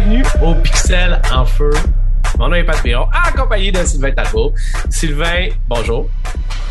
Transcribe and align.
bienvenue 0.00 0.22
au 0.42 0.54
Pixel 0.54 1.20
en 1.32 1.44
feu. 1.44 1.70
Mon 2.38 2.48
nom 2.48 2.54
est 2.54 2.64
Pat 2.64 2.80
Piron, 2.82 3.06
accompagné 3.12 3.70
de 3.70 3.84
Sylvain 3.84 4.12
Talbot. 4.12 4.52
Sylvain, 4.88 5.48
bonjour. 5.68 6.08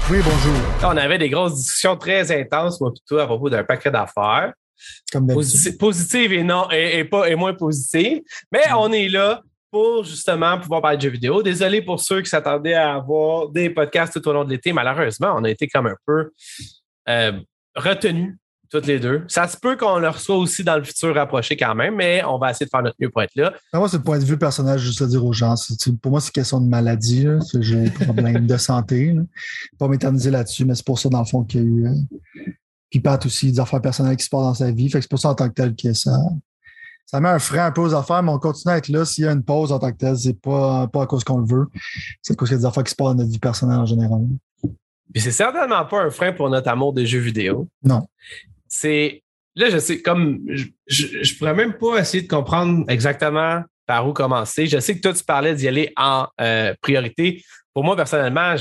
Oui, 0.10 0.18
bonjour. 0.24 0.56
on 0.84 0.98
avait 0.98 1.18
des 1.18 1.30
grosses 1.30 1.56
discussions 1.56 1.96
très 1.96 2.32
intenses, 2.32 2.82
moi 2.82 2.92
plutôt, 2.92 3.20
à 3.20 3.28
propos 3.28 3.50
d'un 3.50 3.64
paquet 3.64 3.92
d'affaires. 3.92 4.54
Comme 5.12 5.28
Posi- 5.28 5.78
Positives 5.78 6.34
et 6.34 6.44
non, 6.44 6.72
et, 6.72 7.00
et 7.00 7.04
pas, 7.04 7.30
et 7.30 7.36
moins 7.36 7.54
positives. 7.54 8.22
Mais 8.52 8.64
on 8.76 8.92
est 8.92 9.10
là 9.10 9.42
pour 9.70 10.04
justement 10.04 10.60
pouvoir 10.60 10.82
parler 10.82 10.98
de 10.98 11.04
jeux 11.04 11.10
vidéo. 11.10 11.44
Désolé 11.44 11.82
pour 11.84 12.00
ceux 12.00 12.22
qui 12.22 12.30
s'attendaient 12.30 12.74
à 12.74 12.96
avoir 12.96 13.50
des 13.50 13.70
podcasts 13.70 14.14
tout 14.14 14.28
au 14.28 14.34
long 14.34 14.44
de 14.44 14.50
l'été. 14.50 14.74
Malheureusement, 14.74 15.36
on 15.38 15.44
a 15.44 15.50
été 15.50 15.68
comme 15.68 15.86
un 15.88 15.96
peu 16.08 16.32
euh, 17.08 17.34
retenus 17.76 18.38
toutes 18.70 18.86
les 18.86 19.00
deux. 19.00 19.24
Ça 19.28 19.48
se 19.48 19.58
peut 19.58 19.76
qu'on 19.76 19.98
le 20.00 20.10
reçoit 20.10 20.38
aussi 20.38 20.64
dans 20.64 20.78
le 20.78 20.84
futur 20.84 21.16
rapproché 21.16 21.58
quand 21.58 21.74
même, 21.76 21.96
mais 21.96 22.24
on 22.26 22.38
va 22.38 22.52
essayer 22.52 22.66
de 22.66 22.70
faire 22.70 22.84
notre 22.84 22.96
mieux 23.00 23.10
pour 23.10 23.22
être 23.24 23.36
là. 23.36 23.54
Ah, 23.74 23.80
Moi, 23.80 23.90
c'est 23.90 23.98
le 23.98 24.04
point 24.04 24.20
de 24.20 24.24
vue 24.26 24.38
personnel, 24.38 24.78
juste 24.78 25.02
à 25.02 25.08
dire 25.08 25.26
aux 25.26 25.34
gens. 25.34 25.56
pour 26.02 26.12
moi, 26.12 26.22
c'est 26.22 26.32
question 26.32 26.62
de 26.62 26.68
maladie. 26.68 27.26
J'ai 27.60 27.84
des 27.86 27.90
problèmes 27.92 28.46
de 28.48 28.58
santé. 28.58 29.14
là. 29.14 29.22
Pas 29.78 29.88
m'éterniser 29.88 30.32
là-dessus, 30.32 30.66
mais 30.66 30.76
c'est 30.76 30.86
pour 30.86 31.00
ça, 31.00 31.10
dans 31.10 31.20
le 31.20 31.26
fond, 31.26 31.44
qu'il 31.44 31.62
y 31.62 31.64
a 31.64 31.66
eu. 31.68 31.88
euh, 31.88 32.52
Puis 32.90 33.00
Pat 33.00 33.24
aussi, 33.26 33.52
des 33.52 33.60
affaires 33.60 33.82
personnelles 33.82 34.18
qui 34.18 34.26
se 34.26 34.30
passent 34.30 34.42
dans 34.42 34.54
sa 34.54 34.72
vie. 34.72 34.90
Fait 34.90 35.00
que 35.00 35.04
c'est 35.04 35.10
pour 35.10 35.20
ça, 35.20 35.30
en 35.30 35.36
tant 35.36 35.48
que 35.50 35.54
tel, 35.54 35.76
que 35.76 35.94
ça. 35.94 36.18
Ça 37.06 37.20
met 37.20 37.30
un 37.30 37.40
frein 37.40 37.66
un 37.66 37.72
peu 37.72 37.82
aux 37.82 37.96
affaires, 37.96 38.22
mais 38.22 38.32
on 38.32 38.38
continue 38.38 38.72
à 38.72 38.78
être 38.78 38.88
là. 38.90 39.04
S'il 39.04 39.24
y 39.24 39.28
a 39.28 39.32
une 39.32 39.44
pause 39.44 39.72
en 39.72 39.80
tant 39.80 39.92
que 39.92 39.98
tel, 39.98 40.16
c'est 40.16 40.40
pas, 40.40 40.88
pas 40.88 41.04
à 41.04 41.06
cause 41.08 41.24
qu'on 41.24 41.40
le 41.40 41.46
veut. 41.48 41.66
C'est 42.22 42.34
à 42.34 42.36
cause 42.36 42.50
qu'il 42.50 42.56
y 42.58 42.60
a 42.60 42.62
des 42.62 42.68
affaires 42.68 42.84
qui 42.84 42.92
se 42.92 42.96
passent 42.96 43.08
dans 43.08 43.16
notre 43.16 43.32
vie 43.32 43.40
personnelle 43.40 43.80
en 43.80 43.86
général. 43.88 44.22
Puis 45.12 45.24
c'est 45.24 45.32
certainement 45.32 45.84
pas 45.86 46.04
un 46.04 46.12
frein 46.12 46.34
pour 46.34 46.52
notre 46.52 46.68
amour 46.70 46.94
des 46.94 47.08
jeux 47.08 47.18
vidéo. 47.20 47.68
Non. 47.84 48.08
C'est. 48.70 49.24
Là, 49.56 49.70
je 49.70 49.78
sais, 49.78 50.02
comme. 50.02 50.40
Je, 50.48 50.66
je, 50.88 51.38
pourrais 51.38 51.54
même 51.54 51.74
pas 51.74 51.98
essayer 51.98 52.24
de 52.24 52.28
comprendre 52.30 52.86
exactement 52.88 53.64
par 53.86 54.08
où 54.08 54.14
commencer. 54.14 54.68
Je 54.68 54.80
sais 54.80 54.96
que 54.96 55.02
toi, 55.02 55.14
tu 55.14 55.24
parlais 55.24 55.56
d'y 55.56 55.68
aller 55.68 55.92
en 55.98 56.28
euh, 56.40 56.74
priorité. 56.82 57.44
Pour 57.74 57.84
moi, 57.84 57.96
personnellement, 57.96 58.56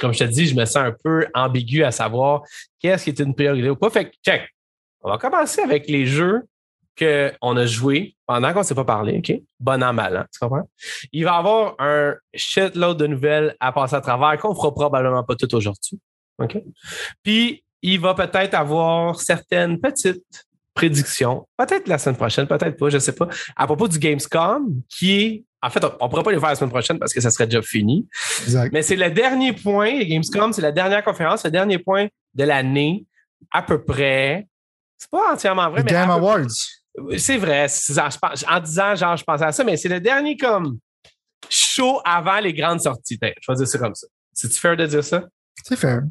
comme 0.00 0.12
je 0.12 0.18
te 0.18 0.24
dis, 0.24 0.46
je 0.46 0.54
me 0.54 0.64
sens 0.64 0.76
un 0.76 0.94
peu 1.02 1.26
ambigu 1.34 1.82
à 1.82 1.90
savoir 1.90 2.42
qu'est-ce 2.78 3.04
qui 3.04 3.10
est 3.10 3.20
une 3.20 3.34
priorité 3.34 3.70
ou 3.70 3.76
pas. 3.76 3.90
Fait 3.90 4.10
que, 4.10 4.16
check. 4.24 4.48
On 5.00 5.10
va 5.10 5.18
commencer 5.18 5.60
avec 5.60 5.88
les 5.88 6.06
jeux 6.06 6.42
qu'on 6.98 7.56
a 7.56 7.66
joués 7.66 8.16
pendant 8.26 8.52
qu'on 8.52 8.60
ne 8.60 8.64
s'est 8.64 8.74
pas 8.74 8.84
parlé, 8.84 9.18
OK? 9.18 9.40
Bon 9.60 9.82
an, 9.82 9.92
mal 9.92 10.26
tu 10.32 10.38
comprends? 10.38 10.68
Il 11.12 11.24
va 11.24 11.32
y 11.32 11.38
avoir 11.38 11.74
un 11.78 12.14
shitload 12.34 12.98
de 12.98 13.06
nouvelles 13.06 13.54
à 13.60 13.72
passer 13.72 13.96
à 13.96 14.00
travers 14.00 14.38
qu'on 14.38 14.54
fera 14.54 14.74
probablement 14.74 15.22
pas 15.22 15.36
tout 15.36 15.54
aujourd'hui. 15.54 16.00
OK? 16.38 16.58
Puis, 17.22 17.62
il 17.82 18.00
va 18.00 18.14
peut-être 18.14 18.54
avoir 18.54 19.20
certaines 19.20 19.80
petites 19.80 20.46
prédictions, 20.74 21.46
peut-être 21.56 21.88
la 21.88 21.98
semaine 21.98 22.16
prochaine, 22.16 22.46
peut-être 22.46 22.76
pas, 22.76 22.90
je 22.90 22.98
sais 22.98 23.12
pas, 23.12 23.28
à 23.56 23.66
propos 23.66 23.88
du 23.88 23.98
Gamescom, 23.98 24.82
qui 24.88 25.12
est, 25.12 25.44
en 25.62 25.70
fait, 25.70 25.82
on 25.84 26.04
ne 26.04 26.10
pourra 26.10 26.22
pas 26.22 26.32
les 26.32 26.38
faire 26.38 26.50
la 26.50 26.54
semaine 26.54 26.70
prochaine 26.70 26.98
parce 26.98 27.12
que 27.14 27.20
ça 27.20 27.30
serait 27.30 27.46
déjà 27.46 27.62
fini, 27.62 28.06
Exact. 28.42 28.72
mais 28.72 28.82
c'est 28.82 28.96
le 28.96 29.10
dernier 29.10 29.52
point, 29.54 29.98
Gamescom, 30.04 30.52
c'est 30.52 30.62
la 30.62 30.72
dernière 30.72 31.02
conférence, 31.02 31.44
le 31.44 31.50
dernier 31.50 31.78
point 31.78 32.08
de 32.34 32.44
l'année, 32.44 33.06
à 33.52 33.62
peu 33.62 33.82
près. 33.82 34.46
C'est 34.98 35.10
pas 35.10 35.32
entièrement 35.32 35.70
vrai, 35.70 35.82
mais. 35.82 35.90
Game 35.92 36.10
Awards. 36.10 36.46
c'est 37.18 37.36
vrai. 37.38 37.66
en 38.48 38.60
disant, 38.60 38.94
genre, 38.94 39.16
je 39.16 39.24
pensais 39.24 39.44
à 39.44 39.52
ça, 39.52 39.64
mais 39.64 39.76
c'est 39.76 39.88
le 39.88 40.00
dernier 40.00 40.36
comme 40.36 40.78
show 41.48 42.00
avant 42.04 42.40
les 42.40 42.52
grandes 42.52 42.80
sorties. 42.80 43.18
Ben, 43.18 43.32
Je 43.40 43.50
vais 43.52 43.56
dire 43.56 43.68
ça 43.68 43.78
comme 43.78 43.94
ça. 43.94 44.06
C'est-tu 44.32 44.58
fair 44.58 44.76
de 44.76 44.86
dire 44.86 45.04
ça? 45.04 45.24
C'est 45.64 45.76
fair. 45.76 46.02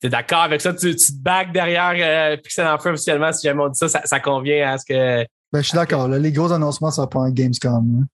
T'es 0.00 0.08
d'accord 0.08 0.42
avec 0.42 0.60
ça? 0.60 0.72
Tu, 0.72 0.94
tu 0.94 1.12
te 1.12 1.22
bagues 1.22 1.52
derrière 1.52 1.94
euh, 1.98 2.36
Pixel 2.36 2.66
en 2.66 2.78
feu 2.78 2.90
officiellement 2.90 3.32
si 3.32 3.46
jamais 3.46 3.62
on 3.62 3.68
dit 3.68 3.78
ça, 3.78 3.88
ça, 3.88 4.02
ça 4.04 4.20
convient 4.20 4.72
à 4.72 4.78
ce 4.78 4.84
que. 4.84 5.26
Ben, 5.52 5.60
je 5.60 5.68
suis 5.68 5.76
d'accord. 5.76 6.08
Les 6.08 6.32
gros 6.32 6.52
annoncements, 6.52 6.90
ça 6.90 7.02
va 7.02 7.08
pas 7.08 7.20
un 7.20 7.30
Gamescom. 7.30 8.06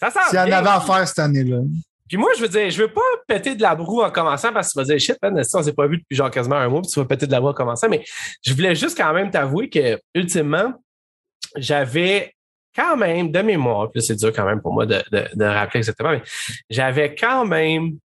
Ça 0.00 0.10
sent 0.10 0.18
S'il 0.28 0.38
y 0.38 0.42
en 0.42 0.52
avait 0.52 0.68
à 0.68 0.80
faire 0.80 1.08
cette 1.08 1.18
année-là. 1.18 1.58
Puis 2.08 2.16
moi, 2.18 2.30
je 2.36 2.42
veux 2.42 2.48
dire, 2.48 2.70
je 2.70 2.82
veux 2.82 2.92
pas 2.92 3.00
péter 3.26 3.56
de 3.56 3.62
la 3.62 3.74
broue 3.74 4.02
en 4.02 4.10
commençant 4.10 4.52
parce 4.52 4.68
que 4.68 4.72
tu 4.74 4.78
vas 4.78 4.84
dire 4.84 5.00
shit, 5.00 5.16
man, 5.22 5.42
si 5.42 5.56
on 5.56 5.62
s'est 5.62 5.72
pas 5.72 5.88
vu 5.88 5.98
depuis 5.98 6.14
genre 6.14 6.30
quasiment 6.30 6.56
un 6.56 6.68
mois, 6.68 6.82
puis 6.82 6.90
tu 6.90 7.00
vas 7.00 7.06
péter 7.06 7.26
de 7.26 7.32
la 7.32 7.40
broue 7.40 7.48
en 7.48 7.54
commençant. 7.54 7.88
Mais 7.88 8.04
je 8.44 8.54
voulais 8.54 8.76
juste 8.76 8.96
quand 8.96 9.12
même 9.12 9.30
t'avouer 9.30 9.68
que, 9.68 9.98
ultimement, 10.14 10.72
j'avais 11.56 12.32
quand 12.76 12.96
même, 12.96 13.32
de 13.32 13.40
mémoire, 13.40 13.90
puis 13.90 14.02
c'est 14.02 14.14
dur 14.14 14.32
quand 14.32 14.44
même 14.44 14.60
pour 14.60 14.72
moi 14.72 14.86
de, 14.86 15.02
de, 15.10 15.24
de 15.34 15.44
rappeler 15.44 15.78
exactement, 15.78 16.10
mais 16.10 16.22
j'avais 16.70 17.14
quand 17.14 17.44
même 17.46 17.98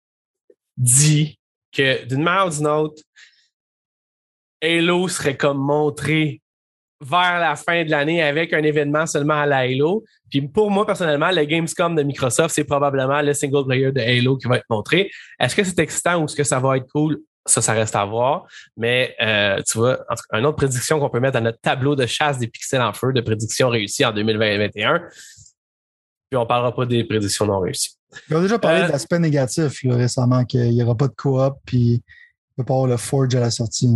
dit 0.76 1.38
que 1.72 2.04
d'une 2.06 2.22
manière 2.22 2.46
ou 2.46 2.50
d'une 2.50 2.66
autre, 2.66 3.02
Halo 4.62 5.08
serait 5.08 5.36
comme 5.36 5.58
montré 5.58 6.40
vers 7.00 7.40
la 7.40 7.56
fin 7.56 7.84
de 7.84 7.90
l'année 7.90 8.22
avec 8.22 8.52
un 8.52 8.62
événement 8.62 9.06
seulement 9.06 9.40
à 9.40 9.46
la 9.46 9.58
Halo. 9.58 10.04
Puis 10.30 10.40
pour 10.42 10.70
moi, 10.70 10.86
personnellement, 10.86 11.30
le 11.32 11.44
Gamescom 11.44 11.96
de 11.96 12.02
Microsoft, 12.02 12.54
c'est 12.54 12.64
probablement 12.64 13.20
le 13.22 13.34
single 13.34 13.66
player 13.66 13.90
de 13.90 14.00
Halo 14.00 14.36
qui 14.36 14.46
va 14.46 14.58
être 14.58 14.66
montré. 14.70 15.10
Est-ce 15.40 15.56
que 15.56 15.64
c'est 15.64 15.78
excitant 15.80 16.20
ou 16.20 16.24
est-ce 16.26 16.36
que 16.36 16.44
ça 16.44 16.60
va 16.60 16.76
être 16.76 16.86
cool? 16.92 17.18
Ça, 17.44 17.60
ça 17.60 17.72
reste 17.72 17.96
à 17.96 18.04
voir. 18.04 18.46
Mais 18.76 19.16
euh, 19.20 19.60
tu 19.68 19.78
vois, 19.78 19.98
en 20.08 20.14
tout 20.14 20.22
cas, 20.30 20.38
une 20.38 20.46
autre 20.46 20.58
prédiction 20.58 21.00
qu'on 21.00 21.10
peut 21.10 21.18
mettre 21.18 21.38
dans 21.38 21.44
notre 21.44 21.60
tableau 21.60 21.96
de 21.96 22.06
chasse 22.06 22.38
des 22.38 22.46
pixels 22.46 22.80
en 22.80 22.92
feu 22.92 23.12
de 23.12 23.20
prédictions 23.20 23.68
réussies 23.68 24.04
en 24.04 24.12
2021. 24.12 25.02
Puis 26.32 26.38
on 26.38 26.46
parlera 26.46 26.74
pas 26.74 26.86
des 26.86 27.04
prédictions 27.04 27.44
non 27.44 27.60
réussies. 27.60 27.90
Ils 28.30 28.36
ont 28.36 28.40
déjà 28.40 28.58
parlé 28.58 28.80
Euh, 28.80 28.86
de 28.86 28.92
l'aspect 28.92 29.18
négatif 29.18 29.82
là, 29.84 29.96
récemment, 29.96 30.46
qu'il 30.46 30.70
n'y 30.70 30.82
aura 30.82 30.94
pas 30.96 31.08
de 31.08 31.12
coop, 31.14 31.56
puis 31.66 31.78
il 31.78 31.92
ne 32.56 32.56
peut 32.56 32.64
pas 32.64 32.72
avoir 32.72 32.86
le 32.88 32.96
Forge 32.96 33.34
à 33.34 33.40
la 33.40 33.50
sortie. 33.50 33.90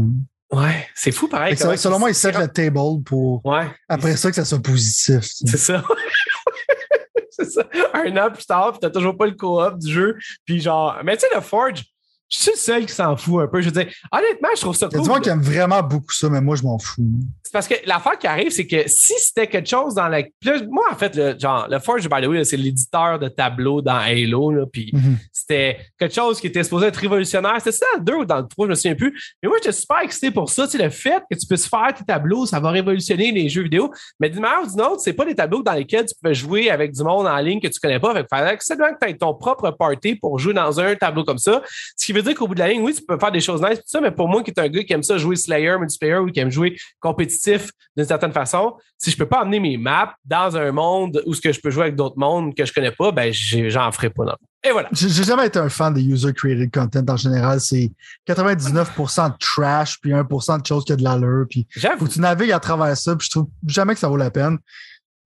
Ouais, 0.52 0.86
c'est 0.94 1.12
fou 1.12 1.28
pareil. 1.28 1.56
Ça- 1.56 1.74
selon 1.78 1.98
moi, 1.98 2.10
ils 2.10 2.14
set 2.14 2.36
le 2.38 2.46
table 2.46 3.02
pour 3.06 3.40
Ouais. 3.46 3.64
après 3.88 4.18
ça 4.18 4.28
que 4.28 4.36
ça 4.36 4.44
soit 4.44 4.60
positif. 4.60 5.20
C'est 5.22 5.56
ça. 5.56 5.82
c'est 7.30 7.50
ça. 7.50 7.62
Un 7.94 8.14
an 8.18 8.30
plus 8.30 8.44
tard, 8.44 8.72
puis 8.72 8.80
t'as 8.82 8.90
toujours 8.90 9.16
pas 9.16 9.24
le 9.26 9.32
co-op 9.32 9.78
du 9.78 9.90
jeu. 9.90 10.16
Puis 10.44 10.60
genre, 10.60 10.94
mais 11.04 11.16
tu 11.16 11.22
sais, 11.22 11.34
le 11.34 11.40
Forge, 11.40 11.84
je 12.28 12.38
suis 12.38 12.50
le 12.50 12.56
seul 12.56 12.86
qui 12.86 12.92
s'en 12.92 13.16
fout 13.16 13.42
un 13.42 13.46
peu. 13.46 13.60
Je 13.60 13.66
veux 13.66 13.72
dire, 13.84 13.92
honnêtement, 14.10 14.48
je 14.56 14.60
trouve 14.60 14.74
ça 14.76 14.88
Il 14.90 14.98
y 14.98 15.00
a 15.00 15.02
cool. 15.04 15.20
qui 15.20 15.28
aime 15.28 15.40
vraiment 15.42 15.82
beaucoup 15.82 16.12
ça, 16.12 16.28
mais 16.28 16.40
moi, 16.40 16.56
je 16.56 16.62
m'en 16.64 16.78
fous. 16.78 17.02
C'est 17.44 17.52
parce 17.52 17.68
que 17.68 17.74
l'affaire 17.86 18.18
qui 18.18 18.26
arrive, 18.26 18.50
c'est 18.50 18.66
que 18.66 18.82
si 18.88 19.12
c'était 19.18 19.46
quelque 19.46 19.68
chose 19.68 19.94
dans 19.94 20.08
la. 20.08 20.22
Moi, 20.68 20.84
en 20.90 20.96
fait, 20.96 21.14
le, 21.14 21.38
genre, 21.38 21.68
le 21.70 21.78
Forge, 21.78 22.08
by 22.08 22.20
the 22.22 22.26
way, 22.26 22.42
c'est 22.44 22.56
l'éditeur 22.56 23.18
de 23.20 23.28
tableaux 23.28 23.80
dans 23.80 23.96
Halo. 23.98 24.50
Là, 24.50 24.66
puis 24.66 24.90
Mhm. 24.92 25.18
C'était 25.48 25.78
quelque 25.98 26.14
chose 26.14 26.40
qui 26.40 26.48
était 26.48 26.64
supposé 26.64 26.86
être 26.86 26.96
révolutionnaire. 26.96 27.54
C'était 27.58 27.72
ça 27.72 27.86
2 28.00 28.14
ou 28.14 28.24
dans 28.24 28.38
le 28.38 28.46
3, 28.48 28.66
je 28.66 28.70
me 28.70 28.74
souviens 28.74 28.94
plus. 28.94 29.34
Mais 29.42 29.48
moi, 29.48 29.58
j'étais 29.62 29.72
super 29.72 30.00
excité 30.00 30.30
pour 30.30 30.50
ça. 30.50 30.66
Le 30.74 30.90
fait 30.90 31.22
que 31.30 31.38
tu 31.38 31.46
puisses 31.46 31.68
faire 31.68 31.94
tes 31.94 32.04
tableaux, 32.04 32.46
ça 32.46 32.60
va 32.60 32.70
révolutionner 32.70 33.30
les 33.32 33.48
jeux 33.48 33.62
vidéo. 33.62 33.90
Mais 34.20 34.28
d'une 34.28 34.40
manière 34.40 34.62
ou 34.64 34.70
d'une 34.70 34.80
autre, 34.82 35.00
c'est 35.00 35.12
pas 35.12 35.24
des 35.24 35.34
tableaux 35.34 35.62
dans 35.62 35.72
lesquels 35.72 36.06
tu 36.06 36.14
peux 36.20 36.34
jouer 36.34 36.70
avec 36.70 36.92
du 36.92 37.02
monde 37.02 37.26
en 37.26 37.38
ligne 37.38 37.60
que 37.60 37.68
tu 37.68 37.78
connais 37.80 38.00
pas. 38.00 38.12
Fait 38.12 38.22
que 38.22 38.28
fallait 38.28 38.56
que 38.56 38.64
tu 38.64 39.08
aies 39.08 39.16
ton 39.16 39.34
propre 39.34 39.70
party 39.70 40.16
pour 40.16 40.38
jouer 40.38 40.52
dans 40.52 40.80
un 40.80 40.94
tableau 40.96 41.24
comme 41.24 41.38
ça. 41.38 41.62
Ce 41.96 42.04
qui 42.04 42.12
veut 42.12 42.22
dire 42.22 42.34
qu'au 42.34 42.48
bout 42.48 42.54
de 42.54 42.60
la 42.60 42.68
ligne, 42.68 42.82
oui, 42.82 42.94
tu 42.94 43.02
peux 43.02 43.18
faire 43.18 43.32
des 43.32 43.40
choses 43.40 43.62
nice, 43.62 43.78
tout 43.78 43.84
ça, 43.86 44.00
mais 44.00 44.10
pour 44.10 44.28
moi, 44.28 44.42
qui 44.42 44.50
est 44.50 44.60
un 44.60 44.68
gars 44.68 44.82
qui 44.82 44.92
aime 44.92 45.02
ça 45.02 45.16
jouer 45.16 45.36
Slayer, 45.36 45.76
multiplayer 45.78 46.16
ou 46.16 46.26
qui 46.26 46.40
aime 46.40 46.50
jouer 46.50 46.76
compétitif 47.00 47.70
d'une 47.96 48.06
certaine 48.06 48.32
façon, 48.32 48.74
si 48.98 49.10
je 49.10 49.16
peux 49.16 49.26
pas 49.26 49.40
amener 49.40 49.60
mes 49.60 49.76
maps 49.76 50.14
dans 50.24 50.56
un 50.56 50.72
monde 50.72 51.22
où 51.26 51.34
ce 51.34 51.40
que 51.40 51.52
je 51.52 51.60
peux 51.60 51.70
jouer 51.70 51.84
avec 51.84 51.96
d'autres 51.96 52.18
mondes 52.18 52.54
que 52.54 52.64
je 52.64 52.72
connais 52.72 52.90
pas, 52.90 53.12
ben, 53.12 53.32
j'en 53.32 53.92
ferai 53.92 54.10
pas. 54.10 54.24
Non. 54.24 54.34
Et 54.64 54.72
voilà. 54.72 54.88
J'ai 54.92 55.22
jamais 55.22 55.46
été 55.46 55.58
un 55.58 55.68
fan 55.68 55.94
des 55.94 56.02
user-created 56.02 56.72
content 56.72 57.04
en 57.08 57.16
général. 57.16 57.60
C'est 57.60 57.92
99% 58.26 59.32
de 59.32 59.36
trash, 59.38 60.00
puis 60.00 60.10
1% 60.10 60.60
de 60.60 60.66
choses 60.66 60.84
qui 60.84 60.92
a 60.92 60.96
de 60.96 61.04
l'allure. 61.04 61.46
Puis 61.48 61.66
faut 61.98 62.06
que 62.06 62.10
tu 62.10 62.20
navigues 62.20 62.52
à 62.52 62.58
travers 62.58 62.96
ça, 62.96 63.14
puis 63.14 63.26
je 63.26 63.30
trouve 63.30 63.48
jamais 63.66 63.94
que 63.94 64.00
ça 64.00 64.08
vaut 64.08 64.16
la 64.16 64.30
peine. 64.30 64.58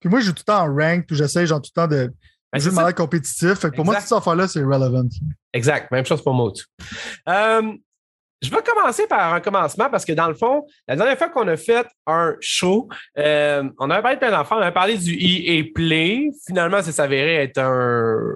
Puis 0.00 0.08
moi, 0.08 0.20
je 0.20 0.26
joue 0.26 0.32
tout 0.32 0.44
le 0.46 0.52
temps 0.52 0.62
en 0.62 0.74
rank, 0.74 1.06
puis 1.06 1.16
j'essaie 1.16 1.46
genre 1.46 1.60
tout 1.60 1.70
le 1.74 1.82
temps 1.82 1.88
de 1.88 2.12
Ben, 2.52 2.58
jouer 2.58 2.70
de 2.70 2.76
manière 2.76 2.94
compétitive. 2.94 3.54
Fait 3.54 3.70
que 3.70 3.76
pour 3.76 3.84
moi, 3.84 4.00
cette 4.00 4.12
affaire-là, 4.12 4.48
c'est 4.48 4.62
relevant. 4.62 5.08
Exact. 5.52 5.90
Même 5.90 6.04
chose 6.04 6.22
pour 6.22 6.34
moi. 6.34 6.50
aussi. 6.50 6.64
Euh, 7.28 7.72
je 8.42 8.50
vais 8.50 8.62
commencer 8.62 9.06
par 9.06 9.34
un 9.34 9.40
commencement 9.40 9.90
parce 9.90 10.04
que 10.04 10.12
dans 10.12 10.28
le 10.28 10.34
fond, 10.34 10.64
la 10.88 10.96
dernière 10.96 11.18
fois 11.18 11.28
qu'on 11.28 11.46
a 11.48 11.56
fait 11.56 11.86
un 12.06 12.34
show, 12.40 12.88
euh, 13.18 13.68
on 13.78 13.90
avait 13.90 14.00
parlé 14.00 14.16
de 14.16 14.20
plein 14.20 14.30
d'enfants, 14.30 14.56
on 14.56 14.62
avait 14.62 14.72
parlé 14.72 14.96
du 14.96 15.12
EA 15.12 15.64
Play. 15.74 16.30
Finalement, 16.46 16.80
ça 16.82 16.92
s'avérait 16.92 17.44
être 17.44 17.58
un. 17.58 18.34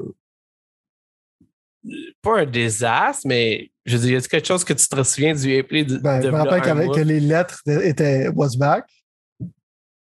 Pas 2.23 2.41
un 2.41 2.47
désastre, 2.47 3.23
mais 3.27 3.71
je 3.85 3.97
veux 3.97 4.03
dire, 4.07 4.13
y 4.13 4.17
a 4.17 4.27
quelque 4.27 4.47
chose 4.47 4.65
que 4.65 4.73
tu 4.73 4.89
te 4.89 5.03
souviens 5.03 5.35
du 5.35 5.51
EA 5.53 5.63
Play 5.63 5.85
de, 5.85 5.99
Ben, 5.99 6.19
de 6.21 6.27
je 6.27 6.31
me 6.31 6.37
rappelle 6.39 6.63
qu'avec- 6.63 6.93
que 6.93 7.01
les 7.01 7.21
lettres 7.21 7.61
étaient 7.67 8.29
was 8.35 8.57
back. 8.57 8.85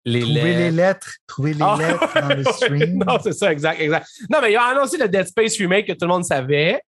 les 0.06 0.22
Trouver 0.22 0.56
les 0.56 0.72
lettres. 0.72 1.12
trouver 1.28 1.54
les 1.54 1.62
Ah! 1.62 1.76
lettres 1.78 2.22
dans 2.22 2.36
le 2.36 2.44
stream. 2.54 3.04
non, 3.06 3.18
c'est 3.22 3.34
ça, 3.34 3.52
exact, 3.52 3.80
exact. 3.82 4.08
Non, 4.32 4.40
mais 4.42 4.52
il 4.54 4.56
a 4.56 4.64
annoncé 4.64 4.98
le 4.98 5.08
Dead 5.10 5.28
Space 5.28 5.58
Remake 5.58 5.86
que 5.88 5.92
tout 5.94 6.06
le 6.06 6.08
monde 6.08 6.24
savait. 6.26 6.82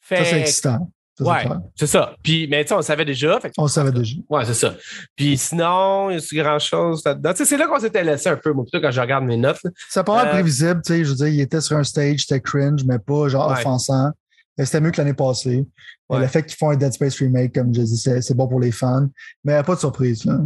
Fait, 0.00 0.16
Ça, 0.16 0.24
c'est 0.24 0.40
excitant. 0.40 0.90
Ça, 1.18 1.24
ouais, 1.24 1.44
c'est 1.76 1.86
ça. 1.86 2.16
Puis, 2.22 2.48
mais 2.48 2.64
tu 2.64 2.68
sais, 2.68 2.74
on 2.74 2.78
le 2.78 2.82
savait 2.82 3.04
déjà. 3.04 3.38
Fait 3.40 3.52
On 3.58 3.64
le 3.64 3.68
savait 3.68 3.92
déjà. 3.92 4.16
Ouais, 4.30 4.44
c'est 4.46 4.54
ça. 4.54 4.74
Puis 5.14 5.36
sinon, 5.36 6.08
il 6.10 6.18
y 6.32 6.40
a 6.40 6.42
grand 6.42 6.58
chose 6.58 7.02
là-dedans? 7.04 7.32
Tu 7.32 7.36
sais, 7.38 7.44
c'est 7.44 7.56
là 7.58 7.66
qu'on 7.66 7.78
s'était 7.78 8.02
laissé 8.02 8.30
un 8.30 8.36
peu, 8.36 8.52
moi, 8.52 8.64
plutôt 8.64 8.80
quand 8.80 8.90
je 8.90 9.00
regarde 9.00 9.24
mes 9.24 9.36
notes. 9.36 9.60
C'est 9.90 10.02
pas 10.04 10.16
mal 10.16 10.28
Euh, 10.28 10.30
prévisible, 10.30 10.80
tu 10.84 10.94
sais. 10.94 11.04
Je 11.04 11.10
veux 11.10 11.16
dire, 11.16 11.28
il 11.28 11.40
était 11.42 11.60
sur 11.60 11.76
un 11.76 11.84
stage, 11.84 12.20
c'était 12.20 12.40
cringe, 12.40 12.82
mais 12.86 12.98
pas 12.98 13.28
genre 13.28 13.48
Ouais. 13.50 13.58
offensant. 13.58 14.10
C'était 14.58 14.80
mieux 14.80 14.90
que 14.90 14.98
l'année 14.98 15.14
passée. 15.14 15.66
Ouais. 16.08 16.20
Le 16.20 16.26
fait 16.26 16.44
qu'ils 16.44 16.56
font 16.56 16.70
un 16.70 16.76
Dead 16.76 16.92
Space 16.92 17.18
remake, 17.18 17.54
comme 17.54 17.74
je 17.74 17.80
dis, 17.80 17.96
c'est 17.96 18.20
c'est 18.20 18.34
bon 18.34 18.46
pour 18.46 18.60
les 18.60 18.72
fans. 18.72 19.08
Mais 19.44 19.62
pas 19.62 19.74
de 19.74 19.80
surprise, 19.80 20.24
là. 20.24 20.38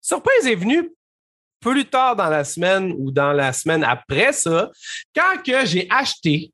Surprise 0.00 0.46
est 0.46 0.56
venue 0.56 0.90
plus 1.60 1.84
tard 1.84 2.16
dans 2.16 2.28
la 2.28 2.42
semaine 2.44 2.92
ou 2.98 3.12
dans 3.12 3.32
la 3.32 3.52
semaine 3.52 3.84
après 3.84 4.32
ça, 4.32 4.70
quand 5.14 5.40
que 5.44 5.64
j'ai 5.64 5.86
acheté 5.88 6.51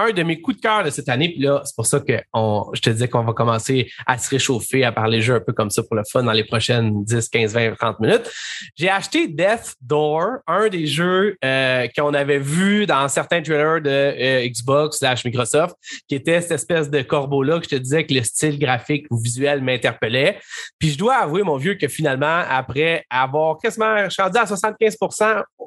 un 0.00 0.12
de 0.12 0.22
mes 0.22 0.40
coups 0.40 0.56
de 0.56 0.62
cœur 0.62 0.84
de 0.84 0.90
cette 0.90 1.08
année. 1.08 1.30
Puis 1.30 1.40
là, 1.40 1.62
c'est 1.64 1.74
pour 1.74 1.86
ça 1.86 2.00
que 2.00 2.12
je 2.12 2.80
te 2.80 2.90
disais 2.90 3.08
qu'on 3.08 3.24
va 3.24 3.32
commencer 3.32 3.90
à 4.06 4.18
se 4.18 4.30
réchauffer, 4.30 4.84
à 4.84 4.92
parler 4.92 5.20
jeux 5.20 5.36
un 5.36 5.40
peu 5.40 5.52
comme 5.52 5.70
ça 5.70 5.82
pour 5.82 5.96
le 5.96 6.02
fun 6.10 6.22
dans 6.22 6.32
les 6.32 6.44
prochaines 6.44 7.04
10, 7.04 7.28
15, 7.28 7.52
20, 7.54 7.74
30 7.74 8.00
minutes. 8.00 8.30
J'ai 8.76 8.88
acheté 8.88 9.28
Death 9.28 9.74
Door, 9.80 10.38
un 10.46 10.68
des 10.68 10.86
jeux 10.86 11.36
euh, 11.44 11.86
qu'on 11.96 12.14
avait 12.14 12.38
vu 12.38 12.86
dans 12.86 13.08
certains 13.08 13.42
trailers 13.42 13.80
de 13.80 13.90
euh, 13.90 14.48
Xbox 14.48 14.98
slash 14.98 15.24
Microsoft, 15.24 15.76
qui 16.08 16.14
était 16.14 16.40
cette 16.40 16.52
espèce 16.52 16.90
de 16.90 17.02
corbeau-là 17.02 17.58
que 17.58 17.64
je 17.64 17.70
te 17.70 17.76
disais 17.76 18.04
que 18.04 18.14
le 18.14 18.22
style 18.22 18.58
graphique 18.58 19.06
ou 19.10 19.18
visuel 19.18 19.62
m'interpellait. 19.62 20.38
Puis 20.78 20.90
je 20.90 20.98
dois 20.98 21.16
avouer, 21.16 21.42
mon 21.42 21.56
vieux, 21.56 21.74
que 21.74 21.88
finalement, 21.88 22.42
après 22.48 23.04
avoir 23.10 23.58
quasiment, 23.58 23.96
rendu 24.18 24.38
à 24.38 24.46
75 24.46 24.96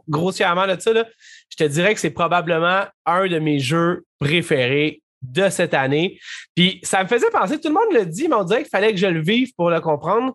grossièrement 0.09 0.67
de 0.67 0.79
ça, 0.79 0.93
là, 0.93 1.05
je 1.49 1.57
te 1.57 1.63
dirais 1.63 1.93
que 1.93 1.99
c'est 1.99 2.09
probablement 2.09 2.83
un 3.05 3.27
de 3.27 3.39
mes 3.39 3.59
jeux 3.59 4.03
préférés 4.19 5.01
de 5.21 5.49
cette 5.49 5.73
année. 5.73 6.19
Puis 6.55 6.79
ça 6.83 7.03
me 7.03 7.07
faisait 7.07 7.29
penser, 7.29 7.59
tout 7.59 7.69
le 7.69 7.73
monde 7.73 7.93
le 7.93 8.05
dit, 8.05 8.27
mais 8.27 8.35
on 8.35 8.43
dirait 8.43 8.61
qu'il 8.61 8.69
fallait 8.69 8.91
que 8.91 8.97
je 8.97 9.07
le 9.07 9.21
vive 9.21 9.53
pour 9.55 9.69
le 9.69 9.79
comprendre. 9.79 10.33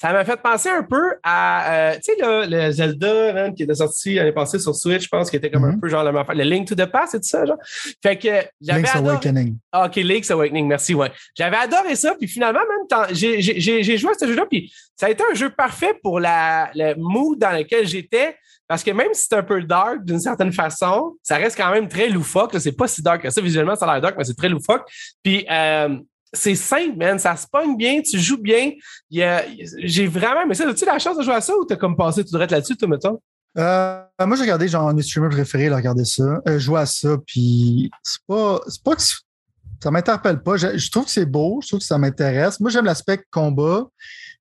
Ça 0.00 0.14
m'a 0.14 0.24
fait 0.24 0.40
penser 0.40 0.70
un 0.70 0.82
peu 0.82 1.16
à, 1.22 1.90
euh, 1.90 1.94
tu 1.96 2.14
sais, 2.14 2.46
le, 2.46 2.70
Zelda 2.70 3.50
qui 3.50 3.64
était 3.64 3.74
sorti 3.74 4.14
l'année 4.14 4.32
passée 4.32 4.58
sur 4.58 4.74
Switch, 4.74 5.04
je 5.04 5.08
pense, 5.08 5.28
qui 5.28 5.36
était 5.36 5.50
comme 5.50 5.64
un 5.64 5.72
mm-hmm. 5.72 5.80
peu 5.80 5.88
genre 5.88 6.04
le, 6.04 6.34
le 6.34 6.44
Link 6.44 6.66
to 6.66 6.74
the 6.74 6.86
Past, 6.86 7.12
c'est 7.12 7.20
tout 7.20 7.28
ça, 7.28 7.44
genre? 7.44 7.58
Fait 8.02 8.16
que 8.16 8.28
j'avais 8.62 8.80
Link's 8.80 8.96
Awakening. 8.96 9.58
Ah, 9.72 9.86
OK, 9.86 9.96
Link's 9.96 10.30
Awakening, 10.30 10.66
merci, 10.66 10.94
ouais. 10.94 11.12
J'avais 11.36 11.58
adoré 11.58 11.96
ça, 11.96 12.14
puis 12.18 12.28
finalement, 12.28 12.60
même 12.60 13.08
j'ai 13.12 13.98
joué 13.98 14.10
à 14.10 14.14
ce 14.18 14.26
jeu-là, 14.26 14.46
puis 14.46 14.72
ça 14.96 15.06
a 15.06 15.10
été 15.10 15.22
un 15.30 15.34
jeu 15.34 15.50
parfait 15.50 15.92
pour 16.02 16.18
la, 16.18 16.70
le 16.74 16.94
mood 16.96 17.38
dans 17.38 17.50
lequel 17.50 17.86
j'étais. 17.86 18.36
Parce 18.66 18.84
que 18.84 18.92
même 18.92 19.12
si 19.12 19.26
c'est 19.28 19.36
un 19.36 19.42
peu 19.42 19.60
dark 19.64 20.04
d'une 20.04 20.20
certaine 20.20 20.52
façon, 20.52 21.16
ça 21.24 21.36
reste 21.36 21.56
quand 21.56 21.72
même 21.72 21.88
très 21.88 22.08
loufoque. 22.08 22.54
C'est 22.60 22.70
pas 22.70 22.86
si 22.86 23.02
dark 23.02 23.20
que 23.20 23.28
ça. 23.28 23.40
Visuellement, 23.40 23.74
ça 23.74 23.84
a 23.84 23.94
l'air 23.94 24.00
dark, 24.00 24.14
mais 24.16 24.22
c'est 24.22 24.36
très 24.36 24.48
loufoque. 24.48 24.88
Puis 25.24 25.44
euh, 25.50 25.98
c'est 26.32 26.54
simple, 26.54 26.96
man. 26.96 27.18
Ça 27.18 27.36
se 27.36 27.46
pogne 27.50 27.76
bien, 27.76 28.00
tu 28.02 28.18
joues 28.18 28.40
bien. 28.40 28.72
J'ai 29.10 30.06
vraiment 30.06 30.46
mais 30.46 30.54
ça. 30.54 30.68
As-tu 30.68 30.84
la 30.84 30.98
chance 30.98 31.16
de 31.16 31.22
jouer 31.22 31.34
à 31.34 31.40
ça 31.40 31.54
ou 31.56 31.64
t'as 31.64 31.76
comme 31.76 31.96
passé 31.96 32.24
tout 32.24 32.32
droit 32.32 32.46
là-dessus, 32.46 32.76
toi, 32.76 32.88
mettons? 32.88 33.20
Euh, 33.58 34.02
moi, 34.20 34.36
j'ai 34.36 34.42
regardé, 34.42 34.68
genre, 34.68 34.88
un 34.88 35.00
streamer 35.00 35.28
préféré, 35.28 35.64
il 35.64 35.72
a 35.72 35.76
regardé 35.76 36.04
ça, 36.04 36.40
euh, 36.46 36.58
jouer 36.58 36.80
à 36.80 36.86
ça, 36.86 37.16
puis 37.26 37.90
c'est 38.04 38.20
pas, 38.26 38.60
pas 38.84 38.94
que 38.94 39.02
ça 39.02 39.90
m'interpelle 39.90 40.40
pas. 40.40 40.56
Je, 40.56 40.78
je, 40.78 40.90
trouve 40.90 41.06
que 41.06 41.10
c'est 41.10 41.26
beau, 41.26 41.58
je 41.62 41.68
trouve 41.68 41.80
que 41.80 41.86
ça 41.86 41.98
m'intéresse. 41.98 42.60
Moi, 42.60 42.70
j'aime 42.70 42.84
l'aspect 42.84 43.24
combat. 43.30 43.86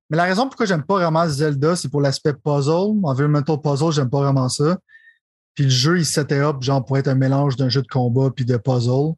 Mais 0.10 0.18
la 0.18 0.24
raison 0.24 0.48
pourquoi 0.48 0.66
j'aime 0.66 0.84
pas 0.84 0.96
vraiment 0.96 1.28
Zelda, 1.28 1.76
c'est 1.76 1.90
pour 1.90 2.02
l'aspect 2.02 2.34
puzzle. 2.34 3.00
Environmental 3.04 3.58
puzzle, 3.62 3.92
j'aime 3.92 4.10
pas 4.10 4.22
vraiment 4.22 4.50
ça. 4.50 4.78
Puis 5.54 5.66
le 5.66 5.70
jeu, 5.70 6.00
il 6.00 6.06
s'était 6.06 6.40
up, 6.40 6.58
genre, 6.62 6.84
pour 6.84 6.98
être 6.98 7.08
un 7.08 7.16
mélange 7.16 7.56
d'un 7.56 7.70
jeu 7.70 7.82
de 7.82 7.88
combat 7.88 8.30
puis 8.36 8.46
de 8.46 8.58
puzzle. 8.58 9.14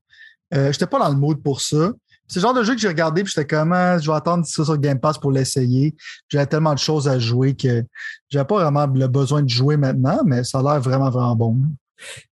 Euh, 0.53 0.71
j'étais 0.71 0.87
pas 0.87 0.99
dans 0.99 1.09
le 1.09 1.15
mood 1.15 1.41
pour 1.41 1.61
ça. 1.61 1.91
C'est 2.27 2.39
le 2.39 2.41
genre 2.43 2.53
de 2.53 2.63
jeu 2.63 2.73
que 2.75 2.79
j'ai 2.79 2.87
regardé 2.87 3.23
puis 3.23 3.33
j'étais 3.35 3.47
comme, 3.47 3.73
ah, 3.73 3.97
je 3.97 4.09
vais 4.09 4.15
attendre 4.15 4.45
ça 4.45 4.63
sur 4.63 4.77
Game 4.77 4.99
Pass 4.99 5.17
pour 5.17 5.31
l'essayer. 5.31 5.95
J'avais 6.29 6.45
tellement 6.45 6.73
de 6.73 6.79
choses 6.79 7.07
à 7.07 7.19
jouer 7.19 7.55
que 7.55 7.83
j'avais 8.29 8.45
pas 8.45 8.55
vraiment 8.55 8.87
le 8.87 9.07
besoin 9.07 9.41
de 9.41 9.49
jouer 9.49 9.75
maintenant, 9.75 10.21
mais 10.25 10.43
ça 10.43 10.59
a 10.59 10.61
l'air 10.63 10.79
vraiment, 10.79 11.09
vraiment 11.09 11.35
bon. 11.35 11.57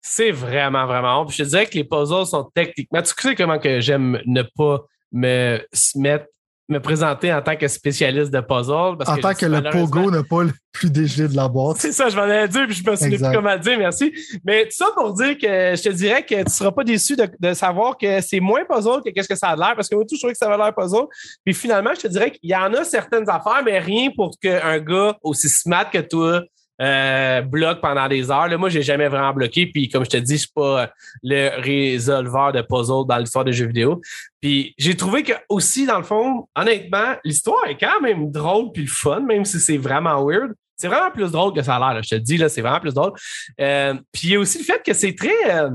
C'est 0.00 0.31
vraiment, 0.31 0.87
vraiment 0.87 1.23
bon. 1.23 1.29
Puis 1.29 1.38
je 1.38 1.44
te 1.44 1.49
dirais 1.49 1.67
que 1.67 1.75
les 1.75 1.85
puzzles 1.85 2.27
sont 2.27 2.50
techniquement. 2.55 3.03
Tu 3.03 3.12
sais 3.19 3.35
comment 3.35 3.59
que 3.59 3.81
j'aime 3.81 4.21
ne 4.27 4.43
pas 4.43 4.85
me 5.12 5.61
mettre 5.97 6.27
me 6.68 6.80
présenter 6.80 7.32
en 7.32 7.40
tant 7.40 7.56
que 7.56 7.68
spécialiste 7.68 8.32
de 8.32 8.40
puzzle. 8.40 8.96
en 9.06 9.16
tant 9.18 9.34
que 9.34 9.46
le 9.46 9.70
pogo 9.70 10.10
n'a 10.10 10.22
pas 10.22 10.42
le 10.42 10.52
plus 10.72 10.90
dégelé 10.90 11.28
de 11.28 11.36
la 11.36 11.48
boîte. 11.48 11.76
C'est 11.78 11.92
ça, 11.92 12.08
je 12.08 12.16
m'en 12.16 12.26
ai 12.26 12.48
dit, 12.48 12.58
puis 12.66 12.74
je 12.74 12.90
me 12.90 12.96
suis 12.96 13.08
plus 13.08 13.22
comment 13.32 13.56
dire, 13.56 13.78
merci. 13.78 14.12
Mais 14.44 14.64
tout 14.64 14.72
ça 14.76 14.86
pour 14.96 15.14
dire 15.14 15.38
que 15.38 15.46
je 15.76 15.82
te 15.82 15.88
dirais 15.90 16.22
que 16.22 16.34
tu 16.34 16.44
ne 16.44 16.48
seras 16.48 16.72
pas 16.72 16.84
déçu 16.84 17.16
de, 17.16 17.54
savoir 17.54 17.96
que 17.96 18.20
c'est 18.20 18.40
moins 18.40 18.64
puzzle 18.68 19.02
que 19.04 19.10
qu'est-ce 19.10 19.28
que 19.28 19.36
ça 19.36 19.48
a 19.48 19.56
l'air, 19.56 19.74
parce 19.76 19.88
que 19.88 19.94
moi, 19.94 20.04
tout, 20.04 20.16
je 20.16 20.20
trouvais 20.20 20.32
que 20.32 20.38
ça 20.38 20.46
avait 20.46 20.62
l'air 20.62 20.74
puzzle. 20.74 21.06
Puis 21.44 21.54
finalement, 21.54 21.90
je 21.94 22.00
te 22.00 22.08
dirais 22.08 22.30
qu'il 22.30 22.50
y 22.50 22.56
en 22.56 22.72
a 22.74 22.84
certaines 22.84 23.28
affaires, 23.30 23.62
mais 23.64 23.78
rien 23.78 24.10
pour 24.14 24.36
qu'un 24.40 24.78
gars 24.80 25.16
aussi 25.22 25.48
smart 25.48 25.88
que 25.90 25.98
toi 25.98 26.42
euh, 26.81 27.43
bloque 27.43 27.81
pendant 27.81 28.08
des 28.08 28.31
heures. 28.31 28.49
Là, 28.49 28.58
moi, 28.58 28.69
j'ai 28.69 28.82
jamais 28.82 29.08
vraiment 29.08 29.32
bloqué. 29.32 29.67
Puis, 29.67 29.88
comme 29.88 30.05
je 30.05 30.11
te 30.11 30.17
dis, 30.17 30.34
je 30.34 30.40
suis 30.40 30.52
pas 30.55 30.90
le 31.23 31.61
résolveur 31.61 32.52
de 32.52 32.62
puzzle 32.62 33.06
dans 33.08 33.19
l'histoire 33.19 33.44
des 33.44 33.52
jeux 33.52 33.67
vidéo. 33.67 34.00
Puis, 34.40 34.75
j'ai 34.78 34.94
trouvé 34.94 35.23
que 35.23 35.32
aussi, 35.49 35.87
dans 35.87 35.99
le 35.99 36.05
fond, 36.05 36.49
honnêtement, 36.55 37.14
l'histoire 37.25 37.67
est 37.67 37.78
quand 37.78 38.00
même 38.00 38.31
drôle 38.31 38.73
puis 38.73 38.87
fun, 38.87 39.20
même 39.20 39.44
si 39.44 39.58
c'est 39.58 39.78
vraiment 39.78 40.25
weird. 40.25 40.52
C'est 40.76 40.88
vraiment 40.88 41.11
plus 41.11 41.31
drôle 41.31 41.55
que 41.55 41.62
ça 41.62 41.76
a 41.76 41.94
l'air. 41.94 42.02
Je 42.02 42.17
te 42.17 42.20
dis, 42.20 42.37
là, 42.37 42.50
c'est 42.50 42.61
vraiment 42.61 42.81
plus 42.81 42.93
drôle. 42.93 43.12
Euh, 43.61 43.94
puis, 44.12 44.28
il 44.28 44.31
y 44.32 44.37
a 44.37 44.40
aussi 44.40 44.58
le 44.58 44.64
fait 44.64 44.82
que 44.84 44.93
c'est 44.93 45.14
très. 45.14 45.50
Euh, 45.50 45.70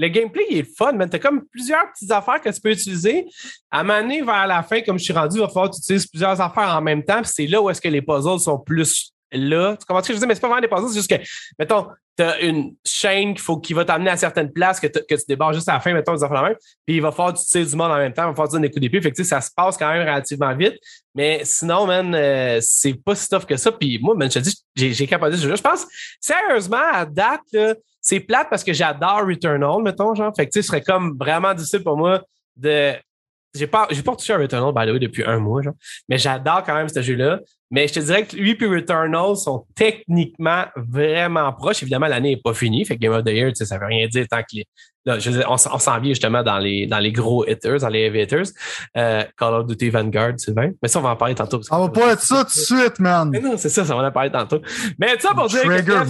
le 0.00 0.08
gameplay 0.08 0.44
est 0.50 0.76
fun, 0.76 0.92
mais 0.92 1.08
tu 1.08 1.16
as 1.16 1.18
comme 1.18 1.44
plusieurs 1.46 1.90
petites 1.92 2.10
affaires 2.10 2.40
que 2.40 2.48
tu 2.50 2.60
peux 2.60 2.70
utiliser. 2.70 3.26
À 3.70 3.82
maner 3.82 4.22
vers 4.22 4.46
la 4.46 4.62
fin, 4.62 4.80
comme 4.80 4.98
je 4.98 5.04
suis 5.04 5.12
rendu, 5.12 5.38
il 5.38 5.40
va 5.40 5.48
falloir 5.48 5.70
que 5.70 5.74
tu 5.74 5.82
utilises 5.82 6.06
plusieurs 6.06 6.40
affaires 6.40 6.76
en 6.76 6.80
même 6.80 7.02
temps. 7.02 7.20
c'est 7.24 7.46
là 7.46 7.60
où 7.60 7.68
est-ce 7.68 7.80
que 7.80 7.88
les 7.88 8.02
puzzles 8.02 8.38
sont 8.38 8.58
plus 8.58 9.12
là. 9.32 9.76
Tu 9.76 9.86
comprends 9.86 10.02
ce 10.02 10.08
que 10.08 10.14
je 10.14 10.18
dire? 10.18 10.28
Mais 10.28 10.34
c'est 10.34 10.40
pas 10.40 10.48
vraiment 10.48 10.60
des 10.60 10.68
puzzles, 10.68 10.88
c'est 10.88 10.98
juste 10.98 11.10
que, 11.10 11.22
mettons, 11.58 11.86
tu 12.16 12.24
as 12.24 12.40
une 12.40 12.74
chaîne 12.84 13.36
faut, 13.36 13.58
qui 13.58 13.72
va 13.72 13.84
t'amener 13.84 14.10
à 14.10 14.16
certaines 14.16 14.52
places 14.52 14.80
que, 14.80 14.86
que 14.88 15.14
tu 15.14 15.24
débarres 15.28 15.52
juste 15.52 15.68
à 15.68 15.74
la 15.74 15.80
fin, 15.80 15.92
mettons, 15.92 16.14
des 16.14 16.26
la 16.28 16.42
même. 16.42 16.56
Puis 16.84 16.96
il 16.96 17.02
va 17.02 17.12
falloir 17.12 17.34
que 17.34 17.38
tu 17.38 17.64
du 17.64 17.76
monde 17.76 17.92
en 17.92 17.96
même 17.96 18.12
temps, 18.12 18.24
il 18.24 18.30
va 18.30 18.32
falloir 18.32 18.48
dire 18.48 18.60
des 18.60 18.70
coups 18.70 18.80
d'épée. 18.80 19.00
Que, 19.00 19.22
ça 19.22 19.40
se 19.40 19.50
passe 19.54 19.76
quand 19.76 19.90
même 19.92 20.02
relativement 20.02 20.54
vite. 20.56 20.74
Mais 21.14 21.42
sinon, 21.44 21.86
man, 21.86 22.14
euh, 22.14 22.58
c'est 22.60 22.94
pas 22.94 23.14
si 23.14 23.28
tough 23.28 23.44
que 23.44 23.56
ça. 23.56 23.70
Puis 23.70 23.98
moi, 24.02 24.14
man, 24.16 24.28
je 24.30 24.38
te 24.38 24.44
dis, 24.44 24.56
j'ai, 24.74 24.92
j'ai 24.92 25.06
capoté 25.06 25.36
ce 25.36 25.54
Je 25.54 25.62
pense, 25.62 25.86
sérieusement, 26.20 26.82
à 26.92 27.06
date, 27.06 27.40
là, 27.52 27.74
c'est 28.00 28.20
plate 28.20 28.48
parce 28.50 28.64
que 28.64 28.72
j'adore 28.72 29.26
Returnal, 29.26 29.82
mettons, 29.82 30.14
genre. 30.14 30.32
Fait 30.34 30.46
que, 30.46 30.52
tu 30.52 30.58
sais, 30.58 30.62
ce 30.62 30.68
serait 30.68 30.82
comme 30.82 31.16
vraiment 31.18 31.54
difficile 31.54 31.84
pour 31.84 31.96
moi 31.96 32.22
de 32.56 32.94
j'ai 33.54 33.66
pas, 33.66 33.86
j'ai 33.90 34.02
pas 34.02 34.14
touché 34.14 34.32
à 34.32 34.38
Returnal, 34.38 34.72
by 34.74 34.86
the 34.86 34.92
way, 34.92 34.98
depuis 34.98 35.24
un 35.24 35.38
mois, 35.38 35.62
genre. 35.62 35.74
Mais 36.08 36.18
j'adore 36.18 36.62
quand 36.64 36.74
même 36.74 36.88
ce 36.88 37.02
jeu-là. 37.02 37.40
Mais 37.70 37.86
je 37.86 37.94
te 37.94 38.00
dirais 38.00 38.24
que 38.24 38.34
lui 38.34 38.56
et 38.58 38.66
Returnal 38.66 39.36
sont 39.36 39.66
techniquement 39.74 40.64
vraiment 40.76 41.52
proches. 41.52 41.82
Évidemment, 41.82 42.06
l'année 42.06 42.30
n'est 42.30 42.40
pas 42.40 42.54
finie. 42.54 42.84
Fait 42.86 42.96
que 42.96 43.00
Game 43.00 43.12
of 43.12 43.24
the 43.24 43.30
Year, 43.30 43.48
tu 43.48 43.56
sais, 43.56 43.66
ça 43.66 43.78
veut 43.78 43.86
rien 43.86 44.06
dire 44.06 44.26
tant 44.28 44.40
que 44.40 44.54
les, 44.54 44.66
là, 45.04 45.18
je 45.18 45.30
on, 45.46 45.56
s'en 45.56 46.00
vient 46.00 46.12
justement 46.12 46.42
dans 46.42 46.58
les, 46.58 46.86
dans 46.86 46.98
les 46.98 47.12
gros 47.12 47.46
hitters, 47.46 47.80
dans 47.80 47.88
les 47.88 48.00
heavy 48.00 48.22
hitters. 48.22 48.52
Euh, 48.96 49.22
Call 49.36 49.54
of 49.54 49.66
Duty 49.66 49.90
Vanguard, 49.90 50.34
Sylvain. 50.38 50.70
Mais 50.82 50.88
ça, 50.88 50.98
on 50.98 51.02
va 51.02 51.10
en 51.10 51.16
parler 51.16 51.34
tantôt. 51.34 51.60
On 51.70 51.80
va 51.80 51.88
pas 51.88 52.12
être 52.12 52.22
ça 52.22 52.44
tout 52.44 52.58
de 52.58 52.64
suite, 52.64 52.98
man. 53.00 53.28
Mais 53.30 53.40
non, 53.40 53.56
c'est 53.56 53.68
ça, 53.68 53.84
ça, 53.84 53.94
on 53.94 54.00
va 54.00 54.08
en 54.08 54.12
parler 54.12 54.30
tantôt. 54.30 54.62
Mais 54.98 55.18
ça 55.18 55.34
pour 55.34 55.48
dire 55.48 55.62
que 55.62 56.04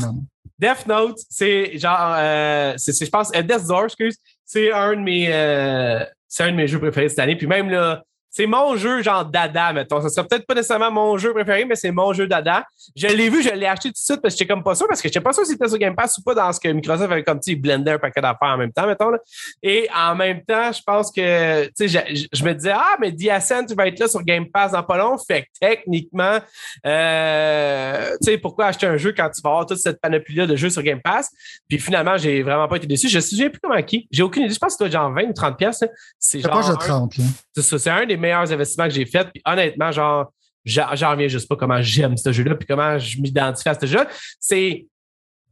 Death, 0.58 0.86
Note, 0.86 1.18
c'est 1.28 1.78
genre, 1.78 2.14
euh, 2.18 2.74
c'est, 2.76 3.04
je 3.04 3.10
pense, 3.10 3.30
Death 3.30 3.66
Door, 3.66 3.84
excuse, 3.84 4.16
c'est 4.44 4.72
un 4.72 4.96
de 4.96 5.00
mes, 5.00 5.28
euh, 5.32 6.04
c'est 6.28 6.44
un 6.44 6.50
de 6.50 6.56
mes 6.56 6.68
jeux 6.68 6.78
préférés 6.78 7.08
cette 7.08 7.18
année. 7.18 7.37
Puis 7.37 7.47
même 7.47 7.70
là, 7.70 8.02
c'est 8.30 8.47
mon 8.47 8.76
jeu 8.76 9.02
genre 9.02 9.25
dada, 9.25 9.73
mettons. 9.73 10.00
Ça 10.00 10.08
serait 10.08 10.26
peut-être 10.26 10.47
pas 10.47 10.54
nécessairement 10.54 10.90
mon 10.90 11.16
jeu 11.16 11.32
préféré, 11.32 11.64
mais 11.64 11.76
c'est 11.76 11.90
mon 11.90 12.12
jeu 12.12 12.26
dada. 12.26 12.64
Je 12.94 13.06
l'ai 13.06 13.30
vu, 13.30 13.42
je 13.42 13.50
l'ai 13.50 13.66
acheté 13.66 13.88
tout 13.88 13.94
de 13.94 13.97
suite 13.97 14.20
parce 14.20 14.35
que 14.35 14.38
j'étais 14.38 14.52
comme 14.52 14.62
pas 14.62 14.75
sûr, 14.75 14.87
parce 14.87 15.00
que 15.00 15.08
j'étais 15.08 15.20
pas 15.20 15.32
sûr 15.32 15.44
si 15.44 15.52
c'était 15.52 15.68
sur 15.68 15.78
Game 15.78 15.97
Pass 15.97 16.18
ou 16.18 16.23
pas 16.23 16.35
dans 16.35 16.52
ce 16.52 16.61
que 16.61 16.68
Microsoft 16.68 17.11
avait 17.11 17.25
comme, 17.25 17.40
tu 17.40 17.56
blender 17.56 17.92
un 17.92 17.99
paquet 17.99 18.20
d'affaires 18.20 18.50
en 18.50 18.58
même 18.58 18.73
temps, 18.73 18.87
mettons. 18.87 19.11
Là. 19.11 19.18
Et 19.62 19.88
en 19.94 20.14
même 20.14 20.44
temps, 20.44 20.70
je 20.73 20.82
pense 20.82 21.11
que, 21.11 21.66
tu 21.66 21.88
sais, 21.88 22.28
je, 22.32 22.44
me 22.44 22.52
disais, 22.52 22.75
ah, 22.75 22.97
mais 23.00 23.12
The 23.12 23.30
Ascent 23.30 23.75
va 23.76 23.88
être 23.88 23.99
là 23.99 24.08
sur 24.08 24.23
Game 24.23 24.47
Pass 24.50 24.73
dans 24.73 24.82
pas 24.82 24.99
long. 24.99 25.16
Fait 25.18 25.42
que 25.42 25.49
techniquement, 25.61 26.38
euh, 26.87 27.97
tu 27.97 27.97
sais, 28.30 28.38
pourquoi 28.38 28.66
acheter 28.66 28.87
un 28.87 28.97
jeu 28.97 29.12
quand 29.16 29.28
tu 29.30 29.40
vas 29.42 29.50
avoir 29.50 29.66
toute 29.66 29.78
cette 29.78 30.00
panoplie-là 30.00 30.47
de 30.47 30.56
jeux 30.56 30.70
sur 30.70 30.82
Game 30.82 31.00
Pass? 31.02 31.30
Puis 31.68 31.78
finalement, 31.78 32.16
j'ai 32.16 32.42
vraiment 32.42 32.68
pas 32.68 32.76
été 32.76 32.87
déçu. 32.87 33.08
Je 33.08 33.16
me 33.16 33.20
souviens 33.20 33.50
plus 33.50 33.61
comment 33.61 33.80
qui. 33.82 34.08
J'ai 34.11 34.23
aucune 34.23 34.44
idée. 34.44 34.54
Je 34.54 34.58
pense 34.58 34.76
que 34.76 34.85
c'est 34.85 34.92
genre 34.92 35.12
20 35.12 35.25
ou 35.25 35.32
30 35.32 35.56
pièces. 35.56 35.85
C'est 36.18 36.40
genre. 36.40 36.52
Pas 36.52 36.76
30, 36.76 37.14
C'est 37.54 37.62
ça. 37.62 37.78
C'est 37.78 37.90
un 37.90 38.06
des 38.06 38.16
meilleurs 38.16 38.50
investissements 38.52 38.88
que 38.88 38.94
j'ai 38.94 39.06
fait. 39.06 39.28
Puis 39.32 39.42
honnêtement, 39.44 39.90
genre, 39.92 40.32
j'en 40.64 41.11
reviens 41.11 41.28
juste 41.28 41.49
pas 41.49 41.56
comment 41.56 41.80
j'aime 41.80 42.16
ce 42.16 42.32
jeu-là, 42.32 42.54
puis 42.54 42.66
comment 42.66 42.99
je 42.99 43.20
m'identifie 43.20 43.68
à 43.68 43.78
ce 43.78 43.87
jeu. 43.87 44.06
C'est 44.38 44.87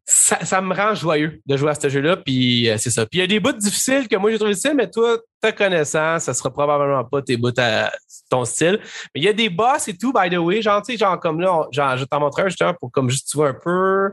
ça, 0.09 0.61
me 0.61 0.73
rend 0.73 0.95
joyeux 0.95 1.41
de 1.45 1.57
jouer 1.57 1.71
à 1.71 1.75
ce 1.75 1.89
jeu-là, 1.89 2.17
puis 2.17 2.71
euh, 2.71 2.77
c'est 2.79 2.91
ça. 2.91 3.05
Puis 3.07 3.19
il 3.19 3.23
y 3.23 3.25
a 3.25 3.27
des 3.27 3.41
bouts 3.41 3.53
difficiles 3.53 4.07
que 4.07 4.17
moi 4.17 4.31
j'ai 4.31 4.37
trouvé 4.37 4.53
difficiles, 4.53 4.77
mais 4.77 4.89
toi, 4.89 5.19
ta 5.41 5.51
connaissance, 5.51 6.25
ça 6.25 6.35
sera 6.35 6.53
probablement 6.53 7.05
pas 7.05 7.23
tes 7.23 7.37
bouts 7.37 7.51
à 7.59 7.91
ton 8.31 8.45
style. 8.45 8.79
Mais 9.15 9.21
il 9.21 9.25
y 9.25 9.29
a 9.29 9.33
des 9.33 9.49
boss 9.49 9.89
et 9.89 9.97
tout, 9.97 10.13
by 10.13 10.31
the 10.31 10.39
way, 10.39 10.63
genre, 10.63 10.81
tu 10.81 10.93
sais, 10.93 10.99
genre 10.99 11.19
comme 11.19 11.41
là, 11.41 11.67
genre, 11.73 11.97
je 11.97 12.05
t'en 12.05 12.21
montrer 12.21 12.43
un 12.43 12.49
justement 12.49 12.75
pour 12.75 12.93
comme 12.93 13.11
juste 13.11 13.29
tu 13.29 13.37
vois 13.37 13.49
un 13.49 13.55
peu 13.55 14.11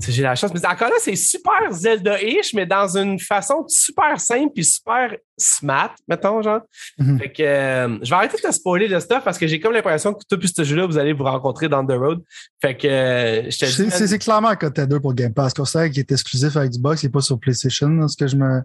j'ai 0.00 0.22
la 0.22 0.34
chance. 0.34 0.52
Mais 0.54 0.66
encore 0.66 0.88
là, 0.88 0.96
c'est 1.00 1.16
super 1.16 1.70
Zelda-ish, 1.70 2.54
mais 2.54 2.66
dans 2.66 2.96
une 2.96 3.18
façon 3.18 3.64
super 3.68 4.18
simple 4.20 4.52
puis 4.54 4.64
super 4.64 5.16
smart, 5.36 5.94
mettons, 6.08 6.42
genre. 6.42 6.60
Mm-hmm. 6.98 7.18
Fait 7.18 7.32
que 7.32 7.42
euh, 7.42 7.98
je 8.02 8.10
vais 8.10 8.16
arrêter 8.16 8.36
de 8.36 8.42
te 8.42 8.52
spoiler 8.52 8.88
le 8.88 9.00
stuff 9.00 9.22
parce 9.24 9.38
que 9.38 9.46
j'ai 9.46 9.60
comme 9.60 9.72
l'impression 9.72 10.14
que 10.14 10.24
tout 10.28 10.38
puis 10.38 10.48
ce 10.48 10.64
jeu-là, 10.64 10.86
vous 10.86 10.98
allez 10.98 11.12
vous 11.12 11.24
rencontrer 11.24 11.68
dans 11.68 11.84
the 11.84 11.92
road. 11.92 12.22
Fait 12.60 12.76
que 12.76 12.86
euh, 12.86 13.50
je 13.50 13.58
te 13.58 13.82
dis. 13.82 13.90
C'est 13.90 14.18
clairement 14.18 14.48
un 14.48 14.56
côté 14.56 14.86
2 14.86 15.00
pour 15.00 15.14
Game 15.14 15.34
Pass. 15.34 15.52
Qu'on 15.54 15.64
qui 15.64 16.00
est 16.00 16.12
exclusif 16.12 16.56
avec 16.56 16.72
Xbox, 16.72 17.02
il 17.02 17.06
n'est 17.06 17.12
pas 17.12 17.20
sur 17.20 17.38
PlayStation. 17.38 18.08
Ce 18.08 18.16
que 18.16 18.26
je 18.26 18.36
me. 18.36 18.62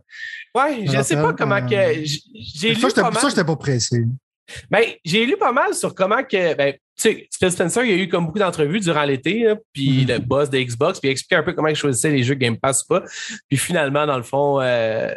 Ouais, 0.55 0.85
je 0.85 1.01
sais 1.01 1.15
pas 1.15 1.33
comment 1.33 1.61
que. 1.61 2.03
J'ai 2.03 2.73
lu. 2.73 2.79
Ça, 2.79 3.29
j'étais 3.29 3.43
pas 3.43 3.55
pressé. 3.55 4.05
Ben, 4.69 4.83
j'ai 5.03 5.25
lu 5.25 5.37
pas 5.37 5.51
mal 5.51 5.73
sur 5.73 5.93
comment 5.95 6.23
que. 6.23 6.53
Ben, 6.55 6.73
tu 6.73 6.79
sais, 6.95 7.27
Phil 7.37 7.51
Spencer, 7.51 7.83
il 7.83 7.91
y 7.91 7.93
a 7.93 8.03
eu 8.03 8.07
comme 8.09 8.25
beaucoup 8.25 8.39
d'entrevues 8.39 8.79
durant 8.79 9.03
l'été, 9.03 9.45
puis 9.73 10.01
Mhm. 10.01 10.07
le 10.07 10.19
boss 10.19 10.49
de 10.49 10.57
Xbox, 10.59 10.99
puis 10.99 11.07
il 11.07 11.09
a 11.09 11.11
expliqué 11.11 11.35
un 11.35 11.43
peu 11.43 11.53
comment 11.53 11.67
il 11.67 11.75
choisissait 11.75 12.09
les 12.09 12.23
jeux 12.23 12.33
Game 12.35 12.57
Pass 12.57 12.83
ou 12.83 12.87
pas. 12.95 13.03
Puis 13.47 13.57
finalement, 13.57 14.05
dans 14.07 14.17
le 14.17 14.23
fond, 14.23 14.59
euh, 14.61 15.11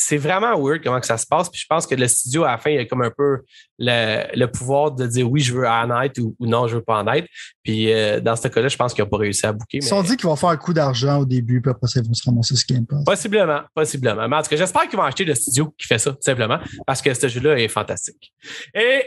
c'est 0.00 0.16
vraiment 0.16 0.56
weird 0.58 0.82
comment 0.84 1.00
que 1.00 1.06
ça 1.06 1.18
se 1.18 1.26
passe. 1.26 1.48
Puis 1.50 1.60
je 1.60 1.66
pense 1.68 1.86
que 1.86 1.94
le 1.96 2.06
studio, 2.06 2.44
à 2.44 2.52
la 2.52 2.58
fin, 2.58 2.70
il 2.70 2.78
a 2.78 2.84
comme 2.84 3.02
un 3.02 3.10
peu 3.10 3.38
le, 3.78 4.24
le 4.36 4.46
pouvoir 4.46 4.92
de 4.92 5.06
dire 5.06 5.28
oui, 5.28 5.40
je 5.40 5.52
veux 5.52 5.66
en 5.68 6.00
être 6.02 6.18
ou, 6.20 6.36
ou 6.38 6.46
non, 6.46 6.68
je 6.68 6.76
veux 6.76 6.82
pas 6.82 7.02
en 7.02 7.12
être. 7.12 7.26
Puis 7.64 7.92
euh, 7.92 8.20
dans 8.20 8.36
ce 8.36 8.46
cas-là, 8.48 8.68
je 8.68 8.76
pense 8.76 8.94
qu'ils 8.94 9.02
n'ont 9.02 9.10
pas 9.10 9.16
réussi 9.18 9.44
à 9.44 9.52
booker. 9.52 9.78
Ils 9.78 9.82
mais- 9.82 9.88
sont 9.88 10.02
dit 10.02 10.16
qu'ils 10.16 10.28
vont 10.28 10.36
faire 10.36 10.50
un 10.50 10.56
coup 10.56 10.72
d'argent 10.72 11.18
au 11.18 11.24
début, 11.24 11.60
puis 11.60 11.70
après 11.70 11.88
ils 11.96 12.06
vont 12.06 12.14
se 12.14 12.22
ramasser 12.24 12.54
ce 12.54 12.64
Game 12.72 12.86
Pass. 12.86 13.04
Possiblement, 13.04 13.60
possiblement. 13.74 14.28
Mais 14.28 14.36
en 14.36 14.42
tout 14.42 14.50
cas, 14.50 14.56
j'espère 14.56 14.88
qu'ils 14.88 14.96
vont 14.98 15.04
acheter 15.04 15.24
le 15.24 15.34
studio 15.34 15.74
qui 15.76 15.86
fait 15.86 15.98
ça, 15.98 16.12
tout 16.12 16.18
simplement, 16.20 16.58
parce 16.86 17.02
que 17.02 17.12
ce 17.12 17.26
jeu-là 17.28 17.58
est 17.58 17.68
fantastique. 17.68 18.32
Et 18.74 19.02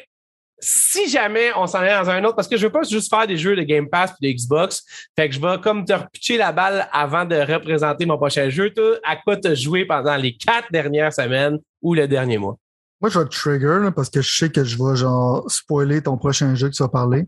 si 0.62 1.10
jamais 1.10 1.52
on 1.56 1.66
s'en 1.68 1.82
est 1.84 1.90
dans 1.90 2.10
un 2.10 2.24
autre, 2.24 2.36
parce 2.36 2.48
que 2.48 2.56
je 2.56 2.68
veux 2.68 2.72
pas 2.72 2.84
juste 2.84 3.10
faire 3.10 3.26
des 3.28 3.36
jeux 3.38 3.56
de 3.56 3.64
Game 3.64 3.90
Pass 3.90 4.14
et 4.22 4.28
de 4.32 4.38
Xbox, 4.38 4.84
fait 5.18 5.28
que 5.28 5.36
je 5.36 5.42
vais 5.42 5.60
comme 5.62 5.84
te 5.86 5.94
repitcher 5.94 6.38
la 6.38 6.52
balle 6.52 6.88
avant 6.92 7.26
de 7.26 7.36
représenter 7.36 8.06
mon 8.06 8.18
prochain 8.18 8.50
jeu. 8.50 8.70
Toi, 8.72 8.98
à 9.04 9.16
quoi 9.18 9.36
tu 9.38 9.48
as 9.48 9.56
joué 9.56 9.86
pendant 9.86 10.16
les 10.16 10.36
quatre 10.38 10.72
dernières 10.72 11.12
semaines 11.14 11.58
ou 11.82 11.94
le 11.96 12.08
dernier 12.08 12.38
mois? 12.38 12.58
Moi, 13.02 13.10
je 13.10 13.18
vais 13.20 13.26
te 13.26 13.36
trigger 13.36 13.80
là, 13.82 13.92
parce 13.92 14.10
que 14.12 14.22
je 14.22 14.38
sais 14.38 14.50
que 14.52 14.64
je 14.64 14.78
vais 14.78 14.96
genre 14.96 15.50
spoiler 15.50 16.04
ton 16.04 16.18
prochain 16.18 16.54
jeu 16.54 16.70
que 16.70 16.76
tu 16.76 16.84
vas 16.84 16.90
parler. 16.90 17.26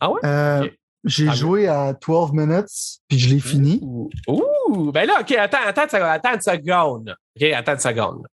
Ah 0.00 0.10
ouais? 0.10 0.20
Euh. 0.24 0.68
J'ai 1.04 1.28
Ah, 1.28 1.34
joué 1.34 1.66
à 1.66 1.92
12 1.94 2.32
minutes, 2.32 2.68
puis 3.08 3.18
je 3.18 3.28
l'ai 3.34 3.40
fini. 3.40 3.80
Ouh, 3.82 4.08
Ouh, 4.28 4.92
ben 4.92 5.04
là, 5.04 5.14
OK, 5.20 5.32
attends, 5.32 5.58
attends, 5.66 5.82
une 5.82 5.88
seconde, 5.88 6.06
attends 6.08 6.34
une 6.34 6.40
seconde. 6.40 7.16
OK, 7.36 7.42
attends 7.52 7.72
une 7.72 7.78
seconde. 7.80 8.26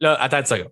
Là, 0.00 0.14
attends 0.14 0.38
une 0.38 0.46
seconde. 0.46 0.70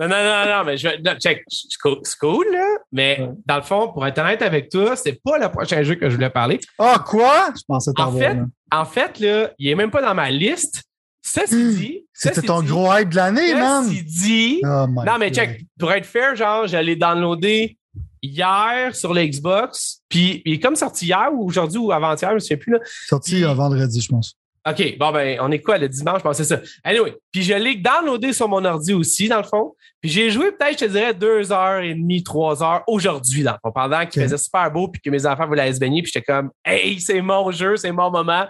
Non, 0.00 0.08
non, 0.08 0.08
non, 0.08 0.46
non, 0.58 0.64
mais 0.64 0.76
je 0.76 0.88
vais. 0.88 0.98
non, 1.04 1.12
check. 1.18 1.42
C'est 1.48 1.78
cool, 1.82 1.98
c'est 2.02 2.18
cool, 2.18 2.46
là. 2.52 2.66
Mais 2.92 3.18
Ouais. 3.20 3.28
dans 3.46 3.56
le 3.56 3.62
fond, 3.62 3.92
pour 3.92 4.06
être 4.06 4.18
honnête 4.18 4.42
avec 4.42 4.68
toi, 4.70 4.96
c'est 4.96 5.20
pas 5.22 5.38
le 5.38 5.48
prochain 5.50 5.82
jeu 5.82 5.94
que 5.96 6.08
je 6.08 6.14
voulais 6.14 6.30
parler. 6.30 6.58
Ah, 6.78 7.02
quoi? 7.06 7.50
Je 7.56 7.62
pensais 7.66 7.90
En 7.98 8.12
fait, 8.12 8.34
là. 8.34 8.46
En 8.72 8.84
fait, 8.84 9.18
là, 9.20 9.50
il 9.58 9.68
est 9.68 9.74
même 9.74 9.90
pas 9.90 10.00
dans 10.02 10.14
ma 10.14 10.30
liste. 10.30 10.82
Ceci 11.22 11.74
dit. 11.76 12.06
C'était 12.14 12.40
ton 12.42 12.62
dit- 12.62 12.68
gros 12.68 12.90
hype 12.96 13.10
de 13.10 13.16
l'année, 13.16 13.54
man! 13.54 13.84
Ceci 13.84 14.02
dit. 14.04 14.60
Oh 14.64 14.86
my 14.88 15.04
Non, 15.04 15.18
mais 15.18 15.30
God. 15.30 15.34
check, 15.34 15.66
pour 15.78 15.92
être 15.92 16.06
fair, 16.06 16.34
genre, 16.34 16.66
j'allais 16.66 16.96
downloader 16.96 17.76
hier 18.22 18.94
sur 18.94 19.12
le 19.14 19.24
Xbox, 19.26 20.00
puis 20.08 20.42
il 20.44 20.54
est 20.54 20.60
comme 20.60 20.76
sorti 20.76 21.06
hier 21.06 21.28
ou 21.32 21.46
aujourd'hui 21.46 21.78
ou 21.78 21.92
avant-hier, 21.92 22.30
je 22.30 22.34
me 22.34 22.38
souviens 22.40 22.56
plus, 22.56 22.72
là. 22.72 22.78
Sorti 23.06 23.42
vendredi, 23.42 24.00
je 24.00 24.08
pense. 24.08 24.34
OK, 24.68 24.98
bon, 24.98 25.10
ben, 25.10 25.38
on 25.40 25.50
est 25.50 25.60
quoi, 25.60 25.78
le 25.78 25.88
dimanche, 25.88 26.18
je 26.18 26.22
pensais 26.22 26.44
ça. 26.44 26.60
Anyway, 26.84 27.16
puis 27.32 27.42
je 27.42 27.54
l'ai 27.54 27.76
downloadé 27.76 28.34
sur 28.34 28.46
mon 28.46 28.62
ordi 28.64 28.92
aussi, 28.92 29.26
dans 29.26 29.38
le 29.38 29.44
fond. 29.44 29.74
Puis 30.02 30.10
j'ai 30.10 30.30
joué 30.30 30.52
peut-être, 30.52 30.80
je 30.80 30.84
te 30.84 30.90
dirais, 30.90 31.14
deux 31.14 31.50
heures 31.50 31.80
et 31.80 31.94
demie, 31.94 32.22
trois 32.22 32.62
heures 32.62 32.82
aujourd'hui, 32.86 33.42
dans 33.42 33.52
le 33.52 33.58
fond, 33.62 33.72
pendant 33.72 34.04
qu'il 34.04 34.22
faisait 34.22 34.36
super 34.36 34.70
beau, 34.70 34.88
puis 34.88 35.00
que 35.00 35.08
mes 35.08 35.24
enfants 35.24 35.46
voulaient 35.46 35.62
aller 35.62 35.72
se 35.74 35.78
baigner, 35.78 36.02
puis 36.02 36.12
j'étais 36.12 36.24
comme, 36.30 36.50
hey, 36.64 37.00
c'est 37.00 37.22
mon 37.22 37.50
jeu, 37.50 37.76
c'est 37.76 37.92
mon 37.92 38.10
moment, 38.10 38.46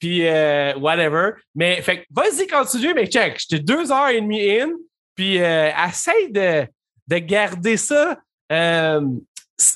puis 0.00 0.26
euh, 0.26 0.76
whatever. 0.78 1.30
Mais, 1.54 1.80
fait 1.82 2.04
vas-y, 2.10 2.48
continue, 2.48 2.92
mais 2.94 3.06
check, 3.06 3.38
j'étais 3.38 3.62
deux 3.62 3.92
heures 3.92 4.08
et 4.08 4.20
demie 4.20 4.58
in, 4.58 4.70
puis 5.14 5.40
euh, 5.40 5.70
essaye 5.88 6.32
de, 6.32 6.66
de 7.06 7.18
garder 7.18 7.76
ça. 7.76 8.18
euh, 8.50 9.00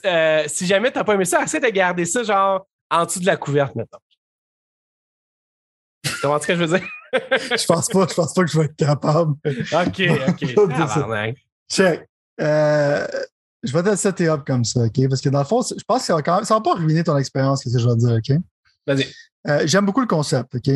euh, 0.04 0.42
si 0.48 0.66
jamais 0.66 0.90
t'as 0.90 1.04
pas 1.04 1.14
aimé 1.14 1.24
ça, 1.24 1.40
essaie 1.42 1.60
de 1.60 1.68
garder 1.68 2.04
ça, 2.04 2.24
genre, 2.24 2.66
en 2.90 3.04
dessous 3.04 3.20
de 3.20 3.26
la 3.26 3.36
couverte, 3.36 3.76
maintenant. 3.76 4.00
Tu 6.20 6.26
comprends 6.26 6.40
ce 6.40 6.46
que 6.46 6.54
je 6.56 6.64
veux 6.64 6.78
dire? 6.78 6.88
Je 7.12 7.66
pense 7.66 7.88
pas, 7.88 8.06
je 8.08 8.14
pense 8.14 8.34
pas 8.34 8.44
que 8.44 8.50
je 8.50 8.58
vais 8.58 8.64
être 8.66 8.76
capable. 8.76 9.32
OK, 9.32 10.02
OK. 10.28 11.34
Check. 11.70 12.08
Euh, 12.40 13.06
je 13.62 13.72
vais 13.72 13.82
te 13.82 13.88
le 13.90 13.96
setter 13.96 14.28
up 14.28 14.42
comme 14.46 14.64
ça, 14.64 14.80
OK? 14.80 15.08
Parce 15.08 15.20
que 15.20 15.28
dans 15.28 15.40
le 15.40 15.44
fond, 15.44 15.62
je 15.62 15.82
pense 15.86 16.00
que 16.00 16.06
ça 16.06 16.14
va 16.14 16.22
quand 16.22 16.36
même, 16.36 16.44
ça 16.44 16.54
va 16.54 16.60
pas 16.60 16.74
ruiner 16.74 17.02
ton 17.02 17.16
expérience, 17.16 17.62
qu'est-ce 17.62 17.76
que 17.76 17.80
je 17.80 17.88
vais 17.88 17.94
te 17.94 18.00
dire, 18.00 18.36
OK? 18.36 18.42
Vas-y. 18.86 19.06
Euh, 19.48 19.62
J'aime 19.66 19.86
beaucoup 19.86 20.00
le 20.00 20.06
concept, 20.06 20.54
OK? 20.54 20.68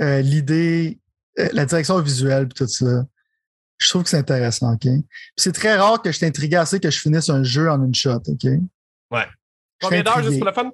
Euh, 0.00 0.20
L'idée, 0.22 0.98
euh, 1.38 1.48
la 1.52 1.64
direction 1.66 1.98
visuelle 2.00 2.44
et 2.44 2.48
tout 2.48 2.66
ça. 2.66 3.04
Je 3.78 3.88
trouve 3.88 4.04
que 4.04 4.08
c'est 4.08 4.18
intéressant, 4.18 4.72
OK? 4.74 4.82
Puis 4.82 5.02
c'est 5.36 5.52
très 5.52 5.76
rare 5.76 6.00
que 6.00 6.12
je 6.12 6.20
t'intrigue 6.20 6.54
assez 6.54 6.78
que 6.78 6.90
je 6.90 7.00
finisse 7.00 7.28
un 7.28 7.42
jeu 7.42 7.70
en 7.70 7.82
une 7.84 7.94
shot, 7.94 8.20
OK? 8.28 8.44
Ouais. 9.10 9.26
Combien 9.80 10.02
d'heures 10.02 10.22
juste 10.22 10.38
pour 10.38 10.46
le 10.46 10.52
fun? 10.52 10.70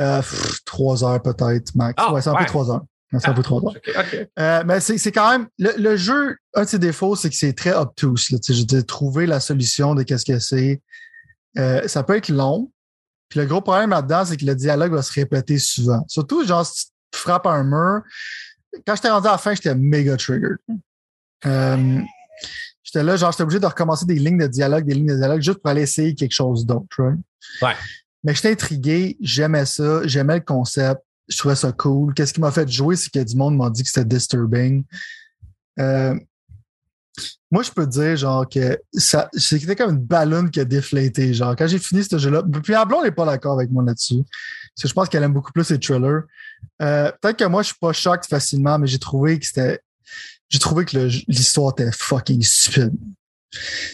Euh, 0.00 0.18
pff, 0.18 0.64
trois 0.64 1.02
heures 1.04 1.22
peut-être, 1.22 1.74
max. 1.74 1.94
Ah, 1.96 2.12
ouais, 2.12 2.20
c'est 2.22 2.28
un 2.30 2.36
peu 2.36 2.44
trois 2.46 2.70
heures. 2.70 2.84
Peu 3.10 3.42
trois 3.42 3.60
heures. 3.62 3.76
OK, 3.76 3.90
OK. 3.96 4.28
Euh, 4.38 4.62
mais 4.66 4.80
c'est 4.80 5.12
quand 5.12 5.30
même. 5.30 5.48
Le, 5.58 5.72
le 5.78 5.96
jeu, 5.96 6.36
un 6.54 6.64
de 6.64 6.68
ses 6.68 6.78
défauts, 6.78 7.14
c'est 7.14 7.30
que 7.30 7.36
c'est 7.36 7.52
très 7.52 7.72
obtuse. 7.72 8.30
Là, 8.30 8.38
je 8.46 8.52
veux 8.52 8.64
dire, 8.64 8.84
trouver 8.84 9.26
la 9.26 9.40
solution 9.40 9.94
de 9.94 10.02
qu'est-ce 10.02 10.24
que 10.24 10.38
c'est. 10.38 10.82
Euh, 11.58 11.86
ça 11.86 12.02
peut 12.02 12.16
être 12.16 12.28
long. 12.28 12.70
Puis 13.28 13.40
le 13.40 13.46
gros 13.46 13.60
problème 13.60 13.90
là-dedans, 13.90 14.24
c'est 14.24 14.36
que 14.36 14.44
le 14.44 14.54
dialogue 14.54 14.92
va 14.92 15.02
se 15.02 15.12
répéter 15.12 15.58
souvent. 15.58 16.04
Surtout, 16.08 16.44
genre, 16.44 16.66
si 16.66 16.86
tu 17.12 17.20
frappes 17.20 17.46
un 17.46 17.64
mur. 17.64 18.02
Quand 18.86 18.94
j'étais 18.94 19.08
rendu 19.08 19.26
à 19.28 19.32
la 19.32 19.38
fin, 19.38 19.54
j'étais 19.54 19.74
méga 19.74 20.16
triggered. 20.16 20.58
Euh, 21.46 22.00
j'étais 22.82 23.02
là, 23.02 23.16
genre, 23.16 23.32
j'étais 23.32 23.42
obligé 23.42 23.60
de 23.60 23.66
recommencer 23.66 24.04
des 24.04 24.16
lignes 24.16 24.38
de 24.38 24.46
dialogue, 24.46 24.84
des 24.84 24.94
lignes 24.94 25.06
de 25.06 25.16
dialogue, 25.16 25.40
juste 25.40 25.58
pour 25.58 25.70
aller 25.70 25.82
essayer 25.82 26.14
quelque 26.14 26.34
chose 26.34 26.66
d'autre. 26.66 26.86
Right? 26.98 27.18
Ouais. 27.62 27.74
Mais 28.22 28.34
j'étais 28.34 28.50
intrigué, 28.50 29.16
j'aimais 29.20 29.64
ça, 29.64 30.06
j'aimais 30.06 30.36
le 30.36 30.40
concept, 30.40 31.00
je 31.28 31.36
trouvais 31.38 31.56
ça 31.56 31.72
cool. 31.72 32.14
Qu'est-ce 32.14 32.32
qui 32.32 32.40
m'a 32.40 32.50
fait 32.50 32.68
jouer, 32.70 32.96
c'est 32.96 33.10
que 33.10 33.22
du 33.22 33.36
monde 33.36 33.56
m'a 33.56 33.70
dit 33.70 33.82
que 33.82 33.88
c'était 33.88 34.04
disturbing. 34.04 34.84
Euh, 35.78 36.14
moi, 37.50 37.62
je 37.62 37.70
peux 37.70 37.86
te 37.86 37.90
dire, 37.90 38.16
genre, 38.16 38.48
que 38.48 38.78
ça, 38.92 39.28
c'était 39.32 39.76
comme 39.76 39.94
une 39.94 40.04
ballonne 40.04 40.50
qui 40.50 40.60
a 40.60 40.64
déflaté. 40.64 41.32
Genre, 41.32 41.54
quand 41.56 41.66
j'ai 41.66 41.78
fini 41.78 42.04
ce 42.04 42.18
jeu-là, 42.18 42.42
puis 42.62 42.74
Ablon 42.74 43.02
n'est 43.02 43.12
pas 43.12 43.24
d'accord 43.24 43.54
avec 43.54 43.70
moi 43.70 43.82
là-dessus. 43.84 44.22
Parce 44.24 44.82
que 44.82 44.88
je 44.88 44.92
pense 44.92 45.08
qu'elle 45.08 45.22
aime 45.22 45.32
beaucoup 45.32 45.52
plus 45.52 45.70
les 45.70 45.78
thrillers. 45.78 46.22
Euh, 46.82 47.10
peut-être 47.20 47.38
que 47.38 47.44
moi, 47.44 47.62
je 47.62 47.68
suis 47.68 47.78
pas 47.80 47.92
choqué 47.92 48.28
facilement, 48.28 48.78
mais 48.78 48.86
j'ai 48.86 48.98
trouvé 48.98 49.38
que 49.38 49.46
c'était, 49.46 49.80
j'ai 50.48 50.58
trouvé 50.58 50.84
que 50.84 50.96
l'histoire 51.28 51.72
était 51.72 51.90
fucking 51.92 52.42
stupide. 52.42 52.92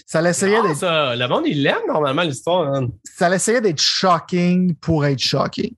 Ça 0.06 0.20
l'essayait 0.20 0.60
d'être 0.62 0.78
ça, 0.78 1.14
le 1.14 1.28
monde, 1.28 1.44
il 1.46 1.62
l'aime 1.62 1.86
normalement, 1.86 2.22
l'histoire. 2.22 2.74
hein. 2.74 2.88
ça 3.04 3.32
essayait 3.32 3.60
d'être 3.60 3.80
shocking 3.80 4.74
pour 4.76 5.04
être 5.06 5.20
shocking. 5.20 5.74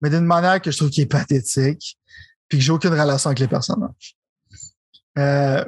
Mais 0.00 0.10
d'une 0.10 0.24
manière 0.24 0.60
que 0.60 0.70
je 0.70 0.76
trouve 0.76 0.90
qui 0.90 1.02
est 1.02 1.06
pathétique, 1.06 1.98
puis 2.48 2.58
que 2.58 2.64
j'ai 2.64 2.72
aucune 2.72 2.90
relation 2.90 3.28
avec 3.28 3.40
les 3.40 3.48
personnages. 3.48 4.16
Euh, 5.18 5.64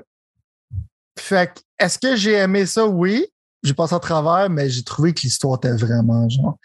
fait 1.18 1.52
que, 1.54 1.61
est-ce 1.78 1.99
que 1.99 2.16
j'ai 2.16 2.35
aimé 2.35 2.66
ça? 2.66 2.87
Oui. 2.87 3.26
J'ai 3.62 3.75
passé 3.75 3.94
à 3.94 3.99
travers, 3.99 4.49
mais 4.49 4.70
j'ai 4.70 4.82
trouvé 4.82 5.12
que 5.12 5.20
l'histoire 5.23 5.56
était 5.56 5.73
vraiment 5.73 6.28
genre. 6.28 6.58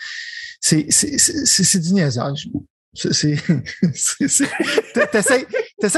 C'est, 0.62 0.84
du 1.80 1.94
niaisage. 1.94 2.48
C'est, 2.94 3.10
t'essaies, 5.12 5.48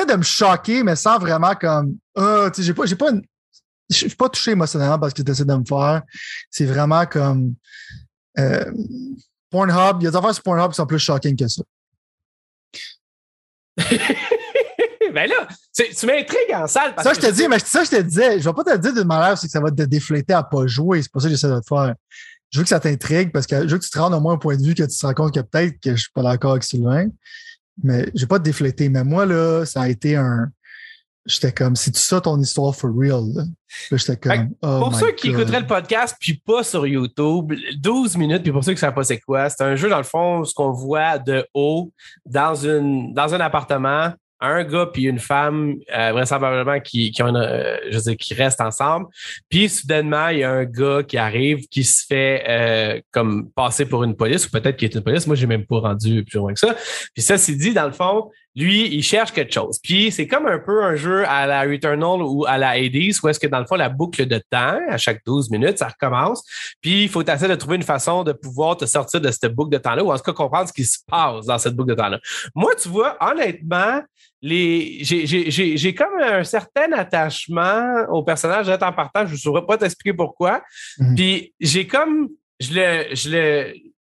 de 0.06 0.16
me 0.16 0.24
choquer, 0.24 0.84
mais 0.84 0.96
sans 0.96 1.20
vraiment 1.20 1.54
comme, 1.56 1.98
ah, 2.16 2.50
tu 2.54 2.62
sais, 2.62 2.68
j'ai 2.68 2.74
pas, 2.74 2.86
pas 2.96 3.12
je 3.90 3.96
suis 3.96 4.10
pas 4.10 4.30
touché 4.30 4.52
émotionnellement 4.52 4.98
parce 4.98 5.14
que 5.14 5.22
tu 5.22 5.30
essaies 5.30 5.46
de 5.46 5.54
me 5.54 5.66
faire. 5.66 6.02
C'est 6.50 6.66
vraiment 6.66 7.06
comme, 7.06 7.56
euh, 8.40 8.72
Pornhub, 9.56 10.02
il 10.02 10.04
y 10.04 10.08
a 10.08 10.12
des 10.12 10.18
affaires 10.18 10.34
sur 10.34 10.44
Pornhub 10.44 10.70
qui 10.72 10.76
sont 10.76 10.86
plus 10.86 11.00
shocking 11.00 11.36
que 11.38 11.48
ça. 11.48 11.64
ben 15.14 15.30
là, 15.30 15.48
tu 15.74 16.06
m'intrigues 16.06 16.54
en 16.54 16.68
salle. 16.68 16.94
Parce 16.94 17.08
Ça, 17.08 17.16
que 17.16 17.22
je 17.22 17.28
te 17.28 17.34
dis, 17.34 17.48
mais 17.48 17.60
ça, 17.60 17.86
je 17.86 17.90
te 17.92 18.02
disais, 18.02 18.40
je 18.40 18.50
vais 18.50 18.54
pas 18.54 18.64
te 18.66 18.72
le 18.72 18.80
dire 18.80 18.94
d'une 18.94 19.08
manière, 19.08 19.38
c'est 19.38 19.48
que 19.48 19.52
ça 19.52 19.62
va 19.62 19.72
te 19.72 19.84
défléter 19.84 20.34
à 20.34 20.44
pas 20.44 20.68
jouer. 20.68 21.02
C'est 21.02 21.12
pas 21.12 21.22
ça 21.22 21.28
que 21.28 21.32
j'essaie 21.34 21.48
de 21.48 21.60
te 21.60 21.68
faire. 21.68 21.96
Je 22.52 22.60
veux 22.60 22.64
que 22.64 22.70
ça 22.70 22.82
t'intrigue 22.82 23.32
parce 23.32 23.48
que 23.48 23.66
je 23.66 23.72
veux 23.72 23.78
que 23.78 23.84
tu 23.84 23.90
te 23.90 23.98
rendes 23.98 24.14
au 24.14 24.20
moins 24.20 24.34
un 24.34 24.38
point 24.38 24.58
de 24.58 24.64
vue 24.64 24.76
que 24.76 24.84
tu 24.84 24.98
te 24.98 25.06
rends 25.06 25.14
compte 25.14 25.34
que 25.34 25.40
peut-être 25.40 25.80
que 25.80 25.96
je 25.96 26.02
suis 26.02 26.12
pas 26.14 26.24
d'accord 26.24 26.52
avec 26.52 26.64
Sylvain. 26.64 27.08
Mais 27.82 28.10
je 28.14 28.22
vais 28.22 28.28
pas 28.28 28.40
te 28.40 28.44
défléter. 28.44 28.90
Mais 28.90 29.04
moi, 29.04 29.26
là, 29.26 29.66
ça 29.66 29.84
a 29.84 29.90
été 29.90 30.18
un. 30.18 30.52
J'étais 31.26 31.52
comme, 31.52 31.76
c'est 31.76 31.96
ça 31.96 32.22
ton 32.22 32.40
histoire 32.40 32.76
for 32.76 32.92
real? 32.96 33.24
J'étais 33.92 34.18
comme. 34.18 34.52
oh 34.62 34.80
Pour 34.80 34.92
my 34.92 35.00
ceux 35.00 35.12
qui 35.12 35.30
écouteraient 35.30 35.62
le 35.62 35.68
podcast, 35.68 36.16
puis 36.20 36.36
pas 36.46 36.64
sur 36.64 36.86
YouTube, 36.86 37.54
12 37.78 38.18
minutes, 38.18 38.44
puis 38.44 38.52
pour 38.52 38.64
ceux 38.64 38.72
qui 38.72 38.78
ne 38.78 38.82
savent 38.82 38.94
pas 38.94 39.04
c'est 39.04 39.20
quoi, 39.20 39.50
c'est 39.50 39.64
un 39.64 39.76
jeu, 39.76 39.90
dans 39.90 39.98
le 39.98 40.04
fond, 40.04 40.44
ce 40.44 40.54
qu'on 40.54 40.72
voit 40.72 41.18
de 41.18 41.46
haut 41.54 41.92
dans, 42.26 42.54
une, 42.54 43.14
dans 43.14 43.34
un 43.34 43.40
appartement, 43.40 44.14
un 44.40 44.64
gars 44.64 44.88
puis 44.92 45.04
une 45.04 45.20
femme, 45.20 45.76
euh, 45.96 46.12
vraisemblablement, 46.12 46.80
qui, 46.80 47.12
qui, 47.12 47.24
ont 47.24 47.34
euh, 47.36 47.78
je 47.90 47.98
dire, 48.00 48.18
qui 48.18 48.34
restent 48.34 48.62
ensemble. 48.62 49.08
Puis, 49.50 49.70
soudainement, 49.70 50.28
il 50.30 50.40
y 50.40 50.44
a 50.44 50.52
un 50.52 50.66
gars 50.66 51.04
qui 51.04 51.18
arrive, 51.18 51.68
qui 51.70 51.84
se 51.84 52.06
fait 52.06 52.44
euh, 52.48 53.02
comme 53.12 53.50
passer 53.52 53.86
pour 53.86 54.04
une 54.04 54.16
police, 54.16 54.46
ou 54.46 54.52
peut-être 54.52 54.78
qu'il 54.78 54.90
est 54.90 54.96
une 54.96 55.04
police. 55.04 55.26
Moi, 55.26 55.36
j'ai 55.36 55.48
même 55.48 55.66
pas 55.66 55.80
rendu 55.80 56.24
plus 56.24 56.38
loin 56.38 56.54
que 56.54 56.60
ça. 56.60 56.76
Puis 57.14 57.24
ça, 57.24 57.38
c'est 57.38 57.56
dit, 57.56 57.74
dans 57.74 57.86
le 57.86 57.94
fond, 57.94 58.30
lui, 58.56 58.88
il 58.88 59.04
cherche 59.04 59.32
quelque 59.32 59.54
chose. 59.54 59.80
Puis 59.84 60.12
c'est 60.12 60.28
comme 60.28 60.48
un 60.48 60.60
peu 60.60 60.84
un 60.84 60.96
jeu 60.96 61.28
à 61.28 61.46
la 61.46 61.64
Returnal 61.64 62.22
ou 62.22 62.46
à 62.46 62.58
la 62.58 62.70
Hades, 62.70 63.14
où 63.22 63.28
est-ce 63.28 63.40
que 63.40 63.48
dans 63.48 63.60
le 63.60 63.66
fond, 63.66 63.76
la 63.76 63.90
boucle 63.90 64.26
de 64.26 64.42
temps, 64.50 64.80
à 64.90 64.98
chaque 64.98 65.22
12 65.26 65.50
minutes, 65.52 65.78
ça 65.80 65.90
recommence. 65.90 66.44
Puis 66.82 67.04
il 67.04 67.10
faut 67.10 67.22
essayer 67.22 67.50
de 67.50 67.56
trouver 67.56 67.76
une 67.76 67.84
façon 67.84 68.24
de 68.24 68.32
pouvoir 68.32 68.78
te 68.78 68.86
sortir 68.86 69.20
de 69.20 69.30
cette 69.30 69.54
boucle 69.54 69.72
de 69.72 69.78
temps-là, 69.78 70.04
ou 70.04 70.12
en 70.12 70.18
tout 70.18 70.24
cas 70.24 70.34
comprendre 70.34 70.68
ce 70.70 70.74
qui 70.74 70.86
se 70.86 71.00
passe 71.06 71.46
dans 71.46 71.58
cette 71.58 71.76
boucle 71.76 71.90
de 71.90 71.96
temps-là. 71.96 72.20
Moi, 72.56 72.72
tu 72.82 72.88
vois, 72.88 73.18
honnêtement, 73.20 74.02
les, 74.42 75.00
j'ai 75.02 75.96
comme 75.96 76.22
un 76.22 76.44
certain 76.44 76.92
attachement 76.94 78.06
au 78.10 78.24
personnage 78.24 78.68
de 78.68 78.76
temps 78.76 78.94
par 78.94 79.12
temps. 79.12 79.26
Je 79.26 79.34
ne 79.34 79.38
saurais 79.38 79.66
pas 79.66 79.78
t'expliquer 79.78 80.16
pourquoi. 80.16 80.62
Mhm. 81.00 81.16
Puis 81.16 81.54
j'ai 81.60 81.88
comme, 81.88 82.30
je 82.60 82.74
le, 82.74 83.16
je 83.16 83.30
le, 83.30 83.74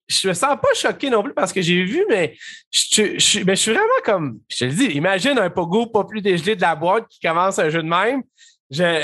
je 0.08 0.28
me 0.28 0.32
sens 0.32 0.56
pas 0.60 0.68
choqué 0.74 1.10
non 1.10 1.22
plus 1.22 1.34
parce 1.34 1.52
que 1.52 1.60
j'ai 1.60 1.84
vu, 1.84 2.04
mais 2.08 2.36
je, 2.70 3.18
je, 3.18 3.44
mais 3.44 3.54
je 3.54 3.60
suis 3.60 3.72
vraiment 3.72 3.86
comme, 4.04 4.40
je 4.48 4.58
te 4.58 4.64
le 4.64 4.72
dis, 4.72 4.86
imagine 4.86 5.38
un 5.38 5.50
pogo 5.50 5.86
pas 5.86 6.04
plus 6.04 6.22
dégelé 6.22 6.56
de 6.56 6.62
la 6.62 6.74
boîte 6.74 7.06
qui 7.08 7.20
commence 7.20 7.58
un 7.58 7.68
jeu 7.68 7.82
de 7.82 7.88
même. 7.88 8.22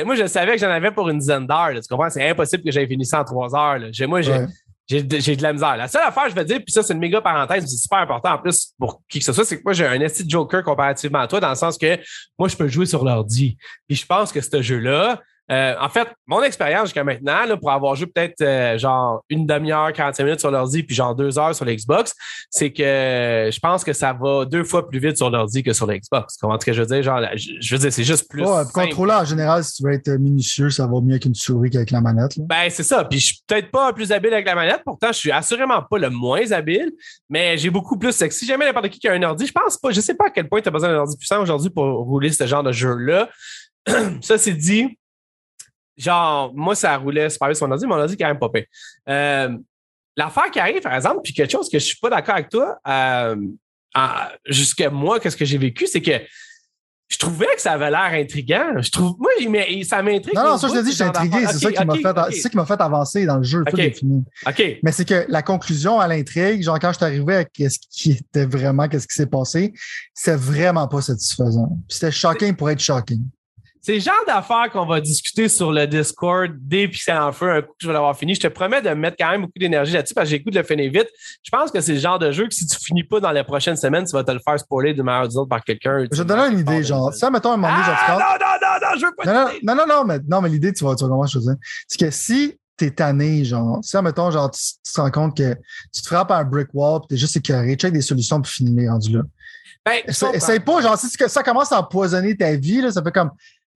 moi, 0.07 0.15
je 0.15 0.27
savais 0.27 0.53
que 0.53 0.59
j'en 0.59 0.71
avais 0.71 0.91
pour 0.91 1.09
une 1.11 1.19
dizaine 1.19 1.47
d'heures. 1.47 1.73
Tu 1.75 1.89
comprends? 1.89 2.09
C'est 2.09 2.29
impossible 2.29 2.65
que 2.65 2.71
j'aie 2.71 2.87
fini 2.87 3.05
ça 3.05 3.21
en 3.21 3.25
trois 3.25 3.55
heures. 3.55 3.79
Là. 3.79 4.07
Moi, 4.07 4.23
j'ai, 4.23 4.47
j'ai 4.87 5.03
de, 5.03 5.43
la 5.43 5.53
misère. 5.53 5.77
La 5.77 5.89
seule 5.89 6.03
affaire, 6.03 6.29
je 6.31 6.35
vais 6.35 6.45
dire, 6.45 6.59
puis 6.65 6.73
ça, 6.73 6.83
c'est 6.83 6.95
une 6.95 7.01
méga 7.01 7.21
parenthèse, 7.21 7.67
c'est 7.67 7.77
super 7.77 7.99
important 7.99 8.33
en 8.33 8.39
plus 8.39 8.73
pour 8.79 9.03
qui 9.09 9.19
que 9.19 9.25
ce 9.25 9.33
soit, 9.33 9.45
c'est 9.45 9.59
que 9.59 9.63
moi, 9.65 9.75
j'ai 9.75 9.87
un 9.87 10.01
esti 10.01 10.25
Joker 10.27 10.63
comparativement 10.63 11.21
à 11.21 11.29
toi, 11.29 11.41
dans 11.41 11.51
le 11.51 11.55
sens 11.55 11.77
que 11.77 11.99
moi, 12.39 12.49
je 12.49 12.57
peux 12.57 12.69
jouer 12.69 12.87
sur 12.87 13.05
l'ordi. 13.05 13.59
Puis 13.87 13.97
je 13.97 14.07
pense 14.07 14.33
que 14.33 14.41
ce 14.41 14.63
jeu-là, 14.63 15.21
euh, 15.51 15.75
en 15.79 15.89
fait, 15.91 16.09
mon 16.27 16.43
expérience 16.43 16.85
jusqu'à 16.85 17.05
maintenant, 17.05 17.45
là, 17.45 17.57
pour 17.57 17.71
avoir 17.71 17.95
joué 17.95 18.07
peut-être 18.07 18.41
euh, 18.41 18.79
genre 18.79 19.23
une 19.29 19.47
demi-heure, 19.47 19.93
45 19.93 20.25
minutes 20.25 20.41
sur 20.41 20.51
l'ordi, 20.51 20.83
puis 20.83 20.95
genre 20.97 21.15
deux 21.15 21.39
heures 21.39 21.55
sur 21.55 21.67
l'Xbox, 21.67 22.15
c'est 22.51 22.73
que 22.73 22.83
je 23.53 23.61
pense 23.61 23.85
que 23.85 23.93
ça 23.93 24.15
va 24.15 24.47
deux 24.47 24.65
fois 24.65 24.89
plus 24.89 24.99
vite 24.99 25.19
sur 25.19 25.29
l'ordi 25.29 25.63
que 25.63 25.75
sur 25.75 25.87
l'Xbox. 25.87 26.37
Comment 26.41 26.57
est-ce 26.57 26.65
que 26.65 26.73
je 26.73 26.81
veux 26.81 26.87
dire? 26.87 27.03
Genre, 27.03 27.21
je 27.35 27.75
veux 27.75 27.79
dire, 27.79 27.93
c'est 27.93 28.05
juste 28.05 28.29
plus. 28.29 28.43
Ouais, 28.43 28.63
contrôleur, 28.73 29.21
en 29.21 29.25
général, 29.25 29.63
si 29.65 29.75
tu 29.75 29.83
veux 29.83 29.93
être 29.93 30.11
minutieux, 30.13 30.71
ça 30.71 30.87
va 30.87 31.01
mieux 31.03 31.19
qu'une 31.19 31.35
souris 31.35 31.69
qu'avec 31.69 31.91
la 31.91 32.01
manette. 32.01 32.39
Ben, 32.39 32.71
c'est 32.71 32.83
ça. 32.83 33.05
Puis 33.05 33.19
je 33.21 33.27
suis 33.27 33.41
peut-être 33.47 33.71
pas 33.71 33.93
plus 33.93 34.13
habile 34.13 34.33
avec 34.33 34.47
la 34.47 34.55
manette. 34.55 34.81
Pourtant, 34.85 35.09
je 35.09 35.19
suis 35.19 35.31
assurément 35.31 35.83
pas 35.83 35.99
le 35.99 36.09
moins 36.09 36.51
habile, 36.53 36.91
mais 37.29 37.59
j'ai 37.59 37.69
beaucoup 37.69 37.99
plus. 37.99 38.13
Si 38.31 38.47
jamais 38.47 38.65
n'importe 38.65 38.89
qui 38.89 38.99
qui 38.99 39.09
a 39.09 39.13
un 39.13 39.23
ordi, 39.23 39.47
je 39.47 39.53
pense 39.53 39.77
pas, 39.77 39.91
je 39.91 40.01
sais 40.01 40.15
pas 40.15 40.27
à 40.27 40.31
quel 40.31 40.49
point 40.49 40.63
tu 40.63 40.69
as 40.69 40.73
besoin 40.73 40.89
d'un 40.89 41.01
ordi 41.01 41.17
puissant 41.19 41.43
aujourd'hui 41.43 41.69
pour 41.69 41.85
rouler 41.85 42.33
ce 42.33 42.47
genre 42.47 42.63
de 42.63 42.73
jeu-là. 42.73 43.29
ça, 44.23 44.39
c'est 44.39 44.55
dit 44.55 44.97
genre, 45.97 46.53
moi, 46.55 46.75
ça 46.75 46.97
roulait 46.97 47.31
super 47.31 47.49
bien 47.49 47.55
sur 47.55 47.67
mon 47.67 47.73
ordi, 47.73 47.87
mon 47.87 47.97
ordi 47.97 48.17
quand 48.17 48.27
même 48.27 48.39
pas 48.39 48.51
euh, 49.09 49.57
L'affaire 50.17 50.51
qui 50.51 50.61
arrive, 50.61 50.81
par 50.81 50.95
exemple, 50.95 51.21
puis 51.25 51.33
quelque 51.33 51.51
chose 51.51 51.69
que 51.69 51.79
je 51.79 51.85
suis 51.85 51.97
pas 51.97 52.09
d'accord 52.09 52.35
avec 52.35 52.49
toi, 52.49 52.79
euh, 52.87 53.37
jusqu'à 54.47 54.91
moi, 54.91 55.19
qu'est-ce 55.19 55.37
que 55.37 55.45
j'ai 55.45 55.59
vécu, 55.59 55.87
c'est 55.87 56.03
que 56.03 56.21
je 57.09 57.19
trouvais 57.19 57.47
que 57.55 57.61
ça 57.61 57.73
avait 57.73 57.91
l'air 57.91 58.11
intriguant. 58.13 58.81
Je 58.81 58.91
trouve, 58.91 59.17
moi, 59.19 59.31
mais 59.49 59.85
ça 59.85 60.03
m'intrigue. 60.03 60.35
Non, 60.35 60.45
non, 60.45 60.59
ça, 60.59 60.69
je 60.69 60.73
te 60.73 60.85
dis, 60.85 60.91
je 60.91 60.97
suis 60.97 61.05
intrigué. 61.05 61.39
c'est 61.47 61.59
ça 61.59 61.73
qui 61.73 61.85
m'a 61.85 61.95
fait, 61.95 62.33
c'est 62.33 62.41
ça 62.41 62.49
qui 62.49 62.57
m'a 62.57 62.65
fait 62.65 62.81
avancer 62.81 63.27
dans 63.27 63.37
le 63.37 63.43
jeu. 63.43 63.63
fini. 63.95 64.25
OK. 64.47 64.79
Mais 64.83 64.93
c'est 64.93 65.07
que 65.07 65.27
la 65.29 65.43
conclusion 65.43 66.01
à 66.01 66.09
l'intrigue, 66.09 66.63
genre, 66.63 66.79
quand 66.79 66.93
je 66.93 66.97
suis 66.97 67.05
arrivé 67.05 67.37
à 67.37 67.45
ce 67.45 67.79
qui 67.91 68.13
était 68.13 68.47
vraiment, 68.47 68.89
qu'est-ce 68.89 69.07
qui 69.07 69.15
s'est 69.15 69.27
passé, 69.27 69.73
c'est 70.15 70.37
vraiment 70.37 70.89
pas 70.89 71.03
satisfaisant. 71.03 71.79
C'était 71.89 72.11
shocking 72.11 72.57
pour 72.57 72.71
être 72.71 72.81
shocking. 72.81 73.23
C'est 73.85 73.97
le 73.97 74.01
genre 74.01 74.15
d'affaires 74.27 74.71
qu'on 74.73 74.87
va 74.87 74.99
discuter 74.99 75.47
sur 75.47 75.71
le 75.71 75.87
Discord 75.87 76.51
dès 76.59 76.89
Pixel 76.89 77.19
en 77.19 77.33
feu 77.33 77.51
un 77.51 77.61
coup 77.61 77.69
que 77.69 77.83
je 77.83 77.87
vais 77.87 77.93
l'avoir 77.93 78.17
fini. 78.17 78.35
Je 78.35 78.41
te 78.41 78.47
promets 78.47 78.81
de 78.81 78.89
mettre 78.89 79.19
quand 79.21 79.31
même 79.31 79.43
beaucoup 79.43 79.59
d'énergie 79.59 79.93
là-dessus 79.93 80.15
parce 80.15 80.25
que 80.25 80.31
j'ai 80.31 80.41
goût 80.41 80.51
de 80.51 80.57
le 80.57 80.65
finir 80.65 80.91
vite. 80.91 81.09
Je 81.43 81.51
pense 81.51 81.71
que 81.71 81.83
c'est 81.83 81.93
le 81.93 81.99
genre 81.99 82.19
de 82.19 82.33
jeu 82.33 82.49
que 82.49 82.55
si 82.55 82.67
tu 82.67 82.79
finis 82.83 83.05
pas 83.05 83.21
dans 83.21 83.31
les 83.31 83.45
prochaines 83.45 83.77
semaines, 83.77 84.07
tu 84.07 84.13
vas 84.13 84.25
te 84.25 84.31
le 84.31 84.39
faire 84.39 84.59
spoiler 84.59 84.95
de 84.95 85.03
manière 85.03 85.29
ou 85.37 85.47
par 85.47 85.63
quelqu'un. 85.63 86.07
Je 86.11 86.17
vais 86.17 86.23
te 86.23 86.23
donner 86.23 86.55
une 86.55 86.61
idée, 86.61 86.83
genre. 86.83 87.13
Ça, 87.13 87.29
mettons 87.31 87.53
un 87.53 87.59
moment 87.59 87.75
donné, 87.75 87.85
genre, 87.85 87.95
ah, 87.99 88.39
non, 88.41 88.47
non, 88.47 88.57
non, 88.63 88.89
non, 88.89 88.99
je 88.99 89.05
veux 89.05 89.13
pas. 89.19 89.25
Non, 89.27 89.51
non, 89.63 89.75
non, 89.75 89.87
non, 89.87 90.05
mais, 90.07 90.19
non, 90.27 90.41
mais 90.41 90.49
l'idée, 90.49 90.73
tu 90.73 90.83
vas, 90.83 90.95
tu 90.95 91.05
vas 91.05 91.11
comment 91.11 91.27
je 91.27 91.39
veux 91.39 91.45
dire. 91.45 91.57
C'est 91.87 92.07
que 92.07 92.11
si 92.11 92.59
t'es 92.79 92.91
tanné, 92.91 93.45
genre, 93.45 93.81
si, 93.83 93.95
mettons, 93.99 94.31
genre, 94.31 94.51
tu, 94.51 94.61
te 94.95 94.99
rends 94.99 95.11
compte 95.11 95.37
que 95.37 95.55
tu 95.93 96.01
te 96.01 96.07
frappes 96.07 96.31
à 96.31 96.39
un 96.39 96.45
brick 96.45 96.69
wall 96.73 97.03
pis 97.03 97.09
t'es 97.09 97.17
juste 97.19 97.37
écœuré, 97.37 97.75
check 97.75 97.93
des 97.93 98.01
solutions 98.01 98.41
pour 98.41 98.51
finir 98.51 98.91
rendu 98.91 99.13
là. 99.13 99.25
Ben, 99.85 100.01
essaye 100.07 100.61
pas, 100.61 100.81
genre, 100.81 100.99
si 100.99 101.09
ça 101.11 101.43
commence 101.43 101.71
à 101.71 101.81
empoisonner 101.81 102.35
ta 102.35 102.57
vie, 102.57 102.81
là, 102.81 102.91
ça 102.91 103.03
fait 103.03 103.13
comme, 103.13 103.31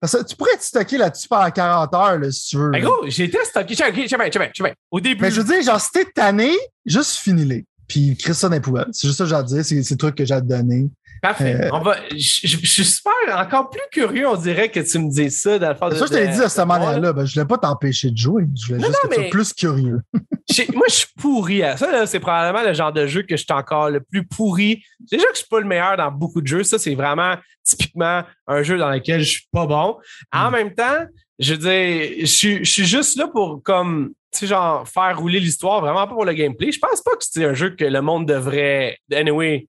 tu 0.07 0.37
pourrais 0.37 0.57
te 0.57 0.65
stocker 0.65 0.99
là-dessus 0.99 1.29
pendant 1.29 1.51
40 1.51 1.95
heures, 1.95 2.19
là, 2.19 2.31
si 2.31 2.49
tu 2.49 2.57
veux. 2.57 2.71
Mais 2.71 2.81
gros, 2.81 3.05
j'ai 3.07 3.25
été 3.25 3.39
stocké. 3.45 3.75
Je 3.75 3.79
sais 3.79 3.93
bien, 3.93 4.05
je 4.05 4.09
sais 4.09 4.63
bien, 4.63 4.73
Au 4.91 5.01
début. 5.01 5.23
Mais 5.23 5.31
je 5.31 5.41
veux 5.41 5.47
dire, 5.47 5.63
genre, 5.63 5.81
si 5.81 5.91
t'es 5.91 6.05
tanné, 6.05 6.53
juste 6.87 7.17
finis-les. 7.17 7.67
Puis, 7.89 8.17
crée 8.17 8.35
ça 8.35 8.49
dans 8.49 8.55
les 8.55 8.61
poubelles. 8.61 8.89
C'est 8.93 9.09
juste 9.09 9.19
ça 9.19 9.25
que 9.25 9.31
j'ai 9.31 9.37
à 9.37 9.43
te 9.43 9.49
dire. 9.49 9.65
C'est 9.65 9.91
le 9.91 9.97
truc 9.97 10.15
que 10.15 10.25
j'ai 10.25 10.35
à 10.35 10.41
te 10.41 10.47
donner. 10.47 10.89
Parfait. 11.23 11.55
Euh, 11.65 11.71
on 11.73 11.81
va, 11.81 11.97
je, 12.11 12.17
suis 12.17 12.85
super, 12.85 13.13
encore 13.37 13.71
plus 13.71 13.81
curieux, 13.91 14.29
on 14.29 14.37
dirait, 14.37 14.69
que 14.71 14.81
tu 14.81 14.99
me 14.99 15.11
dis 15.11 15.31
ça 15.31 15.59
dans 15.59 15.71
le 15.71 15.75
fond 15.75 15.89
de. 15.89 15.95
Ça, 15.95 16.07
je 16.07 16.13
t'ai 16.13 16.29
dit 16.29 16.41
à 16.41 16.49
cette 16.49 16.67
manière-là. 16.67 17.13
Ben, 17.13 17.25
je 17.25 17.35
voulais 17.35 17.47
pas 17.47 17.59
t'empêcher 17.59 18.11
de 18.11 18.17
jouer. 18.17 18.45
Je 18.55 18.75
voulais 18.75 18.87
juste 18.87 19.01
que 19.03 19.09
tu 19.09 19.15
sois 19.15 19.31
plus 19.31 19.53
curieux. 19.53 20.01
moi, 20.75 20.87
je 20.89 20.95
suis 20.95 21.09
pourri 21.19 21.63
à 21.63 21.77
ça. 21.77 22.07
C'est 22.07 22.21
probablement 22.21 22.65
le 22.65 22.75
genre 22.75 22.93
de 22.93 23.07
jeu 23.07 23.23
que 23.23 23.37
je 23.37 23.43
suis 23.43 23.53
encore 23.53 23.91
le 23.91 24.01
plus 24.01 24.27
pourri. 24.27 24.83
Déjà 25.11 25.25
que 25.25 25.35
je 25.35 25.39
suis 25.39 25.49
pas 25.49 25.61
le 25.61 25.67
meilleur 25.67 25.97
dans 25.97 26.11
beaucoup 26.11 26.41
de 26.41 26.47
jeux. 26.47 26.65
Ça, 26.65 26.79
c'est 26.79 26.95
vraiment 26.95 27.37
typiquement 27.65 28.23
un 28.47 28.63
jeu 28.63 28.79
dans 28.79 28.91
lequel 28.91 29.21
je 29.21 29.31
suis 29.31 29.49
pas 29.53 29.67
bon. 29.67 29.97
En 30.33 30.49
hmm. 30.49 30.53
même 30.53 30.75
temps, 30.75 31.07
je 31.39 31.55
veux 31.55 31.59
dire, 31.59 32.17
je 32.21 32.27
suis, 32.27 32.65
je 32.65 32.71
suis 32.71 32.87
juste 32.87 33.17
là 33.17 33.29
pour 33.29 33.63
comme 33.63 34.13
tu 34.33 34.41
sais, 34.41 34.47
genre, 34.47 34.87
faire 34.87 35.19
rouler 35.19 35.41
l'histoire, 35.41 35.81
vraiment 35.81 36.07
pas 36.07 36.13
pour 36.13 36.25
le 36.25 36.35
gameplay. 36.35 36.71
Je 36.71 36.79
pense 36.79 37.01
pas 37.01 37.13
que 37.13 37.25
c'est 37.25 37.45
un 37.45 37.55
jeu 37.55 37.71
que 37.71 37.85
le 37.85 38.03
monde 38.03 38.27
devrait, 38.27 38.99
anyway, 39.13 39.67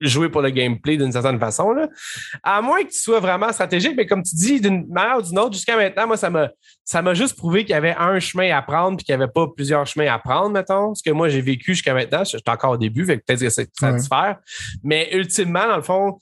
jouer 0.00 0.28
pour 0.28 0.42
le 0.42 0.50
gameplay 0.50 0.96
d'une 0.96 1.12
certaine 1.12 1.38
façon. 1.38 1.72
Là. 1.72 1.88
À 2.42 2.62
moins 2.62 2.82
que 2.82 2.90
tu 2.90 3.00
sois 3.00 3.20
vraiment 3.20 3.52
stratégique, 3.52 3.94
mais 3.96 4.06
comme 4.06 4.22
tu 4.22 4.34
dis, 4.34 4.60
d'une 4.60 4.86
manière 4.86 5.18
ou 5.18 5.22
d'une 5.22 5.38
autre, 5.38 5.52
jusqu'à 5.54 5.76
maintenant, 5.76 6.06
moi, 6.06 6.16
ça 6.16 6.30
m'a 6.30 6.50
ça 6.84 7.00
m'a 7.00 7.14
juste 7.14 7.36
prouvé 7.36 7.64
qu'il 7.64 7.70
y 7.70 7.76
avait 7.76 7.94
un 7.96 8.20
chemin 8.20 8.54
à 8.54 8.60
prendre 8.60 8.98
puis 8.98 9.06
qu'il 9.06 9.16
n'y 9.16 9.22
avait 9.22 9.32
pas 9.32 9.46
plusieurs 9.48 9.86
chemins 9.86 10.12
à 10.12 10.18
prendre, 10.18 10.50
mettons. 10.50 10.94
Ce 10.94 11.02
que 11.02 11.10
moi, 11.10 11.28
j'ai 11.28 11.40
vécu 11.40 11.72
jusqu'à 11.72 11.94
maintenant, 11.94 12.24
je 12.24 12.36
suis 12.36 12.42
encore 12.46 12.72
au 12.72 12.76
début, 12.76 13.06
fait 13.06 13.16
peut-être 13.16 13.40
que 13.40 13.48
c'est 13.48 13.70
satisfaire. 13.74 14.38
Mais 14.82 15.08
ultimement, 15.12 15.66
dans 15.66 15.76
le 15.76 15.82
fond, 15.82 16.18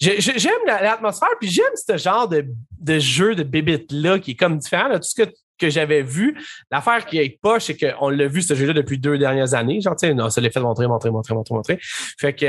j'aime 0.00 0.52
l'atmosphère, 0.66 1.28
puis 1.38 1.48
j'aime 1.48 1.72
ce 1.74 1.96
genre 1.96 2.26
de, 2.28 2.44
de 2.80 2.98
jeu 2.98 3.34
de 3.36 3.44
bébite-là 3.44 4.18
qui 4.18 4.32
est 4.32 4.36
comme 4.36 4.58
différent. 4.58 4.88
Là, 4.88 4.98
tout 4.98 5.08
ce 5.08 5.22
que 5.22 5.30
que 5.60 5.70
j'avais 5.70 6.02
vu. 6.02 6.36
L'affaire 6.70 7.04
qui 7.06 7.18
est 7.18 7.38
poche, 7.40 7.64
c'est 7.64 7.76
qu'on 7.76 8.08
l'a 8.08 8.26
vu 8.26 8.42
ce 8.42 8.54
jeu-là 8.54 8.72
depuis 8.72 8.98
deux 8.98 9.18
dernières 9.18 9.54
années. 9.54 9.80
Genre, 9.80 9.94
tu 9.94 10.08
sais, 10.08 10.14
non, 10.14 10.30
ça 10.30 10.40
l'a 10.40 10.50
fait 10.50 10.60
montrer, 10.60 10.86
montrer, 10.88 11.10
montrer, 11.10 11.34
montrer, 11.34 11.54
montrer. 11.54 11.78
Fait 12.18 12.32
que 12.32 12.44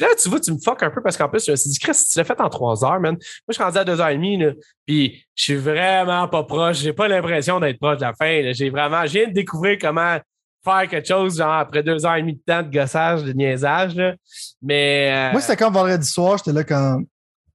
là, 0.00 0.08
tu 0.20 0.28
vois, 0.28 0.40
tu 0.40 0.52
me 0.52 0.58
fuck 0.58 0.82
un 0.82 0.90
peu 0.90 1.02
parce 1.02 1.16
qu'en 1.16 1.28
plus, 1.28 1.44
je 1.44 1.50
me 1.50 1.56
suis 1.56 1.70
dit, 1.70 1.78
Chris, 1.78 1.98
tu 2.10 2.18
l'as 2.18 2.24
fait 2.24 2.40
en 2.40 2.48
trois 2.48 2.84
heures, 2.84 3.00
man. 3.00 3.14
Moi, 3.14 3.20
je 3.48 3.54
suis 3.54 3.62
rendu 3.62 3.78
à 3.78 3.84
deux 3.84 4.00
heures 4.00 4.08
et 4.08 4.14
demie, 4.14 4.38
là. 4.38 4.52
Puis 4.86 5.24
je 5.34 5.42
suis 5.42 5.56
vraiment 5.56 6.28
pas 6.28 6.44
proche. 6.44 6.78
J'ai 6.78 6.92
pas 6.92 7.08
l'impression 7.08 7.60
d'être 7.60 7.78
proche 7.78 7.98
de 7.98 8.02
la 8.02 8.14
fin. 8.14 8.52
J'ai 8.52 8.70
vraiment, 8.70 9.04
je 9.06 9.12
viens 9.12 9.28
de 9.28 9.32
découvrir 9.32 9.78
comment 9.80 10.18
faire 10.64 10.88
quelque 10.88 11.08
chose, 11.08 11.38
genre 11.38 11.54
après 11.54 11.82
deux 11.82 12.06
heures 12.06 12.14
et 12.14 12.20
demie 12.20 12.34
de 12.34 12.42
temps 12.46 12.62
de 12.62 12.70
gossage, 12.72 13.24
de 13.24 13.32
niaisage, 13.32 13.96
là. 13.96 14.14
Mais. 14.62 15.12
Euh, 15.12 15.32
Moi, 15.32 15.40
c'était 15.40 15.56
comme 15.56 15.74
vendredi 15.74 16.06
soir, 16.06 16.38
j'étais 16.38 16.52
là 16.52 16.64
quand 16.64 17.02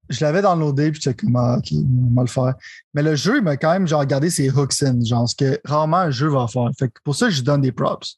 je 0.10 0.24
l'avais 0.24 0.42
dans 0.42 0.56
downloadé, 0.56 0.92
puis 0.92 1.02
j'étais 1.02 1.16
comme, 1.16 1.36
ah, 1.36 1.58
OK, 1.58 1.68
on 1.72 2.16
va 2.16 2.22
le 2.22 2.28
faire. 2.28 2.54
Mais 2.94 3.04
le 3.04 3.16
jeu, 3.16 3.38
il 3.38 3.44
m'a 3.44 3.58
quand 3.58 3.72
même 3.72 3.88
genre, 3.88 4.00
regardé 4.00 4.30
ses 4.30 4.50
hooks 4.50 4.82
in, 4.84 5.04
genre 5.04 5.28
ce 5.28 5.36
que 5.36 5.60
rarement 5.66 5.98
un 5.98 6.12
jeu 6.12 6.28
va 6.28 6.48
faire. 6.48 6.70
Fait 6.78 6.88
que 6.88 7.00
pour 7.04 7.16
ça, 7.16 7.30
je 7.30 7.42
donne 7.42 7.62
des 7.62 7.72
props. 7.72 8.18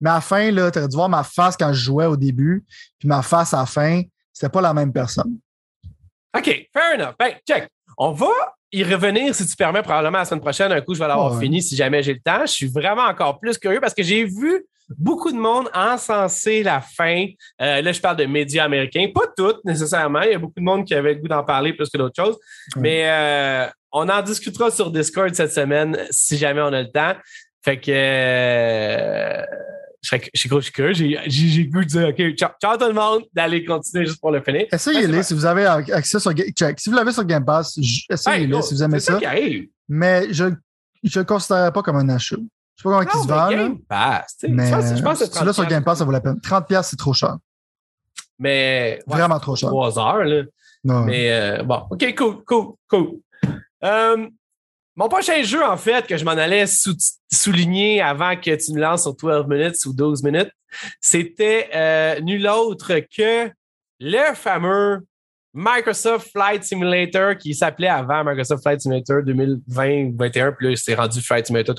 Mais 0.00 0.10
à 0.10 0.14
la 0.14 0.20
fin, 0.20 0.50
là, 0.50 0.70
tu 0.70 0.78
aurais 0.78 0.88
dû 0.88 0.96
voir 0.96 1.08
ma 1.08 1.24
face 1.24 1.56
quand 1.56 1.72
je 1.72 1.84
jouais 1.84 2.06
au 2.06 2.16
début, 2.16 2.64
puis 2.98 3.08
ma 3.08 3.22
face 3.22 3.54
à 3.54 3.58
la 3.58 3.66
fin, 3.66 4.02
c'était 4.32 4.50
pas 4.50 4.60
la 4.60 4.74
même 4.74 4.92
personne. 4.92 5.38
OK, 6.36 6.68
fair 6.72 6.94
enough. 6.98 7.14
Ben, 7.18 7.32
check. 7.46 7.68
On 7.98 8.12
va 8.12 8.26
y 8.72 8.84
revenir, 8.84 9.34
si 9.34 9.46
tu 9.46 9.56
permets, 9.56 9.82
probablement 9.82 10.18
la 10.18 10.24
semaine 10.24 10.40
prochaine. 10.40 10.70
Un 10.72 10.80
coup, 10.80 10.94
je 10.94 10.98
vais 10.98 11.08
l'avoir 11.08 11.38
fini 11.38 11.62
si 11.62 11.74
jamais 11.76 12.02
j'ai 12.02 12.12
le 12.12 12.20
temps. 12.20 12.42
Je 12.42 12.52
suis 12.52 12.66
vraiment 12.66 13.04
encore 13.04 13.40
plus 13.40 13.56
curieux 13.56 13.80
parce 13.80 13.94
que 13.94 14.02
j'ai 14.02 14.24
vu 14.24 14.66
beaucoup 14.88 15.32
de 15.32 15.36
monde 15.36 15.68
encenser 15.74 16.62
la 16.62 16.80
fin. 16.80 17.26
Euh, 17.60 17.82
là, 17.82 17.92
je 17.92 18.00
parle 18.00 18.16
de 18.16 18.24
médias 18.24 18.64
américains. 18.64 19.08
Pas 19.14 19.26
toutes, 19.36 19.64
nécessairement. 19.64 20.22
Il 20.22 20.32
y 20.32 20.34
a 20.34 20.38
beaucoup 20.38 20.60
de 20.60 20.64
monde 20.64 20.84
qui 20.84 20.94
avait 20.94 21.14
le 21.14 21.20
goût 21.20 21.28
d'en 21.28 21.44
parler 21.44 21.72
plus 21.72 21.88
que 21.88 21.98
d'autres 21.98 22.22
choses. 22.22 22.36
Mais 22.76 23.08
euh, 23.08 23.66
on 23.92 24.08
en 24.08 24.22
discutera 24.22 24.70
sur 24.70 24.90
Discord 24.90 25.34
cette 25.34 25.52
semaine 25.52 25.98
si 26.10 26.36
jamais 26.36 26.60
on 26.60 26.72
a 26.72 26.82
le 26.82 26.90
temps. 26.90 27.14
Fait 27.64 27.80
que 27.80 27.90
euh, 27.90 29.42
je 30.02 30.18
suis 30.34 30.48
curieux. 30.72 30.92
J'ai 30.92 31.16
le 31.16 31.70
goût 31.70 31.80
de 31.80 31.88
dire 31.88 32.08
OK, 32.08 32.36
ciao, 32.36 32.76
tout 32.78 32.86
le 32.86 32.92
monde, 32.92 33.24
d'aller 33.32 33.64
continuer 33.64 34.06
juste 34.06 34.20
pour 34.20 34.30
le 34.30 34.40
finir. 34.40 34.66
Essayez-le 34.70 35.22
si 35.22 35.34
vous 35.34 35.46
avez 35.46 35.66
accès 35.66 36.20
sur 36.20 36.32
Si 36.32 36.90
vous 36.90 36.96
l'avez 36.96 37.12
sur 37.12 37.24
Game 37.24 37.44
Pass, 37.44 37.78
essayez-le 38.08 38.62
si 38.62 38.74
vous 38.74 38.82
aimez 38.82 39.00
ça. 39.00 39.18
ça 39.18 39.30
mais 39.88 40.32
je 40.32 40.44
ne 40.44 40.54
le 41.04 41.24
considérerais 41.24 41.72
pas 41.72 41.82
comme 41.82 41.96
un 41.96 42.08
achat. 42.08 42.36
Je 42.76 42.82
sais 42.82 42.88
pas 42.88 43.04
comment 43.04 43.10
ils 43.14 43.22
se 43.22 43.28
vendent. 43.28 43.50
Game 43.50 43.78
Pass, 43.80 44.36
mais 44.48 44.66
je 44.96 45.02
pense 45.02 45.18
que 45.18 45.52
sur 45.52 45.66
Game 45.66 45.84
Pass, 45.84 45.98
ça 45.98 46.04
vaut 46.04 46.12
la 46.12 46.20
peine. 46.20 46.36
30$, 46.36 46.82
c'est 46.82 46.96
trop 46.96 47.12
cher. 47.12 47.36
Mais. 48.38 49.02
Vraiment 49.06 49.40
trop 49.40 49.56
cher. 49.56 49.70
3 49.70 49.98
heures, 49.98 50.24
là. 50.24 50.42
Mais 50.84 51.32
euh, 51.32 51.62
bon, 51.64 51.82
OK, 51.90 52.14
cool, 52.16 52.44
cool, 52.44 52.74
cool. 52.88 53.18
Euh, 53.82 54.28
mon 54.94 55.08
prochain 55.08 55.42
jeu, 55.42 55.64
en 55.64 55.76
fait, 55.76 56.06
que 56.06 56.16
je 56.16 56.24
m'en 56.24 56.32
allais 56.32 56.64
souligner 57.30 58.00
avant 58.00 58.36
que 58.36 58.54
tu 58.54 58.72
me 58.72 58.80
lances 58.80 59.02
sur 59.02 59.14
12 59.14 59.46
minutes 59.46 59.84
ou 59.86 59.92
12 59.92 60.22
minutes, 60.22 60.50
c'était 61.00 61.68
euh, 61.74 62.20
nul 62.20 62.46
autre 62.48 63.00
que 63.16 63.50
le 64.00 64.34
fameux 64.34 65.04
Microsoft 65.58 66.32
Flight 66.32 66.64
Simulator 66.64 67.34
qui 67.38 67.54
s'appelait 67.54 67.88
avant 67.88 68.22
Microsoft 68.22 68.62
Flight 68.62 68.82
Simulator 68.82 69.22
2020-2021, 69.22 70.54
puis 70.54 70.68
là, 70.68 70.76
c'est 70.76 70.94
rendu 70.94 71.22
Flight 71.22 71.46
Simulator. 71.46 71.74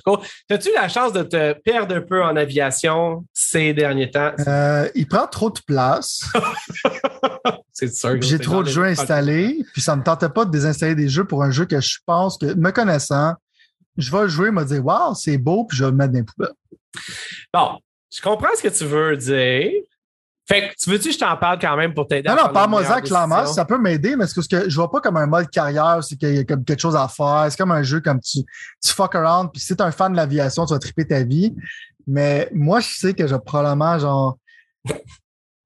As-tu 0.49 0.69
eu 0.69 0.73
la 0.73 0.89
chance 0.89 1.13
de 1.13 1.21
te 1.21 1.53
perdre 1.61 1.95
un 1.95 2.01
peu 2.01 2.23
en 2.23 2.35
aviation 2.35 3.23
ces 3.33 3.73
derniers 3.73 4.09
temps? 4.09 4.31
Euh, 4.47 4.89
il 4.95 5.07
prend 5.07 5.27
trop 5.27 5.51
de 5.51 5.59
place. 5.59 6.23
c'est 7.71 7.93
sûr. 7.93 8.19
J'ai 8.19 8.39
trop 8.39 8.63
de 8.63 8.69
jeux 8.69 8.85
installés, 8.85 9.63
puis 9.73 9.81
ça 9.83 9.93
ne 9.93 9.99
me 9.99 10.03
tentait 10.03 10.29
pas 10.29 10.45
de 10.45 10.49
désinstaller 10.49 10.95
des 10.95 11.07
jeux 11.07 11.25
pour 11.25 11.43
un 11.43 11.51
jeu 11.51 11.65
que 11.65 11.79
je 11.79 11.99
pense 12.03 12.39
que, 12.39 12.55
me 12.55 12.71
connaissant, 12.71 13.35
je 13.95 14.11
vais 14.11 14.27
jouer, 14.27 14.49
me 14.49 14.65
dire, 14.65 14.83
waouh, 14.83 15.13
c'est 15.13 15.37
beau, 15.37 15.65
puis 15.65 15.77
je 15.77 15.85
vais 15.85 15.91
le 15.91 15.97
mettre 15.97 16.13
dans 16.13 16.17
les 16.17 16.25
poubelles. 16.25 16.53
Bon, 17.53 17.79
je 18.11 18.21
comprends 18.23 18.55
ce 18.57 18.63
que 18.63 18.75
tu 18.75 18.85
veux 18.85 19.15
dire. 19.17 19.71
Fait 20.47 20.69
que 20.69 20.75
tu 20.81 20.89
veux-tu 20.89 21.09
que 21.09 21.13
je 21.13 21.19
t'en 21.19 21.35
parle 21.35 21.59
quand 21.59 21.75
même 21.75 21.93
pour 21.93 22.07
t'aider 22.07 22.29
Non, 22.29 22.35
non, 22.35 22.53
parle-moi 22.53 22.83
ça 22.85 23.01
clairement, 23.01 23.45
ça 23.45 23.65
peut 23.65 23.77
m'aider, 23.77 24.15
mais 24.15 24.25
c'est 24.27 24.41
ce 24.41 24.47
que 24.47 24.69
je 24.69 24.75
vois 24.75 24.89
pas 24.89 25.01
comme 25.01 25.17
un 25.17 25.27
mode 25.27 25.49
carrière, 25.49 26.01
c'est 26.01 26.15
qu'il 26.15 26.35
y 26.35 26.39
a 26.39 26.43
comme 26.45 26.63
quelque 26.63 26.79
chose 26.79 26.95
à 26.95 27.09
faire. 27.09 27.47
C'est 27.49 27.57
comme 27.57 27.73
un 27.73 27.83
jeu 27.83 27.99
comme 27.99 28.21
tu, 28.21 28.39
tu 28.81 28.93
fuck 28.93 29.13
around, 29.15 29.51
puis 29.51 29.61
si 29.61 29.75
t'es 29.75 29.81
un 29.81 29.91
fan 29.91 30.13
de 30.13 30.17
l'aviation, 30.17 30.65
tu 30.65 30.73
vas 30.73 30.79
triper 30.79 31.05
ta 31.05 31.23
vie. 31.23 31.53
Mais 32.07 32.49
moi, 32.53 32.79
je 32.79 32.87
sais 32.87 33.13
que 33.13 33.27
je 33.27 33.35
probablement 33.35 33.99
genre. 33.99 34.37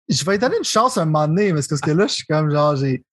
Je 0.10 0.26
vais 0.26 0.32
lui 0.32 0.40
donner 0.40 0.58
une 0.58 0.64
chance 0.64 0.98
un 0.98 1.06
moment 1.06 1.28
donné, 1.28 1.54
parce 1.54 1.68
que 1.68 1.92
là, 1.92 2.08
je 2.08 2.14
suis 2.14 2.26
comme 2.26 2.50
genre 2.50 2.76
j'ai. 2.76 3.04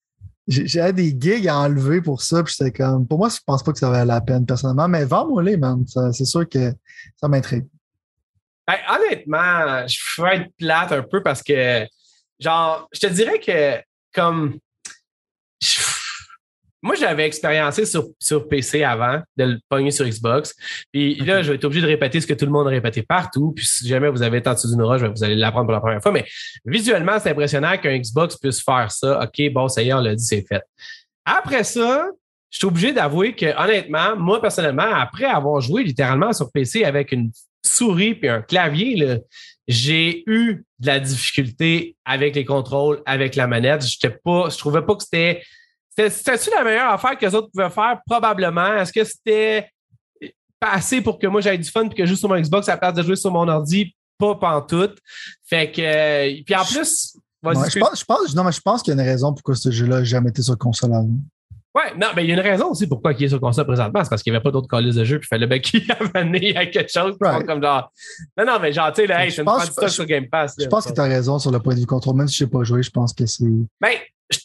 J'avais 0.46 0.94
des 0.94 1.14
gigs 1.20 1.46
à 1.46 1.58
enlever 1.58 2.00
pour 2.00 2.22
ça, 2.22 2.42
puis 2.42 2.54
j'étais 2.56 2.72
comme. 2.72 3.06
Pour 3.06 3.18
moi, 3.18 3.28
je 3.28 3.36
pense 3.44 3.62
pas 3.62 3.72
que 3.72 3.78
ça 3.78 3.90
valait 3.90 4.06
la 4.06 4.22
peine 4.22 4.46
personnellement, 4.46 4.88
mais 4.88 5.04
vends-moi 5.04 5.42
les, 5.42 5.58
man. 5.58 5.84
C'est 5.86 6.24
sûr 6.24 6.48
que 6.48 6.72
ça 7.20 7.28
m'intrigue. 7.28 7.66
Ben, 8.68 8.76
honnêtement, 8.86 9.86
je 9.86 10.22
vais 10.22 10.36
être 10.36 10.50
plate 10.58 10.92
un 10.92 11.02
peu 11.02 11.22
parce 11.22 11.42
que, 11.42 11.86
genre, 12.38 12.86
je 12.92 13.00
te 13.00 13.06
dirais 13.06 13.40
que, 13.40 13.82
comme, 14.12 14.58
moi, 16.82 16.94
j'avais 16.94 17.24
expériencé 17.26 17.86
sur, 17.86 18.08
sur 18.20 18.46
PC 18.46 18.84
avant 18.84 19.22
de 19.38 19.44
le 19.44 19.58
pogner 19.70 19.90
sur 19.90 20.04
Xbox. 20.06 20.54
Puis 20.92 21.14
là, 21.16 21.42
je 21.42 21.48
vais 21.48 21.56
être 21.56 21.64
obligé 21.64 21.80
de 21.80 21.86
répéter 21.86 22.20
ce 22.20 22.26
que 22.26 22.34
tout 22.34 22.44
le 22.44 22.52
monde 22.52 22.66
répétait 22.66 23.02
partout. 23.02 23.52
Puis 23.56 23.64
si 23.64 23.88
jamais 23.88 24.10
vous 24.10 24.22
avez 24.22 24.42
dessous 24.42 24.68
d'une 24.68 24.82
roche, 24.82 25.02
vous 25.02 25.24
allez 25.24 25.34
l'apprendre 25.34 25.64
pour 25.64 25.72
la 25.72 25.80
première 25.80 26.02
fois. 26.02 26.12
Mais 26.12 26.26
visuellement, 26.66 27.18
c'est 27.18 27.30
impressionnant 27.30 27.76
qu'un 27.78 27.96
Xbox 27.96 28.36
puisse 28.36 28.62
faire 28.62 28.92
ça. 28.92 29.22
OK, 29.22 29.50
bon, 29.50 29.68
ça 29.68 29.82
y 29.82 29.88
est, 29.88 29.92
on 29.94 30.00
l'a 30.00 30.14
dit, 30.14 30.24
c'est 30.24 30.46
fait. 30.46 30.62
Après 31.24 31.64
ça, 31.64 32.06
je 32.50 32.58
suis 32.58 32.66
obligé 32.66 32.92
d'avouer 32.92 33.34
que, 33.34 33.46
honnêtement, 33.60 34.14
moi, 34.16 34.40
personnellement, 34.40 34.94
après 34.94 35.24
avoir 35.24 35.60
joué 35.60 35.82
littéralement 35.82 36.34
sur 36.34 36.52
PC 36.52 36.84
avec 36.84 37.12
une 37.12 37.32
souris 37.62 38.14
puis 38.14 38.28
un 38.28 38.42
clavier, 38.42 39.20
j'ai 39.66 40.22
eu 40.26 40.64
de 40.78 40.86
la 40.86 41.00
difficulté 41.00 41.96
avec 42.04 42.34
les 42.34 42.44
contrôles, 42.44 43.02
avec 43.04 43.36
la 43.36 43.46
manette. 43.46 43.84
J'étais 43.84 44.16
pas, 44.24 44.48
je 44.48 44.56
trouvais 44.56 44.82
pas 44.82 44.96
que 44.96 45.02
c'était. 45.02 45.42
C'était-tu 45.96 46.50
la 46.50 46.62
meilleure 46.62 46.92
affaire 46.92 47.18
que 47.18 47.26
les 47.26 47.34
autres 47.34 47.50
pouvaient 47.52 47.70
faire? 47.70 48.00
Probablement. 48.06 48.76
Est-ce 48.76 48.92
que 48.92 49.04
c'était 49.04 49.68
pas 50.60 50.70
assez 50.72 51.00
pour 51.00 51.18
que 51.18 51.26
moi 51.26 51.40
j'aille 51.40 51.58
du 51.58 51.68
fun 51.68 51.88
et 51.88 51.94
que 51.94 52.06
juste 52.06 52.20
sur 52.20 52.28
mon 52.28 52.40
Xbox 52.40 52.68
à 52.68 52.72
la 52.72 52.78
place 52.78 52.94
de 52.94 53.02
jouer 53.02 53.16
sur 53.16 53.30
mon 53.30 53.46
ordi? 53.48 53.94
Pas 54.16 54.34
pantoute. 54.36 54.98
Fait 55.44 55.70
que. 55.70 56.42
Puis 56.42 56.54
en 56.54 56.64
plus. 56.64 57.16
je, 57.42 57.78
pense, 57.78 58.00
je, 58.00 58.04
pense, 58.04 58.34
non, 58.34 58.44
mais 58.44 58.52
je 58.52 58.60
pense 58.60 58.82
qu'il 58.82 58.94
y 58.94 58.98
a 58.98 59.02
une 59.02 59.08
raison 59.08 59.32
pourquoi 59.32 59.54
ce 59.54 59.70
jeu-là 59.70 59.98
n'a 59.98 60.04
jamais 60.04 60.30
été 60.30 60.42
sur 60.42 60.56
console 60.56 60.94
avant. 60.94 61.10
Ouais, 61.74 61.94
non, 61.96 62.08
mais 62.16 62.24
il 62.24 62.28
y 62.28 62.32
a 62.32 62.34
une 62.34 62.40
raison 62.40 62.70
aussi 62.70 62.86
pourquoi 62.86 63.12
il 63.12 63.22
est 63.22 63.28
sur 63.28 63.40
console 63.40 63.66
présentement. 63.66 64.02
C'est 64.02 64.10
parce 64.10 64.22
qu'il 64.22 64.32
n'y 64.32 64.36
avait 64.36 64.42
pas 64.42 64.50
d'autres 64.50 64.68
colis 64.68 64.94
de 64.94 65.04
jeu, 65.04 65.18
puis 65.18 65.26
il 65.26 65.28
fallait 65.28 65.46
bien 65.46 65.58
qu'il 65.58 65.84
amené 66.14 66.56
à 66.56 66.66
quelque 66.66 66.90
chose. 66.90 67.16
Comme 67.18 67.62
genre. 67.62 67.92
Non, 68.36 68.46
non, 68.46 68.58
mais 68.60 68.72
genre, 68.72 68.92
tu 68.92 69.02
sais, 69.02 69.06
là, 69.06 69.24
hey, 69.24 69.30
c'est 69.30 69.42
une 69.42 69.60
stock 69.60 69.88
sur 69.90 70.06
Game 70.06 70.28
Pass. 70.28 70.54
je 70.58 70.66
pense 70.66 70.86
que 70.86 70.92
tu 70.92 71.00
as 71.00 71.04
raison 71.04 71.38
sur 71.38 71.50
le 71.50 71.60
point 71.60 71.74
de 71.74 71.80
vue 71.80 71.86
contrôle. 71.86 72.16
Même 72.16 72.28
si 72.28 72.38
je 72.38 72.44
ne 72.44 72.48
sais 72.48 72.50
pas 72.50 72.64
jouer, 72.64 72.82
je 72.82 72.90
pense 72.90 73.12
que 73.12 73.26
c'est. 73.26 73.44
Ben, 73.80 73.92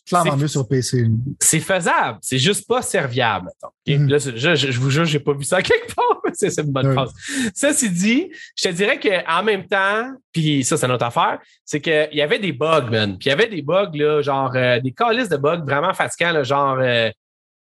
clairement 0.07 0.37
mieux 0.37 0.47
sur 0.47 0.67
PC. 0.67 1.05
C'est 1.39 1.59
faisable. 1.59 2.19
C'est 2.21 2.37
juste 2.37 2.67
pas 2.67 2.81
serviable. 2.81 3.49
Là, 3.85 4.17
je, 4.17 4.55
je, 4.55 4.79
vous 4.79 4.89
jure, 4.89 5.05
j'ai 5.05 5.19
pas 5.19 5.33
vu 5.33 5.43
ça 5.43 5.61
quelque 5.61 5.93
part. 5.93 6.21
c'est 6.33 6.57
une 6.59 6.71
bonne 6.71 6.93
phrase. 6.93 7.11
Ceci 7.53 7.89
dit, 7.89 8.31
je 8.55 8.69
te 8.69 8.73
dirais 8.73 8.99
qu'en 8.99 9.43
même 9.43 9.67
temps, 9.67 10.11
puis 10.31 10.63
ça, 10.63 10.77
c'est 10.77 10.87
notre 10.87 11.05
affaire, 11.05 11.39
c'est 11.65 11.81
qu'il 11.81 12.09
y 12.13 12.21
avait 12.21 12.39
des 12.39 12.53
bugs, 12.53 12.89
man. 12.89 13.17
Puis 13.17 13.27
il 13.27 13.29
y 13.29 13.33
avait 13.33 13.47
des 13.47 13.61
bugs, 13.61 13.91
là, 13.93 14.21
genre 14.21 14.51
euh, 14.55 14.79
des 14.79 14.91
calices 14.91 15.29
de 15.29 15.37
bugs 15.37 15.63
vraiment 15.65 15.93
fatigants, 15.93 16.31
là, 16.31 16.43
genre. 16.43 16.77
Euh, 16.79 17.09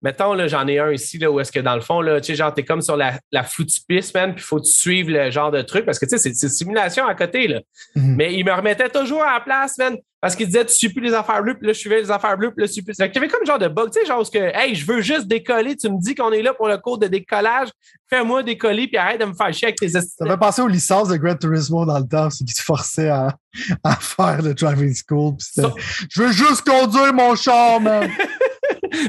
mettons, 0.03 0.35
là, 0.35 0.49
j'en 0.49 0.67
ai 0.67 0.79
un 0.79 0.91
ici, 0.91 1.19
là, 1.19 1.31
où 1.31 1.39
est-ce 1.41 1.53
que 1.53 1.61
dans 1.61 1.75
le 1.75 1.81
fond, 1.81 2.01
là, 2.01 2.21
tu 2.21 2.29
sais, 2.29 2.35
genre, 2.35 2.53
t'es 2.53 2.65
comme 2.65 2.83
sur 2.83 2.97
la, 2.97 3.19
la 3.31 3.47
piste, 3.89 4.15
man, 4.15 4.35
puis 4.35 4.45
faut 4.45 4.57
que 4.57 4.67
tu 4.67 4.73
suives 4.73 5.11
le 5.11 5.31
genre 5.31 5.51
de 5.51 5.63
truc, 5.63 5.85
parce 5.85 5.99
que, 5.99 6.07
tu 6.07 6.19
sais, 6.19 6.33
c'est 6.35 6.49
simulation 6.49 7.07
à 7.07 7.15
côté, 7.15 7.47
là. 7.47 7.61
Mhm. 7.95 8.17
Mais 8.17 8.35
il 8.35 8.45
me 8.45 8.53
remettait 8.53 8.89
toujours 8.89 9.23
à 9.23 9.35
la 9.35 9.41
place, 9.41 9.79
man, 9.79 9.97
parce 10.21 10.37
qu'il 10.37 10.47
disait, 10.47 10.65
tu 10.65 10.75
suis 10.75 10.89
plus 10.89 11.03
les 11.03 11.15
affaires 11.15 11.43
bleues, 11.43 11.55
puis 11.55 11.67
là, 11.67 11.73
je 11.73 11.79
suivais 11.79 12.01
les 12.01 12.11
affaires 12.11 12.37
bleues, 12.37 12.51
puis 12.53 12.63
là, 12.63 12.67
je 12.67 12.73
suis 12.73 12.83
plus. 12.83 12.95
Fait 12.97 13.11
que 13.11 13.19
avait 13.19 13.29
comme 13.29 13.47
genre 13.47 13.59
de 13.59 13.69
bug, 13.69 13.91
tu 13.91 14.01
sais, 14.01 14.07
genre, 14.07 14.29
que, 14.29 14.39
hey, 14.39 14.75
je 14.75 14.87
veux 14.87 15.01
juste 15.01 15.27
décoller, 15.27 15.77
tu 15.77 15.89
me 15.89 16.01
dis 16.01 16.15
qu'on 16.15 16.33
est 16.33 16.43
là 16.43 16.53
pour 16.53 16.69
le 16.69 16.79
cours 16.79 16.99
de 16.99 17.07
décollage, 17.07 17.69
fais-moi 18.11 18.43
décoller, 18.43 18.89
puis 18.89 18.97
arrête 18.97 19.21
de 19.21 19.27
me 19.27 19.35
faire 19.35 19.53
chier 19.53 19.69
avec 19.69 19.79
tes 19.79 19.89
Ça 19.89 20.01
fait 20.01 20.37
penser 20.37 20.63
aux 20.63 20.69
licences 20.69 21.09
de 21.09 21.17
Gran 21.17 21.37
Turismo 21.37 21.85
dans 21.87 21.99
le 21.99 22.07
temps, 22.07 22.31
c'est 22.31 22.45
qui 22.45 22.55
te 22.55 22.63
forçaient 22.63 23.09
à, 23.09 23.37
à 23.85 23.97
faire 23.97 24.43
le 24.43 24.55
driving 24.55 24.95
school, 24.95 25.35
je 26.11 26.23
veux 26.23 26.33
juste 26.33 26.63
conduire 26.63 27.13
mon 27.13 27.37
char, 27.37 27.81
man! 27.81 28.11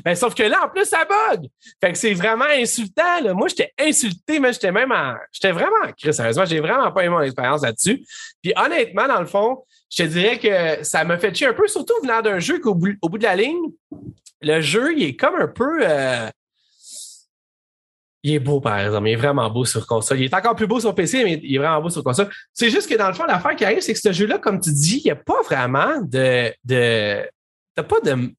ben, 0.05 0.15
sauf 0.15 0.33
que 0.33 0.43
là, 0.43 0.65
en 0.65 0.69
plus, 0.69 0.85
ça 0.85 1.05
bug. 1.05 1.47
Fait 1.81 1.91
que 1.91 1.97
c'est 1.97 2.13
vraiment 2.13 2.45
insultant. 2.45 3.21
Là. 3.23 3.33
Moi, 3.33 3.47
j'étais 3.47 3.73
insulté, 3.79 4.39
mais 4.39 4.53
j'étais 4.53 4.71
même 4.71 4.91
en. 4.91 5.15
J'étais 5.31 5.51
vraiment. 5.51 5.91
Sérieusement, 5.97 6.45
j'ai 6.45 6.59
vraiment 6.59 6.91
pas 6.91 7.01
aimé 7.01 7.09
mon 7.09 7.21
expérience 7.21 7.63
là-dessus. 7.63 8.05
Puis 8.41 8.53
honnêtement, 8.55 9.07
dans 9.07 9.19
le 9.19 9.27
fond, 9.27 9.63
je 9.89 10.03
te 10.03 10.07
dirais 10.07 10.39
que 10.39 10.83
ça 10.83 11.03
m'a 11.03 11.17
fait 11.17 11.35
chier 11.35 11.47
un 11.47 11.53
peu, 11.53 11.67
surtout 11.67 11.93
venant 12.01 12.21
d'un 12.21 12.39
jeu 12.39 12.59
qu'au 12.59 12.73
bout, 12.73 12.97
au 13.01 13.09
bout 13.09 13.17
de 13.17 13.23
la 13.23 13.35
ligne, 13.35 13.71
le 14.41 14.61
jeu, 14.61 14.93
il 14.97 15.03
est 15.03 15.15
comme 15.15 15.35
un 15.35 15.47
peu. 15.47 15.79
Euh, 15.81 16.29
il 18.23 18.35
est 18.35 18.39
beau, 18.39 18.61
par 18.61 18.79
exemple. 18.79 19.07
Il 19.07 19.11
est 19.11 19.17
vraiment 19.17 19.49
beau 19.49 19.65
sur 19.65 19.85
console. 19.85 20.19
Il 20.19 20.25
est 20.25 20.33
encore 20.33 20.55
plus 20.55 20.67
beau 20.67 20.79
sur 20.79 20.95
PC, 20.95 21.23
mais 21.23 21.39
il 21.43 21.55
est 21.55 21.59
vraiment 21.59 21.81
beau 21.81 21.89
sur 21.89 22.03
console. 22.03 22.29
C'est 22.53 22.69
juste 22.69 22.89
que 22.89 22.95
dans 22.95 23.07
le 23.07 23.13
fond, 23.13 23.25
l'affaire 23.25 23.55
qui 23.55 23.65
arrive, 23.65 23.81
c'est 23.81 23.93
que 23.93 23.99
ce 23.99 24.13
jeu-là, 24.13 24.37
comme 24.37 24.59
tu 24.59 24.71
dis, 24.71 24.99
il 24.99 25.03
n'y 25.05 25.11
a 25.11 25.15
pas 25.15 25.41
vraiment 25.43 26.01
de. 26.01 26.51
de 26.63 27.29
T'as 27.75 27.83
pas 27.83 27.99
de 28.01 28.31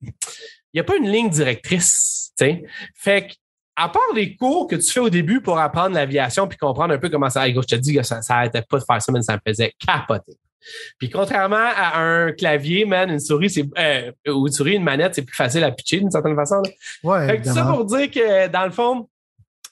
n'y 0.74 0.80
a 0.80 0.84
pas 0.84 0.96
une 0.96 1.08
ligne 1.08 1.30
directrice. 1.30 2.32
sais. 2.36 2.64
Fait 2.94 3.28
que, 3.28 3.34
à 3.76 3.88
part 3.88 4.02
les 4.14 4.36
cours 4.36 4.68
que 4.68 4.76
tu 4.76 4.90
fais 4.90 5.00
au 5.00 5.10
début 5.10 5.40
pour 5.40 5.58
apprendre 5.58 5.94
l'aviation 5.94 6.46
puis 6.46 6.56
comprendre 6.56 6.94
un 6.94 6.98
peu 6.98 7.08
comment 7.08 7.28
ça. 7.30 7.48
Je 7.48 7.60
te 7.60 7.74
dis 7.74 7.94
que 7.94 8.02
ça 8.02 8.20
n'arrêtait 8.28 8.62
pas 8.62 8.78
de 8.78 8.84
faire 8.84 9.02
ça, 9.02 9.12
mais 9.12 9.22
ça 9.22 9.34
me 9.34 9.40
faisait 9.46 9.72
capoter. 9.84 10.36
Puis 10.98 11.10
contrairement 11.10 11.56
à 11.56 12.00
un 12.00 12.32
clavier, 12.32 12.84
man, 12.84 13.10
une 13.10 13.20
souris, 13.20 13.50
c'est 13.50 13.66
euh, 13.78 14.10
ou 14.32 14.46
une 14.46 14.52
souris, 14.52 14.74
une 14.74 14.84
manette, 14.84 15.14
c'est 15.14 15.22
plus 15.22 15.36
facile 15.36 15.64
à 15.64 15.70
pitcher 15.70 15.98
d'une 15.98 16.10
certaine 16.10 16.36
façon. 16.36 16.62
Là. 16.62 16.70
Ouais. 17.02 17.26
Fait 17.26 17.40
que 17.40 17.48
ça 17.48 17.64
pour 17.64 17.84
dire 17.84 18.10
que 18.10 18.48
dans 18.48 18.64
le 18.64 18.70
fond, 18.70 19.08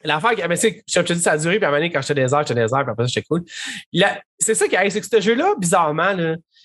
L'affaire, 0.05 0.49
mais 0.49 0.57
c'est, 0.57 0.83
je 0.89 1.01
te 1.01 1.13
dis, 1.13 1.21
ça 1.21 1.33
a 1.33 1.39
duré, 1.39 1.57
puis 1.57 1.65
à 1.65 1.69
un 1.69 1.71
moment 1.71 1.81
donné, 1.81 1.93
quand 1.93 2.03
j'étais 2.03 2.33
heures, 2.33 2.47
j'étais 2.47 2.61
heures, 2.61 2.69
puis 2.69 2.91
après 2.91 3.05
ça, 3.05 3.07
j'étais 3.07 3.27
cool. 3.27 3.43
C'est 4.39 4.55
ça 4.55 4.67
qui 4.67 4.77
arrive, 4.77 4.91
c'est 4.91 5.01
que 5.01 5.07
ce 5.07 5.21
jeu-là, 5.21 5.55
bizarrement, 5.59 6.15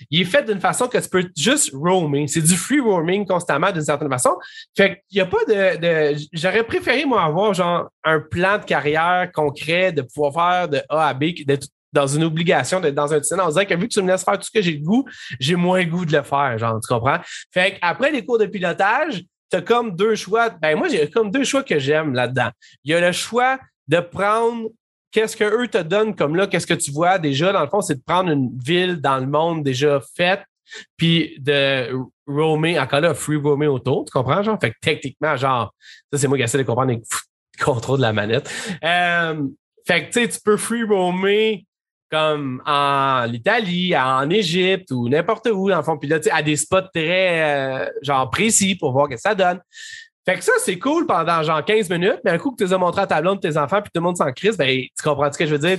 il 0.10 0.22
est 0.22 0.26
fait 0.26 0.44
d'une 0.44 0.60
façon 0.60 0.88
que 0.88 0.98
tu 0.98 1.10
peux 1.10 1.26
juste 1.36 1.72
roamer. 1.74 2.28
C'est 2.28 2.42
du 2.42 2.56
free 2.56 2.80
roaming 2.80 3.26
constamment 3.26 3.72
d'une 3.72 3.84
certaine 3.84 4.10
façon. 4.10 4.36
Fait 4.76 5.04
qu'il 5.10 5.18
n'y 5.18 5.22
a 5.22 5.26
pas 5.26 5.44
de, 5.48 6.16
J'aurais 6.34 6.64
préféré, 6.64 7.06
moi, 7.06 7.24
avoir 7.24 7.54
genre 7.54 7.90
un 8.04 8.20
plan 8.20 8.58
de 8.58 8.66
carrière 8.66 9.30
concret, 9.34 9.92
de 9.92 10.02
pouvoir 10.02 10.34
faire 10.34 10.70
de 10.70 10.82
A 10.90 11.08
à 11.08 11.14
B, 11.14 11.26
d'être 11.46 11.68
dans 11.94 12.08
une 12.08 12.24
obligation 12.24 12.80
d'être 12.80 12.96
dans 12.96 13.14
un 13.14 13.20
tunnel 13.20 13.46
en 13.46 13.48
disant 13.48 13.66
que 13.66 13.74
vu 13.74 13.88
que 13.88 13.94
tu 13.94 14.02
me 14.02 14.12
laisses 14.12 14.24
faire 14.24 14.38
tout 14.38 14.44
ce 14.44 14.52
que 14.52 14.62
j'ai 14.62 14.74
le 14.74 14.84
goût, 14.84 15.06
j'ai 15.40 15.56
moins 15.56 15.84
goût 15.86 16.06
de 16.06 16.16
le 16.16 16.24
faire, 16.24 16.58
genre, 16.58 16.80
tu 16.82 16.94
comprends? 16.94 17.20
Fait 17.52 17.80
qu'après 17.80 18.12
les 18.12 18.26
cours 18.26 18.38
de 18.38 18.46
pilotage, 18.46 19.24
tu 19.50 19.58
as 19.58 19.62
comme 19.62 19.96
deux 19.96 20.16
choix. 20.16 20.50
Ben, 20.50 20.78
moi, 20.78 20.88
j'ai 20.88 21.10
comme 21.10 21.32
deux 21.32 21.44
choix 21.44 21.64
que 21.64 21.80
j'aime 21.80 22.14
là-dedans. 22.14 22.50
Il 22.84 22.92
y 22.92 22.94
a 22.94 23.02
le 23.02 23.12
choix 23.12 23.60
de 23.88 24.00
prendre 24.00 24.70
qu'est-ce 25.12 25.38
qu'eux 25.38 25.68
te 25.68 25.82
donnent 25.82 26.16
comme 26.16 26.36
là, 26.36 26.48
qu'est-ce 26.48 26.68
que 26.68 26.74
tu 26.74 26.92
vois 26.92 27.20
déjà, 27.20 27.52
dans 27.54 27.62
le 27.62 27.70
fond, 27.70 27.82
c'est 27.82 27.96
de 27.96 28.04
prendre 28.06 28.30
une 28.30 28.58
ville 28.64 28.98
dans 29.02 29.18
le 29.18 29.28
monde 29.28 29.64
déjà 29.64 30.02
faite, 30.16 30.44
puis 30.98 31.36
de 31.40 31.92
roamer, 32.28 32.80
encore 32.80 33.02
là, 33.02 33.14
free 33.14 33.38
roamer 33.38 33.68
autour, 33.68 34.06
tu 34.06 34.12
comprends, 34.12 34.44
genre? 34.44 34.60
Fait 34.60 34.72
que 34.72 34.76
techniquement, 34.82 35.38
genre, 35.38 35.74
ça, 36.12 36.20
c'est 36.20 36.28
moi 36.28 36.38
qui 36.38 36.44
essaie 36.44 36.58
de 36.58 36.64
comprendre 36.64 36.92
les 36.92 37.02
contrôles 37.64 37.98
de 37.98 38.04
la 38.04 38.14
manette. 38.14 38.52
Euh, 38.84 39.48
fait 39.88 40.08
que, 40.08 40.14
tu 40.14 40.22
sais, 40.22 40.28
tu 40.28 40.40
peux 40.44 40.58
free 40.58 40.84
roamer 40.84 41.66
comme 42.10 42.62
en 42.66 43.32
Italie, 43.32 43.96
en 43.98 44.30
Égypte 44.30 44.92
ou 44.92 45.10
n'importe 45.10 45.48
où, 45.52 45.70
dans 45.70 45.78
le 45.78 45.84
fond. 45.84 45.98
Puis 45.98 46.10
là, 46.10 46.20
tu 46.20 46.30
sais, 46.30 46.32
à 46.32 46.42
des 46.42 46.56
spots 46.56 46.90
très, 46.94 47.86
euh, 47.86 47.90
genre, 48.02 48.30
précis 48.30 48.76
pour 48.76 48.92
voir 48.92 49.08
ce 49.08 49.16
que 49.16 49.22
ça 49.22 49.36
donne. 49.36 49.60
Fait 50.26 50.36
que 50.36 50.44
ça, 50.44 50.54
c'est 50.60 50.78
cool 50.78 51.06
pendant 51.06 51.42
genre 51.42 51.64
15 51.64 51.90
minutes, 51.90 52.20
mais 52.26 52.32
un 52.32 52.38
coup 52.38 52.52
que 52.52 52.58
tu 52.58 52.66
les 52.66 52.74
as 52.74 52.78
montré 52.78 53.02
à 53.02 53.08
ta 53.08 53.22
blonde, 53.22 53.42
tes 53.42 53.56
enfants, 53.56 53.82
puis 53.82 53.92
tout 53.94 54.02
le 54.02 54.04
monde 54.04 54.18
s'en 54.18 54.32
crise, 54.34 54.58
ben, 54.58 54.68
tu 54.68 55.04
comprends 55.04 55.32
ce 55.32 55.38
que 55.38 55.46
je 55.46 55.56
veux 55.56 55.60
dire? 55.60 55.78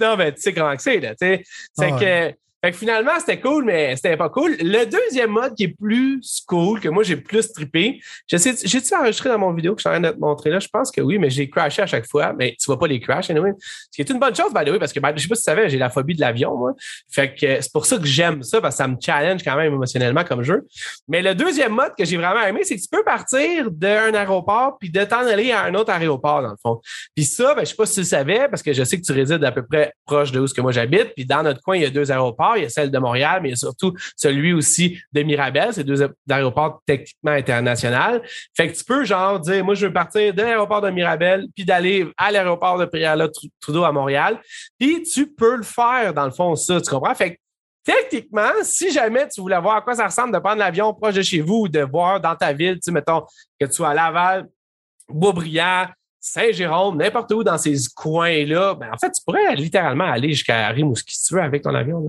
Non, 0.00 0.16
ben, 0.16 0.32
tu 0.32 0.40
sais 0.40 0.54
comment 0.54 0.74
c'est, 0.78 0.98
là, 1.00 1.10
tu 1.10 1.26
sais. 1.26 1.42
C'est 1.74 1.90
que 1.90 2.34
Fait 2.64 2.70
que 2.70 2.76
finalement, 2.76 3.18
c'était 3.18 3.40
cool, 3.40 3.64
mais 3.64 3.96
c'était 3.96 4.16
pas 4.16 4.28
cool. 4.28 4.56
Le 4.60 4.84
deuxième 4.84 5.30
mode 5.30 5.54
qui 5.56 5.64
est 5.64 5.76
plus 5.76 6.44
cool, 6.46 6.78
que 6.78 6.88
moi 6.88 7.02
j'ai 7.02 7.16
plus 7.16 7.50
trippé, 7.52 8.00
j'ai-tu 8.28 8.94
enregistré 8.94 9.30
dans 9.30 9.38
mon 9.38 9.52
vidéo 9.52 9.74
que 9.74 9.82
je 9.82 9.88
suis 9.88 9.96
en 9.96 10.00
train 10.00 10.12
de 10.12 10.14
te 10.14 10.20
montrer 10.20 10.50
là? 10.50 10.60
Je 10.60 10.68
pense 10.68 10.92
que 10.92 11.00
oui, 11.00 11.18
mais 11.18 11.28
j'ai 11.28 11.50
crashé 11.50 11.82
à 11.82 11.86
chaque 11.86 12.06
fois. 12.06 12.32
Mais 12.38 12.54
tu 12.58 12.66
vois 12.66 12.78
pas 12.78 12.86
les 12.86 13.00
crashs, 13.00 13.30
anyway. 13.30 13.52
Ce 13.58 13.96
qui 13.96 14.02
est 14.02 14.10
une 14.10 14.20
bonne 14.20 14.34
chose, 14.34 14.54
by 14.54 14.64
the 14.64 14.70
way, 14.70 14.78
parce 14.78 14.92
que 14.92 15.00
ben, 15.00 15.12
je 15.16 15.22
sais 15.22 15.28
pas 15.28 15.34
si 15.34 15.42
tu 15.42 15.44
savais, 15.44 15.68
j'ai 15.68 15.78
la 15.78 15.90
phobie 15.90 16.14
de 16.14 16.20
l'avion, 16.20 16.56
moi. 16.56 16.72
Fait 17.10 17.34
que 17.34 17.60
c'est 17.60 17.72
pour 17.72 17.84
ça 17.84 17.98
que 17.98 18.06
j'aime 18.06 18.44
ça, 18.44 18.60
parce 18.60 18.76
que 18.76 18.78
ça 18.78 18.86
me 18.86 18.96
challenge 19.00 19.42
quand 19.42 19.56
même 19.56 19.72
émotionnellement 19.72 20.22
comme 20.22 20.42
jeu. 20.42 20.64
Mais 21.08 21.20
le 21.20 21.34
deuxième 21.34 21.72
mode 21.72 21.92
que 21.98 22.04
j'ai 22.04 22.16
vraiment 22.16 22.42
aimé, 22.42 22.60
c'est 22.62 22.76
que 22.76 22.80
tu 22.80 22.88
peux 22.88 23.02
partir 23.02 23.72
d'un 23.72 24.14
aéroport 24.14 24.78
puis 24.78 24.88
de 24.88 25.02
t'en 25.02 25.26
aller 25.26 25.50
à 25.50 25.64
un 25.64 25.74
autre 25.74 25.90
aéroport, 25.90 26.42
dans 26.42 26.50
le 26.50 26.56
fond. 26.62 26.80
Puis 27.16 27.24
ça, 27.24 27.54
ben, 27.54 27.62
je 27.62 27.70
sais 27.70 27.76
pas 27.76 27.86
si 27.86 27.94
tu 27.94 28.00
le 28.00 28.06
savais, 28.06 28.46
parce 28.48 28.62
que 28.62 28.72
je 28.72 28.84
sais 28.84 29.00
que 29.00 29.04
tu 29.04 29.12
résides 29.12 29.42
à 29.42 29.50
peu 29.50 29.66
près 29.66 29.94
proche 30.06 30.30
de 30.30 30.38
où 30.38 30.46
ce 30.46 30.54
que 30.54 30.60
moi 30.60 30.70
j'habite. 30.70 31.12
Puis 31.16 31.24
dans 31.24 31.42
notre 31.42 31.60
coin, 31.60 31.76
il 31.76 31.82
y 31.82 31.86
a 31.86 31.90
deux 31.90 32.12
aéroports. 32.12 32.51
Il 32.56 32.62
y 32.62 32.66
a 32.66 32.68
celle 32.68 32.90
de 32.90 32.98
Montréal, 32.98 33.40
mais 33.42 33.48
il 33.48 33.52
y 33.52 33.54
a 33.54 33.56
surtout 33.56 33.94
celui 34.16 34.52
aussi 34.52 34.98
de 35.12 35.22
Mirabel. 35.22 35.68
C'est 35.72 35.84
deux 35.84 36.02
aéroports 36.30 36.82
techniquement 36.86 37.32
internationaux. 37.32 38.20
Fait 38.56 38.70
que 38.70 38.76
tu 38.76 38.84
peux, 38.84 39.04
genre, 39.04 39.40
dire, 39.40 39.64
moi, 39.64 39.74
je 39.74 39.86
veux 39.86 39.92
partir 39.92 40.34
de 40.34 40.42
l'aéroport 40.42 40.80
de 40.80 40.90
Mirabel, 40.90 41.46
puis 41.54 41.64
d'aller 41.64 42.06
à 42.16 42.30
l'aéroport 42.30 42.78
de 42.78 42.84
Priala 42.84 43.28
Trudeau 43.60 43.84
à 43.84 43.92
Montréal. 43.92 44.40
Puis 44.78 45.02
tu 45.02 45.26
peux 45.26 45.56
le 45.56 45.62
faire, 45.62 46.14
dans 46.14 46.24
le 46.24 46.30
fond, 46.30 46.54
ça, 46.56 46.80
tu 46.80 46.90
comprends? 46.90 47.14
Fait 47.14 47.34
que 47.34 47.40
techniquement, 47.84 48.52
si 48.62 48.92
jamais 48.92 49.28
tu 49.28 49.40
voulais 49.40 49.60
voir 49.60 49.76
à 49.76 49.80
quoi 49.80 49.94
ça 49.94 50.06
ressemble 50.06 50.32
de 50.32 50.38
prendre 50.38 50.58
l'avion 50.58 50.94
proche 50.94 51.14
de 51.14 51.22
chez 51.22 51.40
vous 51.40 51.62
ou 51.62 51.68
de 51.68 51.80
voir 51.80 52.20
dans 52.20 52.36
ta 52.36 52.52
ville, 52.52 52.74
tu 52.74 52.82
sais, 52.82 52.92
mettons 52.92 53.22
que 53.60 53.66
tu 53.66 53.72
sois 53.72 53.90
à 53.90 53.94
Laval, 53.94 54.48
Beaubriand, 55.08 55.86
Saint-Jérôme, 56.24 56.98
n'importe 56.98 57.32
où 57.32 57.42
dans 57.42 57.58
ces 57.58 57.74
coins-là, 57.96 58.74
ben, 58.74 58.90
en 58.92 58.96
fait, 58.96 59.10
tu 59.10 59.20
pourrais 59.26 59.56
littéralement 59.56 60.04
aller 60.04 60.28
jusqu'à 60.28 60.68
Rimouski 60.68 61.16
si 61.16 61.26
tu 61.26 61.34
veux 61.34 61.42
avec 61.42 61.62
ton 61.62 61.74
avion. 61.74 62.00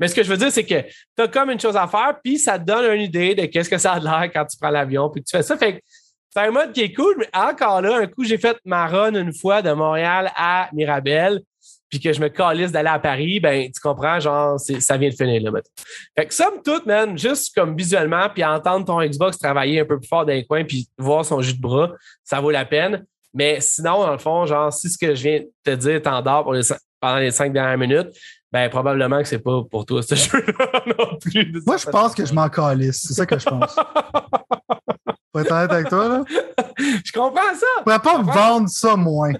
Mais 0.00 0.08
ce 0.08 0.14
que 0.14 0.22
je 0.22 0.30
veux 0.30 0.38
dire, 0.38 0.50
c'est 0.50 0.64
que 0.64 0.80
tu 0.80 1.22
as 1.22 1.28
comme 1.28 1.50
une 1.50 1.60
chose 1.60 1.76
à 1.76 1.86
faire, 1.86 2.18
puis 2.24 2.38
ça 2.38 2.58
te 2.58 2.64
donne 2.64 2.96
une 2.96 3.02
idée 3.02 3.34
de 3.34 3.44
qu'est-ce 3.44 3.68
que 3.68 3.76
ça 3.76 3.92
a 3.92 4.00
l'air 4.00 4.30
quand 4.32 4.46
tu 4.46 4.56
prends 4.58 4.70
l'avion, 4.70 5.10
puis 5.10 5.22
tu 5.22 5.36
fais 5.36 5.42
ça. 5.42 5.58
Fait 5.58 5.84
c'est 6.30 6.40
un 6.40 6.50
mode 6.50 6.72
qui 6.72 6.80
est 6.80 6.94
cool, 6.94 7.14
mais 7.18 7.28
encore 7.34 7.82
là, 7.82 7.98
un 7.98 8.06
coup, 8.06 8.24
j'ai 8.24 8.38
fait 8.38 8.56
ma 8.64 8.86
run 8.86 9.16
une 9.16 9.34
fois 9.34 9.60
de 9.60 9.70
Montréal 9.70 10.32
à 10.34 10.70
Mirabel, 10.72 11.42
puis 11.90 12.00
que 12.00 12.10
je 12.10 12.22
me 12.22 12.28
calisse 12.28 12.72
d'aller 12.72 12.88
à 12.88 12.98
Paris, 12.98 13.38
ben 13.38 13.70
tu 13.70 13.78
comprends, 13.82 14.18
genre, 14.18 14.58
ça 14.58 14.96
vient 14.96 15.10
de 15.10 15.14
finir 15.14 15.42
là. 15.42 15.50
Maintenant. 15.50 15.84
Fait 16.16 16.24
que 16.24 16.32
somme 16.32 16.62
toute, 16.64 16.86
man, 16.86 17.18
juste 17.18 17.54
comme 17.54 17.76
visuellement, 17.76 18.30
puis 18.32 18.42
entendre 18.42 18.86
ton 18.86 19.06
Xbox 19.06 19.36
travailler 19.36 19.80
un 19.80 19.84
peu 19.84 19.98
plus 19.98 20.08
fort 20.08 20.24
dans 20.24 20.32
les 20.32 20.46
coins, 20.46 20.64
puis 20.64 20.88
voir 20.96 21.22
son 21.22 21.42
jus 21.42 21.52
de 21.52 21.60
bras, 21.60 21.92
ça 22.24 22.40
vaut 22.40 22.50
la 22.50 22.64
peine. 22.64 23.04
Mais 23.34 23.60
sinon, 23.60 24.00
dans 24.00 24.12
le 24.12 24.18
fond, 24.18 24.46
genre, 24.46 24.72
si 24.72 24.90
ce 24.90 24.98
que 24.98 25.14
je 25.14 25.22
viens 25.22 25.40
de 25.40 25.50
te 25.64 25.70
dire 25.70 26.02
t'endors 26.02 26.44
pour 26.44 26.54
pendant 27.00 27.18
les 27.18 27.30
cinq 27.30 27.52
dernières 27.52 27.78
minutes, 27.78 28.08
ben 28.52 28.68
probablement 28.68 29.20
que 29.22 29.28
c'est 29.28 29.38
pas 29.38 29.62
pour 29.68 29.86
toi 29.86 30.02
ce 30.02 30.14
jeu-là 30.14 30.82
non 30.98 31.18
plus. 31.18 31.62
Moi, 31.66 31.78
je 31.78 31.86
pense 31.86 32.14
que 32.14 32.24
je 32.24 32.34
m'en 32.34 32.48
calisse. 32.48 33.06
C'est 33.08 33.14
ça 33.14 33.26
que 33.26 33.38
je 33.38 33.46
pense. 33.46 33.76
Pour 35.32 35.40
être 35.40 35.50
honnête 35.50 35.72
avec 35.72 35.88
toi, 35.88 36.08
là. 36.08 36.24
je 36.78 37.10
comprends 37.10 37.54
ça. 37.54 37.66
Tu 37.78 37.84
pourrais 37.84 37.98
pas 38.00 38.18
me 38.18 38.24
vendre 38.24 38.68
ça 38.68 38.96
moins. 38.96 39.32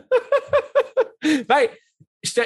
ben, 1.23 1.69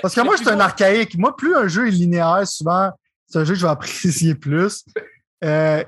Parce 0.03 0.15
que 0.17 0.21
moi, 0.23 0.35
je 0.35 0.43
suis 0.43 0.51
un 0.51 0.59
archaïque. 0.59 1.17
Moi, 1.17 1.37
plus 1.37 1.55
un 1.55 1.69
jeu 1.69 1.87
est 1.87 1.93
linéaire, 1.93 2.43
souvent, 2.45 2.91
c'est 3.29 3.39
un 3.39 3.45
jeu 3.45 3.55
que 3.55 3.61
je 3.61 3.65
vais 3.65 3.71
apprécier 3.71 4.35
plus. 4.35 4.85
Euh, 5.45 5.85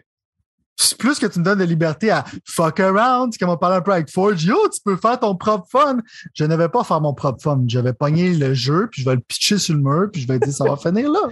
plus 0.99 1.19
que 1.19 1.27
tu 1.27 1.38
me 1.38 1.45
donnes 1.45 1.59
de 1.59 1.64
liberté 1.64 2.11
à 2.11 2.25
fuck 2.45 2.81
around, 2.81 3.37
comme 3.38 3.51
on 3.51 3.57
parlait 3.57 3.77
un 3.77 3.81
peu 3.81 3.93
avec 3.93 4.11
Forge, 4.11 4.45
yo, 4.45 4.57
tu 4.73 4.81
peux 4.85 4.97
faire 4.97 5.19
ton 5.19 5.37
propre 5.37 5.67
fun. 5.71 5.99
Je 6.35 6.45
ne 6.45 6.57
vais 6.57 6.69
pas 6.69 6.85
faire 6.85 7.01
mon 7.01 7.14
propre 7.14 7.43
fun. 7.43 7.64
Je 7.67 7.79
vais 7.79 7.93
pogner 7.93 8.35
le 8.35 8.55
jeu, 8.55 8.88
puis 8.91 9.03
je 9.03 9.09
vais 9.09 9.17
le 9.17 9.21
pitcher 9.21 9.59
sur 9.59 9.75
le 9.75 9.81
mur, 9.81 10.09
puis 10.12 10.23
je 10.23 10.29
vais 10.29 10.38
dire, 10.38 10.53
ça 10.53 10.64
va 10.64 10.77
finir 10.77 11.11
là. 11.11 11.21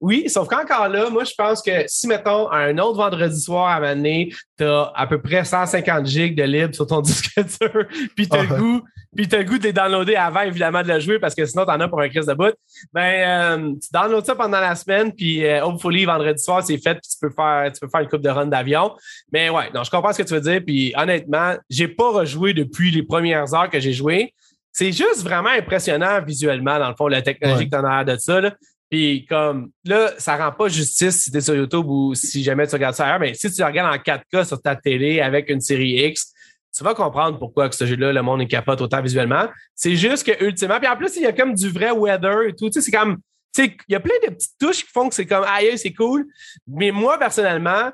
Oui, 0.00 0.28
sauf 0.28 0.48
qu'encore 0.48 0.88
là, 0.88 1.10
moi, 1.10 1.22
je 1.22 1.32
pense 1.38 1.62
que 1.62 1.84
si, 1.86 2.08
mettons, 2.08 2.50
un 2.50 2.76
autre 2.78 2.96
vendredi 2.96 3.40
soir 3.40 3.68
à 3.68 3.78
Mané, 3.78 4.32
tu 4.58 4.64
as 4.64 4.90
à 4.96 5.06
peu 5.06 5.22
près 5.22 5.44
150 5.44 6.06
gigs 6.06 6.36
de 6.36 6.42
libre 6.42 6.74
sur 6.74 6.88
ton 6.88 7.00
disque 7.02 7.36
dur, 7.36 7.86
puis 8.16 8.28
tu 8.28 8.36
as 8.36 8.42
le 8.42 8.56
goût 8.56 8.82
puis 9.14 9.28
as 9.30 9.38
le 9.38 9.44
goût 9.44 9.58
de 9.58 9.64
les 9.64 9.72
downloader 9.74 10.16
avant, 10.16 10.40
évidemment, 10.40 10.82
de 10.82 10.88
le 10.88 10.98
jouer 10.98 11.18
parce 11.18 11.34
que 11.34 11.44
sinon, 11.44 11.66
tu 11.66 11.70
en 11.70 11.80
as 11.80 11.88
pour 11.88 12.00
un 12.00 12.08
crise 12.08 12.24
de 12.24 12.32
bout. 12.32 12.54
Ben, 12.94 13.58
euh, 13.60 13.72
tu 13.74 13.88
downloads 13.92 14.24
ça 14.24 14.34
pendant 14.34 14.60
la 14.60 14.74
semaine, 14.74 15.12
puis 15.12 15.44
euh, 15.44 15.64
hopefully, 15.64 16.06
vendredi 16.06 16.42
soir, 16.42 16.62
c'est 16.62 16.78
fait, 16.78 16.94
puis 16.94 17.10
tu 17.10 17.18
peux 17.20 17.30
faire, 17.30 17.70
tu 17.72 17.80
peux 17.80 17.88
faire 17.88 18.00
une 18.00 18.08
coupe 18.08 18.22
de 18.22 18.30
run 18.30 18.46
d'avion. 18.46 18.81
Mais 19.32 19.50
ouais, 19.50 19.70
non, 19.74 19.84
je 19.84 19.90
comprends 19.90 20.12
ce 20.12 20.22
que 20.22 20.28
tu 20.28 20.34
veux 20.34 20.40
dire. 20.40 20.60
Puis 20.64 20.92
honnêtement, 20.96 21.56
j'ai 21.68 21.88
pas 21.88 22.10
rejoué 22.10 22.54
depuis 22.54 22.90
les 22.90 23.02
premières 23.02 23.52
heures 23.54 23.70
que 23.70 23.80
j'ai 23.80 23.92
joué. 23.92 24.34
C'est 24.72 24.92
juste 24.92 25.22
vraiment 25.22 25.50
impressionnant 25.50 26.22
visuellement, 26.22 26.78
dans 26.78 26.88
le 26.88 26.94
fond, 26.94 27.06
la 27.06 27.22
technologie 27.22 27.68
que 27.68 27.76
tu 27.76 27.86
as 27.86 28.04
de 28.04 28.16
ça. 28.16 28.40
Là. 28.40 28.54
Puis 28.90 29.26
comme 29.26 29.70
là, 29.84 30.12
ça 30.18 30.36
rend 30.36 30.52
pas 30.52 30.68
justice 30.68 31.22
si 31.22 31.30
tu 31.30 31.38
es 31.38 31.40
sur 31.40 31.54
YouTube 31.54 31.86
ou 31.86 32.14
si 32.14 32.42
jamais 32.42 32.66
tu 32.66 32.74
regardes 32.74 32.94
ça 32.94 33.06
ailleurs, 33.06 33.20
mais 33.20 33.34
si 33.34 33.50
tu 33.50 33.62
regardes 33.62 33.94
en 33.94 33.98
4K 33.98 34.46
sur 34.46 34.60
ta 34.60 34.76
télé 34.76 35.20
avec 35.20 35.48
une 35.48 35.60
série 35.60 36.06
X, 36.08 36.32
tu 36.76 36.84
vas 36.84 36.94
comprendre 36.94 37.38
pourquoi 37.38 37.68
que 37.68 37.74
ce 37.74 37.86
jeu-là, 37.86 38.12
le 38.12 38.22
monde 38.22 38.42
est 38.42 38.46
capote 38.46 38.80
autant 38.80 39.02
visuellement. 39.02 39.46
C'est 39.74 39.96
juste 39.96 40.24
que 40.24 40.44
ultimement, 40.44 40.78
puis 40.78 40.88
en 40.88 40.96
plus, 40.96 41.16
il 41.16 41.22
y 41.22 41.26
a 41.26 41.32
comme 41.32 41.54
du 41.54 41.70
vrai 41.70 41.90
weather 41.90 42.42
et 42.48 42.54
tout. 42.54 42.68
Tu 42.68 42.80
sais, 42.80 42.80
c'est 42.82 42.96
comme, 42.96 43.16
tu 43.54 43.64
sais, 43.64 43.76
il 43.88 43.92
y 43.92 43.94
a 43.94 44.00
plein 44.00 44.14
de 44.26 44.32
petites 44.32 44.58
touches 44.58 44.84
qui 44.84 44.90
font 44.90 45.08
que 45.08 45.14
c'est 45.14 45.26
comme, 45.26 45.44
aïe, 45.44 45.76
c'est 45.76 45.92
cool. 45.92 46.26
Mais 46.66 46.90
moi, 46.90 47.18
personnellement, 47.18 47.90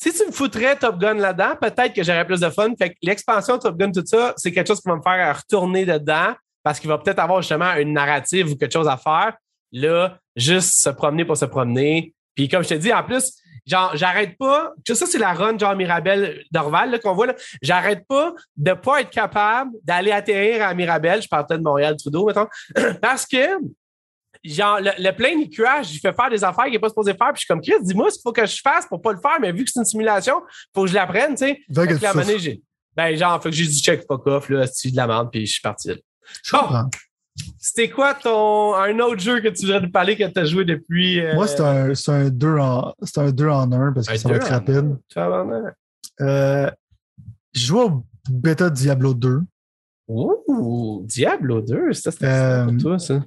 si 0.00 0.14
tu 0.14 0.26
me 0.26 0.32
foutrais 0.32 0.76
Top 0.76 0.98
Gun 0.98 1.14
là-dedans, 1.14 1.56
peut-être 1.60 1.92
que 1.92 2.02
j'aurais 2.02 2.24
plus 2.24 2.40
de 2.40 2.48
fun. 2.48 2.70
Fait 2.78 2.90
que 2.90 2.96
l'expansion 3.02 3.58
Top 3.58 3.76
Gun, 3.76 3.92
tout 3.92 4.04
ça, 4.06 4.32
c'est 4.36 4.50
quelque 4.50 4.68
chose 4.68 4.80
qui 4.80 4.88
va 4.88 4.96
me 4.96 5.02
faire 5.02 5.36
retourner 5.36 5.84
dedans 5.84 6.34
parce 6.62 6.80
qu'il 6.80 6.88
va 6.88 6.96
peut-être 6.96 7.18
avoir 7.18 7.42
justement 7.42 7.74
une 7.74 7.92
narrative 7.92 8.50
ou 8.50 8.56
quelque 8.56 8.72
chose 8.72 8.88
à 8.88 8.96
faire. 8.96 9.36
Là, 9.72 10.18
juste 10.34 10.80
se 10.80 10.88
promener 10.88 11.24
pour 11.26 11.36
se 11.36 11.44
promener. 11.44 12.14
Puis 12.34 12.48
comme 12.48 12.62
je 12.62 12.70
te 12.70 12.74
dis, 12.74 12.92
en 12.92 13.02
plus, 13.04 13.40
Genre, 13.66 13.92
j'arrête 13.94 14.36
pas. 14.36 14.72
Ça, 14.86 15.06
c'est 15.06 15.18
la 15.18 15.32
run, 15.32 15.58
genre 15.58 15.76
Mirabel 15.76 16.42
d'Orval 16.50 16.98
qu'on 17.00 17.14
voit 17.14 17.26
là. 17.26 17.34
J'arrête 17.62 18.06
pas 18.08 18.34
de 18.56 18.72
pas 18.72 19.02
être 19.02 19.10
capable 19.10 19.72
d'aller 19.84 20.10
atterrir 20.10 20.66
à 20.66 20.74
Mirabel. 20.74 21.22
Je 21.22 21.28
partais 21.28 21.58
de 21.58 21.62
Montréal, 21.62 21.96
Trudeau, 21.96 22.26
mettons. 22.26 22.46
Parce 23.02 23.26
que, 23.26 23.58
genre, 24.44 24.80
le, 24.80 25.10
plein 25.12 25.30
il 25.30 25.50
crash, 25.50 25.92
il 25.92 25.98
fait 25.98 26.14
faire 26.14 26.30
des 26.30 26.42
affaires 26.42 26.64
qu'il 26.64 26.74
n'est 26.74 26.78
pas 26.78 26.88
supposé 26.88 27.12
faire. 27.12 27.32
Puis 27.32 27.36
je 27.36 27.40
suis 27.40 27.46
comme, 27.46 27.60
Chris, 27.60 27.74
dis-moi 27.82 28.10
ce 28.10 28.16
qu'il 28.16 28.22
faut 28.22 28.32
que 28.32 28.46
je 28.46 28.60
fasse 28.62 28.86
pour 28.86 29.00
pas 29.02 29.12
le 29.12 29.20
faire. 29.20 29.38
Mais 29.40 29.52
vu 29.52 29.64
que 29.64 29.70
c'est 29.70 29.80
une 29.80 29.86
simulation, 29.86 30.42
faut 30.74 30.82
que 30.82 30.88
je 30.88 30.94
l'apprenne, 30.94 31.32
tu 31.32 31.46
sais. 31.46 31.60
Ben, 32.96 33.16
genre, 33.16 33.42
faut 33.42 33.50
que 33.50 33.54
j'ai 33.54 33.66
dit 33.66 33.80
check 33.80 34.04
fuck 34.06 34.26
off, 34.26 34.48
là, 34.48 34.66
c'est 34.66 34.90
de 34.90 34.96
la 34.96 35.06
merde, 35.06 35.28
puis 35.30 35.46
je 35.46 35.52
suis 35.52 35.60
parti 35.60 35.90
comprends. 36.50 36.90
C'était 37.58 37.88
quoi 37.88 38.14
ton 38.14 38.74
un 38.74 38.98
autre 38.98 39.20
jeu 39.20 39.40
que 39.40 39.48
tu 39.48 39.62
voudrais 39.62 39.80
nous 39.80 39.90
parler 39.90 40.16
que 40.16 40.24
tu 40.24 40.38
as 40.38 40.44
joué 40.44 40.64
depuis. 40.64 41.20
Euh, 41.20 41.34
Moi, 41.34 41.46
c'est 41.46 41.60
un, 41.60 41.94
c'est 41.94 42.10
un 42.10 42.28
2 42.28 42.58
en 42.58 42.94
c'est 43.02 43.18
un 43.18 43.30
2 43.30 43.48
en 43.48 43.72
1 43.72 43.92
parce 43.92 44.08
que 44.08 44.16
ça 44.16 44.28
va 44.28 44.36
être 44.36 44.48
rapide. 44.48 44.96
Euh, 46.20 46.70
je 47.54 47.66
joue 47.66 47.80
au 47.80 48.04
bêta 48.28 48.68
Diablo 48.68 49.14
2. 49.14 49.40
Ouh, 50.08 51.04
Diablo 51.06 51.62
2, 51.62 51.92
ça 51.92 52.10
c'était 52.10 52.26
euh, 52.26 52.64
pour 52.66 52.76
toi, 52.78 52.98
ça. 52.98 53.22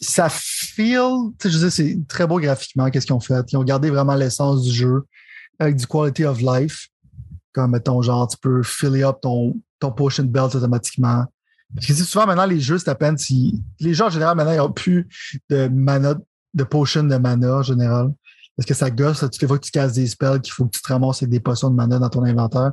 Ça 0.00 0.28
feel, 0.30 1.32
je 1.44 1.58
veux 1.58 1.70
c'est 1.70 1.98
très 2.08 2.26
beau 2.26 2.40
graphiquement, 2.40 2.90
qu'est-ce 2.90 3.06
qu'ils 3.06 3.14
ont 3.14 3.20
fait. 3.20 3.44
Ils 3.52 3.56
ont 3.56 3.64
gardé 3.64 3.90
vraiment 3.90 4.14
l'essence 4.14 4.62
du 4.62 4.72
jeu 4.72 5.04
avec 5.58 5.76
du 5.76 5.86
quality 5.86 6.24
of 6.24 6.40
life. 6.40 6.88
Comme, 7.52 7.72
mettons, 7.72 8.00
genre, 8.02 8.26
tu 8.26 8.36
peux 8.38 8.62
fill 8.62 9.04
up 9.04 9.18
ton, 9.20 9.54
potion 9.96 10.24
belt 10.24 10.54
automatiquement. 10.54 11.24
Parce 11.74 11.86
que 11.86 11.94
souvent, 11.94 12.26
maintenant, 12.26 12.46
les 12.46 12.60
jeux, 12.60 12.78
c'est 12.78 12.88
à 12.88 12.94
peine 12.94 13.18
si. 13.18 13.62
Les 13.80 13.94
gens, 13.94 14.06
en 14.06 14.10
général, 14.10 14.36
maintenant, 14.36 14.52
ils 14.52 14.58
n'ont 14.58 14.72
plus 14.72 15.08
de 15.50 15.68
mana, 15.68 16.14
de 16.54 16.64
potion 16.64 17.04
de 17.04 17.16
mana, 17.16 17.58
en 17.58 17.62
général. 17.62 18.12
Parce 18.56 18.66
que 18.66 18.74
ça 18.74 18.90
gosse, 18.90 19.20
toutes 19.20 19.40
les 19.40 19.48
fois 19.48 19.58
que 19.58 19.64
tu 19.64 19.70
casses 19.70 19.94
des 19.94 20.06
spells, 20.06 20.40
qu'il 20.40 20.52
faut 20.52 20.66
que 20.66 20.76
tu 20.76 20.82
te 20.82 20.88
ramasses 20.92 21.22
avec 21.22 21.30
des 21.30 21.40
potions 21.40 21.70
de 21.70 21.74
mana 21.74 21.98
dans 21.98 22.10
ton 22.10 22.22
inventaire. 22.22 22.72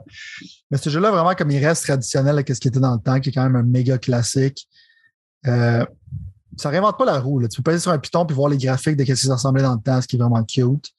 Mais 0.70 0.78
ce 0.78 0.90
jeu-là, 0.90 1.12
vraiment, 1.12 1.34
comme 1.36 1.52
il 1.52 1.66
reste 1.66 1.84
traditionnel 1.84 2.36
avec 2.36 2.50
ce 2.50 2.60
qui 2.60 2.68
était 2.68 2.82
dans 2.82 2.94
le 2.94 3.00
temps, 3.00 3.20
qui 3.20 3.30
est 3.30 3.32
quand 3.32 3.44
même 3.44 3.56
un 3.56 3.64
méga 3.64 3.98
classique, 3.98 4.68
euh, 5.48 5.86
ça 6.60 6.70
réinvente 6.70 6.98
pas 6.98 7.06
la 7.06 7.20
roue. 7.20 7.48
Tu 7.48 7.62
peux 7.62 7.72
passer 7.72 7.80
sur 7.80 7.92
un 7.92 7.98
piton 7.98 8.26
puis 8.26 8.36
voir 8.36 8.50
les 8.50 8.58
graphiques 8.58 8.98
de 8.98 9.06
ce 9.06 9.14
qui 9.14 9.32
ressemblait 9.32 9.62
dans 9.62 9.76
le 9.76 9.82
temps, 9.82 10.02
ce 10.02 10.08
qui 10.08 10.18
est 10.18 10.20
vraiment 10.20 10.44
cute. 10.44 10.90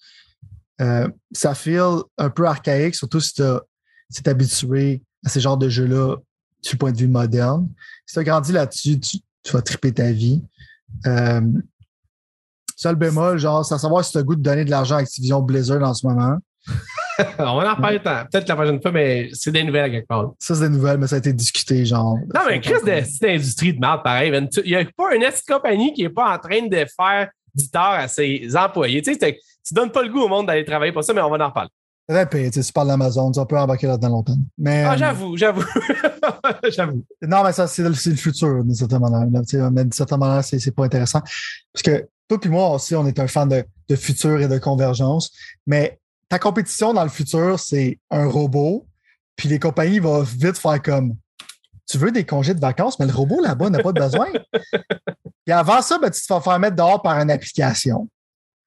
Euh, 0.81 1.07
ça 1.33 1.55
feel 1.55 2.03
un 2.17 2.31
peu 2.31 2.47
archaïque, 2.47 2.95
surtout 2.95 3.21
si 3.21 3.35
tu 3.35 3.43
es 3.43 4.29
habitué 4.29 5.03
à 5.25 5.29
ces 5.29 5.41
genres 5.41 5.59
de 5.59 5.69
jeux-là 5.69 6.17
du 6.63 6.77
point 6.77 6.93
de 6.93 6.97
vue 6.97 7.09
moderne. 7.09 7.69
Si 8.07 8.15
tu 8.15 8.21
as 8.21 8.25
grandi 8.25 8.53
là-dessus, 8.53 8.99
tu, 8.99 9.19
vas 9.53 9.61
triper 9.61 9.93
ta 9.93 10.11
vie. 10.11 10.43
Euh, 11.07 11.43
seul 12.75 12.97
bémol, 12.97 13.39
genre, 13.39 13.65
c'est 13.65 13.75
à 13.75 13.79
savoir 13.79 14.03
si 14.03 14.13
tu 14.13 14.19
as 14.19 14.23
goût 14.23 14.37
de 14.37 14.43
donner 14.43 14.65
de 14.65 14.71
l'argent 14.71 14.97
à 14.97 15.01
Activision 15.01 15.43
Blizzard 15.43 15.83
en 15.83 15.93
ce 15.93 16.07
moment. 16.07 16.39
on 17.39 17.61
va 17.61 17.73
en 17.73 17.75
reparler 17.75 17.99
peut-être 17.99 18.49
la 18.49 18.57
prochaine 18.57 18.81
fois, 18.81 18.93
mais 18.93 19.29
c'est 19.33 19.53
des 19.53 19.65
nouvelles 19.65 19.91
quelque 19.91 20.07
part. 20.07 20.33
Ça, 20.39 20.55
c'est 20.55 20.63
des 20.63 20.77
nouvelles, 20.77 20.99
mais 20.99 21.07
ça 21.07 21.17
a 21.17 21.19
été 21.19 21.33
discuté, 21.33 21.85
genre. 21.85 22.17
Non, 22.35 22.41
mais 22.49 22.61
Chris, 22.61 22.75
c'est 22.85 23.35
industrie 23.35 23.75
de 23.75 23.81
merde, 23.81 24.03
pareil. 24.03 24.33
Il 24.65 24.71
n'y 24.71 24.77
a 24.77 24.85
pas 24.85 25.15
une 25.15 25.25
compagnie 25.47 25.93
qui 25.93 26.03
n'est 26.03 26.11
pas 26.11 26.35
en 26.35 26.39
train 26.39 26.67
de 26.67 26.87
faire 26.97 27.29
du 27.55 27.69
tort 27.71 27.83
à 27.83 28.09
ses 28.09 28.49
employés. 28.57 29.03
Tu 29.03 29.15
sais, 29.15 29.39
tu 29.67 29.75
donnes 29.75 29.91
pas 29.91 30.03
le 30.03 30.09
goût 30.09 30.21
au 30.21 30.29
monde 30.29 30.47
d'aller 30.47 30.65
travailler 30.65 30.93
pour 30.93 31.05
ça, 31.05 31.13
mais 31.13 31.21
on 31.21 31.31
va 31.31 31.45
en 31.45 31.49
reparler. 31.49 31.71
Payé, 32.29 32.51
tu 32.51 32.61
parles 32.73 32.89
d'Amazon, 32.89 33.31
tu 33.31 33.41
peux 33.47 33.57
embarquer 33.57 33.87
là-dedans 33.87 34.09
longtemps. 34.09 34.37
Mais, 34.59 34.83
ah, 34.83 34.97
j'avoue, 34.97 35.37
j'avoue. 35.37 35.63
j'avoue. 36.69 37.05
Non, 37.23 37.45
mais 37.45 37.53
ça, 37.53 37.69
c'est 37.69 37.85
le, 37.85 37.93
futur, 37.93 38.65
d'une 38.65 38.75
certaine 38.75 38.99
manière. 38.99 39.29
Mais 39.71 39.85
d'une 39.85 39.93
certaine 39.93 40.19
manière, 40.19 40.43
c'est 40.43 40.75
pas 40.75 40.85
intéressant. 40.85 41.21
Parce 41.21 41.83
que 41.85 42.09
toi 42.29 42.39
et 42.43 42.49
moi 42.49 42.75
aussi, 42.75 42.97
on 42.97 43.07
est 43.07 43.19
un 43.21 43.29
fan 43.29 43.49
de, 43.49 43.65
de 43.89 43.95
futur 43.95 44.41
et 44.41 44.49
de 44.49 44.59
convergence. 44.59 45.31
Mais 45.69 46.01
ta 46.31 46.39
compétition 46.39 46.95
dans 46.95 47.03
le 47.03 47.11
futur, 47.11 47.59
c'est 47.59 47.99
un 48.11 48.27
robot, 48.27 48.87
puis 49.37 49.49
les 49.49 49.59
compagnies 49.59 49.99
vont 49.99 50.23
vite 50.23 50.57
faire 50.57 50.81
comme 50.81 51.17
tu 51.87 51.99
veux 51.99 52.13
des 52.13 52.25
congés 52.25 52.55
de 52.55 52.61
vacances, 52.61 53.01
mais 53.01 53.07
le 53.07 53.13
robot 53.13 53.41
là-bas 53.43 53.69
n'a 53.69 53.83
pas 53.83 53.93
de 53.93 54.01
besoin. 54.01 54.29
puis 55.45 55.53
avant 55.53 55.83
ça, 55.83 55.99
ben, 55.99 56.09
tu 56.09 56.23
te 56.23 56.33
vas 56.33 56.41
faire 56.41 56.59
mettre 56.61 56.77
dehors 56.77 57.03
par 57.03 57.19
une 57.19 57.33
application. 57.33 58.09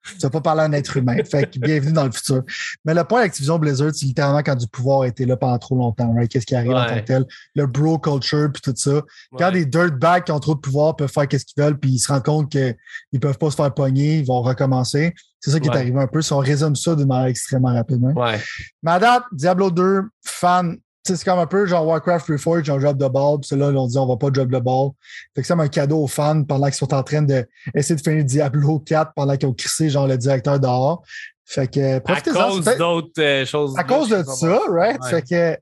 Tu 0.03 0.17
vas 0.17 0.29
pas 0.29 0.41
parler 0.41 0.61
à 0.63 0.65
un 0.65 0.73
être 0.73 0.97
humain. 0.97 1.15
Fait 1.23 1.49
que 1.49 1.57
bienvenue 1.57 1.93
dans 1.93 2.03
le 2.03 2.11
futur. 2.11 2.43
Mais 2.83 2.93
le 2.93 3.05
point 3.05 3.21
d'Activision 3.21 3.57
Blizzard, 3.57 3.91
c'est 3.93 4.07
littéralement 4.07 4.43
quand 4.43 4.55
du 4.55 4.67
pouvoir 4.67 5.03
a 5.03 5.07
été 5.07 5.25
là 5.25 5.37
pendant 5.37 5.57
trop 5.57 5.75
longtemps. 5.77 6.13
Qu'est-ce 6.29 6.45
qui 6.45 6.55
arrive 6.55 6.73
en 6.73 6.85
tant 6.85 6.95
que 6.95 7.05
tel? 7.05 7.25
Le 7.55 7.65
bro 7.65 7.97
culture 7.97 8.49
puis 8.51 8.61
tout 8.61 8.73
ça. 8.75 9.01
Quand 9.37 9.51
des 9.51 9.65
dirtbags 9.65 10.25
qui 10.25 10.33
ont 10.33 10.41
trop 10.41 10.55
de 10.55 10.59
pouvoir 10.59 10.97
peuvent 10.97 11.09
faire 11.09 11.25
qu'est-ce 11.29 11.45
qu'ils 11.45 11.63
veulent 11.63 11.79
puis 11.79 11.91
ils 11.91 11.99
se 11.99 12.11
rendent 12.11 12.25
compte 12.25 12.51
qu'ils 12.51 13.19
peuvent 13.21 13.37
pas 13.37 13.51
se 13.51 13.55
faire 13.55 13.73
pogner, 13.73 14.17
ils 14.17 14.25
vont 14.25 14.41
recommencer. 14.41 15.13
C'est 15.43 15.51
ça 15.51 15.59
qui 15.59 15.67
est 15.67 15.75
arrivé 15.75 15.99
un 15.99 16.07
peu. 16.07 16.21
Si 16.21 16.31
on 16.31 16.37
résume 16.37 16.73
ça 16.73 16.95
d'une 16.95 17.07
manière 17.07 17.27
extrêmement 17.27 17.73
rapidement. 17.73 18.13
Ouais. 18.13 18.39
Mais 18.81 18.97
Diablo 19.33 19.71
2, 19.71 20.03
fan 20.23 20.77
c'est 21.05 21.21
comme 21.25 21.39
un 21.39 21.45
peu 21.45 21.65
genre 21.65 21.85
Warcraft 21.85 22.27
Reforged, 22.27 22.69
ont 22.69 22.77
drop 22.77 22.97
the 22.97 23.11
ball, 23.11 23.37
puis 23.41 23.59
là, 23.59 23.67
ont 23.67 23.87
dit 23.87 23.97
on 23.97 24.07
va 24.07 24.15
pas 24.15 24.29
drop 24.29 24.47
the 24.47 24.63
ball. 24.63 24.91
Fait 25.35 25.41
que 25.41 25.47
c'est 25.47 25.53
un 25.53 25.67
cadeau 25.67 26.03
aux 26.03 26.07
fans 26.07 26.45
pendant 26.45 26.67
qu'ils 26.67 26.75
sont 26.75 26.93
en 26.93 27.03
train 27.03 27.21
d'essayer 27.23 27.95
de 27.95 28.01
finir 28.01 28.23
Diablo 28.23 28.79
4 28.79 29.11
pendant 29.13 29.35
qu'ils 29.35 29.49
ont 29.49 29.53
crissé 29.53 29.89
genre 29.89 30.07
le 30.07 30.17
directeur 30.17 30.61
dehors. 30.61 31.03
Fait 31.43 31.67
que 31.67 31.99
profitez 31.99 32.29
À 32.29 32.33
cause 32.33 32.77
d'autres 32.77 33.21
euh, 33.21 33.45
choses. 33.45 33.73
À 33.77 33.83
cause 33.83 34.07
de 34.07 34.23
ça, 34.23 34.59
right? 34.69 35.03
Fait 35.09 35.21
que 35.23 35.57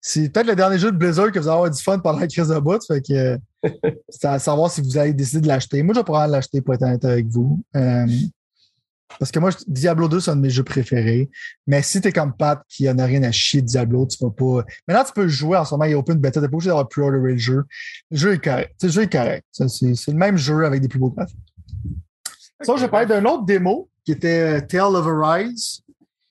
c'est 0.00 0.28
peut-être 0.28 0.48
le 0.48 0.56
dernier 0.56 0.78
jeu 0.78 0.90
de 0.90 0.96
Blizzard 0.96 1.30
que 1.30 1.38
vous 1.38 1.46
allez 1.46 1.54
avoir 1.54 1.70
du 1.70 1.80
fun 1.80 2.00
pendant 2.00 2.18
la 2.18 2.26
crise 2.26 2.48
de 2.48 2.58
bout. 2.58 2.84
Fait 2.84 3.00
que 3.00 3.38
c'est 4.08 4.26
à 4.26 4.40
savoir 4.40 4.72
si 4.72 4.80
vous 4.80 4.98
allez 4.98 5.14
décider 5.14 5.42
de 5.42 5.46
l'acheter. 5.46 5.84
Moi, 5.84 5.94
je 5.94 6.00
vais 6.00 6.04
probablement 6.04 6.32
l'acheter 6.36 6.60
pour 6.60 6.74
être 6.74 6.82
honnête 6.82 7.04
avec 7.04 7.28
vous. 7.28 7.62
Euh, 7.76 8.06
parce 9.18 9.30
que 9.30 9.38
moi, 9.38 9.50
Diablo 9.66 10.08
2, 10.08 10.20
c'est 10.20 10.30
un 10.30 10.36
de 10.36 10.40
mes 10.40 10.50
jeux 10.50 10.64
préférés. 10.64 11.30
Mais 11.66 11.82
si 11.82 12.00
t'es 12.00 12.12
comme 12.12 12.34
Pat 12.36 12.60
qui 12.68 12.88
en 12.88 12.98
a 12.98 13.04
rien 13.04 13.22
à 13.22 13.32
chier 13.32 13.62
de 13.62 13.66
Diablo, 13.66 14.06
tu 14.06 14.18
vas 14.22 14.30
pas. 14.30 14.64
Maintenant, 14.88 15.04
tu 15.04 15.12
peux 15.12 15.28
jouer 15.28 15.56
en 15.56 15.64
ce 15.64 15.74
moment, 15.74 15.84
il 15.84 15.92
y 15.92 15.94
a 15.94 15.98
open 15.98 16.18
beta, 16.18 16.40
t'es 16.40 16.48
pas 16.48 16.54
obligé 16.54 16.68
d'avoir 16.68 16.88
pre-order 16.88 17.18
le 17.18 17.36
jeu. 17.36 17.64
Le 18.10 18.16
jeu 18.16 18.32
est 18.34 18.42
correct. 18.42 18.74
le 18.82 18.88
jeu 18.88 19.02
est 19.02 19.12
correct. 19.12 19.46
C'est 19.52 20.08
le 20.08 20.18
même 20.18 20.36
jeu 20.36 20.64
avec 20.64 20.80
des 20.80 20.88
plus 20.88 20.98
beaux 20.98 21.10
graphiques. 21.10 21.38
Ça, 22.60 22.74
je 22.76 22.82
vais 22.82 22.88
parler 22.88 23.06
d'un 23.06 23.24
autre 23.24 23.44
démo 23.44 23.88
qui 24.04 24.12
était 24.12 24.58
euh, 24.58 24.60
Tale 24.60 24.96
of 24.96 25.06
Arise. 25.06 25.82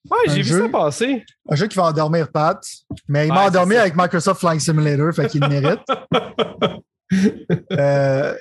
Ouais, 0.09 0.17
j'ai 0.27 0.41
vu 0.41 0.59
ça 0.59 0.69
passer. 0.69 1.23
Un 1.47 1.55
jeu 1.55 1.67
qui 1.67 1.77
va 1.77 1.85
endormir 1.85 2.29
Pat, 2.29 2.61
mais 3.07 3.27
il 3.27 3.33
m'a 3.33 3.47
endormi 3.47 3.75
avec 3.75 3.95
Microsoft 3.95 4.41
Flying 4.41 4.59
Simulator, 4.59 5.13
fait 5.13 5.27
qu'il 5.27 5.41
le 5.41 5.47
mérite. 5.47 5.79
euh, 7.71 8.35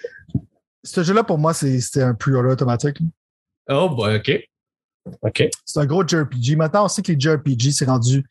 ce 0.82 1.02
jeu-là, 1.04 1.22
pour 1.22 1.38
moi, 1.38 1.54
c'était 1.54 2.02
un 2.02 2.14
pre-order 2.14 2.50
automatique. 2.50 2.98
Oh, 3.72 3.96
OK. 3.98 4.48
OK. 5.22 5.48
C'est 5.64 5.80
un 5.80 5.87
gros 5.87 6.06
JRPG. 6.06 6.56
Maintenant, 6.56 6.85
on 6.85 6.88
sait 6.88 7.02
que 7.02 7.12
les 7.12 7.20
JRPG, 7.20 7.72
c'est 7.72 7.87
rendu 7.87 8.24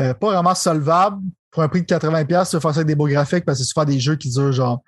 euh, 0.00 0.14
pas 0.14 0.32
vraiment 0.32 0.54
solvable 0.54 1.22
pour 1.50 1.62
un 1.62 1.68
prix 1.68 1.82
de 1.82 1.86
80$. 1.86 2.26
Tu 2.26 2.56
veux 2.56 2.60
faire 2.60 2.70
avec 2.70 2.86
des 2.86 2.94
beaux 2.94 3.08
graphiques 3.08 3.44
parce 3.44 3.58
que 3.58 3.64
c'est 3.64 3.70
souvent 3.70 3.86
des 3.86 4.00
jeux 4.00 4.16
qui 4.16 4.30
durent 4.30 4.52
genre 4.52 4.82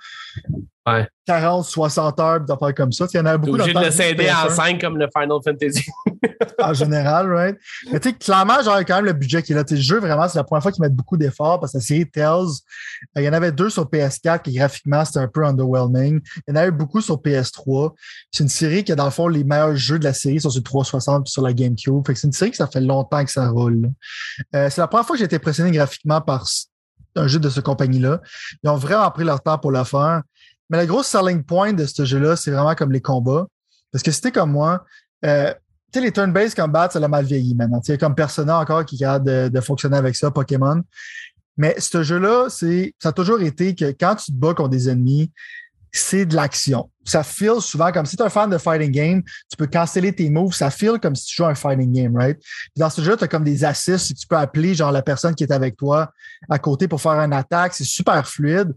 Ouais. 0.87 1.09
40, 1.27 1.65
60 1.65 2.21
heures 2.21 2.41
d'affaires 2.41 2.75
comme 2.75 2.93
ça. 2.93 3.07
Il 3.13 3.17
y 3.17 3.21
en 3.21 3.27
a 3.27 3.37
beaucoup. 3.37 3.55
Obligé 3.55 3.73
de 3.73 3.81
le 3.81 3.91
céder 3.91 4.31
en 4.31 4.49
5 4.49 4.81
comme 4.81 4.97
le 4.97 5.09
Final 5.13 5.39
Fantasy. 5.45 5.85
en 6.63 6.73
général, 6.73 7.33
right? 7.33 7.57
Mais 7.91 7.99
tu 7.99 8.11
sais, 8.11 8.15
clairement, 8.15 8.63
genre, 8.63 8.79
quand 8.87 8.97
même 8.97 9.07
le 9.07 9.13
budget 9.13 9.43
qui 9.43 9.53
est 9.53 9.57
là. 9.57 9.65
le 9.69 9.77
jeu, 9.77 9.99
vraiment, 9.99 10.29
c'est 10.29 10.39
la 10.39 10.45
première 10.45 10.63
fois 10.63 10.71
qu'ils 10.71 10.83
mettent 10.83 10.95
beaucoup 10.95 11.17
d'efforts 11.17 11.59
parce 11.59 11.73
que 11.73 11.79
la 11.79 11.83
série 11.83 12.09
Tales, 12.09 12.47
euh, 13.17 13.21
il 13.21 13.25
y 13.25 13.29
en 13.29 13.33
avait 13.33 13.51
deux 13.51 13.71
sur 13.71 13.85
PS4 13.87 14.43
qui 14.43 14.53
graphiquement, 14.53 15.05
c'était 15.05 15.19
un 15.19 15.29
peu 15.29 15.45
underwhelming. 15.45 16.21
Il 16.47 16.51
y 16.51 16.53
en 16.53 16.57
a 16.57 16.67
eu 16.69 16.71
beaucoup 16.71 17.01
sur 17.01 17.17
PS3. 17.17 17.93
C'est 18.31 18.45
une 18.45 18.49
série 18.49 18.85
qui 18.85 18.93
a, 18.93 18.95
dans 18.95 19.07
le 19.07 19.11
fond, 19.11 19.27
les 19.27 19.43
meilleurs 19.43 19.75
jeux 19.75 19.99
de 19.99 20.05
la 20.05 20.15
série 20.15 20.41
sont 20.41 20.51
sur 20.51 20.63
360 20.63 21.27
et 21.27 21.31
sur 21.31 21.43
la 21.43 21.53
GameCube. 21.53 22.07
Fait 22.07 22.15
que 22.15 22.21
c'est 22.21 22.29
une 22.29 22.33
série 22.33 22.53
que 22.53 22.57
ça 22.57 22.69
fait 22.69 22.81
longtemps 22.81 23.25
que 23.25 23.31
ça 23.31 23.49
roule. 23.49 23.91
Euh, 24.55 24.71
c'est 24.71 24.81
la 24.81 24.87
première 24.87 25.07
fois 25.07 25.17
que 25.17 25.19
j'ai 25.19 25.27
été 25.27 25.37
impressionné 25.37 25.73
graphiquement 25.73 26.21
par 26.21 26.47
un 27.17 27.27
jeu 27.27 27.39
de 27.39 27.49
cette 27.49 27.65
compagnie-là. 27.65 28.21
Ils 28.63 28.71
ont 28.71 28.77
vraiment 28.77 29.11
pris 29.11 29.25
leur 29.25 29.43
temps 29.43 29.59
pour 29.59 29.73
le 29.73 29.83
faire. 29.85 30.23
Mais 30.71 30.81
le 30.81 30.87
gros 30.87 31.03
selling 31.03 31.43
point 31.43 31.73
de 31.73 31.87
ce 31.87 32.05
jeu-là, 32.05 32.37
c'est 32.37 32.51
vraiment 32.51 32.75
comme 32.75 32.93
les 32.93 33.01
combats. 33.01 33.47
Parce 33.93 34.03
que 34.03 34.11
c'était 34.11 34.33
comme 34.33 34.53
moi, 34.53 34.85
euh, 35.25 35.53
tu 35.93 36.01
sais, 36.01 36.05
les 36.05 36.13
turn-based 36.13 36.57
combat, 36.57 36.91
ça 36.91 36.99
l'a 36.99 37.09
mal 37.09 37.25
vieilli 37.25 37.55
maintenant. 37.55 37.81
Tu 37.81 37.97
comme 37.99 38.15
Persona 38.15 38.59
encore 38.59 38.85
qui 38.85 39.03
a 39.05 39.19
de, 39.19 39.49
de 39.49 39.61
fonctionner 39.61 39.97
avec 39.97 40.17
ça, 40.17 40.31
Pokémon. 40.31 40.83
Mais 41.57 41.75
ce 41.79 42.03
jeu-là, 42.03 42.49
c'est, 42.51 42.95
ça 42.99 43.11
a 43.11 43.13
toujours 43.13 43.41
été 43.41 43.75
que 43.75 43.87
quand 43.99 44.17
tu 44.17 44.27
te 44.27 44.37
bats 44.37 44.55
contre 44.55 44.71
des 44.71 44.89
ennemis, 44.91 45.31
c'est 45.93 46.27
de 46.27 46.37
l'action. 46.37 46.91
Ça 47.05 47.23
feel 47.23 47.61
souvent 47.61 47.91
comme 47.93 48.05
si 48.05 48.17
tu 48.17 48.23
es 48.23 48.27
un 48.27 48.29
fan 48.29 48.51
de 48.51 48.59
fighting 48.59 48.91
game, 48.91 49.23
tu 49.23 49.57
peux 49.57 49.67
canceller 49.67 50.15
tes 50.15 50.29
moves, 50.29 50.55
ça 50.55 50.71
feel 50.71 50.99
comme 51.01 51.15
si 51.15 51.27
tu 51.27 51.37
joues 51.37 51.47
un 51.47 51.55
fighting 51.55 51.93
game, 51.93 52.17
right? 52.17 52.39
Puis 52.39 52.73
dans 52.77 52.91
ce 52.91 53.01
jeu, 53.01 53.17
tu 53.17 53.25
as 53.25 53.29
comme 53.29 53.45
des 53.45 53.65
assists, 53.65 54.15
tu 54.15 54.27
peux 54.27 54.37
appeler 54.37 54.75
genre 54.75 54.93
la 54.93 55.03
personne 55.03 55.35
qui 55.35 55.45
est 55.45 55.53
avec 55.53 55.77
toi 55.77 56.11
à 56.51 56.59
côté 56.59 56.89
pour 56.89 57.01
faire 57.01 57.13
une 57.13 57.33
attaque, 57.33 57.73
c'est 57.75 57.85
super 57.85 58.27
fluide. 58.29 58.75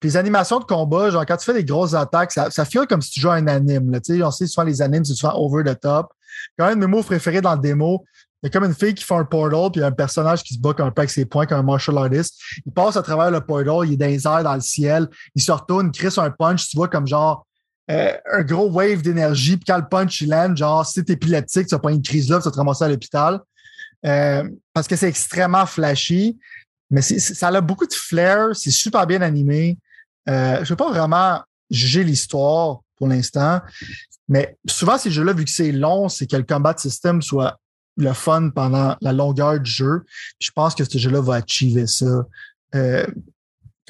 Puis 0.00 0.08
les 0.08 0.16
animations 0.16 0.58
de 0.58 0.64
combat, 0.64 1.10
genre 1.10 1.26
quand 1.26 1.36
tu 1.36 1.44
fais 1.44 1.52
des 1.52 1.64
grosses 1.64 1.94
attaques, 1.94 2.32
ça, 2.32 2.50
ça 2.50 2.64
feel 2.64 2.86
comme 2.86 3.02
si 3.02 3.10
tu 3.10 3.20
joues 3.20 3.30
un 3.30 3.46
anime. 3.46 3.90
Là, 3.90 4.00
on 4.26 4.30
sait 4.30 4.46
souvent 4.46 4.66
les 4.66 4.80
animes, 4.80 5.04
c'est 5.04 5.14
souvent 5.14 5.34
over 5.36 5.62
the 5.62 5.78
top. 5.78 6.12
Quand 6.58 6.66
même, 6.66 6.78
mes 6.78 6.86
mots 6.86 7.02
préférés 7.02 7.42
dans 7.42 7.54
le 7.54 7.60
démo, 7.60 8.04
il 8.42 8.46
y 8.46 8.48
a 8.48 8.50
comme 8.50 8.64
une 8.64 8.74
fille 8.74 8.94
qui 8.94 9.04
fait 9.04 9.14
un 9.14 9.24
portal, 9.24 9.70
puis 9.70 9.80
il 9.80 9.80
y 9.80 9.84
a 9.84 9.88
un 9.88 9.92
personnage 9.92 10.42
qui 10.42 10.54
se 10.54 10.58
bat 10.58 10.70
un 10.70 10.90
peu 10.90 11.00
avec 11.00 11.10
ses 11.10 11.26
points, 11.26 11.44
comme 11.44 11.58
un 11.58 11.62
martial 11.62 11.98
artist. 11.98 12.40
Il 12.64 12.72
passe 12.72 12.96
à 12.96 13.02
travers 13.02 13.30
le 13.30 13.42
portal, 13.42 13.86
il 13.86 13.92
est 13.92 13.96
dans 13.96 14.06
les 14.06 14.26
airs, 14.26 14.42
dans 14.42 14.54
le 14.54 14.62
ciel, 14.62 15.08
il 15.34 15.42
se 15.42 15.52
retourne, 15.52 15.90
il 15.92 15.98
crée 15.98 16.08
un 16.16 16.30
punch, 16.30 16.68
tu 16.68 16.76
vois 16.78 16.88
comme 16.88 17.06
genre 17.06 17.46
euh, 17.90 18.12
un 18.32 18.42
gros 18.42 18.70
wave 18.70 19.02
d'énergie, 19.02 19.56
puis 19.56 19.64
quand 19.66 19.76
le 19.76 19.86
punch 19.86 20.22
il 20.22 20.30
land, 20.30 20.56
genre 20.56 20.86
si 20.86 21.04
t'es 21.04 21.12
épileptique, 21.12 21.66
tu 21.66 21.74
vas 21.74 21.80
pas 21.80 21.92
une 21.92 22.02
crise 22.02 22.30
là, 22.30 22.38
tu 22.38 22.44
vas 22.44 22.50
te 22.50 22.56
ramasser 22.56 22.84
à 22.84 22.88
l'hôpital. 22.88 23.40
Euh, 24.06 24.48
parce 24.72 24.88
que 24.88 24.96
c'est 24.96 25.08
extrêmement 25.08 25.66
flashy, 25.66 26.38
mais 26.90 27.02
ça 27.02 27.48
a 27.48 27.60
beaucoup 27.60 27.86
de 27.86 27.92
flair, 27.92 28.48
c'est 28.54 28.70
super 28.70 29.06
bien 29.06 29.20
animé. 29.20 29.76
Euh, 30.28 30.56
je 30.56 30.60
ne 30.60 30.64
vais 30.64 30.76
pas 30.76 30.90
vraiment 30.90 31.42
juger 31.70 32.04
l'histoire 32.04 32.80
pour 32.96 33.08
l'instant, 33.08 33.60
mais 34.28 34.56
souvent, 34.68 34.98
ces 34.98 35.10
jeux-là, 35.10 35.32
vu 35.32 35.44
que 35.44 35.50
c'est 35.50 35.72
long, 35.72 36.08
c'est 36.08 36.26
que 36.26 36.36
le 36.36 36.44
combat 36.44 36.76
system 36.76 37.20
soit 37.20 37.58
le 37.96 38.12
fun 38.12 38.50
pendant 38.50 38.96
la 39.00 39.12
longueur 39.12 39.58
du 39.58 39.70
jeu. 39.70 40.02
Je 40.38 40.50
pense 40.52 40.74
que 40.74 40.84
ce 40.84 40.98
jeu-là 40.98 41.20
va 41.20 41.34
achiever 41.36 41.86
ça. 41.86 42.24
Euh, 42.74 43.06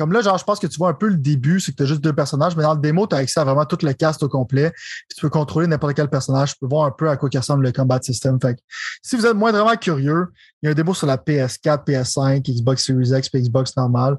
comme 0.00 0.12
là, 0.12 0.22
genre, 0.22 0.38
je 0.38 0.44
pense 0.44 0.58
que 0.58 0.66
tu 0.66 0.78
vois 0.78 0.88
un 0.88 0.94
peu 0.94 1.08
le 1.08 1.18
début, 1.18 1.60
c'est 1.60 1.72
que 1.72 1.76
tu 1.76 1.82
as 1.82 1.86
juste 1.86 2.00
deux 2.00 2.14
personnages, 2.14 2.56
mais 2.56 2.62
dans 2.62 2.72
le 2.72 2.80
démo, 2.80 3.06
tu 3.06 3.14
as 3.14 3.18
accès 3.18 3.38
à 3.38 3.44
vraiment 3.44 3.66
tout 3.66 3.76
le 3.82 3.92
cast 3.92 4.22
au 4.22 4.30
complet. 4.30 4.72
tu 5.14 5.20
peux 5.20 5.28
contrôler 5.28 5.66
n'importe 5.66 5.92
quel 5.92 6.08
personnage. 6.08 6.54
Tu 6.54 6.60
peux 6.60 6.66
voir 6.68 6.86
un 6.86 6.90
peu 6.90 7.10
à 7.10 7.18
quoi 7.18 7.28
ressemble 7.34 7.64
le 7.64 7.72
combat 7.72 8.00
system. 8.00 8.40
Fait 8.40 8.58
si 9.02 9.16
vous 9.16 9.26
êtes 9.26 9.36
moindrement 9.36 9.76
curieux, 9.76 10.28
il 10.62 10.66
y 10.66 10.68
a 10.68 10.72
un 10.72 10.74
démo 10.74 10.94
sur 10.94 11.06
la 11.06 11.18
PS4, 11.18 11.84
PS5, 11.84 12.40
Xbox 12.40 12.82
Series 12.82 13.10
X 13.14 13.28
Xbox 13.30 13.76
normal. 13.76 14.16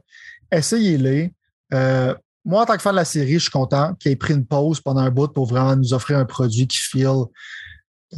Essayez-les. 0.51 1.33
Euh, 1.73 2.13
moi, 2.43 2.63
en 2.63 2.65
tant 2.65 2.75
que 2.75 2.81
fan 2.81 2.93
de 2.93 2.97
la 2.97 3.05
série, 3.05 3.33
je 3.33 3.39
suis 3.39 3.51
content 3.51 3.93
qu'ils 3.95 4.11
aient 4.11 4.15
pris 4.15 4.33
une 4.33 4.45
pause 4.45 4.81
pendant 4.81 5.01
un 5.01 5.11
bout 5.11 5.31
pour 5.31 5.45
vraiment 5.45 5.75
nous 5.75 5.93
offrir 5.93 6.17
un 6.17 6.25
produit 6.25 6.67
qui 6.67 6.77
feel 6.77 7.25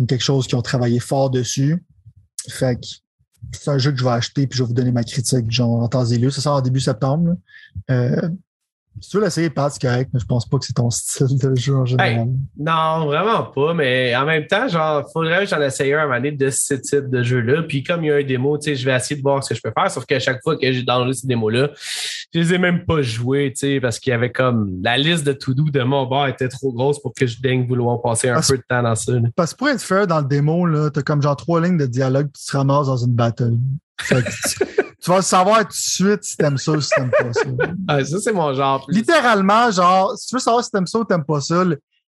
quelque 0.08 0.24
chose 0.24 0.48
qu'ils 0.48 0.58
ont 0.58 0.62
travaillé 0.62 1.00
fort 1.00 1.30
dessus. 1.30 1.84
Fait 2.50 2.76
que 2.76 2.88
c'est 3.52 3.70
un 3.70 3.78
jeu 3.78 3.92
que 3.92 3.98
je 3.98 4.04
vais 4.04 4.12
acheter 4.12 4.48
puis 4.48 4.58
je 4.58 4.64
vais 4.64 4.68
vous 4.68 4.74
donner 4.74 4.92
ma 4.92 5.04
critique 5.04 5.52
genre 5.52 5.82
en 5.82 5.88
temps 5.88 6.06
et 6.06 6.18
lieu. 6.18 6.30
Ça 6.30 6.42
sort 6.42 6.56
en 6.56 6.62
début 6.62 6.80
septembre. 6.80 7.36
Euh, 7.92 8.30
si 9.02 9.10
tu 9.10 9.18
veux 9.18 9.24
l'essayer, 9.24 9.50
Pat, 9.50 9.72
c'est 9.72 9.82
correct, 9.82 10.12
mais 10.14 10.20
je 10.20 10.26
pense 10.26 10.48
pas 10.48 10.60
que 10.60 10.66
c'est 10.66 10.74
ton 10.74 10.90
style 10.92 11.38
de 11.38 11.56
jeu 11.56 11.76
en 11.76 11.86
général. 11.86 12.28
non, 12.58 13.06
vraiment 13.06 13.44
pas, 13.44 13.74
mais 13.74 14.16
en 14.16 14.26
même 14.26 14.46
temps, 14.46 14.68
genre, 14.68 15.04
faudrait 15.12 15.42
que 15.42 15.50
j'en 15.50 15.62
essaye 15.62 15.94
un 15.94 16.10
à 16.10 16.20
de 16.20 16.50
ce 16.50 16.76
type 16.76 17.10
de 17.10 17.24
jeu-là. 17.24 17.64
Puis 17.64 17.84
comme 17.84 18.04
il 18.04 18.08
y 18.08 18.12
a 18.12 18.16
un 18.18 18.24
démo, 18.24 18.58
tu 18.58 18.66
sais, 18.66 18.76
je 18.76 18.86
vais 18.86 18.96
essayer 18.96 19.16
de 19.16 19.22
voir 19.22 19.44
ce 19.44 19.50
que 19.50 19.56
je 19.56 19.62
peux 19.62 19.74
faire. 19.76 19.90
Sauf 19.90 20.06
qu'à 20.06 20.20
chaque 20.20 20.42
fois 20.44 20.58
que 20.58 20.72
j'ai 20.72 20.84
downloadé 20.84 21.14
ces 21.14 21.28
démos-là, 21.28 21.72
je 22.34 22.40
les 22.40 22.54
ai 22.54 22.58
même 22.58 22.86
pas 22.86 23.02
joués, 23.02 23.54
tu 23.54 23.68
sais, 23.68 23.80
parce 23.80 24.00
qu'il 24.00 24.12
y 24.12 24.14
avait 24.14 24.32
comme 24.32 24.80
la 24.82 24.98
liste 24.98 25.24
de 25.24 25.34
to-do 25.34 25.66
de 25.66 25.84
mon 25.84 26.08
bar 26.08 26.28
était 26.28 26.48
trop 26.48 26.74
grosse 26.74 27.00
pour 27.00 27.14
que 27.14 27.28
je 27.28 27.40
daigne 27.40 27.68
vouloir 27.68 28.02
passer 28.02 28.30
un 28.30 28.42
peu 28.42 28.58
de 28.58 28.64
temps 28.68 28.82
dans 28.82 28.96
ça. 28.96 29.14
Parce 29.36 29.54
que 29.54 29.58
pour 29.60 29.70
être 29.70 29.82
fair 29.82 30.08
dans 30.08 30.20
le 30.20 30.26
démo, 30.26 30.66
là, 30.66 30.90
t'as 30.90 31.04
comme 31.04 31.22
genre 31.22 31.36
trois 31.36 31.62
lignes 31.62 31.78
de 31.78 31.86
dialogue, 31.86 32.30
puis 32.34 32.42
tu 32.42 32.52
te 32.52 32.58
ramasses 32.58 32.88
dans 32.88 32.98
une 32.98 33.14
battle. 33.14 33.54
tu 34.08 35.10
vas 35.10 35.18
le 35.18 35.22
savoir 35.22 35.60
tout 35.60 35.68
de 35.68 35.74
suite 35.74 36.24
si 36.24 36.36
t'aimes 36.36 36.58
ça 36.58 36.72
ou 36.72 36.82
si 36.82 36.90
t'aimes 36.96 37.12
pas 37.12 37.34
ça. 37.34 37.42
Ah, 37.88 38.04
ça, 38.04 38.20
c'est 38.20 38.34
mon 38.34 38.54
genre. 38.54 38.86
Littéralement, 38.90 39.70
genre, 39.70 40.18
si 40.18 40.28
tu 40.28 40.36
veux 40.36 40.40
savoir 40.40 40.64
si 40.64 40.72
t'aimes 40.72 40.88
ça 40.88 41.00
ou 41.00 41.06
t'aimes 41.06 41.26
pas 41.26 41.40
ça, 41.40 41.64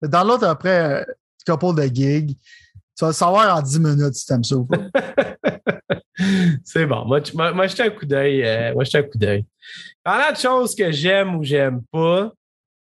dans 0.03 0.25
l'autre, 0.25 0.47
après, 0.47 1.01
euh, 1.01 1.05
couple 1.45 1.75
de 1.75 1.95
gigs, 1.95 2.37
tu 2.97 3.05
vas 3.05 3.09
le 3.09 3.15
savoir 3.15 3.57
en 3.57 3.63
10 3.63 3.81
minutes 3.81 4.15
si 4.15 4.27
t'aimes 4.27 4.45
ça 4.45 4.57
ou 4.57 4.67
pas. 4.67 4.79
c'est 6.65 6.87
bon. 6.87 7.05
Moi, 7.07 7.21
moi 7.35 7.67
un 7.79 7.91
coup 7.91 8.07
d'œil. 8.07 8.45
Euh, 8.45 8.75
moi, 8.75 8.85
un 8.93 9.03
coup 9.03 9.19
d'œil. 9.19 9.45
Parlant 10.03 10.33
de 10.33 10.39
choses 10.39 10.75
que 10.75 10.91
j'aime 10.93 11.37
ou 11.37 11.45
j'aime 11.45 11.83
pas, 11.91 12.33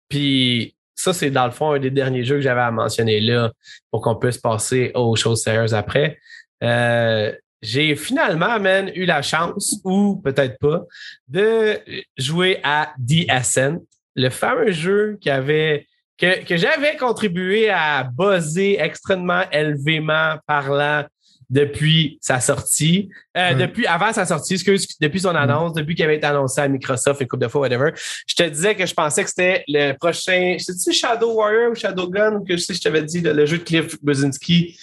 puis 0.10 0.76
ça, 0.96 1.14
c'est 1.14 1.30
dans 1.30 1.46
le 1.46 1.52
fond 1.52 1.72
un 1.72 1.80
des 1.80 1.92
derniers 1.92 2.24
jeux 2.24 2.36
que 2.36 2.42
j'avais 2.42 2.62
à 2.62 2.72
mentionner 2.72 3.20
là 3.20 3.52
pour 3.92 4.02
qu'on 4.02 4.16
puisse 4.16 4.38
passer 4.38 4.92
aux 4.96 5.16
choses 5.16 5.44
sérieuses 5.44 5.74
après. 5.74 6.18
Euh, 6.64 7.32
j'ai 7.62 7.96
finalement, 7.96 8.60
man, 8.60 8.92
eu 8.96 9.06
la 9.06 9.22
chance, 9.22 9.80
ou 9.84 10.22
peut-être 10.24 10.58
pas, 10.60 10.84
de 11.28 11.80
jouer 12.18 12.60
à 12.64 12.94
The 12.98 13.30
Ascent, 13.30 13.78
le 14.16 14.30
fameux 14.30 14.72
jeu 14.72 15.18
qui 15.22 15.30
avait 15.30 15.88
que, 16.18 16.44
que 16.46 16.58
j'avais 16.58 16.98
contribué 16.98 17.70
à 17.70 18.04
buzzer 18.04 18.78
extrêmement 18.80 19.44
élevément 19.52 20.38
parlant 20.46 21.06
depuis 21.50 22.18
sa 22.22 22.42
sortie, 22.42 23.10
euh, 23.38 23.54
depuis 23.54 23.86
avant 23.86 24.12
sa 24.12 24.26
sortie, 24.26 24.56
excuse, 24.56 24.86
depuis 25.00 25.22
son 25.22 25.34
annonce, 25.34 25.74
depuis 25.74 25.96
qu'il 25.96 26.04
avait 26.04 26.18
été 26.18 26.28
annoncé 26.28 26.60
à 26.60 26.68
Microsoft 26.68 27.22
une 27.22 27.28
couple 27.28 27.44
de 27.44 27.48
fois, 27.48 27.62
whatever. 27.62 27.92
Je 28.28 28.36
te 28.36 28.44
disais 28.44 28.76
que 28.76 28.86
je 28.86 28.94
pensais 28.94 29.24
que 29.24 29.30
c'était 29.30 29.64
le 29.68 29.94
prochain, 29.94 30.58
dis 30.58 30.94
Shadow 30.94 31.34
Warrior 31.36 31.72
ou 31.72 31.76
Shadow 31.76 32.10
Gun, 32.10 32.44
que 32.46 32.58
je 32.58 32.62
sais, 32.62 32.74
je 32.74 32.82
t'avais 32.82 33.04
dit 33.04 33.22
le, 33.22 33.46
jeu 33.46 33.60
de 33.60 33.64
Cliff 33.64 33.96
Buzinski. 34.04 34.78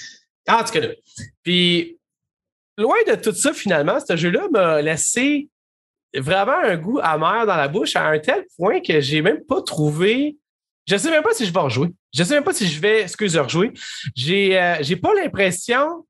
Ah, 0.46 0.60
en 0.60 0.64
tout 0.64 0.72
cas, 0.72 0.88
puis 1.42 1.98
loin 2.78 2.96
de 3.06 3.14
tout 3.16 3.34
ça, 3.34 3.52
finalement, 3.52 3.98
ce 4.00 4.16
jeu-là 4.16 4.48
m'a 4.50 4.80
laissé 4.80 5.48
vraiment 6.14 6.58
un 6.62 6.76
goût 6.76 6.98
amer 7.02 7.44
dans 7.44 7.56
la 7.56 7.68
bouche 7.68 7.96
à 7.96 8.06
un 8.06 8.18
tel 8.18 8.44
point 8.56 8.80
que 8.80 9.00
j'ai 9.00 9.20
même 9.20 9.44
pas 9.44 9.60
trouvé. 9.60 10.36
Je 10.86 10.96
sais 10.96 11.10
même 11.10 11.22
pas 11.22 11.32
si 11.32 11.46
je 11.46 11.52
vais 11.52 11.60
rejouer. 11.60 11.88
Je 12.12 12.22
sais 12.22 12.34
même 12.34 12.44
pas 12.44 12.52
si 12.52 12.66
je 12.66 12.80
vais, 12.80 13.02
excuse, 13.02 13.36
rejouer. 13.36 13.72
J'ai, 14.14 14.60
euh, 14.60 14.76
j'ai 14.80 14.96
pas 14.96 15.14
l'impression 15.14 16.06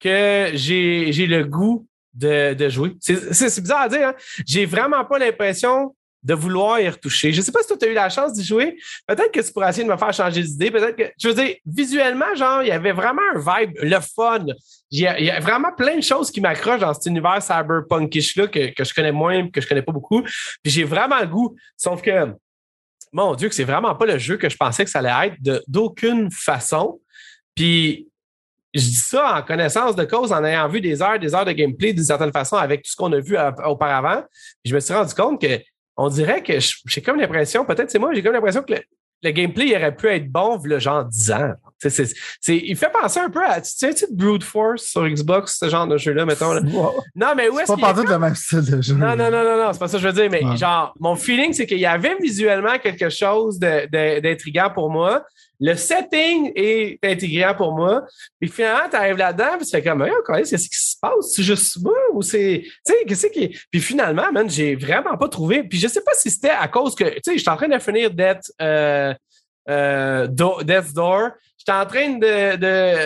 que 0.00 0.50
j'ai, 0.54 1.26
le 1.26 1.44
goût 1.44 1.86
de, 2.14 2.54
de 2.54 2.68
jouer. 2.68 2.96
C'est, 3.00 3.60
bizarre 3.60 3.82
à 3.82 3.88
dire, 3.88 4.08
hein? 4.08 4.14
J'ai 4.46 4.66
vraiment 4.66 5.04
pas 5.04 5.18
l'impression 5.18 5.94
de 6.24 6.34
vouloir 6.34 6.80
y 6.80 6.88
retoucher. 6.88 7.32
Je 7.32 7.42
sais 7.42 7.52
pas 7.52 7.60
si 7.62 7.76
tu 7.76 7.84
as 7.84 7.88
eu 7.88 7.94
la 7.94 8.08
chance 8.08 8.32
d'y 8.32 8.42
jouer. 8.42 8.78
Peut-être 9.06 9.30
que 9.30 9.40
tu 9.40 9.52
pourrais 9.52 9.68
essayer 9.68 9.86
de 9.86 9.92
me 9.92 9.96
faire 9.96 10.12
changer 10.12 10.42
d'idée. 10.42 10.70
Peut-être 10.70 10.96
que, 10.96 11.12
je 11.18 11.28
veux 11.28 11.34
dire, 11.34 11.56
visuellement, 11.66 12.34
genre, 12.34 12.62
il 12.62 12.68
y 12.68 12.72
avait 12.72 12.92
vraiment 12.92 13.22
un 13.34 13.38
vibe, 13.38 13.72
le 13.82 14.00
fun. 14.00 14.46
Il 14.90 15.00
y 15.00 15.06
a, 15.06 15.40
vraiment 15.40 15.72
plein 15.76 15.96
de 15.96 16.02
choses 16.02 16.30
qui 16.30 16.40
m'accrochent 16.40 16.80
dans 16.80 16.94
cet 16.94 17.06
univers 17.06 17.42
cyberpunkish-là 17.42 18.46
que, 18.46 18.72
que 18.72 18.84
je 18.84 18.94
connais 18.94 19.12
moins, 19.12 19.50
que 19.50 19.60
je 19.60 19.68
connais 19.68 19.82
pas 19.82 19.92
beaucoup. 19.92 20.22
Puis 20.22 20.72
j'ai 20.72 20.84
vraiment 20.84 21.20
le 21.20 21.26
goût. 21.26 21.56
Sauf 21.76 22.00
que, 22.00 22.32
mon 23.14 23.34
Dieu, 23.36 23.48
que 23.48 23.54
c'est 23.54 23.64
vraiment 23.64 23.94
pas 23.94 24.06
le 24.06 24.18
jeu 24.18 24.36
que 24.36 24.48
je 24.48 24.56
pensais 24.56 24.84
que 24.84 24.90
ça 24.90 24.98
allait 24.98 25.28
être 25.28 25.62
d'aucune 25.68 26.30
façon. 26.32 27.00
Puis 27.54 28.08
je 28.74 28.80
dis 28.80 28.94
ça 28.94 29.38
en 29.38 29.42
connaissance 29.42 29.94
de 29.94 30.04
cause, 30.04 30.32
en 30.32 30.44
ayant 30.44 30.68
vu 30.68 30.80
des 30.80 31.00
heures, 31.00 31.18
des 31.20 31.32
heures 31.32 31.44
de 31.44 31.52
gameplay 31.52 31.92
d'une 31.92 32.04
certaine 32.04 32.32
façon 32.32 32.56
avec 32.56 32.82
tout 32.82 32.90
ce 32.90 32.96
qu'on 32.96 33.12
a 33.12 33.20
vu 33.20 33.36
auparavant. 33.64 34.24
je 34.64 34.74
me 34.74 34.80
suis 34.80 34.92
rendu 34.92 35.14
compte 35.14 35.40
que 35.40 35.60
on 35.96 36.08
dirait 36.08 36.42
que 36.42 36.54
j'ai 36.58 37.02
comme 37.02 37.20
l'impression, 37.20 37.64
peut-être 37.64 37.88
c'est 37.88 38.00
moi, 38.00 38.12
j'ai 38.12 38.22
comme 38.22 38.32
l'impression 38.32 38.64
que 38.64 38.72
le, 38.72 38.80
gameplay 39.30 39.68
il 39.68 39.76
aurait 39.76 39.94
pu 39.94 40.08
être 40.08 40.30
bon, 40.30 40.60
le 40.64 40.78
genre 40.78 41.04
10 41.04 41.30
ans. 41.32 41.52
il 42.48 42.76
fait 42.76 42.90
penser 42.90 43.20
un 43.20 43.30
peu 43.30 43.44
à. 43.44 43.60
Tu 43.60 43.70
sais, 43.70 43.94
tu 43.94 44.06
Brute 44.10 44.44
Force 44.44 44.84
sur 44.84 45.08
Xbox, 45.08 45.58
ce 45.58 45.68
genre 45.68 45.86
de 45.86 45.96
jeu-là, 45.96 46.24
mettons. 46.24 46.54
Non, 47.14 47.34
mais 47.36 47.48
où 47.48 47.58
est-ce 47.58 47.72
C'est 47.72 47.80
pas 47.80 47.92
partout 47.92 48.04
de 48.04 48.10
le 48.10 48.18
même 48.18 48.34
style 48.34 48.64
de 48.64 48.82
jeu. 48.82 48.94
Non, 48.94 49.16
non, 49.16 49.30
non, 49.30 49.44
non, 49.44 49.56
non 49.58 49.72
c'est 49.72 49.78
pas 49.78 49.88
ça 49.88 49.98
que 49.98 50.02
je 50.02 50.08
veux 50.08 50.12
dire. 50.12 50.30
Mais 50.30 50.56
genre, 50.56 50.94
mon 51.00 51.16
feeling, 51.16 51.52
c'est 51.52 51.66
qu'il 51.66 51.78
y 51.78 51.86
avait 51.86 52.16
visuellement 52.20 52.78
quelque 52.78 53.08
chose 53.08 53.58
d'intriguant 53.58 54.70
pour 54.70 54.90
moi. 54.90 55.24
Le 55.60 55.74
setting 55.74 56.52
est 56.54 56.98
intégrant 57.02 57.54
pour 57.54 57.74
moi. 57.74 58.04
Puis 58.40 58.50
finalement, 58.50 58.88
tu 58.90 58.96
arrives 58.96 59.16
là-dedans, 59.16 59.56
puis 59.56 59.66
tu 59.66 59.70
fais 59.70 59.82
comme, 59.82 60.02
oh, 60.02 60.32
qu'est-ce 60.32 60.68
qui 60.68 60.76
se 60.76 60.96
passe? 61.00 61.32
C'est 61.34 61.42
juste 61.42 61.82
moi 61.82 61.96
ou 62.12 62.22
c'est. 62.22 62.62
Tu 62.64 62.92
sais, 62.92 63.04
qu'est-ce 63.06 63.26
qui. 63.28 63.56
Puis 63.70 63.80
finalement, 63.80 64.30
man, 64.32 64.50
j'ai 64.50 64.74
vraiment 64.74 65.16
pas 65.16 65.28
trouvé. 65.28 65.62
Puis 65.62 65.78
je 65.78 65.88
sais 65.88 66.02
pas 66.02 66.12
si 66.14 66.30
c'était 66.30 66.50
à 66.50 66.68
cause 66.68 66.94
que, 66.94 67.04
tu 67.04 67.20
sais, 67.24 67.38
j'étais 67.38 67.50
en 67.50 67.56
train 67.56 67.68
de 67.68 67.78
finir 67.78 68.10
Death, 68.10 68.52
euh, 68.60 69.14
euh, 69.68 70.26
Door. 70.26 71.30
J'étais 71.56 71.72
en 71.72 71.86
train 71.86 72.08
de, 72.10 72.56
de, 72.56 72.96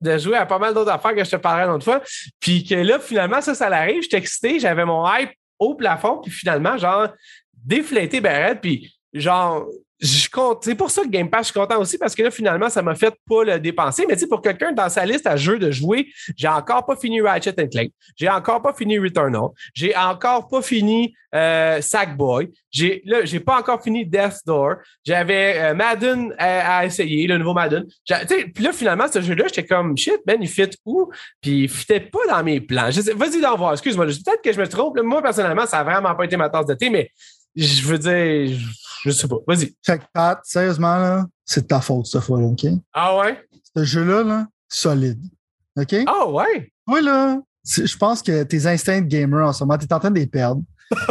de 0.00 0.18
jouer 0.18 0.36
à 0.36 0.46
pas 0.46 0.58
mal 0.58 0.74
d'autres 0.74 0.90
affaires 0.90 1.14
que 1.14 1.24
je 1.24 1.30
te 1.30 1.36
parlais 1.36 1.66
l'autre 1.66 1.84
fois. 1.84 2.02
Puis 2.40 2.64
que 2.64 2.74
là, 2.74 2.98
finalement, 2.98 3.40
ça, 3.40 3.54
ça 3.54 3.68
l'arrive. 3.68 4.02
J'étais 4.02 4.18
excité, 4.18 4.58
j'avais 4.58 4.84
mon 4.84 5.06
hype 5.08 5.30
au 5.58 5.74
plafond, 5.74 6.18
puis 6.18 6.30
finalement, 6.30 6.76
genre, 6.76 7.08
déflété, 7.54 8.20
ben, 8.20 8.56
puis 8.56 8.94
genre, 9.12 9.66
je 9.98 10.28
compte. 10.28 10.64
C'est 10.64 10.74
pour 10.74 10.90
ça 10.90 11.02
que 11.02 11.08
Game 11.08 11.30
Pass, 11.30 11.48
je 11.48 11.52
suis 11.52 11.60
content 11.60 11.80
aussi 11.80 11.96
parce 11.96 12.14
que 12.14 12.22
là, 12.22 12.30
finalement, 12.30 12.68
ça 12.68 12.82
m'a 12.82 12.94
fait 12.94 13.14
pas 13.28 13.44
le 13.44 13.58
dépenser. 13.58 14.04
Mais 14.06 14.14
tu 14.14 14.20
sais, 14.20 14.26
pour 14.26 14.42
quelqu'un 14.42 14.72
dans 14.72 14.88
sa 14.88 15.06
liste 15.06 15.26
à 15.26 15.36
jeux 15.36 15.58
de 15.58 15.70
jouer, 15.70 16.08
j'ai 16.36 16.48
encore 16.48 16.84
pas 16.84 16.96
fini 16.96 17.20
Ratchet 17.20 17.54
Clank. 17.54 17.90
J'ai 18.16 18.28
encore 18.28 18.60
pas 18.60 18.74
fini 18.74 18.98
Returnal. 18.98 19.48
J'ai 19.74 19.96
encore 19.96 20.48
pas 20.48 20.60
fini 20.60 21.14
euh, 21.34 21.80
Sackboy. 21.80 22.50
J'ai 22.70 23.02
là, 23.06 23.24
j'ai 23.24 23.40
pas 23.40 23.58
encore 23.58 23.82
fini 23.82 24.04
Death 24.04 24.40
Door. 24.44 24.76
J'avais 25.04 25.58
euh, 25.58 25.74
Madden 25.74 26.34
à, 26.38 26.84
essayer, 26.84 27.26
le 27.26 27.38
nouveau 27.38 27.54
Madden. 27.54 27.86
Puis 28.54 28.64
là, 28.64 28.72
finalement, 28.72 29.06
ce 29.10 29.22
jeu-là, 29.22 29.44
j'étais 29.46 29.64
comme 29.64 29.96
shit, 29.96 30.20
Ben, 30.26 30.36
il 30.40 30.48
fit 30.48 30.70
où? 30.84 31.10
Puis 31.40 31.62
il 31.62 31.68
fitait 31.70 32.00
pas 32.00 32.26
dans 32.28 32.44
mes 32.44 32.60
plans. 32.60 32.90
Vas-y 33.14 33.40
d'en 33.40 33.56
voir, 33.56 33.72
excuse-moi. 33.72 34.04
Peut-être 34.06 34.42
que 34.42 34.52
je 34.52 34.60
me 34.60 34.68
trompe. 34.68 35.00
Moi, 35.00 35.22
personnellement, 35.22 35.64
ça 35.64 35.78
a 35.78 35.84
vraiment 35.84 36.14
pas 36.14 36.24
été 36.24 36.36
ma 36.36 36.50
tasse 36.50 36.66
de 36.66 36.74
thé, 36.74 36.90
mais 36.90 37.10
je 37.54 37.82
veux 37.86 37.98
dire, 37.98 38.58
je 39.02 39.10
sais 39.10 39.28
pas. 39.28 39.36
Vas-y. 39.46 39.74
Fait 39.84 39.98
que 39.98 40.04
Pat, 40.12 40.40
sérieusement, 40.44 40.96
là, 40.96 41.26
c'est 41.44 41.62
de 41.62 41.66
ta 41.66 41.80
faute, 41.80 42.06
cette 42.06 42.22
fois-là, 42.22 42.46
OK? 42.46 42.66
Ah 42.92 43.16
ouais? 43.18 43.40
Ce 43.76 43.84
jeu-là, 43.84 44.22
là, 44.22 44.46
solide. 44.68 45.22
OK? 45.76 45.94
Ah 46.06 46.26
ouais? 46.28 46.72
Oui, 46.88 47.02
là, 47.02 47.38
je 47.64 47.96
pense 47.96 48.22
que 48.22 48.42
tes 48.44 48.66
instincts 48.66 49.02
de 49.02 49.06
gamer 49.06 49.46
en 49.46 49.52
ce 49.52 49.64
moment, 49.64 49.78
tu 49.78 49.86
es 49.86 49.92
en 49.92 49.98
train 49.98 50.10
de 50.10 50.18
les 50.18 50.26
perdre. 50.26 50.62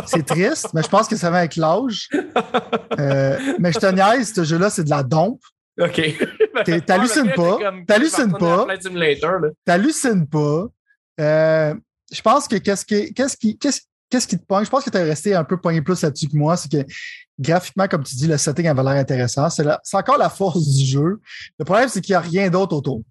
C'est 0.05 0.25
triste, 0.25 0.69
mais 0.73 0.83
je 0.83 0.87
pense 0.87 1.07
que 1.07 1.15
ça 1.15 1.29
va 1.29 1.39
avec 1.39 1.55
l'âge. 1.55 2.09
Euh, 2.99 3.37
mais 3.59 3.71
je 3.71 3.79
te 3.79 3.91
niaise, 3.91 4.33
ce 4.33 4.43
jeu-là, 4.43 4.69
c'est 4.69 4.83
de 4.83 4.89
la 4.89 5.03
dompe. 5.03 5.41
OK. 5.79 6.01
T'hallucines 6.85 7.31
pas. 7.35 7.57
T'hallucines 7.85 8.31
pas. 8.37 8.65
T'hallucines 9.65 10.27
pas. 10.27 10.67
Euh, 11.19 11.73
je 12.11 12.21
pense 12.21 12.47
que 12.47 12.55
qu'est-ce 12.57 12.85
qui, 12.85 13.13
qu'est-ce 13.13 13.37
qui, 13.37 13.57
qu'est-ce 13.57 13.81
qu'est-ce 14.09 14.27
qui 14.27 14.37
te 14.37 14.45
pogne? 14.45 14.65
Je 14.65 14.69
pense 14.69 14.83
que 14.83 14.89
tu 14.89 14.97
es 14.97 15.03
resté 15.03 15.35
un 15.35 15.43
peu 15.43 15.57
poigné 15.57 15.81
plus 15.81 16.01
là-dessus 16.01 16.27
que 16.27 16.37
moi. 16.37 16.57
C'est 16.57 16.71
que 16.71 16.85
graphiquement, 17.39 17.87
comme 17.87 18.03
tu 18.03 18.15
dis, 18.15 18.27
le 18.27 18.37
setting 18.37 18.67
avait 18.67 18.83
l'air 18.83 18.93
intéressant. 18.93 19.49
C'est, 19.49 19.65
encore 19.93 20.17
la 20.17 20.29
force 20.29 20.67
du 20.67 20.85
jeu. 20.85 21.19
Le 21.59 21.65
problème, 21.65 21.89
c'est 21.89 22.01
qu'il 22.01 22.13
n'y 22.13 22.17
a 22.17 22.21
rien 22.21 22.49
d'autre 22.49 22.75
autour. 22.75 23.01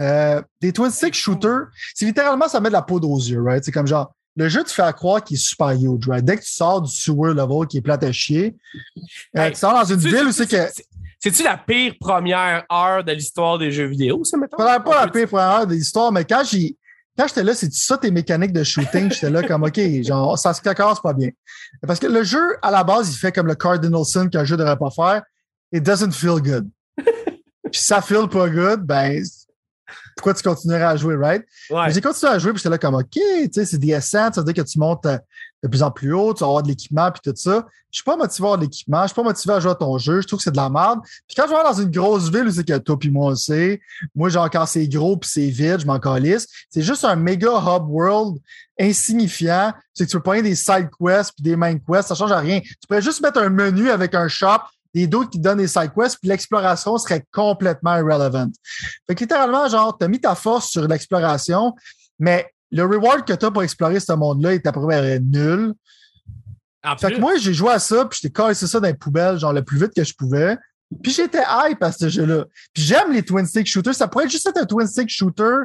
Euh, 0.00 0.42
des 0.60 0.72
twin 0.72 0.90
stick 0.90 1.14
shooters, 1.14 1.68
c'est 1.94 2.04
littéralement 2.04 2.48
ça 2.48 2.60
met 2.60 2.68
de 2.68 2.72
la 2.72 2.82
poudre 2.82 3.08
aux 3.08 3.18
yeux, 3.18 3.40
right? 3.40 3.64
C'est 3.64 3.70
comme 3.70 3.86
genre, 3.86 4.12
le 4.36 4.48
jeu 4.48 4.64
te 4.64 4.70
fait 4.70 4.92
croire 4.96 5.22
qu'il 5.22 5.36
est 5.36 5.40
super 5.40 5.70
huge, 5.70 6.08
right? 6.08 6.24
Dès 6.24 6.36
que 6.36 6.42
tu 6.42 6.52
sors 6.52 6.82
du 6.82 6.90
sewer 6.90 7.32
level 7.32 7.68
qui 7.68 7.76
est 7.76 7.80
plat 7.80 7.98
à 8.00 8.12
chier, 8.12 8.56
euh, 9.36 9.50
tu 9.50 9.56
sors 9.56 9.72
dans 9.72 9.84
une 9.84 10.00
ville 10.00 10.26
où 10.26 10.32
c'est 10.32 10.50
que. 10.50 10.66
C'est-tu 11.20 11.42
la 11.42 11.56
pire 11.56 11.94
première 11.98 12.64
heure 12.70 13.02
de 13.02 13.12
l'histoire 13.12 13.56
des 13.56 13.70
jeux 13.70 13.86
vidéo, 13.86 14.24
ça, 14.24 14.36
mettons? 14.36 14.58
Pas, 14.58 14.80
pas 14.80 15.06
la 15.06 15.10
pire 15.10 15.28
première 15.28 15.46
heure 15.46 15.66
de 15.66 15.74
l'histoire, 15.74 16.12
mais 16.12 16.24
quand 16.24 16.42
j'ai 16.44 16.76
quand 17.16 17.28
j'étais 17.28 17.44
là, 17.44 17.54
c'est 17.54 17.72
ça 17.72 17.96
tes 17.96 18.10
mécaniques 18.10 18.52
de 18.52 18.64
shooting. 18.64 19.10
J'étais 19.12 19.30
là 19.30 19.42
comme, 19.42 19.62
OK, 19.62 19.80
genre, 20.02 20.38
ça 20.38 20.52
se 20.52 20.60
casse 20.60 21.00
pas 21.00 21.12
bien. 21.12 21.30
Parce 21.86 22.00
que 22.00 22.06
le 22.06 22.24
jeu, 22.24 22.56
à 22.62 22.70
la 22.70 22.82
base, 22.82 23.12
il 23.12 23.16
fait 23.16 23.32
comme 23.32 23.46
le 23.46 23.54
Cardinal 23.54 24.02
qu'un 24.30 24.44
jeu 24.44 24.56
devrait 24.56 24.76
pas 24.76 24.90
faire. 24.90 25.22
It 25.72 25.82
doesn't 25.82 26.12
feel 26.12 26.40
good. 26.40 26.68
Puis 26.98 27.80
ça 27.80 28.00
feel 28.00 28.28
pas 28.28 28.48
good, 28.48 28.80
ben, 28.82 29.22
pourquoi 30.16 30.34
tu 30.34 30.42
continuerais 30.42 30.84
à 30.84 30.96
jouer, 30.96 31.16
right? 31.16 31.44
J'ai 31.88 32.00
continué 32.00 32.32
à 32.32 32.38
jouer, 32.38 32.52
puis 32.52 32.58
j'étais 32.58 32.70
là 32.70 32.78
comme, 32.78 32.94
OK, 32.94 33.10
tu 33.10 33.48
sais, 33.52 33.64
c'est 33.64 33.78
des 33.78 34.00
ça 34.00 34.30
veut 34.36 34.44
dire 34.44 34.54
que 34.54 34.68
tu 34.68 34.78
montes 34.78 35.06
euh, 35.06 35.18
de 35.64 35.68
plus 35.68 35.82
en 35.82 35.90
plus 35.90 36.12
haut, 36.12 36.34
tu 36.34 36.40
vas 36.40 36.48
avoir 36.48 36.62
de 36.62 36.68
l'équipement, 36.68 37.10
puis 37.10 37.22
tout 37.24 37.36
ça. 37.36 37.64
Je 37.90 37.96
suis 37.96 38.04
pas 38.04 38.16
motivé 38.16 38.44
à 38.44 38.48
avoir 38.48 38.58
de 38.58 38.64
l'équipement, 38.64 39.02
je 39.02 39.06
suis 39.08 39.14
pas 39.14 39.22
motivé 39.22 39.54
à 39.54 39.60
jouer 39.60 39.70
à 39.70 39.74
ton 39.74 39.96
jeu, 39.96 40.20
je 40.20 40.26
trouve 40.26 40.38
que 40.38 40.42
c'est 40.42 40.50
de 40.50 40.56
la 40.56 40.68
merde. 40.68 41.00
Puis 41.26 41.34
quand 41.34 41.44
je 41.46 41.54
vais 41.54 41.62
dans 41.62 41.80
une 41.80 41.90
grosse 41.90 42.30
ville 42.30 42.46
où 42.46 42.50
c'est 42.50 42.64
que 42.64 42.76
toi 42.76 42.98
puis 42.98 43.10
moi 43.10 43.32
aussi, 43.32 43.80
moi, 44.14 44.28
genre, 44.28 44.50
quand 44.50 44.66
c'est 44.66 44.86
gros 44.86 45.16
puis 45.16 45.30
c'est 45.32 45.48
vide, 45.48 45.80
je 45.80 45.86
m'en 45.86 45.98
calisse. 45.98 46.46
C'est 46.68 46.82
juste 46.82 47.02
un 47.04 47.16
méga 47.16 47.48
hub 47.48 47.88
world 47.88 48.36
insignifiant. 48.78 49.72
C'est 49.94 50.04
que 50.04 50.10
tu 50.10 50.18
peux 50.18 50.22
pas 50.22 50.42
des 50.42 50.54
side 50.54 50.90
quests 51.00 51.32
puis 51.34 51.42
des 51.42 51.56
main 51.56 51.78
quests, 51.78 52.08
ça 52.08 52.14
change 52.14 52.32
à 52.32 52.40
rien. 52.40 52.60
Tu 52.60 52.86
pourrais 52.86 53.00
juste 53.00 53.22
mettre 53.22 53.40
un 53.40 53.48
menu 53.48 53.88
avec 53.88 54.14
un 54.14 54.28
shop 54.28 54.60
des 54.92 55.06
doutes 55.06 55.30
qui 55.30 55.38
donnent 55.38 55.58
des 55.58 55.66
side 55.66 55.92
quests, 55.96 56.18
puis 56.20 56.28
l'exploration 56.28 56.98
serait 56.98 57.24
complètement 57.32 57.96
irrelevant. 57.96 58.48
Fait 59.06 59.14
que 59.14 59.20
littéralement, 59.20 59.66
genre, 59.66 59.96
tu 59.98 60.04
as 60.04 60.08
mis 60.08 60.20
ta 60.20 60.34
force 60.34 60.68
sur 60.68 60.86
l'exploration, 60.86 61.74
mais 62.18 62.53
le 62.74 62.84
reward 62.84 63.24
que 63.24 63.32
tu 63.32 63.46
as 63.46 63.50
pour 63.50 63.62
explorer 63.62 64.00
ce 64.00 64.12
monde-là 64.12 64.54
est 64.54 64.66
à 64.66 64.72
peu 64.72 64.82
près 64.82 65.20
nul. 65.20 65.74
fait 66.98 67.12
que 67.12 67.20
moi, 67.20 67.36
j'ai 67.36 67.54
joué 67.54 67.70
à 67.70 67.78
ça, 67.78 68.04
puis 68.04 68.18
j'étais 68.20 68.32
cassé 68.32 68.66
ça 68.66 68.80
dans 68.80 68.88
les 68.88 68.94
poubelles, 68.94 69.38
genre 69.38 69.52
le 69.52 69.62
plus 69.62 69.78
vite 69.78 69.92
que 69.94 70.02
je 70.02 70.12
pouvais. 70.12 70.58
Puis 71.02 71.12
j'étais 71.12 71.42
hype 71.42 71.82
à 71.82 71.92
ce 71.92 72.08
jeu-là. 72.08 72.46
Puis 72.72 72.82
j'aime 72.82 73.12
les 73.12 73.22
twin 73.22 73.46
stick 73.46 73.66
shooters. 73.66 73.94
Ça 73.94 74.08
pourrait 74.08 74.28
juste 74.28 74.46
être 74.48 74.58
un 74.58 74.66
twin 74.66 74.86
stick 74.86 75.08
shooter 75.08 75.64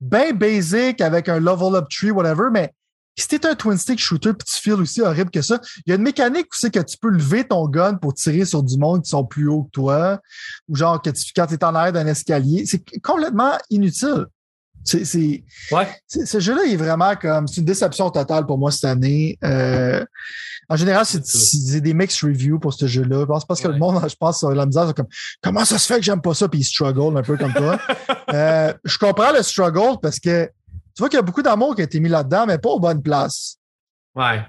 bien 0.00 0.32
basic 0.32 1.00
avec 1.00 1.28
un 1.28 1.40
level 1.40 1.74
up 1.74 1.86
tree, 1.90 2.10
whatever, 2.10 2.50
mais 2.52 2.72
si 3.18 3.26
t'es 3.26 3.44
un 3.44 3.54
twin 3.54 3.76
stick 3.76 3.98
shooter 3.98 4.32
puis 4.32 4.46
tu 4.46 4.60
feels 4.60 4.80
aussi 4.80 5.00
horrible 5.00 5.30
que 5.30 5.42
ça, 5.42 5.60
il 5.84 5.90
y 5.90 5.92
a 5.92 5.96
une 5.96 6.02
mécanique 6.02 6.46
où 6.46 6.56
c'est 6.56 6.72
que 6.72 6.80
tu 6.80 6.96
peux 6.98 7.10
lever 7.10 7.44
ton 7.44 7.68
gun 7.68 7.94
pour 7.94 8.14
tirer 8.14 8.44
sur 8.44 8.62
du 8.62 8.78
monde 8.78 9.02
qui 9.02 9.10
sont 9.10 9.24
plus 9.24 9.48
haut 9.48 9.64
que 9.64 9.70
toi, 9.70 10.20
ou 10.68 10.76
genre 10.76 11.02
que 11.02 11.10
tu, 11.10 11.32
quand 11.34 11.46
t'es 11.46 11.62
en 11.64 11.74
arrière 11.74 11.92
d'un 11.92 12.06
escalier. 12.06 12.64
C'est 12.64 12.82
complètement 13.02 13.58
inutile. 13.70 14.26
C'est, 14.84 15.04
c'est, 15.04 15.44
ouais. 15.70 15.86
ce 16.06 16.40
jeu-là 16.40 16.62
est 16.64 16.76
vraiment 16.76 17.14
comme 17.14 17.46
c'est 17.46 17.60
une 17.60 17.66
déception 17.66 18.10
totale 18.10 18.46
pour 18.46 18.58
moi 18.58 18.70
cette 18.70 18.84
année. 18.84 19.38
Euh, 19.44 20.04
en 20.68 20.76
général, 20.76 21.04
c'est, 21.06 21.24
c'est 21.24 21.80
des 21.80 21.94
mixed 21.94 22.28
reviews 22.28 22.58
pour 22.58 22.72
ce 22.74 22.86
jeu-là. 22.86 23.20
Je 23.20 23.24
pense 23.26 23.44
parce 23.44 23.60
que 23.60 23.68
le 23.68 23.78
monde, 23.78 24.02
je 24.08 24.16
pense, 24.16 24.38
sur 24.38 24.50
la 24.50 24.66
misère, 24.66 24.86
c'est 24.88 24.96
comme 24.96 25.08
comment 25.42 25.64
ça 25.64 25.78
se 25.78 25.86
fait 25.86 25.98
que 25.98 26.04
j'aime 26.04 26.20
pas 26.20 26.34
ça, 26.34 26.48
puis 26.48 26.60
il 26.60 26.64
struggle 26.64 27.16
un 27.16 27.22
peu 27.22 27.36
comme 27.36 27.52
toi. 27.52 27.78
euh, 28.32 28.72
je 28.84 28.98
comprends 28.98 29.32
le 29.32 29.42
struggle 29.42 29.98
parce 30.00 30.18
que 30.18 30.46
tu 30.46 31.00
vois 31.00 31.08
qu'il 31.08 31.18
y 31.18 31.20
a 31.20 31.22
beaucoup 31.22 31.42
d'amour 31.42 31.74
qui 31.74 31.82
a 31.82 31.84
été 31.84 32.00
mis 32.00 32.08
là-dedans, 32.08 32.46
mais 32.46 32.58
pas 32.58 32.70
aux 32.70 32.80
bonnes 32.80 33.02
places. 33.02 33.56
Ouais. 34.14 34.42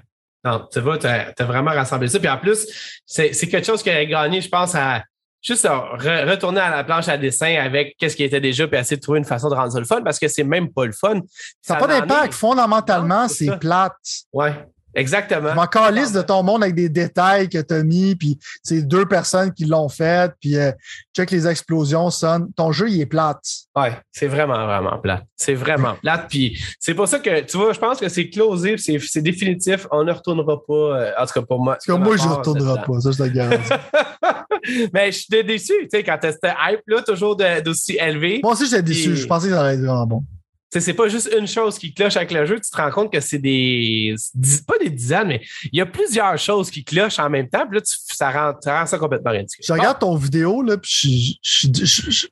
Non, 0.44 0.68
tu 0.70 0.80
vois, 0.80 0.98
tu 0.98 1.06
as, 1.06 1.32
vraiment 1.40 1.70
rassemblé 1.70 2.08
ça. 2.08 2.18
Puis 2.18 2.28
en 2.28 2.38
plus, 2.38 2.66
c'est 3.06 3.30
quelque 3.32 3.64
chose 3.64 3.82
qui 3.82 3.88
aurait 3.88 4.06
gagné, 4.06 4.42
je 4.42 4.48
pense, 4.48 4.74
à 4.74 5.02
juste 5.44 5.68
retourner 5.68 6.60
à 6.60 6.70
la 6.70 6.82
planche 6.82 7.06
à 7.08 7.18
dessin 7.18 7.54
avec 7.56 7.96
qu'est-ce 7.98 8.16
qui 8.16 8.24
était 8.24 8.40
déjà, 8.40 8.66
puis 8.66 8.78
essayer 8.80 8.96
de 8.96 9.02
trouver 9.02 9.18
une 9.18 9.24
façon 9.24 9.50
de 9.50 9.54
rendre 9.54 9.70
ça 9.70 9.78
le 9.78 9.84
fun, 9.84 10.02
parce 10.02 10.18
que 10.18 10.26
c'est 10.26 10.42
même 10.42 10.72
pas 10.72 10.86
le 10.86 10.92
fun. 10.92 11.20
Ça 11.60 11.74
n'a 11.74 11.80
pas 11.80 11.86
d'impact. 11.86 12.32
Fondamentalement, 12.32 13.28
c'est 13.28 13.58
plate. 13.58 13.92
Ouais. 14.32 14.54
Exactement. 14.94 15.50
Je 15.50 15.54
m'en 15.54 15.66
calisse 15.66 16.12
de 16.12 16.22
ton 16.22 16.42
monde 16.42 16.62
avec 16.62 16.74
des 16.74 16.88
détails 16.88 17.48
que 17.48 17.58
tu 17.58 17.74
as 17.74 17.82
mis, 17.82 18.14
puis 18.14 18.38
c'est 18.62 18.82
deux 18.82 19.06
personnes 19.06 19.52
qui 19.52 19.64
l'ont 19.64 19.88
fait, 19.88 20.32
puis 20.40 20.56
euh, 20.56 20.70
check 21.16 21.30
les 21.30 21.46
explosions 21.46 22.10
sonnent. 22.10 22.52
Ton 22.54 22.72
jeu, 22.72 22.88
il 22.88 23.00
est 23.00 23.06
plate. 23.06 23.42
Ouais, 23.76 23.98
c'est 24.12 24.28
vraiment, 24.28 24.64
vraiment 24.66 24.98
plate. 24.98 25.24
C'est 25.36 25.54
vraiment 25.54 25.94
plate. 26.00 26.26
Puis 26.28 26.58
c'est 26.78 26.94
pour 26.94 27.08
ça 27.08 27.18
que, 27.18 27.40
tu 27.40 27.56
vois, 27.56 27.72
je 27.72 27.78
pense 27.78 27.98
que 27.98 28.08
c'est 28.08 28.28
closé, 28.28 28.76
c'est 28.78 29.22
définitif. 29.22 29.86
On 29.90 30.04
ne 30.04 30.12
retournera 30.12 30.64
pas, 30.64 30.72
euh, 30.72 31.12
en 31.18 31.26
tout 31.26 31.40
cas 31.40 31.42
pour 31.42 31.62
moi. 31.62 31.74
Parce 31.74 31.86
que 31.86 31.92
moi, 31.92 32.16
je 32.16 32.24
ne 32.24 32.32
retournerai 32.32 32.82
pas, 32.82 33.00
ça, 33.00 33.10
je 33.10 33.18
te 33.18 33.28
garantis. 33.28 33.70
Mais 34.94 35.12
je 35.12 35.18
suis 35.18 35.44
déçu, 35.44 35.72
tu 35.82 35.88
sais, 35.90 36.02
quand 36.02 36.18
c'était 36.22 36.54
hype, 36.68 36.80
là, 36.86 37.02
toujours 37.02 37.36
d'aussi 37.36 37.98
élevé. 38.00 38.40
Moi 38.42 38.52
aussi, 38.52 38.66
j'étais 38.66 38.82
déçu. 38.82 39.16
Je 39.16 39.26
pensais 39.26 39.48
que 39.48 39.54
ça 39.54 39.62
allait 39.62 39.74
être 39.74 39.80
vraiment 39.80 40.06
bon 40.06 40.24
c'est 40.80 40.94
pas 40.94 41.08
juste 41.08 41.30
une 41.38 41.46
chose 41.46 41.78
qui 41.78 41.92
cloche 41.92 42.16
avec 42.16 42.32
le 42.32 42.46
jeu, 42.46 42.60
tu 42.60 42.70
te 42.70 42.76
rends 42.76 42.90
compte 42.90 43.12
que 43.12 43.20
c'est 43.20 43.38
des. 43.38 44.14
pas 44.66 44.78
des 44.78 44.90
dizaines, 44.90 45.28
mais 45.28 45.42
il 45.72 45.78
y 45.78 45.80
a 45.80 45.86
plusieurs 45.86 46.38
choses 46.38 46.70
qui 46.70 46.84
clochent 46.84 47.18
en 47.18 47.30
même 47.30 47.48
temps, 47.48 47.66
puis 47.66 47.78
là, 47.78 47.82
ça, 47.84 48.30
rend, 48.30 48.86
ça, 48.86 48.98
complètement 48.98 49.30
ridicule. 49.30 49.64
Je 49.66 49.72
regarde 49.72 49.98
ton 49.98 50.16
vidéo, 50.16 50.62
là, 50.62 50.76
puis 50.76 51.38
je, 51.42 51.68
je, 51.72 52.26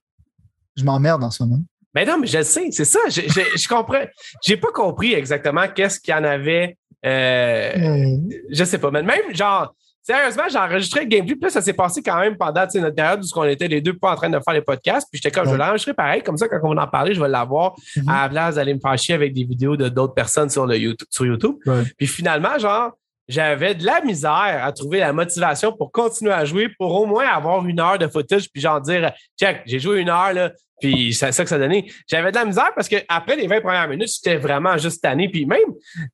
je, 0.77 0.85
m'emmerde 0.85 1.23
en 1.25 1.31
ce 1.31 1.43
moment. 1.43 1.61
Mais 1.95 2.05
non, 2.05 2.19
mais 2.19 2.27
je 2.27 2.39
le 2.39 2.45
sais, 2.45 2.71
c'est 2.71 2.85
ça. 2.85 3.01
Je, 3.09 3.21
je, 3.21 3.69
comprends. 3.69 4.05
J'ai 4.43 4.57
pas 4.57 4.73
compris 4.73 5.13
exactement 5.13 5.69
qu'est-ce 5.69 6.01
qu'il 6.01 6.13
y 6.13 6.17
en 6.17 6.25
avait. 6.25 6.77
Euh, 7.05 8.17
Je 8.51 8.65
sais 8.65 8.79
pas, 8.79 8.91
mais 8.91 9.03
même 9.03 9.35
genre 9.35 9.75
Sérieusement, 10.03 10.45
j'ai 10.51 10.59
enregistré 10.59 11.01
le 11.03 11.07
gameplay, 11.07 11.37
puis 11.37 11.45
là, 11.45 11.51
ça 11.51 11.63
s'est 11.63 11.73
passé 11.73 12.03
quand 12.03 12.19
même 12.19 12.37
pendant 12.37 12.67
notre 12.75 12.95
période 12.95 13.23
où 13.23 13.39
on 13.39 13.45
était 13.45 13.69
les 13.69 13.81
deux 13.81 13.97
pas 13.97 14.13
en 14.13 14.17
train 14.17 14.29
de 14.29 14.39
faire 14.41 14.55
les 14.55 14.63
podcasts. 14.63 15.07
Puis 15.11 15.21
j'étais 15.23 15.31
comme, 15.31 15.47
je 15.47 15.53
vais 15.53 15.59
l'enregistrer 15.59 15.95
pareil, 15.95 16.23
comme 16.23 16.37
ça, 16.37 16.49
quand 16.49 16.59
on 16.63 16.75
va 16.75 16.83
en 16.83 16.87
parler, 16.89 17.15
je 17.15 17.21
vais 17.21 17.29
l'avoir 17.29 17.75
mm-hmm. 17.97 18.11
à 18.11 18.23
la 18.23 18.29
place 18.29 18.55
d'aller 18.57 18.75
me 18.75 18.81
faire 18.81 18.99
chier 18.99 19.15
avec 19.15 19.33
des 19.33 19.45
vidéos 19.45 19.77
de 19.77 19.89
d'autres 19.89 20.15
personnes 20.15 20.51
sur, 20.51 20.67
le 20.67 20.77
YouTube, 20.77 21.07
sur 21.11 21.25
YouTube. 21.25 21.55
Puis 21.97 22.07
finalement, 22.07 22.59
genre, 22.59 22.93
j'avais 23.29 23.75
de 23.75 23.85
la 23.85 24.01
misère 24.01 24.61
à 24.63 24.73
trouver 24.73 24.99
la 24.99 25.13
motivation 25.13 25.73
pour 25.73 25.93
continuer 25.93 26.33
à 26.33 26.45
jouer, 26.45 26.69
pour 26.79 26.93
au 27.01 27.07
moins 27.07 27.27
avoir 27.27 27.65
une 27.65 27.79
heure 27.79 27.99
de 27.99 28.09
footage, 28.09 28.51
puis 28.51 28.61
genre 28.61 28.81
dire, 28.81 29.13
check, 29.39 29.63
j'ai 29.67 29.79
joué 29.79 30.01
une 30.01 30.09
heure, 30.09 30.33
là, 30.33 30.51
puis 30.83 31.15
c'est 31.15 31.31
ça 31.31 31.45
que 31.45 31.49
ça 31.49 31.59
donnait. 31.59 31.87
J'avais 32.09 32.33
de 32.33 32.37
la 32.37 32.45
misère 32.45 32.73
parce 32.75 32.89
que 32.89 32.97
après 33.09 33.37
les 33.37 33.47
20 33.47 33.61
premières 33.61 33.89
minutes, 33.89 34.11
j'étais 34.17 34.37
vraiment 34.37 34.77
juste 34.77 35.01
tanné. 35.01 35.29
Puis 35.29 35.47
même, 35.47 35.61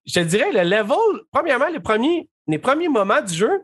je 0.04 0.12
te 0.12 0.20
dirais, 0.20 0.52
le 0.52 0.62
level, 0.62 1.22
premièrement, 1.32 1.68
les 1.68 1.80
premiers, 1.80 2.28
les 2.46 2.58
premiers 2.58 2.88
moments 2.88 3.22
du 3.22 3.32
jeu, 3.32 3.62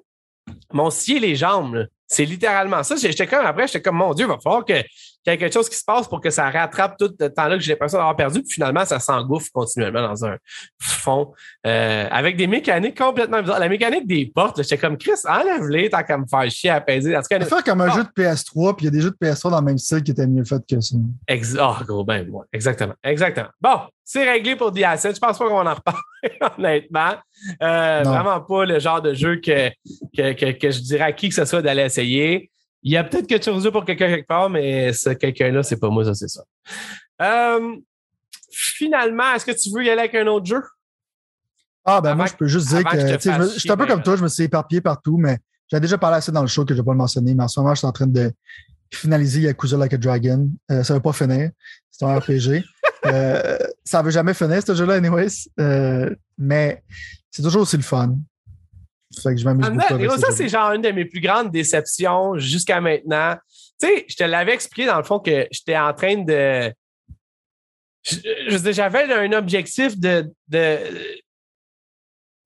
m'ont 0.74 0.90
scié 0.90 1.18
les 1.18 1.36
jambes. 1.36 1.86
C'est 2.06 2.24
littéralement 2.24 2.82
ça. 2.82 2.96
J'étais 2.96 3.26
comme 3.26 3.46
après, 3.46 3.66
j'étais 3.66 3.82
comme 3.82 3.96
mon 3.96 4.12
Dieu, 4.12 4.26
il 4.26 4.28
va 4.28 4.38
falloir 4.38 4.64
que 4.64 4.82
qu'il 5.24 5.32
y 5.32 5.36
ait 5.36 5.38
quelque 5.38 5.54
chose 5.54 5.68
qui 5.68 5.76
se 5.76 5.84
passe 5.84 6.06
pour 6.06 6.20
que 6.20 6.30
ça 6.30 6.50
rattrape 6.50 6.96
tout 6.98 7.10
le 7.18 7.28
temps-là 7.28 7.56
que 7.56 7.62
j'ai 7.62 7.72
l'impression 7.72 7.98
d'avoir 7.98 8.14
perdu. 8.14 8.42
Puis 8.42 8.52
finalement, 8.52 8.84
ça 8.84 9.00
s'engouffre 9.00 9.48
continuellement 9.52 10.02
dans 10.02 10.24
un 10.26 10.36
fond 10.80 11.32
euh, 11.66 12.06
avec 12.10 12.36
des 12.36 12.46
mécaniques 12.46 12.98
complètement 12.98 13.40
bizarres. 13.40 13.58
La 13.58 13.68
mécanique 13.68 14.06
des 14.06 14.26
portes, 14.26 14.62
j'étais 14.62 14.78
comme 14.78 14.98
Chris, 14.98 15.12
enlève-les 15.26 15.90
tant 15.90 16.02
qu'à 16.02 16.18
me 16.18 16.26
faire 16.26 16.50
chier 16.50 16.70
à 16.70 16.80
peser. 16.80 17.16
En 17.16 17.22
tout 17.22 17.28
cas, 17.28 17.40
faire 17.40 17.64
comme 17.64 17.80
un 17.80 17.90
jeu 17.90 18.04
de 18.04 18.22
PS3, 18.22 18.76
puis 18.76 18.84
il 18.84 18.84
y 18.84 18.88
a 18.88 18.90
des 18.90 19.00
jeux 19.00 19.10
de 19.10 19.26
PS3 19.26 19.50
dans 19.50 19.60
le 19.60 19.64
même 19.64 19.78
style 19.78 20.02
qui 20.02 20.10
étaient 20.10 20.26
mieux 20.26 20.44
faits 20.44 20.62
que 20.68 20.80
ça. 20.80 20.96
Ex 21.26 21.56
oh, 21.58 21.74
gros, 21.86 22.04
ben, 22.04 22.26
exactement. 22.52 22.94
Exactement. 23.02 23.48
Bon, 23.60 23.80
c'est 24.04 24.30
réglé 24.30 24.56
pour 24.56 24.72
The 24.72 24.82
Asset. 24.82 25.14
Je 25.14 25.20
pense 25.20 25.38
pas 25.38 25.48
qu'on 25.48 25.66
en 25.66 25.74
reparle, 25.74 25.98
honnêtement. 26.58 27.14
Euh, 27.62 28.02
vraiment 28.04 28.40
pas 28.40 28.66
le 28.66 28.78
genre 28.78 29.00
de 29.00 29.14
jeu 29.14 29.36
que, 29.36 29.70
que, 30.16 30.32
que, 30.32 30.52
que 30.52 30.70
je 30.70 30.80
dirais 30.80 31.04
à 31.04 31.12
qui 31.12 31.30
que 31.30 31.34
ce 31.34 31.46
soit 31.46 31.62
d'aller 31.62 31.82
essayer. 31.82 32.50
Il 32.85 32.93
y 32.93 32.97
a 32.97 33.05
peut-être 33.05 33.26
quelque 33.26 33.45
chose 33.45 33.68
pour 33.72 33.85
quelqu'un 33.85 34.09
quelque 34.09 34.26
part, 34.26 34.51
mais 34.51 34.93
ce 34.93 35.11
quelqu'un-là, 35.11 35.62
c'est 35.62 35.78
pas 35.78 35.89
moi, 35.89 36.05
ça, 36.05 36.14
c'est 36.14 36.28
ça. 36.28 36.45
Euh, 37.22 37.76
finalement, 38.51 39.35
est-ce 39.35 39.47
que 39.47 39.53
tu 39.53 39.70
veux 39.70 39.85
y 39.85 39.91
aller 39.91 40.03
avec 40.03 40.14
un 40.14 40.26
autre 40.26 40.47
jeu? 40.47 40.62
Ah, 41.85 42.01
ben 42.01 42.14
moi, 42.14 42.26
je 42.26 42.35
peux 42.35 42.47
juste 42.47 42.68
dire 42.68 42.85
que, 42.85 42.99
je, 42.99 43.59
suis 43.59 43.70
un 43.70 43.76
peu 43.76 43.87
comme 43.87 44.03
toi, 44.03 44.16
je 44.16 44.22
me 44.22 44.28
suis 44.28 44.45
éparpillé 44.45 44.80
partout, 44.80 45.16
mais 45.18 45.39
j'ai 45.68 45.80
déjà 45.80 45.99
parlé 45.99 46.18
assez 46.18 46.32
dans 46.32 46.43
le 46.43 46.47
show 46.47 46.64
que 46.64 46.74
je 46.74 46.78
ne 46.78 46.82
vais 46.82 46.87
pas 46.87 46.93
le 46.93 46.99
mentionner, 46.99 47.35
mais 47.35 47.45
en 47.45 47.49
ce 47.49 47.59
moment, 47.61 47.74
je 47.74 47.78
suis 47.78 47.87
en 47.87 47.93
train 47.93 48.07
de 48.07 48.32
finaliser 48.93 49.41
Yakuza 49.41 49.76
Like 49.76 49.95
a 49.95 49.99
Dragon. 49.99 50.51
Euh, 50.70 50.82
ça 50.82 50.95
ne 50.95 50.99
va 50.99 51.03
pas 51.03 51.12
finir. 51.12 51.51
C'est 51.91 52.05
un 52.05 52.18
RPG. 52.18 52.64
euh, 53.07 53.59
ça 53.85 54.01
ne 54.01 54.05
veut 54.05 54.11
jamais 54.11 54.35
finir, 54.35 54.62
ce 54.64 54.74
jeu-là, 54.74 54.95
anyways. 54.95 55.49
Euh, 55.61 56.14
mais 56.39 56.82
c'est 57.30 57.43
toujours 57.43 57.62
aussi 57.62 57.76
le 57.76 57.82
fun. 57.82 58.16
Ça 59.20 59.34
je 59.34 59.44
m'amuse 59.44 60.20
Ça, 60.20 60.30
c'est 60.32 60.48
genre 60.48 60.72
une 60.72 60.82
de 60.82 60.90
mes 60.90 61.04
plus 61.04 61.20
grandes 61.20 61.50
déceptions 61.50 62.38
jusqu'à 62.38 62.80
maintenant. 62.80 63.36
Tu 63.80 63.88
sais, 63.88 64.04
je 64.08 64.16
te 64.16 64.24
l'avais 64.24 64.54
expliqué 64.54 64.86
dans 64.86 64.98
le 64.98 65.04
fond 65.04 65.18
que 65.18 65.46
j'étais 65.50 65.76
en 65.76 65.92
train 65.92 66.16
de. 66.16 66.72
Je, 68.02 68.72
j'avais 68.72 69.12
un 69.12 69.32
objectif 69.32 69.98
de. 69.98 70.30
de... 70.48 70.78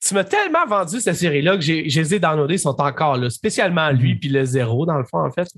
Tu 0.01 0.15
m'as 0.15 0.23
tellement 0.23 0.65
vendu 0.65 1.01
cette 1.01 1.17
série-là 1.17 1.57
que 1.57 1.61
j'ai, 1.61 1.83
les 1.83 2.15
ai 2.15 2.21
downloadés, 2.21 2.55
ils 2.55 2.61
sont 2.61 2.81
encore 2.81 3.17
là, 3.17 3.29
spécialement 3.31 3.91
lui 3.91 4.15
mm-hmm. 4.15 4.21
puis 4.21 4.29
le 4.29 4.45
zéro, 4.45 4.87
dans 4.87 4.97
le 4.97 5.05
fond, 5.05 5.19
en 5.19 5.31
fait. 5.33 5.49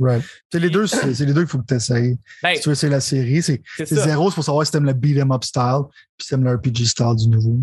C'est 0.50 0.58
les 0.58 0.70
deux, 0.70 0.86
c'est, 0.86 1.06
les 1.20 1.34
deux 1.34 1.42
qu'il 1.42 1.50
faut 1.50 1.58
que 1.58 1.66
tu 1.66 1.74
essayes. 1.74 2.16
Ben, 2.42 2.54
si 2.54 2.62
tu 2.62 2.70
veux 2.70 2.72
essayer 2.72 2.90
la 2.90 3.00
série, 3.00 3.42
c'est, 3.42 3.60
zéro, 3.84 4.30
c'est 4.30 4.36
pour 4.36 4.44
savoir 4.44 4.64
si 4.64 4.72
tu 4.72 4.78
aimes 4.78 4.86
le 4.86 4.94
beat 4.94 5.18
'em 5.18 5.30
up 5.30 5.44
style 5.44 5.82
puis 6.16 6.24
si 6.24 6.28
tu 6.28 6.34
aimes 6.34 6.44
le 6.44 6.54
RPG 6.54 6.86
style 6.86 7.16
du 7.16 7.28
nouveau. 7.28 7.58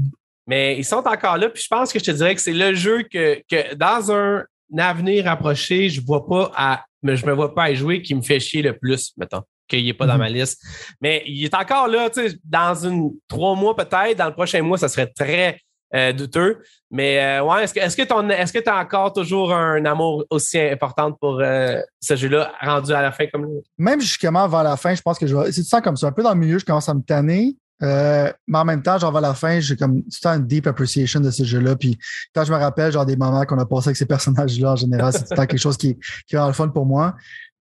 Mais 0.48 0.78
ils 0.78 0.86
sont 0.86 1.06
encore 1.06 1.38
là. 1.38 1.50
Puis 1.50 1.64
je 1.64 1.68
pense 1.68 1.92
que 1.92 2.00
je 2.00 2.06
te 2.06 2.12
dirais 2.12 2.34
que 2.34 2.42
c'est 2.42 2.54
le 2.54 2.74
jeu 2.74 3.04
que, 3.04 3.42
que 3.50 3.76
dans 3.76 4.12
un 4.12 4.44
avenir 4.78 5.28
approché, 5.30 5.90
je 5.90 6.02
vois 6.02 6.26
pas 6.26 6.52
à, 6.56 6.86
mais 7.04 7.16
je 7.16 7.26
me 7.26 7.34
vois 7.34 7.54
pas 7.54 7.66
à 7.66 7.74
jouer 7.74 8.02
qui 8.02 8.16
me 8.16 8.22
fait 8.22 8.40
chier 8.40 8.62
le 8.62 8.78
plus, 8.78 9.14
mettons, 9.18 9.44
qu'il 9.68 9.86
n'est 9.86 9.94
pas 9.94 10.08
dans 10.08 10.18
ma 10.18 10.30
mhm. 10.30 10.36
liste. 10.36 10.62
Mais 11.02 11.24
il 11.26 11.44
est 11.44 11.54
encore 11.54 11.88
là, 11.88 12.10
tu 12.10 12.30
sais, 12.30 12.38
dans 12.44 12.74
une 12.86 13.12
trois 13.28 13.56
mois 13.56 13.76
peut-être, 13.76 14.18
dans 14.18 14.28
le 14.28 14.34
prochain 14.34 14.62
mois, 14.62 14.78
ça 14.78 14.90
serait 14.90 15.08
très 15.08 15.60
euh, 15.96 16.12
douteux. 16.12 16.60
Mais 16.92 17.20
euh, 17.20 17.44
ouais, 17.44 17.64
est-ce 17.64 17.74
que 17.74 17.80
est-ce 17.80 17.96
que 17.96 18.04
ton 18.04 18.30
est-ce 18.30 18.52
que 18.52 18.60
tu 18.60 18.70
as 18.70 18.78
encore 18.78 19.14
toujours 19.14 19.54
un 19.54 19.86
amour 19.86 20.26
aussi 20.30 20.60
important 20.60 21.14
pour 21.14 21.40
euh, 21.42 21.80
ce 22.02 22.16
jeu-là 22.16 22.52
rendu 22.62 22.92
à 22.92 23.02
la 23.02 23.12
fin 23.12 23.26
comme 23.28 23.62
Même 23.78 24.02
justement 24.02 24.48
vers 24.48 24.64
la 24.64 24.76
fin, 24.76 24.94
je 24.94 25.02
pense 25.02 25.18
que 25.18 25.28
je 25.28 25.36
vais. 25.36 25.52
C'est 25.52 25.64
ça 25.64 25.82
comme 25.82 25.96
ça. 25.96 26.08
Un 26.08 26.12
peu 26.12 26.24
dans 26.24 26.34
le 26.34 26.40
milieu, 26.40 26.60
je 26.60 26.66
commence 26.66 26.90
à 26.90 26.94
me 26.94 27.02
tanner. 27.02 27.56
Euh, 27.84 28.32
mais 28.48 28.58
en 28.58 28.66
même 28.66 28.82
temps, 28.82 28.98
genre 28.98 29.12
vers 29.12 29.22
la 29.22 29.34
fin, 29.34 29.60
j'ai 29.60 29.76
comme 29.76 30.02
tout 30.04 30.28
un 30.28 30.40
deep 30.40 30.68
appreciation 30.68 31.20
de 31.20 31.30
ce 31.30 31.44
jeu-là. 31.44 31.76
Puis 31.76 31.98
quand 32.34 32.44
je 32.44 32.52
me 32.52 32.58
rappelle, 32.58 32.92
genre 32.92 33.06
des 33.06 33.16
moments 33.16 33.46
qu'on 33.46 33.60
a 33.60 33.66
passé 33.66 33.90
avec 33.90 33.98
ces 33.98 34.06
personnages-là, 34.06 34.72
en 34.72 34.76
général, 34.76 35.14
c'est 35.14 35.26
tout 35.26 35.36
quelque 35.36 35.58
chose 35.58 35.78
qui, 35.78 35.96
qui 36.28 36.36
est 36.36 36.38
vraiment 36.38 36.48
le 36.48 36.54
fun 36.54 36.70
pour 36.70 36.86
moi. 36.86 37.16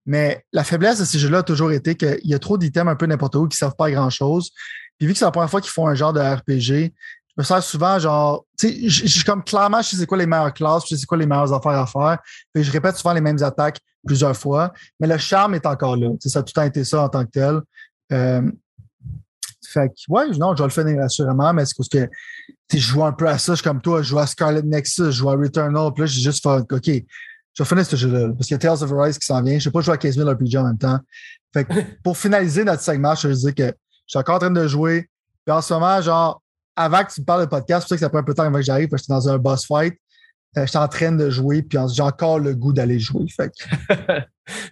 Mais 0.06 0.44
la 0.52 0.64
faiblesse 0.64 1.00
de 1.00 1.04
ces 1.04 1.18
jeux-là 1.18 1.38
a 1.38 1.42
toujours 1.42 1.72
été 1.72 1.96
qu'il 1.96 2.20
y 2.24 2.34
a 2.34 2.38
trop 2.38 2.56
d'items 2.56 2.90
un 2.90 2.96
peu 2.96 3.06
n'importe 3.06 3.34
où 3.34 3.48
qui 3.48 3.56
ne 3.56 3.58
servent 3.58 3.76
pas 3.76 3.86
à 3.86 3.90
grand-chose. 3.90 4.52
Puis 4.98 5.06
vu 5.06 5.12
que 5.12 5.18
c'est 5.18 5.24
la 5.24 5.32
première 5.32 5.50
fois 5.50 5.60
qu'ils 5.60 5.70
font 5.70 5.88
un 5.88 5.94
genre 5.94 6.12
de 6.12 6.20
RPG, 6.20 6.92
je 7.36 7.42
me 7.42 7.42
sers 7.42 7.62
souvent 7.62 7.98
genre, 7.98 8.46
tu 8.58 8.68
sais, 8.68 8.88
je 8.88 9.06
suis 9.08 9.24
comme 9.24 9.44
clairement, 9.44 9.82
je 9.82 9.96
sais 9.96 10.06
quoi 10.06 10.16
les 10.16 10.26
meilleures 10.26 10.54
classes, 10.54 10.84
je 10.88 10.96
sais 10.96 11.04
quoi 11.04 11.18
les 11.18 11.26
meilleures 11.26 11.52
affaires 11.52 11.72
à 11.72 11.86
faire. 11.86 12.18
Puis 12.54 12.64
je 12.64 12.72
répète 12.72 12.96
souvent 12.96 13.12
les 13.12 13.20
mêmes 13.20 13.42
attaques 13.42 13.78
plusieurs 14.06 14.36
fois. 14.36 14.72
Mais 15.00 15.06
le 15.06 15.18
charme 15.18 15.54
est 15.54 15.66
encore 15.66 15.96
là. 15.96 16.08
ça 16.20 16.38
a 16.38 16.42
tout 16.42 16.52
le 16.56 16.60
temps 16.60 16.66
été 16.66 16.84
ça 16.84 17.02
en 17.02 17.08
tant 17.08 17.24
que 17.24 17.30
tel. 17.30 17.60
Euh, 18.12 18.50
fait 19.76 19.88
que, 19.88 19.94
ouais, 20.08 20.28
non, 20.38 20.54
je 20.56 20.62
vais 20.62 20.68
le 20.68 20.84
finir 20.84 21.02
assurément, 21.02 21.52
mais 21.52 21.66
c'est 21.66 21.76
parce 21.76 21.88
que 21.88 22.08
je 22.72 22.78
joue 22.78 23.04
un 23.04 23.12
peu 23.12 23.28
à 23.28 23.36
ça, 23.36 23.52
je 23.52 23.56
suis 23.56 23.64
comme 23.64 23.80
toi, 23.80 24.00
je 24.00 24.08
joue 24.08 24.18
à 24.18 24.26
Scarlet 24.26 24.62
Nexus, 24.62 25.06
je 25.06 25.10
joue 25.10 25.28
à 25.28 25.34
Returnal, 25.34 25.92
puis 25.92 26.02
là, 26.02 26.06
j'ai 26.06 26.22
juste 26.22 26.42
fait, 26.42 26.48
OK, 26.48 26.86
je 26.86 27.62
vais 27.62 27.68
finir 27.68 27.86
ce 27.86 27.96
jeu-là, 27.96 28.28
parce 28.32 28.46
qu'il 28.46 28.54
y 28.54 28.54
a 28.54 28.58
Tales 28.58 28.82
of 28.82 28.92
Arise 28.92 29.18
qui 29.18 29.26
s'en 29.26 29.42
vient, 29.42 29.52
je 29.52 29.56
ne 29.56 29.60
sais 29.60 29.70
pas 29.70 29.80
jouer 29.80 29.94
à 29.94 29.98
15 29.98 30.16
000 30.16 30.30
RPG 30.30 30.56
en 30.56 30.64
même 30.64 30.78
temps. 30.78 30.98
Fait 31.52 31.64
que, 31.64 31.72
pour 32.02 32.16
finaliser 32.16 32.64
notre 32.64 32.82
segment, 32.82 33.14
je 33.14 33.28
te 33.28 33.32
dis 33.32 33.54
que 33.54 33.66
je 33.66 33.72
suis 34.06 34.18
encore 34.18 34.36
en 34.36 34.38
train 34.38 34.50
de 34.50 34.66
jouer, 34.66 35.10
puis 35.44 35.54
en 35.54 35.60
ce 35.60 35.74
moment, 35.74 36.00
genre, 36.00 36.42
avant 36.74 37.04
que 37.04 37.12
tu 37.12 37.20
me 37.20 37.26
parles 37.26 37.42
de 37.42 37.50
podcast, 37.50 37.82
c'est 37.82 37.84
pour 37.84 37.88
ça 37.88 37.96
que 37.96 38.00
ça 38.00 38.08
prend 38.08 38.18
un 38.18 38.22
peu 38.22 38.32
de 38.32 38.36
temps 38.36 38.44
avant 38.44 38.58
que 38.58 38.64
j'arrive, 38.64 38.88
parce 38.88 39.02
que 39.02 39.06
j'étais 39.12 39.26
dans 39.26 39.28
un 39.28 39.38
boss 39.38 39.66
fight, 39.66 39.94
euh, 40.56 40.64
j'étais 40.64 40.78
en 40.78 40.88
train 40.88 41.12
de 41.12 41.28
jouer, 41.28 41.62
puis 41.62 41.78
j'ai 41.92 42.02
encore 42.02 42.38
le 42.38 42.54
goût 42.54 42.72
d'aller 42.72 42.98
jouer. 42.98 43.26
Fait 43.28 43.52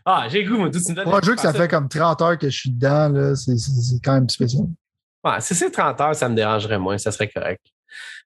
ah, 0.06 0.26
j'ai 0.30 0.42
le 0.42 0.50
goût, 0.50 0.58
moi, 0.58 0.70
tout 0.70 0.80
Pour 1.02 1.16
un 1.16 1.20
jeu 1.20 1.34
que 1.34 1.42
ça 1.42 1.52
fait 1.52 1.68
comme 1.68 1.88
30 1.88 2.22
heures 2.22 2.38
que 2.38 2.48
je 2.48 2.56
suis 2.56 2.70
dedans, 2.70 3.34
c'est 3.34 4.00
quand 4.02 4.14
même 4.14 4.28
spécial. 4.28 4.66
Ouais, 5.24 5.40
si 5.40 5.54
c'est 5.54 5.70
30 5.70 6.00
heures, 6.00 6.14
ça 6.14 6.28
me 6.28 6.34
dérangerait 6.34 6.78
moins, 6.78 6.98
ça 6.98 7.10
serait 7.10 7.28
correct. 7.28 7.64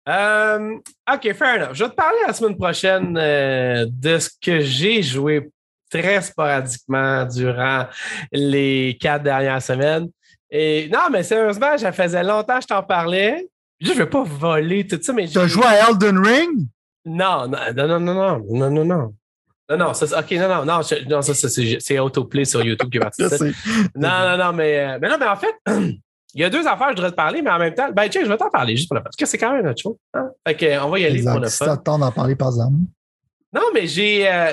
Euh, 0.08 0.76
OK, 1.12 1.32
fair 1.34 1.56
enough. 1.56 1.74
Je 1.74 1.84
vais 1.84 1.90
te 1.90 1.94
parler 1.94 2.18
la 2.26 2.32
semaine 2.32 2.56
prochaine 2.56 3.16
euh, 3.16 3.86
de 3.88 4.18
ce 4.18 4.30
que 4.40 4.60
j'ai 4.60 5.02
joué 5.02 5.50
très 5.90 6.22
sporadiquement 6.22 7.24
durant 7.26 7.86
les 8.32 8.96
quatre 9.00 9.22
dernières 9.22 9.62
semaines. 9.62 10.08
Et 10.50 10.88
non, 10.92 11.10
mais 11.10 11.22
sérieusement, 11.22 11.76
ça 11.76 11.92
faisait 11.92 12.22
longtemps 12.22 12.56
que 12.56 12.62
je 12.62 12.66
t'en 12.68 12.82
parlais. 12.82 13.46
Je 13.80 13.92
ne 13.92 13.96
veux 13.96 14.08
pas 14.08 14.24
voler 14.24 14.86
tout 14.86 14.98
ça, 15.00 15.12
mais. 15.12 15.28
Tu 15.28 15.38
as 15.38 15.46
joué 15.46 15.64
à 15.66 15.88
Elden 15.88 16.18
Ring? 16.18 16.66
Non, 17.04 17.46
non, 17.46 17.58
non, 17.76 17.86
non, 17.86 18.00
non, 18.00 18.44
non, 18.48 18.70
non, 18.70 18.84
non. 18.84 19.14
Non, 19.70 19.76
non, 19.76 19.94
ça, 19.94 20.18
OK, 20.18 20.30
non, 20.32 20.48
non, 20.48 20.64
non, 20.64 20.80
non 21.10 21.22
ça, 21.22 21.34
ça 21.34 21.48
c'est 21.48 21.98
autoplay 21.98 22.46
sur 22.46 22.62
YouTube 22.62 22.90
qui 22.90 22.96
est 22.96 23.00
parti. 23.00 23.22
non, 23.94 24.08
non, 24.08 24.38
non, 24.38 24.52
mais, 24.54 24.78
euh, 24.78 24.98
mais 25.00 25.08
non, 25.08 25.16
mais 25.20 25.26
en 25.26 25.36
fait. 25.36 25.54
il 26.34 26.40
y 26.42 26.44
a 26.44 26.50
deux 26.50 26.66
affaires 26.66 26.88
que 26.88 26.92
je 26.92 26.96
voudrais 26.96 27.10
te 27.10 27.16
parler, 27.16 27.42
mais 27.42 27.50
en 27.50 27.58
même 27.58 27.74
temps, 27.74 27.90
ben 27.92 28.08
tiens, 28.08 28.22
je 28.24 28.28
vais 28.28 28.36
t'en 28.36 28.50
parler 28.50 28.76
juste 28.76 28.88
pour 28.88 28.96
la 28.96 29.00
parce 29.00 29.16
que 29.16 29.24
c'est 29.26 29.38
quand 29.38 29.52
même 29.52 29.64
notre 29.64 29.80
chose. 29.82 29.96
Hein? 30.14 30.30
Fait 30.46 30.54
que, 30.54 30.80
on 30.84 30.90
va 30.90 30.98
y 30.98 31.04
aller 31.06 31.16
exact. 31.18 31.32
pour 31.32 31.40
le 31.40 31.48
Si 31.48 31.64
fun. 31.64 31.76
temps 31.78 31.98
d'en 31.98 32.12
parler, 32.12 32.36
par 32.36 32.48
exemple. 32.48 32.76
Non, 33.52 33.62
mais 33.72 33.86
j'ai. 33.86 34.30
euh, 34.30 34.50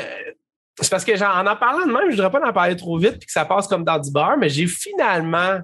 c'est 0.80 0.90
parce 0.90 1.04
que 1.06 1.16
genre, 1.16 1.36
en 1.36 1.46
en 1.48 1.56
parlant 1.56 1.86
de 1.86 1.92
même, 1.92 2.10
je 2.10 2.16
voudrais 2.16 2.32
pas 2.32 2.48
en 2.48 2.54
parler 2.54 2.76
trop 2.76 2.98
vite 2.98 3.18
puis 3.18 3.26
que 3.28 3.32
ça 3.32 3.46
passe 3.46 3.68
comme 3.68 3.84
dans 3.84 4.00
du 4.00 4.12
bar, 4.12 4.38
mais 4.38 4.50
j'ai 4.50 4.68
finalement 4.68 5.60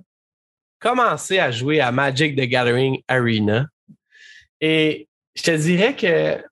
commencé 0.80 1.40
à 1.40 1.52
jouer 1.52 1.80
à 1.80 1.92
Magic 1.92 2.36
the 2.36 2.42
Gathering 2.48 3.02
Arena. 3.08 3.66
Et 4.60 5.08
je 5.36 5.44
te 5.44 5.52
dirais 5.52 5.96
que 5.96 6.44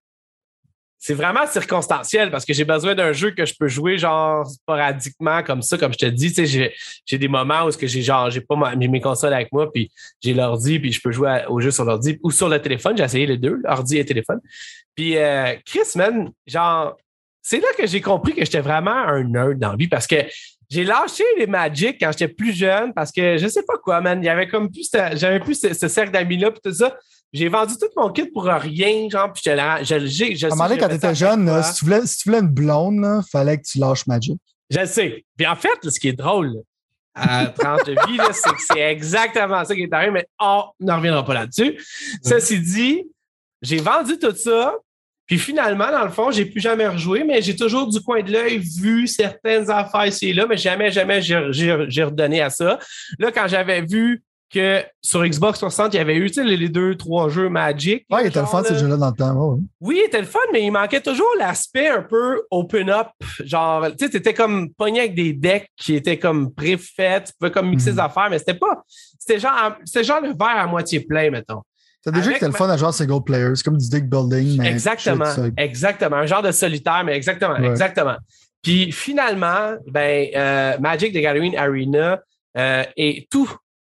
c'est 1.01 1.13
vraiment 1.13 1.47
circonstanciel 1.47 2.29
parce 2.29 2.43
que 2.43 2.53
j'ai 2.53 2.65
besoin 2.65 2.93
d'un 2.93 3.13
jeu 3.13 3.31
que 3.31 3.45
je 3.45 3.55
peux 3.57 3.69
jouer 3.69 3.97
genre 3.97 4.45
sporadiquement 4.45 5.41
comme 5.43 5.61
ça, 5.61 5.77
comme 5.77 5.93
je 5.93 5.97
te 5.97 6.05
dis. 6.05 6.33
J'ai, 6.45 7.17
des 7.17 7.27
moments 7.29 7.63
où 7.65 7.71
j'ai 7.71 8.01
genre 8.01 8.29
j'ai 8.29 8.41
pas 8.41 8.75
mes 8.75 8.99
consoles 8.99 9.33
avec 9.33 9.49
moi, 9.53 9.71
puis 9.71 9.89
j'ai 10.21 10.33
l'ordi, 10.33 10.77
puis 10.77 10.91
je 10.91 10.99
peux 11.01 11.13
jouer 11.13 11.43
au 11.47 11.61
jeu 11.61 11.71
sur 11.71 11.85
l'ordi 11.85 12.19
ou 12.21 12.31
sur 12.31 12.49
le 12.49 12.61
téléphone. 12.61 12.97
J'ai 12.97 13.05
essayé 13.05 13.25
les 13.25 13.37
deux, 13.37 13.61
ordi 13.65 13.97
et 13.97 14.03
téléphone. 14.03 14.41
Puis 14.93 15.15
euh, 15.15 15.55
Chris, 15.65 15.87
man, 15.95 16.31
genre, 16.45 16.97
c'est 17.41 17.61
là 17.61 17.69
que 17.77 17.87
j'ai 17.87 18.01
compris 18.01 18.35
que 18.35 18.43
j'étais 18.43 18.59
vraiment 18.59 18.91
un 18.91 19.23
nerd 19.23 19.57
dans 19.57 19.71
la 19.71 19.77
vie 19.77 19.87
parce 19.87 20.05
que 20.05 20.17
j'ai 20.69 20.83
lâché 20.83 21.23
les 21.37 21.47
Magic 21.47 21.95
quand 21.97 22.11
j'étais 22.11 22.27
plus 22.27 22.51
jeune 22.51 22.93
parce 22.93 23.13
que 23.13 23.37
je 23.37 23.47
sais 23.47 23.63
pas 23.63 23.77
quoi, 23.77 24.01
man. 24.01 24.21
Il 24.21 24.25
y 24.25 24.29
avait 24.29 24.49
comme 24.49 24.69
plus, 24.69 24.91
j'avais 25.13 25.39
plus 25.39 25.57
ce, 25.57 25.73
ce 25.73 25.87
cercle 25.87 26.11
d'amis-là 26.11 26.51
puis 26.51 26.59
tout 26.61 26.73
ça. 26.73 26.97
J'ai 27.31 27.47
vendu 27.47 27.75
tout 27.79 27.89
mon 27.95 28.09
kit 28.11 28.25
pour 28.25 28.45
rien, 28.45 29.07
genre, 29.09 29.31
puis 29.31 29.41
j'étais 29.43 29.55
là, 29.55 29.83
je, 29.83 29.99
je, 29.99 30.35
je, 30.35 30.45
À 30.45 30.47
un 30.47 30.49
moment 30.55 30.67
donné, 30.67 30.79
quand 30.79 30.89
t'étais 30.89 31.13
jeune, 31.13 31.45
là, 31.45 31.61
si 31.61 31.75
tu, 31.75 31.85
voulais, 31.85 32.05
si 32.05 32.17
tu 32.17 32.29
voulais 32.29 32.41
une 32.41 32.47
blonde, 32.49 32.95
il 32.95 33.29
fallait 33.29 33.57
que 33.57 33.63
tu 33.63 33.77
lâches 33.77 34.07
Magic. 34.07 34.39
Je 34.69 34.79
le 34.79 34.85
sais. 34.85 35.25
Puis 35.37 35.45
en 35.45 35.55
fait, 35.55 35.83
là, 35.83 35.91
ce 35.91 35.99
qui 35.99 36.07
est 36.07 36.13
drôle 36.13 36.53
à 37.13 37.47
tranche 37.47 37.83
de 37.85 37.91
vie, 38.07 38.17
là, 38.17 38.29
c'est 38.33 38.49
que 38.49 38.61
c'est 38.67 38.79
exactement 38.79 39.63
ça 39.63 39.75
qui 39.75 39.83
est 39.83 39.93
arrivé, 39.93 40.11
mais 40.11 40.25
on 40.39 40.63
n'en 40.79 40.97
reviendra 40.97 41.23
pas 41.23 41.35
là-dessus. 41.35 41.79
Ceci 42.23 42.59
dit, 42.59 43.03
j'ai 43.61 43.77
vendu 43.77 44.17
tout 44.17 44.35
ça. 44.35 44.75
Puis 45.25 45.37
finalement, 45.37 45.91
dans 45.91 46.05
le 46.05 46.09
fond, 46.09 46.31
j'ai 46.31 46.45
plus 46.45 46.59
jamais 46.59 46.87
rejoué, 46.87 47.23
mais 47.23 47.43
j'ai 47.43 47.55
toujours 47.55 47.87
du 47.87 48.01
coin 48.01 48.23
de 48.23 48.31
l'œil 48.31 48.57
vu 48.57 49.05
certaines 49.05 49.69
affaires 49.69 50.07
ici 50.07 50.29
et 50.29 50.33
là, 50.33 50.47
mais 50.47 50.57
jamais, 50.57 50.91
jamais 50.91 51.21
j'ai 51.21 52.03
redonné 52.03 52.41
à 52.41 52.49
ça. 52.49 52.79
Là, 53.19 53.31
quand 53.31 53.47
j'avais 53.47 53.81
vu 53.83 54.23
que 54.51 54.83
sur 55.01 55.23
Xbox 55.25 55.59
60, 55.59 55.93
il 55.93 55.97
y 55.97 55.99
avait 55.99 56.15
eu 56.15 56.27
les 56.43 56.69
deux, 56.69 56.95
trois 56.95 57.29
jeux 57.29 57.49
Magic. 57.49 58.05
Ouais, 58.09 58.23
il 58.23 58.27
était 58.27 58.39
le 58.39 58.45
genre, 58.45 58.51
fun, 58.51 58.63
ces 58.63 58.77
jeux-là, 58.77 58.97
dans 58.97 59.09
le 59.09 59.15
temps. 59.15 59.33
Ouais, 59.33 59.53
ouais. 59.55 59.61
Oui, 59.81 59.99
il 60.03 60.07
était 60.07 60.19
le 60.21 60.27
fun, 60.27 60.39
mais 60.51 60.63
il 60.63 60.71
manquait 60.71 61.01
toujours 61.01 61.29
l'aspect 61.37 61.87
un 61.89 62.01
peu 62.01 62.41
open 62.51 62.89
up. 62.89 63.07
Genre, 63.43 63.87
tu 63.97 64.05
sais, 64.05 64.09
t'étais 64.09 64.33
comme 64.33 64.73
pogné 64.73 65.01
avec 65.01 65.15
des 65.15 65.33
decks 65.33 65.69
qui 65.77 65.95
étaient 65.95 66.17
comme 66.17 66.53
préfaits, 66.53 67.25
tu 67.25 67.33
pouvais 67.39 67.51
comme 67.51 67.69
mixer 67.69 67.91
Mhm. 67.91 67.95
les 67.97 68.01
affaires, 68.01 68.27
mais 68.29 68.39
c'était 68.39 68.53
pas. 68.55 68.83
C'était 69.19 69.39
genre, 69.39 69.75
genre 70.01 70.21
le 70.21 70.29
verre 70.29 70.57
à 70.57 70.67
moitié 70.67 71.01
plein, 71.01 71.29
mettons. 71.29 71.61
C'est 72.03 72.13
des 72.13 72.21
jeux 72.23 72.31
qui 72.31 72.37
étaient 72.37 72.45
le 72.47 72.53
fun 72.53 72.69
à 72.69 72.81
en 72.81 72.91
single 72.91 73.23
player. 73.23 73.49
C'est 73.55 73.63
comme 73.63 73.77
du 73.77 73.89
deck 73.89 74.09
building, 74.09 74.57
mais. 74.57 74.69
exactement. 74.71 75.25
shit. 75.35 75.53
Exactement. 75.57 76.15
Un 76.17 76.25
genre 76.25 76.41
de 76.41 76.51
solitaire, 76.51 77.03
mais 77.05 77.13
exactement. 77.15 77.59
Ouais. 77.59 77.67
Exactement. 77.67 78.15
Puis 78.63 78.91
finalement, 78.91 79.73
ben, 79.87 80.27
euh, 80.35 80.77
Magic 80.79 81.13
the 81.13 81.17
Gathering 81.21 81.55
Arena 81.57 82.19
euh, 82.57 82.83
est 82.97 83.29
tout 83.29 83.49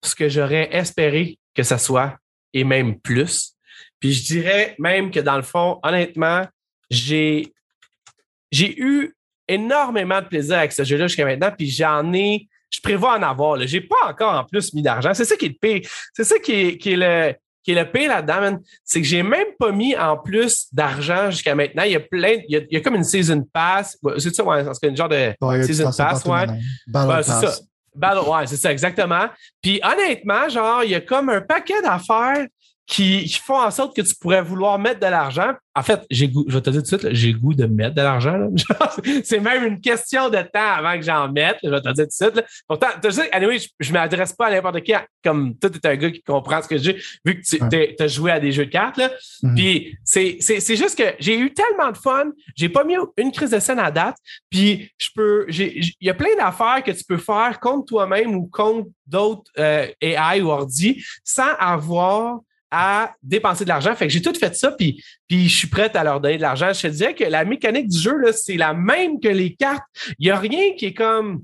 ce 0.04 0.16
que 0.16 0.30
j'aurais 0.30 0.70
espéré 0.72 1.39
que 1.56 1.64
ça 1.64 1.78
soit, 1.78 2.18
et 2.54 2.64
même 2.64 2.99
plus. 2.99 3.54
Puis 3.99 4.14
je 4.14 4.24
dirais 4.26 4.76
même 4.80 5.12
que 5.12 5.20
dans 5.20 5.38
le 5.38 5.43
fond, 5.43 5.80
honnêtement, 5.84 6.45
j'ai 6.89 7.54
j'ai 8.51 8.80
eu 8.80 9.16
énormément 9.47 10.22
de 10.22 10.28
plaisir 10.28 10.58
avec 10.58 10.72
ce 10.72 10.84
jeu-là 10.84 11.08
jusqu'à 11.08 11.26
maintenant, 11.26 11.51
puis 11.58 11.70
j'en 11.70 12.14
ai, 12.14 12.47
je 12.70 12.80
prévois 12.82 13.18
en 13.18 13.24
avoir. 13.24 13.58
Là. 13.58 13.66
J'ai 13.66 13.82
pas 13.82 14.08
encore 14.08 14.34
en 14.34 14.43
plus 14.43 14.74
mis 14.74 14.82
d'argent. 14.82 15.14
C'est 15.14 15.26
ça 15.26 15.36
qui 15.36 15.45
est 15.45 15.49
le 15.49 15.56
pire. 15.60 15.89
C'est 16.14 16.24
ça 16.24 16.38
qui 16.39 16.51
est, 16.51 16.78
qui 16.78 16.93
est 16.93 16.97
le 16.97 17.34
qui 17.64 17.72
est 17.72 17.76
le 17.82 17.89
pire 17.89 18.10
là-dedans, 18.10 18.60
c'est 18.84 19.01
que 19.01 19.08
j'ai 19.08 19.24
même 19.24 19.47
pas 19.58 19.72
mis 19.72 19.95
en 19.95 20.18
plus 20.18 20.68
d'argent 20.74 21.32
jusqu'à 21.32 21.56
maintenant. 21.56 21.84
Il 21.84 21.93
y 21.93 21.95
a 21.95 22.01
plein, 22.01 22.39
il 22.47 22.54
y 22.54 22.58
a, 22.58 22.60
il 22.60 22.74
y 22.74 22.76
a 22.76 22.82
comme 22.82 22.95
une 22.95 23.06
season 23.06 23.41
pass. 23.54 23.97
C'est 24.18 24.36
ça, 24.36 24.43
ouais, 24.43 24.66
c'est 24.74 24.89
une 24.89 24.97
genre 24.97 25.08
de 25.08 25.34
Ouais, 25.39 25.64
season 25.64 25.89
pass, 25.95 26.26
ouais. 26.26 26.45
c'est 27.24 27.32
ça. 27.32 27.56
Battle, 27.96 28.30
ouais, 28.30 28.48
c'est 28.48 28.58
ça, 28.58 28.72
exactement. 28.72 29.28
Puis 29.62 29.80
honnêtement, 29.84 30.50
genre, 30.50 30.84
il 30.84 30.91
y 30.91 30.96
a 30.96 31.02
comme 31.02 31.30
un 31.30 31.41
paquet 31.41 31.82
d'affaires 31.82 32.48
qui, 32.86 33.23
qui 33.23 33.39
font 33.39 33.59
en 33.61 33.71
sorte 33.71 33.95
que 33.95 34.01
tu 34.01 34.13
pourrais 34.15 34.41
vouloir 34.41 34.77
mettre 34.77 34.99
de 34.99 35.05
l'argent. 35.05 35.53
En 35.75 35.81
fait, 35.81 36.01
j'ai 36.11 36.27
goût, 36.27 36.45
je 36.47 36.53
vais 36.55 36.61
te 36.61 36.69
dire 36.69 36.84
tout 36.84 36.95
de 36.95 37.01
suite, 37.01 37.13
j'ai 37.15 37.34
goût 37.34 37.53
de 37.53 37.65
mettre 37.65 37.95
de 37.95 38.01
l'argent. 38.01 38.38
là. 38.38 38.47
C'est 39.23 39.39
même 39.39 39.63
une 39.65 39.79
question 39.81 40.29
de 40.29 40.38
temps 40.41 40.73
avant 40.77 40.95
que 40.97 41.01
j'en 41.01 41.31
mette. 41.31 41.57
là, 41.63 41.69
je 41.69 41.69
vais 41.69 41.81
te 41.81 41.89
dire 41.93 42.03
tout 42.03 42.09
de 42.09 42.11
suite. 42.11 42.36
là. 42.36 42.43
Pourtant, 42.67 42.88
tu 43.01 43.11
sais, 43.11 43.31
anyway, 43.31 43.57
je, 43.57 43.69
je 43.79 43.91
m'adresse 43.93 44.34
pas 44.34 44.47
à 44.47 44.51
n'importe 44.51 44.81
qui. 44.81 44.93
Comme 45.23 45.57
toi, 45.57 45.69
t'es 45.69 45.88
un 45.88 45.95
gars 45.95 46.11
qui 46.11 46.21
comprend 46.21 46.61
ce 46.61 46.67
que 46.67 46.77
j'ai, 46.77 47.01
vu 47.25 47.41
que 47.41 47.45
tu 47.45 47.63
Ouais. 47.63 47.95
as 47.99 48.07
joué 48.07 48.31
à 48.31 48.39
des 48.39 48.51
jeux 48.51 48.65
de 48.65 48.71
cartes. 48.71 48.97
Là. 48.97 49.09
Mhm. 49.41 49.55
Puis 49.55 49.97
c'est, 50.03 50.38
c'est, 50.41 50.59
c'est 50.59 50.75
juste 50.75 50.97
que 50.97 51.15
j'ai 51.19 51.39
eu 51.39 51.53
tellement 51.53 51.91
de 51.91 51.97
fun. 51.97 52.25
J'ai 52.55 52.69
pas 52.69 52.84
mis 52.84 52.95
une 53.17 53.31
crise 53.31 53.51
de 53.51 53.59
scène 53.59 53.79
à 53.79 53.89
date. 53.91 54.17
Puis 54.49 54.91
je 54.99 55.07
peux. 55.15 55.45
Il 55.49 55.93
y 56.01 56.09
a 56.09 56.13
plein 56.13 56.36
d'affaires 56.38 56.84
que 56.86 56.91
tu 56.91 57.03
peux 57.05 57.17
faire 57.17 57.59
contre 57.61 57.86
toi-même 57.86 58.36
ou 58.36 58.47
contre 58.47 58.89
d'autres 59.07 59.49
euh, 59.57 59.88
AI 60.01 60.41
ou 60.41 60.49
ordi 60.49 61.03
sans 61.23 61.53
avoir 61.59 62.39
à 62.76 63.13
dépenser 63.21 63.65
de 63.65 63.69
l'argent. 63.69 63.93
Fait 63.95 64.07
que 64.07 64.11
j'ai 64.11 64.21
tout 64.21 64.34
fait 64.34 64.55
ça, 64.55 64.71
puis, 64.71 64.99
puis 65.28 65.47
je 65.47 65.55
suis 65.55 65.67
prête 65.67 65.95
à 65.95 66.03
leur 66.03 66.19
donner 66.19 66.38
de 66.38 66.41
l'argent. 66.41 66.74
Je 66.74 66.82
te 66.82 66.88
disais 66.88 67.13
que 67.13 67.24
la 67.24 67.45
mécanique 67.45 67.88
du 67.88 67.99
jeu, 67.99 68.19
c'est 68.32 68.57
la 68.57 68.74
même 68.74 69.19
que 69.19 69.28
les 69.28 69.53
cartes. 69.53 69.84
Il 70.17 70.26
n'y 70.26 70.32
a 70.32 70.39
rien 70.39 70.74
qui 70.76 70.88
est 70.88 70.93
comme. 70.95 71.43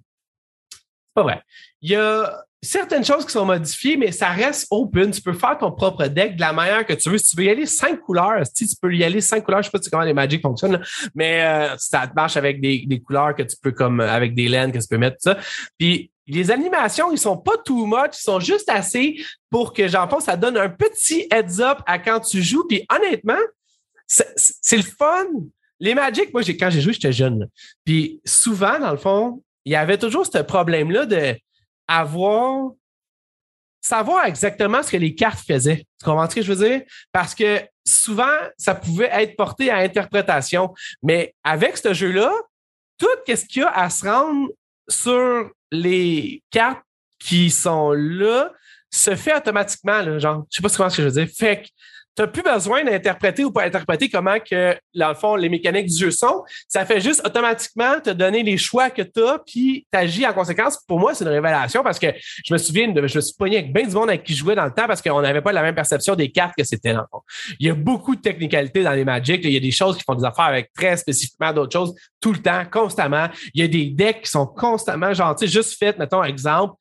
C'est 0.71 0.80
pas 1.13 1.21
vrai. 1.21 1.41
Il 1.84 1.91
y 1.91 1.95
a 1.95 2.43
certaines 2.63 3.05
choses 3.05 3.27
qui 3.27 3.32
sont 3.32 3.45
modifiées, 3.45 3.95
mais 3.95 4.11
ça 4.11 4.30
reste 4.30 4.65
open. 4.71 5.11
Tu 5.11 5.21
peux 5.21 5.34
faire 5.34 5.55
ton 5.59 5.71
propre 5.71 6.07
deck 6.07 6.36
de 6.36 6.41
la 6.41 6.51
manière 6.51 6.84
que 6.84 6.93
tu 6.93 7.11
veux. 7.11 7.19
Si 7.19 7.30
tu 7.30 7.38
veux 7.38 7.43
y 7.47 7.49
aller 7.51 7.67
cinq 7.67 7.99
couleurs, 8.01 8.43
si 8.51 8.67
tu 8.67 8.75
peux 8.82 8.91
y 8.95 9.03
aller 9.03 9.21
cinq 9.21 9.43
couleurs, 9.43 9.61
je 9.61 9.69
sais 9.69 9.71
pas 9.71 9.80
comment 9.91 10.03
les 10.03 10.13
Magic 10.13 10.41
fonctionnent, 10.41 10.82
mais 11.13 11.43
euh, 11.43 11.75
ça 11.77 12.11
marche 12.15 12.38
avec 12.38 12.59
des, 12.59 12.86
des 12.88 12.99
couleurs 13.01 13.36
que 13.36 13.43
tu 13.43 13.55
peux 13.61 13.71
comme 13.71 13.99
avec 13.99 14.34
des 14.34 14.47
laines 14.47 14.71
que 14.71 14.80
tu 14.80 14.88
peux 14.88 14.97
mettre, 14.97 15.17
tout 15.17 15.30
ça. 15.30 15.38
Puis 15.77 16.11
les 16.30 16.51
animations, 16.51 17.11
ils 17.11 17.17
sont 17.17 17.38
pas 17.38 17.57
too 17.57 17.86
much, 17.86 18.11
ils 18.13 18.23
sont 18.23 18.39
juste 18.39 18.69
assez 18.69 19.23
pour 19.49 19.73
que 19.73 19.88
j'en 19.88 20.07
pense, 20.07 20.25
ça 20.25 20.38
donne 20.38 20.57
un 20.57 20.69
petit 20.69 21.27
heads 21.32 21.61
up 21.61 21.80
à 21.86 21.99
quand 21.99 22.19
tu 22.19 22.41
joues. 22.41 22.65
Puis 22.67 22.86
honnêtement, 22.89 23.39
c'est 24.07 24.77
le 24.77 24.84
fun. 24.84 25.25
Les 25.80 25.95
Magic, 25.95 26.34
moi, 26.34 26.41
quand 26.43 26.69
j'ai 26.69 26.82
joué, 26.82 26.93
j'étais 26.93 27.13
jeune. 27.13 27.47
Puis 27.86 28.21
souvent, 28.25 28.80
dans 28.80 28.91
le 28.91 28.97
fond, 28.97 29.41
il 29.65 29.71
y 29.71 29.75
avait 29.75 29.97
toujours 29.97 30.25
ce 30.25 30.39
problème-là 30.39 31.05
de 31.05 31.36
avoir 31.88 32.71
savoir 33.82 34.25
exactement 34.25 34.84
ce 34.84 34.91
que 34.91 34.97
les 34.97 35.15
cartes 35.15 35.39
faisaient. 35.45 35.86
Tu 35.99 36.05
comprends 36.05 36.30
ce 36.30 36.36
que 36.36 36.41
je 36.41 36.53
veux 36.53 36.67
dire? 36.67 36.82
Parce 37.11 37.34
que 37.34 37.61
souvent, 37.86 38.36
ça 38.57 38.75
pouvait 38.75 39.09
être 39.11 39.36
porté 39.36 39.69
à 39.69 39.77
interprétation. 39.77 40.73
Mais 41.01 41.34
avec 41.43 41.77
ce 41.77 41.93
jeu-là, 41.93 42.32
tout 42.97 43.07
ce 43.27 43.45
qu'il 43.45 43.61
y 43.61 43.65
a 43.65 43.69
à 43.69 43.89
se 43.89 44.05
rendre 44.05 44.49
sur 44.89 45.49
les 45.72 46.43
cartes 46.51 46.82
qui 47.20 47.49
sont 47.49 47.91
là 47.91 48.51
se 48.89 49.15
fait 49.15 49.36
automatiquement. 49.36 50.01
Là, 50.01 50.20
genre, 50.20 50.45
je 50.49 50.57
sais 50.57 50.61
pas 50.61 50.70
comment 50.76 50.89
je 50.89 51.01
veux 51.01 51.11
dire. 51.11 51.28
Fait 51.28 51.63
que 51.63 51.67
tu 52.16 52.22
n'as 52.22 52.28
plus 52.28 52.43
besoin 52.43 52.84
d'interpréter 52.84 53.45
ou 53.45 53.51
pas 53.51 53.64
interpréter 53.64 54.10
comment 54.10 54.38
que, 54.39 54.76
dans 54.93 55.10
le 55.10 55.16
fond, 55.16 55.36
les 55.36 55.49
mécaniques 55.49 55.88
du 55.88 55.97
jeu 55.97 56.12
sont. 56.12 56.43
Ça 56.68 56.86
fait 56.86 56.99
juste 56.99 57.22
automatiquement 57.26 57.99
te 58.03 58.10
donner 58.10 58.43
les 58.43 58.57
choix 58.57 58.89
que 58.89 59.01
tu 59.01 59.24
as, 59.24 59.39
puis 59.45 59.88
tu 59.91 59.97
agis 59.97 60.26
en 60.26 60.34
conséquence. 60.34 60.78
Pour 60.88 60.99
moi, 60.99 61.14
c'est 61.14 61.24
une 61.24 61.30
révélation 61.30 61.84
parce 61.84 61.99
que 61.99 62.07
je 62.45 62.53
me 62.53 62.57
souviens, 62.57 62.91
je 62.93 63.01
me 63.01 63.22
suis 63.22 63.36
pogné 63.38 63.57
avec 63.57 63.74
bien 63.74 63.88
du 63.88 63.93
monde 63.93 64.10
avec 64.10 64.24
qui 64.24 64.34
je 64.34 64.39
jouais 64.39 64.55
dans 64.55 64.66
le 64.66 64.74
temps 64.74 64.88
parce 64.88 65.01
qu'on 65.01 65.22
n'avait 65.22 65.41
pas 65.41 65.51
la 65.51 65.62
même 65.62 65.76
perception 65.76 66.16
des 66.16 66.32
cartes 66.32 66.53
que 66.57 66.64
c'était 66.64 66.93
dans 66.93 67.01
le 67.01 67.07
fond. 67.12 67.22
Il 67.60 67.68
y 67.68 67.70
a 67.70 67.74
beaucoup 67.74 68.16
de 68.16 68.22
technicalités 68.22 68.84
dans 68.84 68.91
les 68.91 69.05
Magic. 69.05 69.41
Il 69.43 69.51
y 69.51 69.57
a 69.57 69.62
des 69.62 69.72
choses 69.72 69.97
qui 69.97 70.03
font 70.03 70.16
des 70.16 70.26
affaires 70.26 70.45
avec 70.45 70.72
très 70.74 70.97
spécifiquement 70.97 71.53
d'autres 71.53 71.74
choses 71.74 71.95
tout 72.22 72.34
le 72.34 72.39
temps, 72.39 72.64
constamment. 72.70 73.28
Il 73.53 73.62
y 73.62 73.64
a 73.64 73.68
des 73.68 73.86
decks 73.86 74.24
qui 74.24 74.32
sont 74.32 74.45
constamment, 74.45 75.14
sais, 75.38 75.47
juste 75.47 75.78
fait, 75.78 75.97
mettons, 75.97 76.24
exemple, 76.24 76.76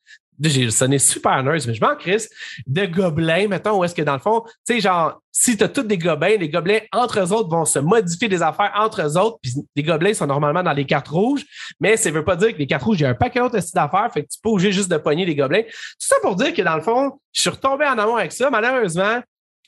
j'ai 0.47 0.69
sonné 0.71 0.99
super 0.99 1.43
nerd, 1.43 1.65
mais 1.67 1.73
je 1.73 1.81
m'en 1.81 1.95
crisse, 1.95 2.29
de 2.65 2.85
gobelins, 2.85 3.47
mettons, 3.47 3.79
où 3.79 3.83
est-ce 3.83 3.95
que 3.95 4.01
dans 4.01 4.13
le 4.13 4.19
fond, 4.19 4.43
tu 4.65 4.75
sais, 4.75 4.79
genre, 4.79 5.21
si 5.31 5.57
tu 5.57 5.63
as 5.63 5.69
tous 5.69 5.83
des 5.83 5.97
gobelins, 5.97 6.37
les 6.37 6.49
gobelins 6.49 6.79
entre 6.93 7.19
eux 7.19 7.33
autres 7.33 7.49
vont 7.49 7.65
se 7.65 7.79
modifier 7.79 8.29
des 8.29 8.41
affaires 8.41 8.71
entre 8.75 9.01
eux 9.01 9.17
autres, 9.17 9.37
puis 9.41 9.53
les 9.75 9.83
gobelins 9.83 10.13
sont 10.13 10.27
normalement 10.27 10.63
dans 10.63 10.73
les 10.73 10.85
cartes 10.85 11.09
rouges, 11.09 11.45
mais 11.79 11.97
ça 11.97 12.09
veut 12.11 12.23
pas 12.23 12.35
dire 12.35 12.53
que 12.53 12.57
les 12.57 12.67
cartes 12.67 12.83
rouges, 12.83 12.99
il 12.99 13.03
y 13.03 13.05
a 13.05 13.09
un 13.09 13.15
paquet 13.15 13.39
d'autres 13.39 13.59
d'affaires, 13.73 14.09
fait 14.13 14.23
que 14.23 14.29
tu 14.29 14.39
peux 14.41 14.49
obligé 14.49 14.71
juste 14.71 14.89
de 14.89 14.97
pogner 14.97 15.25
les 15.25 15.35
gobelins. 15.35 15.63
Tout 15.63 15.71
ça 15.99 16.15
pour 16.21 16.35
dire 16.35 16.53
que 16.53 16.61
dans 16.61 16.75
le 16.75 16.81
fond, 16.81 17.19
je 17.33 17.41
suis 17.41 17.49
retombé 17.49 17.85
en 17.85 17.97
amour 17.97 18.17
avec 18.17 18.31
ça, 18.31 18.49
malheureusement, 18.49 19.21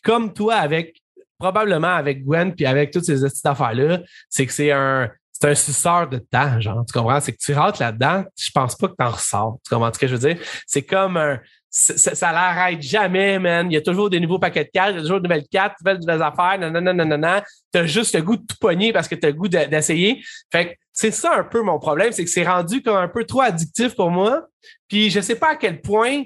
comme 0.04 0.34
toi 0.34 0.56
avec, 0.56 1.02
probablement 1.38 1.96
avec 1.96 2.24
Gwen, 2.24 2.54
puis 2.56 2.66
avec 2.66 2.92
toutes 2.92 3.06
ces 3.06 3.18
styles 3.18 3.42
d'affaires-là, 3.44 4.02
c'est 4.30 4.46
que 4.46 4.54
c'est 4.54 4.72
un, 4.72 5.10
c'est 5.42 5.50
un 5.50 5.56
suceur 5.56 6.08
de 6.08 6.20
temps, 6.20 6.60
genre, 6.60 6.86
tu 6.86 6.94
comprends? 6.94 7.20
C'est 7.20 7.34
que 7.34 7.40
tu 7.40 7.54
rentres 7.54 7.82
là-dedans, 7.82 8.24
je 8.38 8.52
pense 8.54 8.76
pas 8.76 8.88
que 8.88 8.94
t'en 8.94 9.10
ressors. 9.10 9.58
Tu 9.66 9.74
comprends 9.74 9.92
ce 9.92 9.98
que 9.98 10.08
je 10.08 10.16
veux 10.16 10.34
dire? 10.34 10.38
C'est 10.68 10.84
comme 10.84 11.18
un, 11.18 11.40
ça, 11.72 12.14
ça 12.14 12.32
l'arrête 12.32 12.82
jamais, 12.82 13.40
man. 13.40 13.72
Il 13.72 13.74
y 13.74 13.78
a 13.78 13.82
toujours 13.82 14.10
des 14.10 14.20
nouveaux 14.20 14.38
paquets 14.38 14.66
de 14.66 14.70
cartes, 14.72 14.92
il 14.92 14.98
y 14.98 15.00
a 15.00 15.02
toujours 15.02 15.20
de 15.20 15.28
nouvelles 15.28 15.48
cartes, 15.50 15.76
de 15.84 15.94
nouvelles 15.94 16.22
affaires, 16.22 16.60
non. 16.60 17.42
T'as 17.72 17.86
juste 17.86 18.14
le 18.14 18.22
goût 18.22 18.36
de 18.36 18.46
tout 18.46 18.58
pogner 18.60 18.94
parce 18.94 19.08
que 19.08 19.16
t'as 19.16 19.28
le 19.28 19.34
goût 19.34 19.48
de- 19.48 19.66
d'essayer. 19.66 20.24
Fait 20.52 20.68
que 20.68 20.76
c'est 20.94 21.12
ça 21.12 21.34
un 21.38 21.44
peu 21.44 21.62
mon 21.62 21.80
problème, 21.80 22.12
c'est 22.12 22.24
que 22.24 22.30
c'est 22.30 22.48
rendu 22.48 22.84
comme 22.84 22.98
un 22.98 23.08
peu 23.08 23.26
trop 23.26 23.42
addictif 23.42 23.96
pour 23.96 24.12
moi. 24.12 24.46
Puis 24.88 25.10
je 25.10 25.22
sais 25.22 25.36
pas 25.36 25.52
à 25.52 25.56
quel 25.56 25.82
point 25.82 26.24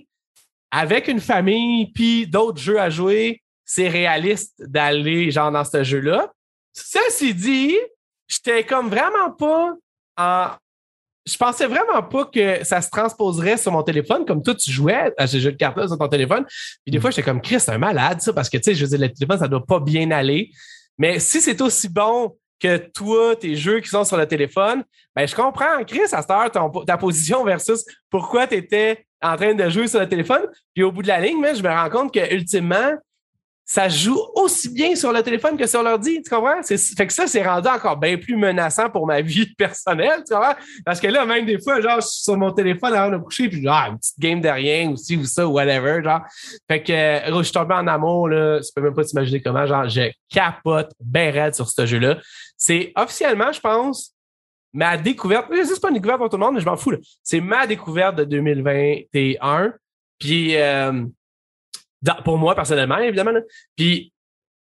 avec 0.71 1.07
une 1.07 1.21
famille 1.21 1.91
puis 1.93 2.27
d'autres 2.27 2.59
jeux 2.59 2.81
à 2.81 2.89
jouer, 2.89 3.41
c'est 3.63 3.87
réaliste 3.87 4.55
d'aller 4.59 5.31
genre 5.31 5.51
dans 5.51 5.63
ce 5.63 5.83
jeu-là. 5.83 6.33
Ceci 6.73 7.33
dit, 7.33 7.77
j'étais 8.27 8.63
comme 8.63 8.89
vraiment 8.89 9.31
pas 9.31 9.73
en. 10.17 10.47
Je 11.27 11.37
pensais 11.37 11.65
vraiment 11.65 12.03
pas 12.03 12.25
que 12.25 12.63
ça 12.63 12.81
se 12.81 12.89
transposerait 12.91 13.57
sur 13.57 13.71
mon 13.71 13.81
téléphone, 13.81 14.25
comme 14.25 14.43
toi, 14.43 14.53
tu 14.53 14.69
jouais 14.71 15.11
à 15.17 15.25
ce 15.25 15.39
jeu 15.39 15.51
de 15.51 15.57
cartes 15.57 15.87
sur 15.87 15.97
ton 15.97 16.07
téléphone. 16.07 16.45
Puis 16.83 16.91
des 16.91 16.99
fois, 16.99 17.09
j'étais 17.09 17.23
comme, 17.23 17.41
Chris, 17.41 17.59
c'est 17.59 17.71
un 17.71 17.79
malade, 17.79 18.21
ça, 18.21 18.31
parce 18.31 18.47
que, 18.47 18.57
tu 18.57 18.63
sais, 18.65 18.75
je 18.75 18.85
veux 18.85 18.89
dire, 18.95 18.99
le 18.99 19.11
téléphone, 19.11 19.39
ça 19.39 19.47
doit 19.47 19.65
pas 19.65 19.79
bien 19.79 20.11
aller. 20.11 20.51
Mais 20.99 21.19
si 21.19 21.41
c'est 21.41 21.59
aussi 21.61 21.89
bon 21.89 22.37
que 22.59 22.77
toi, 22.77 23.35
tes 23.35 23.55
jeux 23.55 23.79
qui 23.79 23.89
sont 23.89 24.03
sur 24.03 24.17
le 24.17 24.27
téléphone, 24.27 24.83
ben, 25.15 25.27
je 25.27 25.35
comprends, 25.35 25.83
Chris, 25.85 26.01
à 26.11 26.21
cette 26.21 26.29
heure, 26.29 26.51
ta 26.85 26.97
position 26.97 27.43
versus 27.43 27.83
pourquoi 28.11 28.45
tu 28.45 28.55
étais 28.55 29.05
en 29.21 29.35
train 29.35 29.53
de 29.53 29.69
jouer 29.69 29.87
sur 29.87 29.99
le 29.99 30.07
téléphone. 30.07 30.43
Puis 30.73 30.83
au 30.83 30.91
bout 30.91 31.01
de 31.01 31.07
la 31.07 31.19
ligne, 31.19 31.43
je 31.55 31.63
me 31.63 31.69
rends 31.69 31.89
compte 31.89 32.13
que 32.13 32.33
ultimement, 32.33 32.93
ça 33.67 33.89
joue 33.89 34.19
aussi 34.35 34.69
bien 34.69 34.95
sur 34.95 35.11
le 35.11 35.23
téléphone 35.23 35.57
que 35.57 35.65
sur 35.65 35.81
l'ordi, 35.81 36.21
tu 36.21 36.29
comprends? 36.29 36.61
fait 36.61 37.07
que 37.07 37.13
ça, 37.13 37.25
c'est 37.25 37.41
rendu 37.41 37.67
encore 37.67 37.97
bien 37.97 38.15
plus 38.15 38.37
menaçant 38.37 38.91
pour 38.91 39.07
ma 39.07 39.21
vie 39.21 39.47
personnelle, 39.55 40.23
tu 40.25 40.35
comprends? 40.35 40.53
Parce 40.85 40.99
que 40.99 41.07
là, 41.07 41.25
même 41.25 41.47
des 41.47 41.59
fois, 41.59 41.81
genre, 41.81 41.99
je 41.99 42.05
suis 42.05 42.23
sur 42.23 42.37
mon 42.37 42.51
téléphone 42.51 42.93
avant 42.93 43.17
de 43.17 43.21
coucher, 43.21 43.49
puis 43.49 43.63
genre, 43.63 43.87
une 43.89 43.97
petite 43.97 44.19
game 44.19 44.39
de 44.39 44.49
rien, 44.49 44.91
ou 44.91 44.95
ci, 44.95 45.17
ou 45.17 45.25
ça, 45.25 45.47
ou 45.47 45.53
whatever, 45.53 46.03
genre. 46.03 46.21
Fait 46.67 46.83
que, 46.83 46.93
euh, 46.93 47.37
je 47.39 47.43
suis 47.43 47.53
tombé 47.53 47.73
en 47.73 47.87
amour, 47.87 48.29
là, 48.29 48.59
tu 48.59 48.69
peux 48.75 48.81
même 48.81 48.93
pas 48.93 49.03
t'imaginer 49.03 49.41
comment, 49.41 49.65
genre, 49.65 49.89
je 49.89 50.11
capote 50.29 50.91
bien 50.99 51.31
raide 51.31 51.55
sur 51.55 51.67
ce 51.67 51.87
jeu-là. 51.87 52.19
C'est 52.55 52.93
officiellement, 52.95 53.51
je 53.51 53.59
pense, 53.59 54.13
ma 54.73 54.95
découverte, 54.95 55.47
c'est 55.51 55.81
pas 55.81 55.87
une 55.87 55.95
découverte 55.95 56.19
pour 56.19 56.29
tout 56.29 56.37
le 56.37 56.45
monde, 56.45 56.53
mais 56.53 56.61
je 56.61 56.65
m'en 56.65 56.77
fous, 56.77 56.93
C'est 57.23 57.41
ma 57.41 57.65
découverte 57.65 58.15
de 58.15 58.25
2021. 58.25 59.73
Puis, 60.19 60.55
euh, 60.55 61.05
pour 62.23 62.37
moi, 62.37 62.55
personnellement, 62.55 62.97
évidemment. 62.97 63.31
Puis 63.75 64.11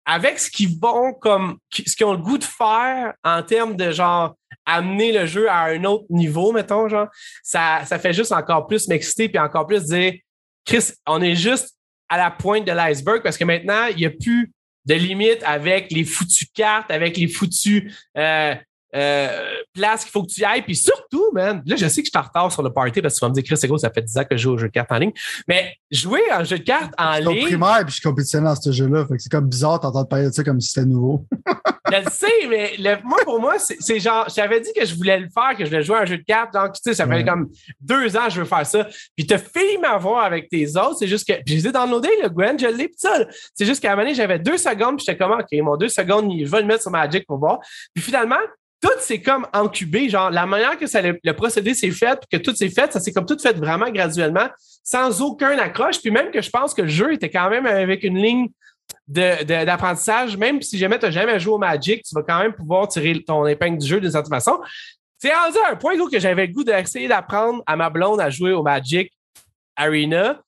avec 0.07 0.39
ce 0.39 0.51
qu'ils 0.51 0.79
vont 0.79 1.13
comme 1.15 1.59
ce 1.71 1.97
qu'ils 1.97 2.07
ont 2.07 2.13
le 2.13 2.19
goût 2.19 2.39
de 2.39 2.45
faire 2.45 3.15
en 3.25 3.43
termes 3.43 3.77
de 3.77 3.91
genre 3.91 4.37
amener 4.67 5.13
le 5.13 5.27
jeu 5.27 5.49
à 5.49 5.65
un 5.65 5.85
autre 5.85 6.05
niveau, 6.11 6.53
mettons, 6.53 6.89
genre, 6.89 7.09
ça, 7.43 7.83
ça 7.85 7.99
fait 7.99 8.13
juste 8.13 8.33
encore 8.33 8.67
plus 8.67 8.89
m'exciter 8.89 9.29
puis 9.29 9.39
encore 9.39 9.67
plus 9.67 9.85
dire 9.85 10.15
Chris, 10.65 10.93
on 11.07 11.21
est 11.21 11.35
juste 11.35 11.77
à 12.09 12.17
la 12.17 12.31
pointe 12.31 12.67
de 12.67 12.73
l'iceberg 12.73 13.23
parce 13.23 13.37
que 13.37 13.45
maintenant, 13.45 13.87
il 13.91 13.97
n'y 13.97 14.07
a 14.07 14.11
plus 14.11 14.53
de 14.87 14.95
limite 14.95 15.43
avec 15.45 15.91
les 15.91 16.05
foutues 16.05 16.49
cartes, 16.55 16.91
avec 16.91 17.17
les 17.17 17.29
foutues 17.29 17.93
euh, 18.17 18.55
euh, 18.95 19.29
place 19.73 20.03
qu'il 20.03 20.13
faut 20.13 20.23
que 20.23 20.33
tu 20.33 20.45
ailles. 20.45 20.63
Puis 20.63 20.77
surtout, 20.77 21.31
man, 21.33 21.63
là, 21.67 21.77
je 21.77 21.87
sais 21.89 22.03
que 22.03 22.07
je 22.07 22.11
suis 22.11 22.19
en 22.19 22.23
retard 22.23 22.53
sur 22.53 22.63
le 22.63 22.73
party 22.73 23.03
parce 23.03 23.15
que 23.15 23.19
tu 23.19 23.25
vas 23.25 23.29
me 23.29 23.35
dire, 23.35 23.43
Chris, 23.43 23.57
c'est 23.57 23.67
gros, 23.67 23.79
ça 23.79 23.91
fait 23.91 24.03
10 24.03 24.19
ans 24.19 24.25
que 24.25 24.37
je 24.37 24.43
joue 24.43 24.53
au 24.53 24.59
jeu 24.59 24.69
de 24.69 24.73
cartes 24.73 24.93
en 24.93 24.99
ligne. 24.99 25.13
Mais 25.49 25.77
jouer 25.91 26.23
un 26.31 26.45
jeu 26.45 26.59
de 26.59 26.65
cartes 26.65 26.95
en 26.97 27.15
ligne. 27.17 27.41
Je 27.41 27.47
primaire 27.47 27.85
puis 27.85 27.97
je 27.97 28.03
compétitionne 28.03 28.45
dans 28.45 28.55
ce 28.55 28.71
jeu-là. 28.71 29.05
Fait 29.07 29.17
que 29.17 29.23
c'est 29.23 29.31
comme 29.31 29.49
bizarre 29.49 29.81
d'entendre 29.81 30.09
parler 30.09 30.27
de 30.27 30.33
ça 30.33 30.45
comme 30.45 30.61
si 30.61 30.71
c'était 30.71 30.87
nouveau. 30.87 31.27
je 31.91 31.97
le 31.97 32.11
sais, 32.11 32.47
mais 32.49 33.01
moi, 33.03 33.19
pour 33.25 33.41
moi, 33.41 33.57
c'est 33.59 34.01
genre, 34.01 34.27
j'avais 34.35 34.61
dit 34.61 34.71
que 34.77 34.85
je 34.85 34.95
voulais 34.95 35.19
le 35.19 35.29
faire, 35.29 35.57
que 35.57 35.65
je 35.65 35.71
voulais 35.71 35.83
jouer 35.83 35.97
à 35.97 36.03
un 36.03 36.07
jeu 36.07 36.19
de 36.19 36.25
cartes. 36.25 36.55
Donc, 36.55 36.75
tu 36.75 36.81
sais, 36.85 36.95
ça 36.95 37.07
fait 37.07 37.25
comme 37.25 37.51
deux 37.81 38.17
ans 38.17 38.27
que 38.27 38.33
je 38.33 38.41
veux 38.41 38.47
faire 38.47 38.67
ça. 38.67 38.87
Puis 39.17 39.27
t'as 39.27 39.39
fait 39.39 39.79
m'avoir 39.79 40.25
avec 40.25 40.49
tes 40.49 40.69
autres. 40.77 40.99
C'est 40.99 41.09
juste 41.09 41.27
que, 41.27 41.35
puis 41.43 41.55
je 41.55 41.55
les 41.55 41.69
ai 41.69 41.73
downloadés, 41.73 42.09
le 42.23 42.29
Gwen, 42.29 42.59
je 42.59 42.67
l'ai, 42.67 42.91
ça. 42.97 43.27
C'est 43.55 43.67
juste 43.67 43.81
qu'à 43.81 43.89
un 43.89 43.97
moment 43.97 44.05
donné, 44.05 44.15
j'avais 44.15 44.39
deux 44.39 44.59
secondes, 44.59 44.97
puis 44.97 45.05
j'étais 45.07 45.19
comme, 45.19 45.33
OK, 45.33 45.49
mon 45.63 45.77
deux 45.77 45.89
secondes, 45.89 46.31
je 46.39 46.49
vais 46.49 46.61
le 46.61 46.67
mettre 46.67 46.83
sur 46.83 46.91
Magic 46.91 47.27
pour 47.27 47.39
voir. 47.39 47.59
Puis 47.93 48.03
finalement, 48.03 48.37
tout 48.85 48.99
c'est 49.01 49.23
comme 49.23 49.47
incubé, 49.55 50.11
genre 50.11 50.31
la 50.31 50.45
manière 50.45 50.77
que 50.77 50.85
le, 50.85 51.33
procédé 51.33 51.73
s'est 51.73 51.91
fait, 51.91 52.21
puis 52.21 52.39
que 52.39 52.45
tout 52.45 52.55
s'est 52.55 52.69
fait, 52.69 52.93
ça 52.93 53.01
s'est 53.01 53.13
comme 53.13 53.25
tout 53.25 53.39
fait 53.39 53.57
vraiment 53.57 53.91
graduellement, 53.91 54.49
sans 54.83 55.23
aucun 55.23 55.59
accroche, 55.59 56.01
puis 56.03 56.11
même 56.11 56.31
que 56.31 56.43
je 56.43 56.51
pense 56.51 56.75
que 56.75 56.83
le 56.83 56.89
jeu 56.89 57.15
était 57.15 57.31
quand 57.31 57.49
même 57.49 57.65
avec 57.65 58.05
une 58.05 58.19
ligne 58.19 58.49
d'apprentissage, 59.09 60.37
même 60.37 60.61
si 60.61 60.77
jamais 60.77 60.99
tu 60.99 61.07
n'as 61.07 61.11
jamais 61.11 61.41
joué 61.41 61.55
au 61.55 61.59
Magic, 61.59 62.03
tu 62.03 62.15
vas 62.15 62.23
quand 62.23 62.39
même 62.41 62.53
pouvoir 62.53 62.87
tirer 62.89 63.23
ton 63.25 63.47
épingle 63.47 63.79
du 63.79 63.87
jeu 63.87 64.01
d'une 64.01 64.11
certaine 64.11 64.35
façon. 64.35 64.61
C'est 65.17 65.33
rendu 65.33 65.57
un 65.71 65.77
point 65.77 65.95
que 66.11 66.21
j'avais 66.21 66.47
le 66.47 66.53
goût 66.53 66.65
d'essayer 66.65 67.09
d'apprendre 67.09 67.63
à 67.67 67.77
ma 67.77 67.89
blonde 67.89 68.21
à 68.21 68.29
jouer 68.29 68.53
au 68.53 68.63
Magic 68.63 69.11
Arena. 69.77 70.43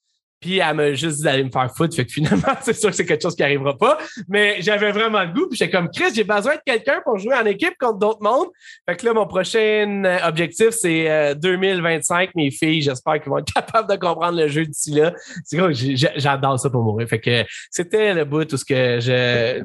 Puis 0.46 0.58
elle 0.58 0.94
juste 0.94 1.16
dit 1.16 1.22
d'aller 1.24 1.42
me 1.42 1.50
faire 1.50 1.68
foutre. 1.74 1.96
Fait 1.96 2.06
que 2.06 2.12
finalement, 2.12 2.54
c'est 2.62 2.72
sûr 2.72 2.90
que 2.90 2.94
c'est 2.94 3.04
quelque 3.04 3.22
chose 3.22 3.34
qui 3.34 3.42
arrivera 3.42 3.76
pas. 3.76 3.98
Mais 4.28 4.58
j'avais 4.60 4.92
vraiment 4.92 5.24
le 5.24 5.32
goût. 5.32 5.48
Puis 5.48 5.58
j'étais 5.58 5.72
comme 5.72 5.90
Chris, 5.90 6.14
j'ai 6.14 6.22
besoin 6.22 6.54
de 6.54 6.60
quelqu'un 6.64 7.00
pour 7.02 7.18
jouer 7.18 7.34
en 7.34 7.44
équipe 7.46 7.74
contre 7.80 7.98
d'autres 7.98 8.22
mondes. 8.22 8.46
Fait 8.88 8.94
que 8.94 9.04
là, 9.06 9.12
mon 9.12 9.26
prochain 9.26 10.04
euh, 10.04 10.18
objectif, 10.24 10.70
c'est 10.70 11.34
2025. 11.34 12.28
Euh, 12.28 12.32
Mes 12.36 12.52
filles, 12.52 12.80
j'espère 12.80 13.14
qu'elles 13.14 13.28
vont 13.28 13.38
être 13.38 13.52
capables 13.54 13.90
de 13.90 13.96
comprendre 13.96 14.38
le 14.38 14.46
jeu 14.46 14.64
d'ici 14.64 14.92
là. 14.92 15.12
C'est 15.44 15.56
que 15.56 15.72
j'adore 15.72 16.60
ça 16.60 16.70
pour 16.70 16.84
mourir. 16.84 17.08
Fait 17.08 17.20
que 17.20 17.44
c'était 17.72 18.14
le 18.14 18.24
bout 18.24 18.44
tout 18.44 18.56
ce 18.56 18.64
que 18.64 19.00
je 19.00 19.64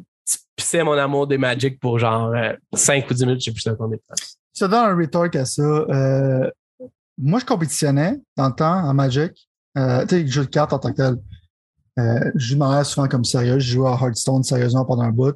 pissais 0.56 0.84
mon 0.84 0.94
amour 0.94 1.28
des 1.28 1.38
Magic 1.38 1.80
pour 1.80 2.00
genre 2.00 2.34
5 2.74 3.04
euh, 3.04 3.08
ou 3.08 3.14
10 3.14 3.26
minutes, 3.28 3.42
je 3.42 3.52
sais 3.52 3.54
plus 3.54 3.78
combien 3.78 3.98
de 3.98 4.02
temps. 4.02 4.16
Ça 4.52 4.68
donne 4.68 4.80
un 4.80 4.96
retort 4.96 5.28
à 5.32 5.46
ça. 5.46 5.86
moi, 7.20 7.40
je 7.40 7.46
compétitionnais 7.46 8.20
dans 8.36 8.48
le 8.48 8.56
temps 8.56 8.84
en 8.84 8.96
Magic. 8.96 9.48
Euh, 9.78 10.06
tu 10.06 10.16
sais, 10.16 10.28
jeu 10.28 10.46
de 10.46 10.50
cartes 10.50 10.74
en 10.74 10.80
tant 10.80 10.92
que 10.92 10.98
tel. 10.98 11.18
Euh, 12.00 12.32
je 12.36 12.56
joue 12.56 12.84
souvent 12.84 13.08
comme 13.08 13.26
sérieux. 13.26 13.60
Je 13.60 13.74
joue 13.74 13.88
à 13.88 13.98
Hearthstone 14.02 14.44
sérieusement 14.44 14.86
pendant 14.86 15.04
un 15.04 15.12
bout. 15.12 15.36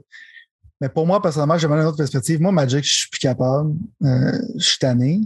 Mais 0.82 0.90
pour 0.90 1.08
moi, 1.08 1.22
personnellement, 1.22 1.58
j'aimerais 1.58 1.82
une 1.82 1.88
autre 1.88 1.98
perspective. 1.98 2.42
Moi, 2.42 2.52
Magic, 2.52 2.84
je 2.84 2.94
suis 2.94 3.10
plus 3.10 3.20
capable. 3.20 3.74
Euh, 4.04 4.40
je 4.56 4.64
suis 4.64 4.80
tanné. 4.80 5.22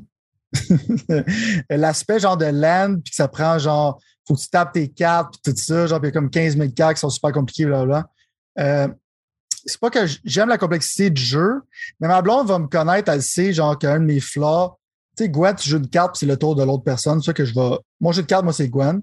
L'aspect 1.70 2.20
genre 2.20 2.38
de 2.38 2.46
land, 2.46 2.96
puis 3.04 3.12
que 3.12 3.16
ça 3.16 3.28
prend 3.28 3.58
genre, 3.58 4.00
faut 4.28 4.36
que 4.36 4.42
tu 4.42 4.50
tapes 4.50 4.74
tes 4.74 4.90
cartes, 4.90 5.36
puis 5.42 5.54
tout 5.54 5.60
ça, 5.60 5.88
genre, 5.88 6.00
puis 6.00 6.10
il 6.10 6.14
y 6.14 6.18
a 6.18 6.20
comme 6.20 6.30
15 6.30 6.58
000 6.58 6.70
cartes 6.72 6.96
qui 6.96 7.00
sont 7.02 7.10
super 7.10 7.32
compliquées, 7.32 7.66
blablabla. 7.66 8.10
Euh, 8.60 8.88
c'est 9.66 9.80
pas 9.80 9.90
que 9.90 10.06
j'aime 10.24 10.50
la 10.50 10.58
complexité 10.58 11.10
du 11.10 11.22
jeu, 11.22 11.62
mais 12.00 12.08
ma 12.08 12.22
blonde 12.22 12.48
va 12.48 12.58
me 12.60 12.68
connaître, 12.68 13.12
elle 13.12 13.22
sait, 13.22 13.54
genre, 13.54 13.78
qu'un 13.78 14.00
de 14.00 14.06
mes 14.06 14.20
flaws, 14.20 14.79
tu 15.20 15.26
sais, 15.26 15.30
Gwent, 15.30 15.56
je 15.62 15.70
joue 15.70 15.78
une 15.78 15.90
carte, 15.90 16.16
c'est 16.16 16.26
le 16.26 16.38
tour 16.38 16.56
de 16.56 16.64
l'autre 16.64 16.84
personne. 16.84 17.20
C'est 17.20 17.28
ça 17.28 17.34
que 17.34 17.44
je 17.44 17.54
vais. 17.54 17.78
Mon 18.00 18.14
jeu 18.14 18.22
de 18.22 18.28
carte, 18.28 18.46
moi, 18.46 18.54
c'est 18.54 18.70
Gwent. 18.70 19.02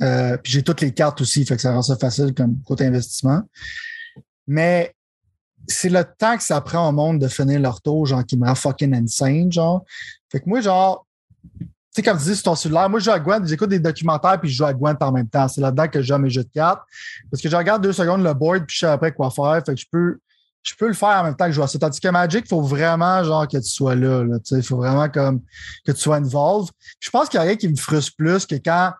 Euh, 0.00 0.38
puis 0.38 0.52
j'ai 0.52 0.62
toutes 0.62 0.80
les 0.80 0.94
cartes 0.94 1.20
aussi, 1.20 1.44
fait 1.44 1.56
que 1.56 1.62
ça 1.62 1.72
rend 1.72 1.82
ça 1.82 1.96
facile 1.96 2.32
comme 2.32 2.56
côté 2.62 2.86
investissement. 2.86 3.42
Mais 4.46 4.94
c'est 5.66 5.90
le 5.90 6.04
temps 6.04 6.38
que 6.38 6.42
ça 6.42 6.60
prend 6.62 6.88
au 6.88 6.92
monde 6.92 7.18
de 7.18 7.28
finir 7.28 7.60
leur 7.60 7.82
tour, 7.82 8.06
genre, 8.06 8.24
qui 8.24 8.38
me 8.38 8.46
rend 8.46 8.54
fucking 8.54 8.94
insane, 8.94 9.52
genre. 9.52 9.84
Fait 10.32 10.40
que 10.40 10.48
moi, 10.48 10.62
genre, 10.62 11.06
tu 11.60 11.66
sais, 11.90 12.02
comme 12.02 12.16
tu 12.16 12.24
dis 12.24 12.34
sur 12.34 12.44
ton 12.44 12.54
cellulaire, 12.54 12.88
moi, 12.88 13.00
je 13.00 13.04
joue 13.04 13.10
à 13.10 13.20
Gwent, 13.20 13.44
j'écoute 13.44 13.68
des 13.68 13.80
documentaires, 13.80 14.40
puis 14.40 14.48
je 14.48 14.56
joue 14.56 14.64
à 14.64 14.72
Gwent 14.72 14.96
en 15.00 15.12
même 15.12 15.28
temps. 15.28 15.48
C'est 15.48 15.60
là-dedans 15.60 15.88
que 15.88 16.00
je 16.00 16.06
joue 16.06 16.18
mes 16.18 16.30
jeux 16.30 16.44
de 16.44 16.50
cartes. 16.54 16.80
Parce 17.30 17.42
que 17.42 17.50
je 17.50 17.56
regarde 17.56 17.82
deux 17.82 17.92
secondes 17.92 18.22
le 18.22 18.32
board, 18.32 18.64
puis 18.64 18.76
je 18.76 18.86
sais 18.86 18.86
après 18.86 19.12
quoi 19.12 19.30
faire. 19.30 19.60
Fait 19.66 19.74
que 19.74 19.80
je 19.80 19.86
peux 19.90 20.18
je 20.68 20.74
peux 20.76 20.88
le 20.88 20.94
faire 20.94 21.08
en 21.08 21.24
même 21.24 21.36
temps 21.36 21.46
que 21.46 21.52
je 21.52 21.56
vois 21.56 21.68
ça. 21.68 21.78
Tandis 21.78 22.00
que 22.00 22.08
Magic, 22.08 22.44
il 22.44 22.48
faut 22.48 22.62
vraiment 22.62 23.22
genre 23.24 23.48
que 23.48 23.56
tu 23.56 23.68
sois 23.68 23.94
là. 23.94 24.24
il 24.50 24.62
faut 24.62 24.76
vraiment 24.76 25.08
comme 25.08 25.40
que 25.86 25.92
tu 25.92 26.00
sois 26.00 26.16
involved. 26.16 26.70
Je 27.00 27.10
pense 27.10 27.28
qu'il 27.28 27.38
y 27.38 27.40
a 27.40 27.46
rien 27.46 27.56
qui 27.56 27.68
me 27.68 27.76
frustre 27.76 28.12
plus 28.16 28.44
que 28.44 28.56
quand 28.56 28.92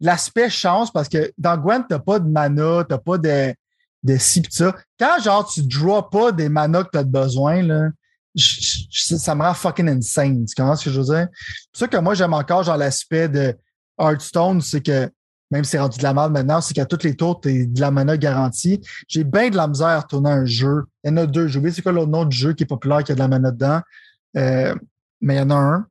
l'aspect 0.00 0.50
change 0.50 0.92
parce 0.92 1.08
que 1.08 1.32
dans 1.38 1.56
Gwent, 1.56 1.84
t'as 1.88 1.98
pas 1.98 2.18
de 2.18 2.28
mana, 2.28 2.84
t'as 2.84 2.98
pas 2.98 3.16
de, 3.18 3.54
de 4.02 4.16
ci 4.18 4.42
ça. 4.50 4.74
Quand 4.98 5.20
genre 5.22 5.50
tu 5.50 5.62
draws 5.62 6.02
pas 6.02 6.32
des 6.32 6.48
manas 6.48 6.84
que 6.84 6.90
tu 6.92 6.98
as 6.98 7.04
besoin, 7.04 7.62
là, 7.62 7.88
ça 8.36 9.34
me 9.34 9.42
rend 9.42 9.54
fucking 9.54 9.88
insane. 9.88 10.44
Tu 10.44 10.54
comprends 10.54 10.76
ce 10.76 10.84
que 10.84 10.90
je 10.90 11.00
veux 11.00 11.06
dire? 11.06 11.28
C'est 11.72 11.80
ça 11.80 11.88
que 11.88 11.96
moi 11.96 12.14
j'aime 12.14 12.34
encore 12.34 12.62
genre 12.62 12.76
l'aspect 12.76 13.28
de 13.28 13.56
Hearthstone, 13.98 14.60
c'est 14.60 14.82
que 14.82 15.10
même 15.50 15.64
si 15.64 15.70
c'est 15.72 15.78
rendu 15.78 15.98
de 15.98 16.02
la 16.02 16.12
merde 16.12 16.32
maintenant, 16.32 16.60
c'est 16.60 16.74
qu'à 16.74 16.86
toutes 16.86 17.04
les 17.04 17.14
tours, 17.14 17.40
tu 17.40 17.66
de 17.66 17.80
la 17.80 17.90
mana 17.90 18.16
garantie. 18.16 18.80
J'ai 19.08 19.24
bien 19.24 19.48
de 19.50 19.56
la 19.56 19.68
misère 19.68 19.88
à 19.88 20.00
retourner 20.00 20.30
un 20.30 20.44
jeu. 20.44 20.84
Il 21.04 21.10
y 21.10 21.12
en 21.12 21.16
a 21.18 21.26
deux. 21.26 21.46
J'ai 21.46 21.58
oublié 21.58 21.74
c'est 21.74 21.82
quoi 21.82 21.92
l'autre 21.92 22.10
nom 22.10 22.24
du 22.24 22.36
jeu 22.36 22.52
qui 22.52 22.64
est 22.64 22.66
populaire, 22.66 23.04
qui 23.04 23.12
a 23.12 23.14
de 23.14 23.20
la 23.20 23.28
mana 23.28 23.52
dedans. 23.52 23.80
Euh, 24.36 24.74
mais 25.20 25.36
il 25.36 25.38
y 25.38 25.40
en 25.40 25.50
a 25.50 25.54
un. 25.54 25.86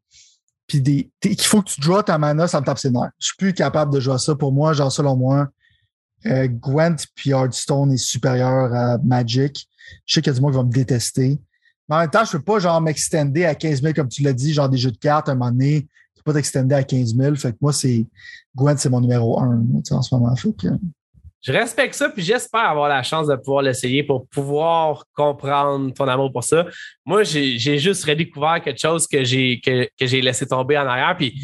Puis 0.67 0.81
des, 0.81 1.11
faut 1.39 1.61
que 1.61 1.69
tu 1.69 1.79
draws 1.79 2.03
ta 2.03 2.17
mana, 2.17 2.47
ça 2.47 2.59
me 2.59 2.65
tape 2.65 2.79
ses 2.79 2.91
nerfs. 2.91 3.11
Je 3.19 3.27
suis 3.27 3.35
plus 3.37 3.53
capable 3.53 3.93
de 3.93 3.99
jouer 3.99 4.17
ça. 4.17 4.35
Pour 4.35 4.51
moi, 4.51 4.73
genre 4.73 4.91
selon 4.91 5.15
moi, 5.15 5.47
euh, 6.25 6.47
Gwent 6.47 6.97
puis 7.15 7.29
Hearthstone 7.29 7.93
est 7.93 7.97
supérieur 7.97 8.73
à 8.73 8.97
Magic. 8.97 9.69
Je 10.05 10.15
sais 10.15 10.21
qu'il 10.21 10.31
y 10.31 10.35
a 10.35 10.37
du 10.37 10.41
monde 10.41 10.51
qui 10.51 10.57
va 10.57 10.63
me 10.63 10.71
détester. 10.71 11.39
Mais 11.87 11.95
en 11.95 11.99
même 11.99 12.09
temps, 12.09 12.25
je 12.25 12.31
peux 12.31 12.43
pas 12.43 12.59
genre 12.59 12.81
m'extender 12.81 13.45
à 13.45 13.53
15 13.53 13.83
000 13.83 13.93
comme 13.93 14.09
tu 14.09 14.23
l'as 14.23 14.33
dit, 14.33 14.53
genre 14.53 14.67
des 14.67 14.77
jeux 14.77 14.91
de 14.91 14.97
cartes 14.97 15.29
à 15.29 15.33
un 15.33 15.35
moment 15.35 15.51
donné 15.51 15.87
pas 16.25 16.33
t'extender 16.33 16.75
à 16.75 16.83
15 16.83 17.15
000. 17.15 17.35
Fait 17.35 17.51
que 17.51 17.57
moi, 17.61 17.71
c'est 17.71 18.05
Gwent, 18.55 18.75
c'est 18.77 18.89
mon 18.89 18.99
numéro 18.99 19.39
un 19.39 19.63
en 19.91 20.01
ce 20.01 20.15
moment. 20.15 20.33
Je 20.35 21.51
respecte 21.51 21.93
ça, 21.93 22.09
puis 22.09 22.23
j'espère 22.23 22.67
avoir 22.67 22.89
la 22.89 23.03
chance 23.03 23.27
de 23.27 23.35
pouvoir 23.35 23.61
l'essayer 23.61 24.03
pour 24.03 24.27
pouvoir 24.27 25.05
comprendre 25.13 25.93
ton 25.93 26.07
amour 26.07 26.31
pour 26.33 26.43
ça. 26.43 26.65
Moi, 27.05 27.23
j'ai 27.23 27.77
juste 27.77 28.03
redécouvert 28.03 28.61
quelque 28.63 28.79
chose 28.79 29.07
que 29.07 29.23
j'ai 29.23 29.61
que, 29.63 29.87
j'ai 30.01 30.21
laissé 30.21 30.47
tomber 30.47 30.77
en 30.77 30.87
arrière. 30.87 31.15
Puis 31.15 31.39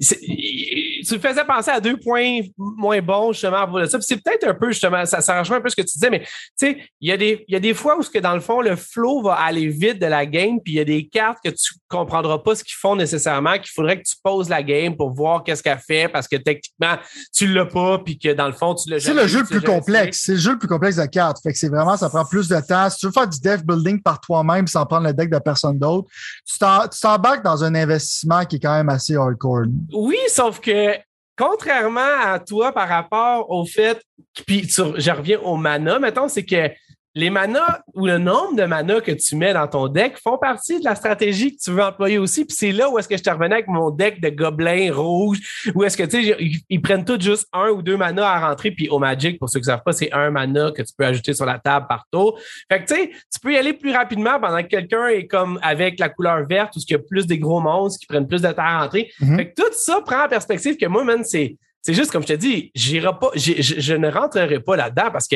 tu 0.00 1.14
me 1.14 1.18
faisais 1.18 1.44
penser 1.44 1.70
à 1.70 1.80
deux 1.80 1.98
points 1.98 2.40
moins 2.56 3.02
bons, 3.02 3.32
justement, 3.32 3.68
pour 3.68 3.84
ça. 3.86 4.00
c'est 4.00 4.22
peut-être 4.22 4.48
un 4.48 4.54
peu, 4.54 4.70
justement, 4.70 5.04
ça, 5.04 5.20
ça 5.20 5.38
rejoint 5.38 5.58
un 5.58 5.60
peu 5.60 5.68
ce 5.68 5.76
que 5.76 5.82
tu 5.82 5.98
disais, 5.98 6.08
mais 6.08 6.20
tu 6.20 6.28
sais, 6.56 6.78
il 7.00 7.10
y, 7.10 7.12
a 7.12 7.18
des, 7.18 7.44
y 7.46 7.54
a 7.54 7.60
des 7.60 7.74
fois 7.74 7.98
où, 7.98 8.02
que, 8.02 8.18
dans 8.18 8.34
le 8.34 8.40
fond, 8.40 8.62
le 8.62 8.76
flow 8.76 9.22
va 9.22 9.34
aller 9.34 9.68
vite 9.68 10.00
de 10.00 10.06
la 10.06 10.24
game, 10.24 10.60
puis 10.64 10.74
il 10.74 10.76
y 10.76 10.80
a 10.80 10.84
des 10.84 11.06
cartes 11.08 11.38
que 11.44 11.50
tu 11.50 11.74
comprendras 11.92 12.38
pas 12.38 12.54
ce 12.54 12.64
qu'ils 12.64 12.76
font 12.76 12.96
nécessairement, 12.96 13.54
qu'il 13.54 13.70
faudrait 13.70 13.98
que 13.98 14.04
tu 14.08 14.16
poses 14.22 14.48
la 14.48 14.62
game 14.62 14.96
pour 14.96 15.10
voir 15.10 15.44
qu'est-ce 15.44 15.62
qu'elle 15.62 15.78
fait, 15.78 16.08
parce 16.08 16.26
que 16.26 16.36
techniquement, 16.36 16.96
tu 17.34 17.46
l'as 17.46 17.66
pas, 17.66 17.98
puis 17.98 18.18
que 18.18 18.32
dans 18.32 18.46
le 18.46 18.52
fond, 18.52 18.74
tu 18.74 18.90
l'as 18.90 19.00
C'est 19.00 19.14
le 19.14 19.26
jeu 19.26 19.40
le 19.40 19.46
plus 19.46 19.60
complexe. 19.60 20.22
C'est 20.24 20.32
le 20.32 20.38
jeu 20.38 20.52
le 20.52 20.58
plus 20.58 20.68
complexe 20.68 20.96
de 20.96 21.06
cartes. 21.06 21.38
Fait 21.42 21.52
que 21.52 21.58
c'est 21.58 21.68
vraiment, 21.68 21.96
ça 21.96 22.08
prend 22.08 22.24
plus 22.24 22.48
de 22.48 22.60
temps. 22.60 22.88
Si 22.90 22.98
tu 22.98 23.06
veux 23.06 23.12
faire 23.12 23.28
du 23.28 23.38
deck 23.40 23.64
building 23.64 24.02
par 24.02 24.20
toi-même 24.20 24.66
sans 24.66 24.86
prendre 24.86 25.06
le 25.06 25.12
deck 25.12 25.30
de 25.30 25.38
personne 25.38 25.78
d'autre, 25.78 26.08
tu 26.46 26.58
t'embarques 27.00 27.44
dans 27.44 27.62
un 27.62 27.74
investissement 27.74 28.44
qui 28.44 28.56
est 28.56 28.60
quand 28.60 28.74
même 28.74 28.88
assez 28.88 29.14
hardcore. 29.14 29.64
Oui, 29.92 30.18
sauf 30.28 30.60
que 30.60 30.96
contrairement 31.36 32.00
à 32.24 32.38
toi 32.38 32.72
par 32.72 32.88
rapport 32.88 33.50
au 33.50 33.64
fait, 33.66 34.00
puis 34.46 34.68
je 34.68 35.10
reviens 35.10 35.40
au 35.40 35.56
mana, 35.56 35.98
mettons, 35.98 36.28
c'est 36.28 36.44
que 36.44 36.70
les 37.14 37.28
manas 37.28 37.80
ou 37.94 38.06
le 38.06 38.16
nombre 38.16 38.56
de 38.56 38.64
manas 38.64 39.00
que 39.00 39.12
tu 39.12 39.36
mets 39.36 39.52
dans 39.52 39.68
ton 39.68 39.88
deck 39.88 40.16
font 40.16 40.38
partie 40.38 40.78
de 40.78 40.84
la 40.84 40.94
stratégie 40.94 41.54
que 41.54 41.62
tu 41.62 41.70
veux 41.70 41.82
employer 41.82 42.18
aussi. 42.18 42.44
Puis 42.44 42.56
c'est 42.56 42.72
là 42.72 42.88
où 42.88 42.98
est-ce 42.98 43.08
que 43.08 43.16
je 43.16 43.22
te 43.22 43.28
revenais 43.28 43.56
avec 43.56 43.68
mon 43.68 43.90
deck 43.90 44.20
de 44.20 44.30
gobelins 44.30 44.92
rouges, 44.92 45.38
où 45.74 45.84
est-ce 45.84 45.96
que 45.96 46.04
tu 46.04 46.22
sais, 46.22 46.36
ils, 46.68 46.80
prennent 46.80 47.04
tous 47.04 47.20
juste 47.20 47.46
un 47.52 47.68
ou 47.68 47.82
deux 47.82 47.96
manas 47.96 48.26
à 48.26 48.48
rentrer. 48.48 48.70
Puis 48.70 48.88
au 48.88 48.98
Magic, 48.98 49.38
pour 49.38 49.50
ceux 49.50 49.60
qui 49.60 49.68
ne 49.68 49.72
savent 49.72 49.82
pas, 49.84 49.92
c'est 49.92 50.12
un 50.12 50.30
mana 50.30 50.70
que 50.72 50.82
tu 50.82 50.92
peux 50.96 51.04
ajouter 51.04 51.34
sur 51.34 51.44
la 51.44 51.58
table 51.58 51.86
par 51.86 52.06
tour. 52.10 52.38
Fait 52.70 52.82
que 52.82 52.88
tu 52.88 52.94
sais, 52.94 53.10
tu 53.10 53.40
peux 53.40 53.52
y 53.52 53.58
aller 53.58 53.74
plus 53.74 53.92
rapidement 53.92 54.40
pendant 54.40 54.62
que 54.62 54.68
quelqu'un 54.68 55.08
est 55.08 55.26
comme 55.26 55.58
avec 55.62 55.98
la 55.98 56.08
couleur 56.08 56.46
verte 56.46 56.76
ou 56.76 56.80
ce 56.80 56.86
qu'il 56.86 56.96
y 56.96 57.00
a 57.00 57.02
plus 57.02 57.26
des 57.26 57.38
gros 57.38 57.60
monstres 57.60 58.00
qui 58.00 58.06
prennent 58.06 58.26
plus 58.26 58.40
de 58.40 58.48
terre 58.48 58.64
à 58.64 58.82
rentrer. 58.82 59.10
Mm-hmm. 59.20 59.36
Fait 59.36 59.50
que 59.50 59.62
tout 59.62 59.72
ça 59.72 60.00
prend 60.04 60.24
en 60.24 60.28
perspective 60.28 60.76
que 60.76 60.86
moi, 60.86 61.04
man, 61.04 61.22
c'est. 61.24 61.56
C'est 61.84 61.94
juste 61.94 62.12
comme 62.12 62.22
je 62.22 62.28
te 62.28 62.32
dis, 62.34 62.70
j'irai 62.76 63.10
pas, 63.20 63.30
je, 63.34 63.54
je 63.58 63.94
ne 63.94 64.08
rentrerai 64.08 64.60
pas 64.60 64.76
là-dedans 64.76 65.10
parce 65.10 65.26
que 65.26 65.34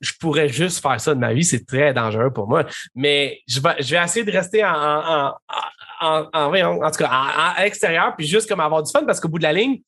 je 0.00 0.12
pourrais 0.20 0.48
juste 0.48 0.82
faire 0.82 1.00
ça 1.00 1.14
de 1.14 1.20
ma 1.20 1.32
vie, 1.32 1.44
c'est 1.44 1.66
très 1.66 1.92
dangereux 1.94 2.32
pour 2.32 2.48
moi. 2.48 2.66
Mais 2.94 3.40
je 3.46 3.60
vais, 3.60 4.04
essayer 4.04 4.24
de 4.24 4.32
rester 4.32 4.64
en, 4.64 4.70
en, 4.72 5.34
en, 6.00 6.28
en, 6.32 6.82
en 6.82 6.90
tout 6.90 6.98
cas, 6.98 7.10
à 7.10 7.62
l'extérieur, 7.64 8.14
puis 8.16 8.26
juste 8.26 8.48
comme 8.48 8.60
avoir 8.60 8.82
du 8.82 8.90
fun, 8.90 9.04
parce 9.04 9.20
qu'au 9.20 9.28
bout 9.28 9.38
de 9.38 9.44
la 9.44 9.52
ligne, 9.52 9.80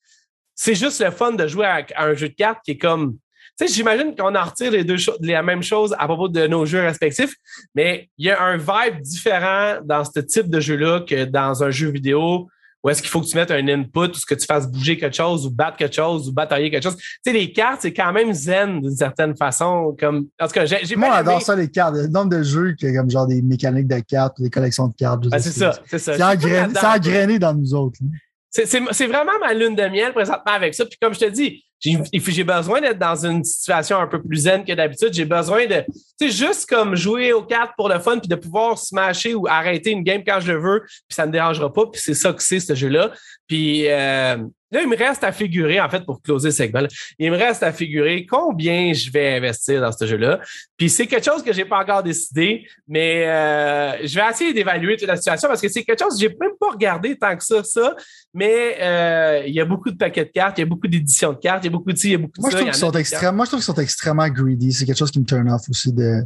c'est 0.55 0.75
juste 0.75 1.05
le 1.05 1.11
fun 1.11 1.33
de 1.33 1.47
jouer 1.47 1.67
à, 1.67 1.87
un 1.99 2.15
jeu 2.15 2.31
de 2.31 2.35
cartes 2.35 2.61
qui 2.65 2.73
est 2.73 2.79
comme. 2.79 3.19
Tu 3.59 3.67
sais, 3.67 3.73
j'imagine 3.73 4.15
qu'on 4.15 4.35
en 4.35 4.45
retire 4.45 4.71
les 4.71 4.85
deux 4.85 4.99
choses, 4.99 5.17
la 5.21 5.43
même 5.43 5.63
chose 5.63 5.95
à 5.99 6.07
propos 6.07 6.29
de 6.29 6.47
nos 6.47 6.67
jeux 6.67 6.81
respectifs, 6.81 7.35
mais 7.75 8.11
il 8.19 8.27
y 8.27 8.31
a 8.31 8.43
un 8.43 8.57
vibe 8.57 9.01
différent 9.01 9.79
dans 9.83 10.05
ce 10.05 10.21
type 10.21 10.51
de 10.51 10.61
jeu-là 10.61 11.01
que 11.01 11.25
dans 11.25 11.63
un 11.63 11.71
jeu 11.71 11.91
vidéo 11.91 12.49
ou 12.83 12.91
est-ce 12.91 13.03
qu'il 13.03 13.11
faut 13.11 13.21
que 13.21 13.27
tu 13.27 13.37
mettes 13.37 13.51
un 13.51 13.67
input 13.67 14.11
ou 14.11 14.15
ce 14.15 14.27
que 14.27 14.35
tu 14.35 14.47
fasses 14.47 14.71
bouger 14.71 14.97
quelque 14.97 15.17
chose 15.17 15.47
ou 15.47 15.51
battre 15.51 15.77
quelque 15.77 15.95
chose 15.95 16.29
ou 16.29 16.33
batailler 16.33 16.71
quelque 16.71 16.85
chose? 16.85 16.97
Tu 16.97 17.05
sais, 17.25 17.33
les 17.33 17.53
cartes, 17.53 17.81
c'est 17.83 17.93
quand 17.93 18.13
même 18.13 18.33
zen 18.33 18.81
d'une 18.81 18.97
certaine 18.97 19.37
façon. 19.37 19.97
Comme, 19.99 20.29
en 20.41 20.47
tout 20.47 20.53
cas, 20.53 20.67
j'ai 20.67 20.97
Moi, 20.97 21.09
j'adore 21.13 21.43
ça, 21.43 21.57
les 21.57 21.69
cartes. 21.69 21.97
Le 21.97 22.09
nombre 22.09 22.31
de 22.31 22.43
jeux 22.43 22.75
qui 22.75 22.93
comme 22.95 23.11
genre 23.11 23.27
des 23.27 23.43
mécaniques 23.43 23.89
de 23.89 24.01
cartes 24.01 24.39
ou 24.39 24.45
des 24.45 24.51
collections 24.51 24.89
de 24.89 24.95
cartes. 24.95 25.27
Ben, 25.29 25.39
c'est 25.39 25.51
ça, 25.51 25.79
c'est 25.87 25.99
ça. 25.99 26.15
C'est 26.17 26.87
engrainé 26.87 27.39
dans 27.39 27.55
nous 27.55 27.75
autres. 27.75 27.99
C'est 28.65 29.07
vraiment 29.07 29.39
ma 29.41 29.53
lune 29.53 29.75
de 29.75 29.85
miel 29.89 30.13
présentement 30.13 30.53
avec 30.53 30.75
ça. 30.75 30.85
Puis 30.87 30.99
comme 31.01 31.15
je 31.15 31.21
te 31.21 31.31
dis, 31.31 31.65
j'ai 31.81 32.45
besoin 32.45 32.81
d'être 32.81 32.99
dans 32.99 33.27
une 33.27 33.45
situation 33.45 33.99
un 33.99 34.07
peu 34.07 34.23
plus 34.23 34.39
zen 34.39 34.65
que 34.65 34.73
d'habitude. 34.73 35.13
J'ai 35.13 35.25
besoin 35.25 35.67
de, 35.67 35.85
tu 36.19 36.31
sais, 36.31 36.31
juste 36.31 36.69
comme 36.69 36.97
jouer 36.97 37.33
aux 37.33 37.43
cartes 37.43 37.73
pour 37.77 37.89
le 37.89 37.99
fun, 37.99 38.19
puis 38.19 38.29
de 38.29 38.35
pouvoir 38.35 38.79
smasher 38.79 39.35
ou 39.35 39.47
arrêter 39.47 39.91
une 39.91 40.03
game 40.03 40.23
quand 40.27 40.41
je 40.41 40.53
le 40.53 40.59
veux, 40.59 40.81
puis 40.81 41.15
ça 41.15 41.23
ne 41.23 41.29
me 41.29 41.33
dérangera 41.33 41.73
pas. 41.73 41.87
Puis 41.87 42.01
c'est 42.03 42.15
ça 42.15 42.33
que 42.33 42.43
c'est, 42.43 42.61
ce 42.61 42.75
jeu-là. 42.75 43.13
Puis 43.47 43.89
euh, 43.89 44.39
là, 44.77 44.83
il 44.83 44.89
me 44.89 44.97
reste 44.97 45.25
à 45.25 45.33
figurer, 45.33 45.81
en 45.81 45.89
fait, 45.89 46.05
pour 46.05 46.21
closer 46.23 46.51
ce 46.51 46.59
segment, 46.59 46.83
il 47.19 47.31
me 47.31 47.37
reste 47.37 47.63
à 47.63 47.73
figurer 47.73 48.27
combien 48.27 48.93
je 48.93 49.11
vais 49.11 49.37
investir 49.37 49.81
dans 49.81 49.93
ce 49.93 50.07
jeu-là. 50.07 50.41
Puis 50.77 50.91
c'est 50.91 51.07
quelque 51.07 51.25
chose 51.25 51.43
que 51.43 51.53
j'ai 51.53 51.65
pas 51.65 51.81
encore 51.81 52.03
décidé, 52.03 52.67
mais 52.87 53.27
euh, 53.27 54.07
je 54.07 54.15
vais 54.15 54.31
essayer 54.31 54.53
d'évaluer 54.53 54.97
toute 54.97 55.09
la 55.09 55.17
situation 55.17 55.49
parce 55.49 55.61
que 55.61 55.69
c'est 55.69 55.83
quelque 55.83 56.03
chose 56.03 56.15
que 56.15 56.21
j'ai 56.21 56.29
même 56.29 56.53
pas 56.61 56.71
regardé 56.71 57.17
tant 57.17 57.37
que 57.37 57.45
ça, 57.45 57.65
ça. 57.65 57.97
Mais 58.35 58.77
euh, 58.81 59.43
il 59.47 59.55
y 59.55 59.61
a 59.61 59.65
beaucoup 59.65 59.91
de 59.91 59.97
paquets 59.97 60.25
de 60.25 60.31
cartes, 60.31 60.59
il 60.59 60.63
y 60.63 60.65
a 60.65 60.67
beaucoup 60.67 60.89
d'éditions 60.89 61.33
de 61.33 61.39
cartes, 61.39 61.65
il 61.65 61.69
y 61.69 61.69
a 61.69 61.73
beaucoup 61.73 61.93
de 61.93 61.99
il 61.99 62.11
y 62.11 62.15
a 62.15 62.19
beaucoup 62.19 62.37
de 62.37 62.43
moi, 62.43 62.51
Je 62.51 62.57
trouve 62.57 62.71
qu'ils 62.71 62.79
sont 62.79 62.93
extrêmement, 62.93 63.37
moi, 63.37 63.45
je 63.47 63.51
trouve 63.51 63.61
qu'ils 63.61 63.75
sont 63.75 63.81
extrêmement 63.81 64.29
greedy. 64.29 64.73
C'est 64.73 64.85
quelque 64.85 64.99
chose 64.99 65.11
qui 65.11 65.21
me 65.21 65.25
turn 65.25 65.49
off 65.51 65.63
aussi 65.71 65.93
de, 65.93 66.23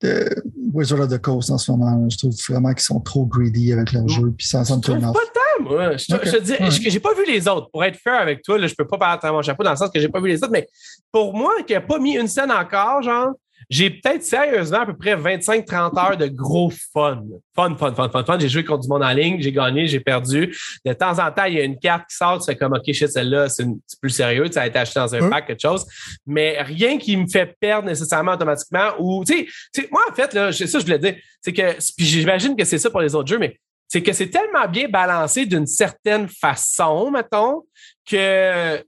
de 0.00 0.28
Wizard 0.72 1.00
of 1.00 1.08
the 1.08 1.18
Coast 1.18 1.50
en 1.50 1.58
ce 1.58 1.70
moment. 1.72 2.08
Je 2.08 2.16
trouve 2.16 2.34
vraiment 2.48 2.72
qu'ils 2.72 2.84
sont 2.84 3.00
trop 3.00 3.26
greedy 3.26 3.72
avec 3.72 3.92
leur 3.92 4.08
jeu, 4.08 4.32
puis 4.36 4.46
ça, 4.46 4.64
ça 4.64 4.76
me 4.76 4.80
turn 4.80 5.04
off. 5.04 5.14
Pas 5.14 5.40
moi. 5.60 5.96
Je, 5.96 6.06
te 6.06 6.40
dis, 6.40 6.90
j'ai 6.90 7.00
pas 7.00 7.14
vu 7.14 7.24
les 7.26 7.46
autres? 7.48 7.70
Pour 7.70 7.84
être 7.84 7.98
fair 7.98 8.20
avec 8.20 8.42
toi, 8.42 8.58
là, 8.58 8.66
je 8.66 8.74
peux 8.74 8.86
pas 8.86 8.98
parler 8.98 9.20
à 9.22 9.32
mon 9.32 9.42
chapeau 9.42 9.62
dans 9.62 9.70
le 9.70 9.76
sens 9.76 9.90
que 9.90 10.00
j'ai 10.00 10.08
pas 10.08 10.20
vu 10.20 10.28
les 10.28 10.42
autres, 10.42 10.52
mais 10.52 10.66
pour 11.12 11.34
moi, 11.34 11.62
qui 11.66 11.74
a 11.74 11.80
pas 11.80 11.98
mis 11.98 12.16
une 12.16 12.28
scène 12.28 12.50
encore, 12.50 13.02
genre, 13.02 13.32
j'ai 13.70 13.90
peut-être 13.90 14.22
sérieusement 14.22 14.80
à 14.80 14.86
peu 14.86 14.96
près 14.96 15.16
25-30 15.16 15.98
heures 15.98 16.16
de 16.16 16.26
gros 16.26 16.70
fun. 16.92 17.22
Fun, 17.54 17.76
fun, 17.76 17.94
fun, 17.94 18.08
fun, 18.08 18.24
fun. 18.24 18.38
J'ai 18.38 18.48
joué 18.48 18.64
contre 18.64 18.82
du 18.82 18.88
monde 18.88 19.02
en 19.02 19.10
ligne, 19.10 19.40
j'ai 19.40 19.52
gagné, 19.52 19.86
j'ai 19.86 20.00
perdu. 20.00 20.54
De 20.84 20.92
temps 20.92 21.18
en 21.18 21.30
temps, 21.30 21.44
il 21.44 21.54
y 21.54 21.60
a 21.60 21.64
une 21.64 21.78
carte 21.78 22.08
qui 22.08 22.16
sort, 22.16 22.38
tu 22.38 22.46
fais 22.46 22.56
comme, 22.56 22.72
OK, 22.72 22.92
shit, 22.92 23.08
celle-là, 23.08 23.48
c'est 23.48 23.66
plus 24.00 24.10
sérieux, 24.10 24.50
ça 24.50 24.62
a 24.62 24.66
été 24.66 24.78
acheté 24.78 25.00
dans 25.00 25.14
un 25.14 25.30
pack, 25.30 25.46
quelque 25.46 25.62
chose. 25.62 25.86
Mais 26.26 26.60
rien 26.62 26.98
qui 26.98 27.16
me 27.16 27.26
fait 27.26 27.54
perdre 27.58 27.88
nécessairement 27.88 28.32
automatiquement 28.32 28.90
ou, 28.98 29.24
tu 29.24 29.48
sais, 29.72 29.88
moi, 29.90 30.02
en 30.10 30.14
fait, 30.14 30.34
là, 30.34 30.52
c'est 30.52 30.66
ça, 30.66 30.78
je 30.78 30.84
voulais 30.84 30.98
dire, 30.98 31.16
c'est 31.40 31.52
que, 31.52 31.94
puis 31.96 32.06
j'imagine 32.06 32.56
que 32.56 32.64
c'est 32.64 32.78
ça 32.78 32.90
pour 32.90 33.00
les 33.00 33.14
autres 33.14 33.28
jeux, 33.28 33.38
mais 33.38 33.58
c'est 33.88 34.02
que 34.02 34.12
c'est 34.12 34.30
tellement 34.30 34.66
bien 34.68 34.88
balancé 34.88 35.46
d'une 35.46 35.66
certaine 35.66 36.28
façon, 36.28 37.10
mettons, 37.10 37.62
que 38.08 38.82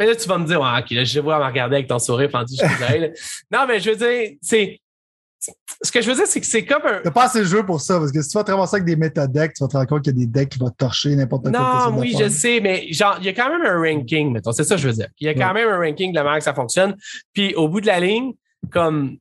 mais 0.00 0.06
là, 0.06 0.16
tu 0.16 0.26
vas 0.26 0.38
me 0.38 0.46
dire, 0.46 0.62
ah, 0.64 0.80
OK, 0.80 0.90
là, 0.92 1.04
je 1.04 1.20
vais 1.20 1.26
me 1.26 1.44
regarder 1.44 1.76
avec 1.76 1.86
ton 1.86 1.98
sourire 1.98 2.30
pendant 2.30 2.46
je 2.46 2.54
suis 2.56 3.12
Non, 3.52 3.66
mais 3.68 3.80
je 3.80 3.90
veux 3.90 3.96
dire, 3.96 4.30
c'est. 4.40 4.80
Ce 5.82 5.92
que 5.92 6.00
je 6.00 6.10
veux 6.10 6.16
dire, 6.16 6.26
c'est 6.26 6.40
que 6.40 6.46
c'est 6.46 6.64
comme 6.64 6.86
un. 6.86 7.00
T'as 7.04 7.10
pas 7.10 7.24
assez 7.24 7.40
de 7.40 7.44
jeu 7.44 7.64
pour 7.66 7.82
ça, 7.82 7.98
parce 7.98 8.10
que 8.10 8.22
si 8.22 8.30
tu 8.30 8.38
vas 8.38 8.44
te 8.44 8.50
ramasser 8.50 8.76
avec 8.76 8.86
des 8.86 8.96
métadecks, 8.96 9.52
tu 9.52 9.62
vas 9.62 9.68
te 9.68 9.76
rendre 9.76 9.88
compte 9.88 10.02
qu'il 10.02 10.18
y 10.18 10.22
a 10.22 10.24
des 10.24 10.32
decks 10.32 10.48
qui 10.48 10.58
vont 10.58 10.70
te 10.70 10.76
torcher 10.76 11.14
n'importe 11.14 11.50
quoi. 11.50 11.90
Non, 11.90 11.98
oui, 11.98 12.16
je 12.18 12.30
sais, 12.30 12.60
mais 12.60 12.90
genre, 12.92 13.16
il 13.20 13.26
y 13.26 13.28
a 13.28 13.34
quand 13.34 13.50
même 13.50 13.66
un 13.66 13.78
ranking, 13.78 14.32
mettons. 14.32 14.52
C'est 14.52 14.64
ça 14.64 14.76
que 14.76 14.80
je 14.80 14.88
veux 14.88 14.94
dire. 14.94 15.08
Il 15.18 15.26
y 15.26 15.28
a 15.28 15.34
quand 15.34 15.52
même 15.52 15.68
un 15.68 15.78
ranking 15.78 16.12
de 16.12 16.16
la 16.16 16.24
manière 16.24 16.38
que 16.38 16.44
ça 16.44 16.54
fonctionne. 16.54 16.96
Puis 17.34 17.54
au 17.54 17.68
bout 17.68 17.82
de 17.82 17.86
la 17.86 18.00
ligne, 18.00 18.32
comme 18.70 19.18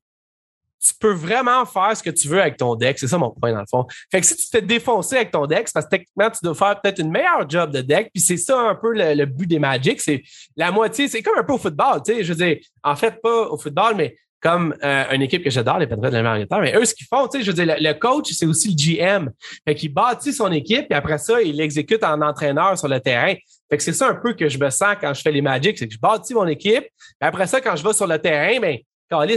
tu 0.80 0.94
peux 1.00 1.14
vraiment 1.14 1.66
faire 1.66 1.96
ce 1.96 2.04
que 2.04 2.10
tu 2.10 2.28
veux 2.28 2.42
avec 2.42 2.58
ton 2.58 2.76
deck. 2.76 2.98
C'est 3.00 3.08
ça 3.08 3.18
mon 3.18 3.32
point 3.32 3.52
dans 3.52 3.60
le 3.60 3.66
fond. 3.70 3.86
Fait 4.12 4.22
que 4.22 4.26
si 4.26 4.36
tu 4.36 4.46
te 4.46 4.50
fais 4.50 4.62
défoncer 4.62 5.18
avec 5.18 5.32
ton 5.32 5.46
deck, 5.46 5.64
c'est 5.68 5.74
parce 5.74 5.86
que 5.86 5.92
techniquement, 5.92 6.30
tu 6.30 6.40
dois 6.44 6.56
faire 6.56 6.80
peut-être 6.82 7.00
une 7.00 7.12
meilleure 7.12 7.50
job 7.50 7.72
de 7.72 7.82
deck. 7.82 8.10
Puis 8.14 8.24
c'est 8.24 8.38
ça 8.38 8.60
un 8.60 8.76
peu 8.76 8.94
le, 8.94 9.26
but 9.26 9.48
des 9.48 9.60
Magic. 9.60 10.00
C'est 10.02 10.24
la 10.56 10.72
moitié, 10.72 11.08
c'est 11.08 11.22
comme 11.22 11.38
un 11.38 11.44
peu 11.44 11.54
au 11.54 11.58
football, 11.58 12.02
tu 12.06 12.14
sais. 12.14 12.24
Je 12.24 12.34
veux 12.34 12.46
dire, 12.46 12.58
en 12.84 12.96
fait, 12.96 13.22
pas 13.22 13.50
au 13.50 13.58
football, 13.58 13.96
mais 13.96 14.16
comme 14.42 14.74
euh, 14.84 15.04
une 15.12 15.22
équipe 15.22 15.44
que 15.44 15.50
j'adore, 15.50 15.80
les 15.80 15.88
Padres 15.88 16.10
de 16.10 16.16
l'Américain. 16.16 16.60
Mais 16.62 16.76
eux, 16.76 16.86
ce 16.86 16.96
qu'ils 16.96 17.08
font, 17.08 17.28
tu 17.28 17.40
sais, 17.40 17.44
je 17.44 17.52
veux 17.52 17.66
dire, 17.66 17.76
le, 17.78 17.94
coach, 17.94 18.32
c'est 18.32 18.46
aussi 18.46 18.70
le 18.70 18.76
GM. 18.76 19.30
Fait 19.68 19.76
qu'il 19.76 19.94
bâtit 19.94 20.32
son 20.32 20.52
équipe, 20.52 20.86
et 20.90 20.94
après 20.94 21.18
ça, 21.18 21.42
il 21.42 21.58
l'exécute 21.58 22.04
en 22.04 22.22
entraîneur 22.22 22.78
sur 22.78 22.88
le 22.88 23.00
terrain. 23.00 23.34
Fait 23.70 23.78
que 23.78 23.84
c'est 23.84 23.94
ça 23.94 24.08
un 24.08 24.16
peu 24.16 24.34
que 24.34 24.48
je 24.48 24.58
me 24.58 24.70
sens 24.70 24.96
quand 25.00 25.14
je 25.14 25.22
fais 25.22 25.32
les 25.32 25.42
Magic, 25.42 25.78
c'est 25.78 25.88
que 25.88 25.94
je 25.94 26.00
bâtis 26.00 26.34
mon 26.34 26.48
équipe. 26.48 26.86
Et 27.22 27.26
après 27.26 27.48
ça, 27.48 27.60
quand 27.60 27.76
je 27.76 27.84
vais 27.84 27.94
sur 27.94 28.08
le 28.08 28.18
terrain, 28.18 28.60
ben, 28.60 28.78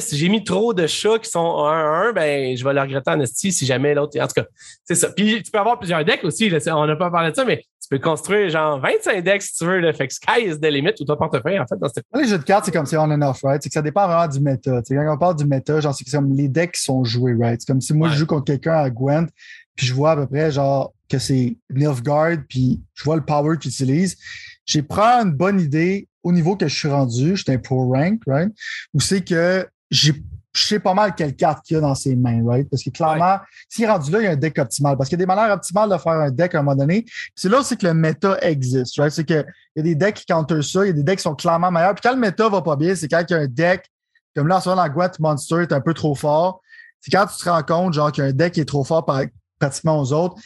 si 0.01 0.17
j'ai 0.17 0.29
mis 0.29 0.45
trop 0.45 0.75
de 0.75 0.87
chats 0.87 1.19
qui 1.19 1.31
sont 1.31 1.41
1-1, 1.41 2.13
ben, 2.13 2.57
je 2.57 2.65
vais 2.65 2.73
le 2.73 2.81
regretter 2.81 3.11
en 3.11 3.21
esti 3.21 3.53
si 3.53 3.65
jamais 3.65 3.95
l'autre. 3.95 4.19
En 4.21 4.27
tout 4.27 4.35
cas, 4.35 4.47
c'est 4.85 4.95
ça. 4.95 5.11
Puis 5.11 5.43
tu 5.43 5.51
peux 5.51 5.59
avoir 5.59 5.79
plusieurs 5.79 6.05
decks 6.05 6.25
aussi. 6.25 6.51
Là, 6.51 6.59
on 6.77 6.87
n'a 6.87 6.97
pas 6.97 7.11
parlé 7.11 7.31
de 7.31 7.37
ça, 7.37 7.45
mais 7.45 7.59
tu 7.59 7.89
peux 7.89 7.99
construire 7.99 8.51
genre 8.51 8.81
25 8.81 9.25
decks 9.25 9.43
si 9.43 9.57
tu 9.57 9.65
veux. 9.65 9.81
Là. 9.81 9.93
Fait 9.93 10.09
que 10.09 10.15
sky 10.15 10.47
is 10.47 10.59
the 10.59 10.67
limit 10.67 10.93
ou 11.01 11.05
ton 11.05 11.17
portefeuille, 11.17 11.59
en 11.59 11.67
fait, 11.67 11.79
dans 11.79 11.89
cette. 11.89 12.05
Les 12.15 12.27
jeux 12.27 12.39
de 12.39 12.45
cartes, 12.45 12.67
c'est 12.67 12.73
comme 12.73 12.87
c'est 12.87 12.97
on 12.97 13.05
and 13.11 13.23
off, 13.23 13.41
right? 13.43 13.63
C'est 13.63 13.71
que 13.71 13.75
ça 13.75 13.83
dépend 13.83 14.07
vraiment 14.07 14.29
du 14.29 14.41
méta. 14.41 14.83
quand 14.89 15.15
on 15.15 15.19
parle 15.19 15.37
du 15.37 15.47
méta, 15.47 15.81
genre, 15.81 15.95
c'est 15.95 16.09
comme 16.11 16.33
les 16.33 16.49
decks 16.49 16.73
qui 16.73 16.83
sont 16.83 17.03
joués, 17.05 17.35
right? 17.39 17.61
C'est 17.61 17.67
comme 17.67 17.81
si 17.81 17.95
moi, 17.95 18.09
je 18.11 18.17
joue 18.17 18.27
contre 18.27 18.45
quelqu'un 18.45 18.75
à 18.75 18.91
Gwent, 18.91 19.29
puis 19.75 19.87
je 19.87 19.95
vois 19.95 20.13
à 20.13 20.17
peu 20.17 20.27
près, 20.27 20.51
genre, 20.51 20.93
que 21.09 21.19
c'est 21.19 21.57
Nilfgaard, 21.71 22.39
puis 22.49 22.83
je 22.95 23.05
vois 23.05 23.17
le 23.17 23.25
power 23.25 23.57
qu'il 23.59 23.71
utilise. 23.71 24.17
J'ai 24.65 24.83
pris 24.83 25.01
une 25.01 25.33
bonne 25.33 25.61
idée 25.61 26.09
au 26.23 26.33
niveau 26.33 26.57
que 26.57 26.69
je 26.69 26.75
suis 26.75 26.89
rendu, 26.89 27.37
j'étais 27.37 27.55
un 27.55 27.59
pro 27.59 27.93
rank, 27.93 28.21
right? 28.27 28.53
Où 28.95 29.01
c'est 29.01 29.23
que 29.23 29.67
j'ai 29.91 30.15
je 30.55 30.67
sais 30.67 30.79
pas 30.79 30.93
mal 30.93 31.15
quelle 31.15 31.35
carte 31.35 31.65
qu'il 31.65 31.77
y 31.77 31.79
a 31.79 31.81
dans 31.81 31.95
ses 31.95 32.15
mains, 32.15 32.43
right? 32.47 32.69
Parce 32.69 32.83
que 32.83 32.91
clairement, 32.91 33.39
s'il 33.69 33.85
est 33.85 33.91
rendu 33.91 34.11
là, 34.11 34.21
il 34.21 34.25
y 34.25 34.27
a 34.27 34.33
un 34.33 34.37
deck 34.37 34.59
optimal. 34.59 34.97
Parce 34.97 35.09
qu'il 35.09 35.19
y 35.19 35.23
a 35.23 35.25
des 35.25 35.27
manières 35.27 35.51
optimales 35.51 35.89
de 35.89 35.97
faire 35.97 36.13
un 36.13 36.31
deck 36.31 36.55
à 36.55 36.59
un 36.59 36.63
moment 36.63 36.77
donné. 36.77 37.07
C'est 37.35 37.49
là 37.49 37.61
aussi 37.61 37.77
que 37.77 37.87
le 37.87 37.95
méta 37.95 38.39
existe, 38.41 38.99
right? 38.99 39.11
C'est 39.11 39.25
qu'il 39.25 39.45
y 39.77 39.81
a 39.81 39.83
des 39.83 39.95
decks 39.95 40.17
qui 40.17 40.27
counter 40.27 40.61
ça, 40.63 40.85
il 40.85 40.89
y 40.89 40.91
a 40.91 40.93
des 40.93 41.03
decks 41.03 41.19
qui 41.19 41.23
sont 41.23 41.35
clairement 41.35 41.71
meilleurs. 41.71 41.95
Puis 41.95 42.03
quand 42.03 42.15
le 42.15 42.21
méta 42.21 42.49
va 42.49 42.61
pas 42.61 42.77
bien, 42.77 42.95
c'est 42.95 43.09
quand 43.09 43.25
il 43.29 43.33
y 43.33 43.37
a 43.37 43.41
un 43.41 43.47
deck, 43.47 43.91
comme 44.37 44.47
là, 44.47 44.59
en 44.59 44.61
ce 44.61 44.69
moment, 44.69 44.83
la 44.83 44.89
Gwent 44.91 45.13
Monster 45.21 45.63
est 45.63 45.73
un 45.73 45.81
peu 45.81 45.95
trop 45.95 46.15
fort. 46.15 46.61
C'est 47.01 47.11
quand 47.11 47.27
tu 47.27 47.43
te 47.43 47.49
rends 47.49 47.63
compte, 47.63 47.95
genre, 47.95 48.13
qu'il 48.13 48.23
y 48.23 48.27
a 48.27 48.31
un 48.31 48.35
deck 48.35 48.53
qui 48.53 48.61
est 48.61 48.67
trop 48.67 48.85
fort 48.85 49.05
par, 49.07 49.23
pratiquement 49.59 49.99
aux 50.01 50.13
autres. 50.13 50.37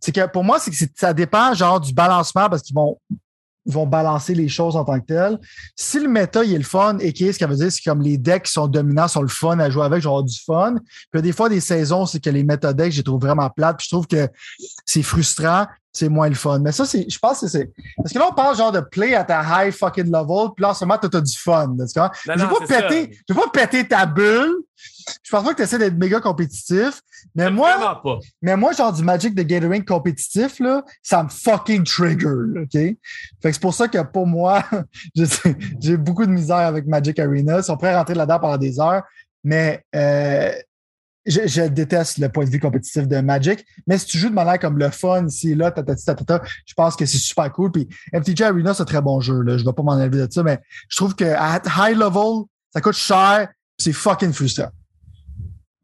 C'est 0.00 0.12
que 0.12 0.24
pour 0.26 0.44
moi, 0.44 0.60
c'est 0.60 0.70
que 0.70 0.76
ça 0.94 1.12
dépend, 1.12 1.52
genre, 1.54 1.80
du 1.80 1.92
balancement 1.92 2.48
parce 2.48 2.62
qu'ils 2.62 2.76
vont 2.76 2.98
vont 3.72 3.86
balancer 3.86 4.34
les 4.34 4.48
choses 4.48 4.76
en 4.76 4.84
tant 4.84 4.98
que 5.00 5.06
telles. 5.06 5.38
Si 5.76 5.98
le 6.00 6.08
méta 6.08 6.44
il 6.44 6.54
est 6.54 6.58
le 6.58 6.64
fun, 6.64 6.98
et 6.98 7.12
qu'est-ce 7.12 7.38
qu'elle 7.38 7.50
veut 7.50 7.56
dire, 7.56 7.70
c'est 7.70 7.82
comme 7.82 8.02
les 8.02 8.18
decks 8.18 8.44
qui 8.44 8.52
sont 8.52 8.68
dominants 8.68 9.08
sont 9.08 9.22
le 9.22 9.28
fun 9.28 9.58
à 9.58 9.70
jouer 9.70 9.84
avec, 9.84 10.02
genre 10.02 10.22
du 10.22 10.38
fun. 10.38 10.76
Puis 11.10 11.22
des 11.22 11.32
fois, 11.32 11.48
des 11.48 11.60
saisons, 11.60 12.06
c'est 12.06 12.22
que 12.22 12.30
les 12.30 12.44
méta 12.44 12.72
decks, 12.72 12.92
j'ai 12.92 13.02
trouvé 13.02 13.26
vraiment 13.26 13.50
plates. 13.50 13.78
Puis 13.78 13.86
je 13.90 13.94
trouve 13.94 14.06
que 14.06 14.28
c'est 14.86 15.02
frustrant. 15.02 15.66
C'est 15.98 16.08
moins 16.08 16.28
le 16.28 16.34
fun. 16.34 16.58
Mais 16.60 16.72
ça, 16.72 16.84
c'est, 16.84 17.08
je 17.08 17.18
pense 17.18 17.40
que 17.40 17.48
c'est. 17.48 17.70
Parce 17.96 18.12
que 18.12 18.18
là, 18.18 18.26
on 18.30 18.34
parle 18.34 18.56
genre 18.56 18.72
de 18.72 18.80
play 18.80 19.14
at 19.14 19.26
a 19.28 19.66
high 19.66 19.72
fucking 19.72 20.06
level, 20.06 20.50
puis 20.54 20.62
là, 20.62 20.70
en 20.70 20.74
ce 20.74 20.84
moment, 20.84 20.98
t'as, 20.98 21.20
du 21.20 21.36
fun. 21.36 21.76
Tu 21.76 21.98
vois? 21.98 22.12
je 22.24 22.32
veux 22.32 22.48
pas 22.48 22.66
péter, 22.66 23.18
je 23.28 23.34
veux 23.34 23.40
pas 23.40 23.50
péter 23.50 23.86
ta 23.86 24.06
bulle. 24.06 24.54
Je 25.22 25.30
pense 25.30 25.42
pas 25.42 25.50
que 25.50 25.56
tu 25.56 25.62
essaies 25.62 25.78
d'être 25.78 25.96
méga 25.96 26.20
compétitif. 26.20 27.00
Mais 27.34 27.50
moi, 27.50 28.00
pas. 28.02 28.18
mais 28.40 28.56
moi, 28.56 28.72
genre 28.72 28.92
du 28.92 29.02
Magic 29.02 29.34
de 29.34 29.42
Gathering 29.42 29.84
compétitif, 29.84 30.60
là, 30.60 30.84
ça 31.02 31.24
me 31.24 31.28
fucking 31.28 31.84
trigger. 31.84 32.60
OK? 32.62 32.72
Fait 32.72 32.96
que 33.42 33.52
c'est 33.52 33.60
pour 33.60 33.74
ça 33.74 33.88
que 33.88 34.02
pour 34.02 34.26
moi, 34.26 34.64
j'ai 35.80 35.96
beaucoup 35.96 36.24
de 36.24 36.30
misère 36.30 36.56
avec 36.56 36.86
Magic 36.86 37.18
Arena. 37.18 37.58
Ils 37.58 37.64
sont 37.64 37.76
prêts 37.76 37.92
à 37.92 37.98
rentrer 37.98 38.14
là-dedans 38.14 38.38
pendant 38.38 38.58
des 38.58 38.78
heures. 38.78 39.02
Mais 39.42 39.82
euh, 39.94 40.52
je, 41.28 41.68
déteste 41.68 42.18
le 42.18 42.28
point 42.28 42.44
de 42.44 42.50
vue 42.50 42.60
compétitif 42.60 43.06
de 43.06 43.20
Magic, 43.20 43.64
mais 43.86 43.98
si 43.98 44.06
tu 44.06 44.18
joues 44.18 44.30
de 44.30 44.34
manière 44.34 44.58
comme 44.58 44.78
le 44.78 44.90
fun, 44.90 45.26
ici, 45.26 45.54
là, 45.54 45.72
je 45.76 46.74
pense 46.74 46.96
que 46.96 47.06
c'est 47.06 47.18
super 47.18 47.52
cool. 47.52 47.70
Puis 47.70 47.88
MTG 48.12 48.44
Arena, 48.44 48.74
c'est 48.74 48.82
un 48.82 48.86
très 48.86 49.02
bon 49.02 49.20
jeu. 49.20 49.40
Là. 49.42 49.56
Je 49.56 49.62
ne 49.62 49.68
vais 49.68 49.74
pas 49.74 49.82
m'en 49.82 49.92
enlever 49.92 50.26
de 50.26 50.32
ça, 50.32 50.42
mais 50.42 50.58
je 50.88 50.96
trouve 50.96 51.14
qu'à 51.14 51.56
high 51.56 51.96
level, 51.96 52.46
ça 52.72 52.80
coûte 52.80 52.96
cher, 52.96 53.48
c'est 53.78 53.92
fucking 53.92 54.32
frustrant. 54.32 54.70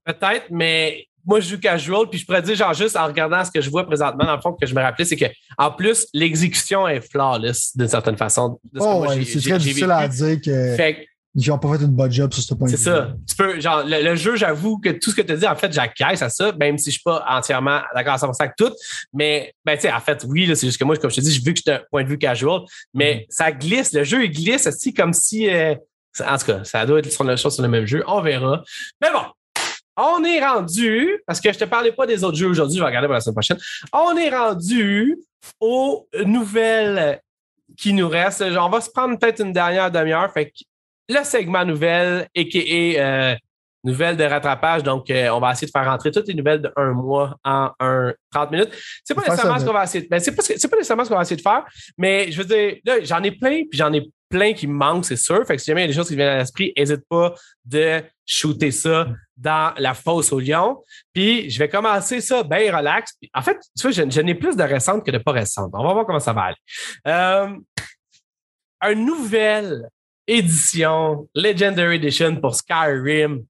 Peut-être, 0.04 0.46
mais 0.50 1.06
moi, 1.26 1.40
je 1.40 1.50
joue 1.50 1.58
casual, 1.58 2.08
puis 2.10 2.18
je 2.18 2.26
pourrais 2.26 2.42
dire, 2.42 2.54
genre, 2.54 2.74
juste 2.74 2.96
en 2.96 3.06
regardant 3.06 3.42
ce 3.44 3.50
que 3.50 3.60
je 3.60 3.70
vois 3.70 3.86
présentement, 3.86 4.24
dans 4.24 4.36
le 4.36 4.42
fond, 4.42 4.52
que 4.52 4.66
je 4.66 4.74
me 4.74 4.80
rappelais, 4.80 5.06
c'est 5.06 5.16
que, 5.16 5.24
en 5.56 5.70
plus, 5.70 6.06
l'exécution 6.12 6.86
est 6.86 7.00
flawless, 7.00 7.74
d'une 7.74 7.88
certaine 7.88 8.16
façon. 8.16 8.60
oh, 8.78 9.06
c'est 9.08 9.40
très 9.40 9.58
difficile 9.58 9.90
à 9.90 10.06
dire 10.08 10.40
que. 10.40 10.76
Fait 10.76 11.08
ils 11.34 11.48
n'ont 11.48 11.58
pas 11.58 11.76
fait 11.76 11.84
une 11.84 11.90
bonne 11.90 12.12
job 12.12 12.32
sur 12.32 12.42
ce 12.42 12.54
point 12.54 12.68
de 12.68 12.72
vue. 12.72 12.78
C'est 12.78 12.84
ça. 12.84 13.08
Tu 13.28 13.34
peux, 13.34 13.60
genre, 13.60 13.82
le, 13.84 14.14
jeu, 14.14 14.36
j'avoue 14.36 14.78
que 14.78 14.90
tout 14.90 15.10
ce 15.10 15.16
que 15.16 15.22
tu 15.22 15.32
as 15.32 15.36
dit, 15.36 15.46
en 15.46 15.56
fait, 15.56 15.72
j'acquiesce 15.72 16.22
à 16.22 16.28
ça, 16.28 16.52
même 16.52 16.78
si 16.78 16.90
je 16.90 16.94
suis 16.94 17.02
pas 17.02 17.24
entièrement 17.28 17.80
d'accord 17.94 18.14
à 18.14 18.16
100% 18.18 18.36
avec 18.38 18.56
tout. 18.56 18.70
Mais, 19.12 19.52
ben, 19.64 19.74
tu 19.74 19.82
sais, 19.82 19.92
en 19.92 20.00
fait, 20.00 20.24
oui, 20.28 20.46
c'est 20.54 20.66
juste 20.66 20.78
que 20.78 20.84
moi, 20.84 20.96
comme 20.96 21.10
je 21.10 21.16
te 21.16 21.20
dis, 21.20 21.32
j'ai 21.32 21.40
vu 21.40 21.52
que 21.52 21.58
j'étais 21.58 21.72
un 21.72 21.82
point 21.90 22.04
de 22.04 22.08
vue 22.08 22.18
casual, 22.18 22.60
mais 22.92 23.14
mm-hmm. 23.14 23.26
ça 23.30 23.52
glisse. 23.52 23.92
Le 23.92 24.04
jeu, 24.04 24.24
il 24.24 24.30
glisse 24.30 24.68
aussi 24.68 24.94
comme 24.94 25.12
si, 25.12 25.50
euh, 25.50 25.74
en 26.24 26.38
tout 26.38 26.46
cas, 26.46 26.62
ça 26.62 26.86
doit 26.86 27.00
être 27.00 27.10
sur 27.10 27.24
le, 27.24 27.36
sur 27.36 27.50
le 27.60 27.68
même 27.68 27.86
jeu. 27.86 28.04
On 28.06 28.20
verra. 28.20 28.62
Mais 29.00 29.10
bon. 29.10 29.22
On 29.96 30.24
est 30.24 30.44
rendu, 30.44 31.22
parce 31.24 31.40
que 31.40 31.52
je 31.52 31.58
te 31.58 31.64
parlais 31.66 31.92
pas 31.92 32.04
des 32.04 32.24
autres 32.24 32.36
jeux 32.36 32.48
aujourd'hui, 32.48 32.78
je 32.78 32.82
vais 32.82 32.86
regarder 32.86 33.06
pour 33.06 33.14
la 33.14 33.20
semaine 33.20 33.36
prochaine. 33.36 33.58
On 33.92 34.16
est 34.16 34.28
rendu 34.28 35.16
aux 35.60 36.08
nouvelles 36.24 37.20
qui 37.76 37.92
nous 37.92 38.08
restent. 38.08 38.42
On 38.42 38.68
va 38.68 38.80
se 38.80 38.90
prendre 38.90 39.16
peut-être 39.16 39.40
une 39.40 39.52
dernière 39.52 39.92
demi-heure. 39.92 40.32
Fait 40.32 40.52
le 41.08 41.24
segment 41.24 41.64
nouvelles, 41.64 42.28
et 42.34 42.96
euh, 42.98 43.34
nouvelles 43.84 44.16
de 44.16 44.24
rattrapage. 44.24 44.82
Donc, 44.82 45.10
euh, 45.10 45.28
on 45.28 45.38
va 45.38 45.52
essayer 45.52 45.66
de 45.66 45.72
faire 45.72 45.84
rentrer 45.84 46.10
toutes 46.10 46.26
les 46.26 46.34
nouvelles 46.34 46.62
de 46.62 46.72
un 46.76 46.92
mois 46.92 47.36
en 47.44 47.70
un 47.78 48.12
30 48.32 48.50
minutes. 48.50 48.70
C'est 49.04 49.14
pas 49.14 49.22
nécessairement 49.22 49.58
ce 49.58 49.64
qu'on 49.64 49.72
va 49.72 49.84
essayer 49.84 50.04
de, 50.04 50.08
ben, 50.08 50.18
c'est 50.18 50.34
pas, 50.34 50.42
pas 50.42 50.76
nécessairement 50.76 51.04
ce 51.04 51.10
qu'on 51.10 51.16
va 51.16 51.22
essayer 51.22 51.36
de 51.36 51.42
faire, 51.42 51.64
mais 51.98 52.32
je 52.32 52.42
veux 52.42 52.44
dire, 52.44 52.78
là, 52.84 53.02
j'en 53.02 53.22
ai 53.22 53.30
plein, 53.30 53.62
puis 53.70 53.78
j'en 53.78 53.92
ai 53.92 54.10
plein 54.28 54.52
qui 54.52 54.66
me 54.66 54.74
manquent, 54.74 55.04
c'est 55.04 55.16
sûr. 55.16 55.46
Fait 55.46 55.56
que 55.56 55.62
si 55.62 55.66
jamais 55.66 55.82
il 55.82 55.84
y 55.84 55.88
a 55.88 55.88
des 55.88 55.94
choses 55.94 56.08
qui 56.08 56.16
viennent 56.16 56.28
à 56.28 56.38
l'esprit, 56.38 56.72
n'hésite 56.76 57.06
pas 57.08 57.34
de 57.64 58.02
shooter 58.26 58.70
ça 58.70 59.06
dans 59.36 59.74
la 59.78 59.94
fosse 59.94 60.32
au 60.32 60.40
lion. 60.40 60.82
Puis 61.12 61.50
je 61.50 61.58
vais 61.58 61.68
commencer 61.68 62.20
ça 62.20 62.42
bien 62.42 62.76
relax. 62.76 63.12
En 63.34 63.42
fait, 63.42 63.58
tu 63.76 63.82
vois, 63.82 63.90
je, 63.90 64.20
n'ai 64.20 64.34
plus 64.34 64.56
de 64.56 64.62
récentes 64.62 65.04
que 65.04 65.10
de 65.10 65.18
pas 65.18 65.32
récentes. 65.32 65.70
On 65.74 65.84
va 65.84 65.92
voir 65.92 66.06
comment 66.06 66.20
ça 66.20 66.32
va 66.32 66.42
aller. 66.42 66.56
Euh, 67.06 67.48
un 68.80 68.94
nouvel 68.94 69.88
édition 70.26 71.28
Legendary 71.34 71.96
Edition 71.96 72.36
pour 72.36 72.54
Skyrim 72.54 73.44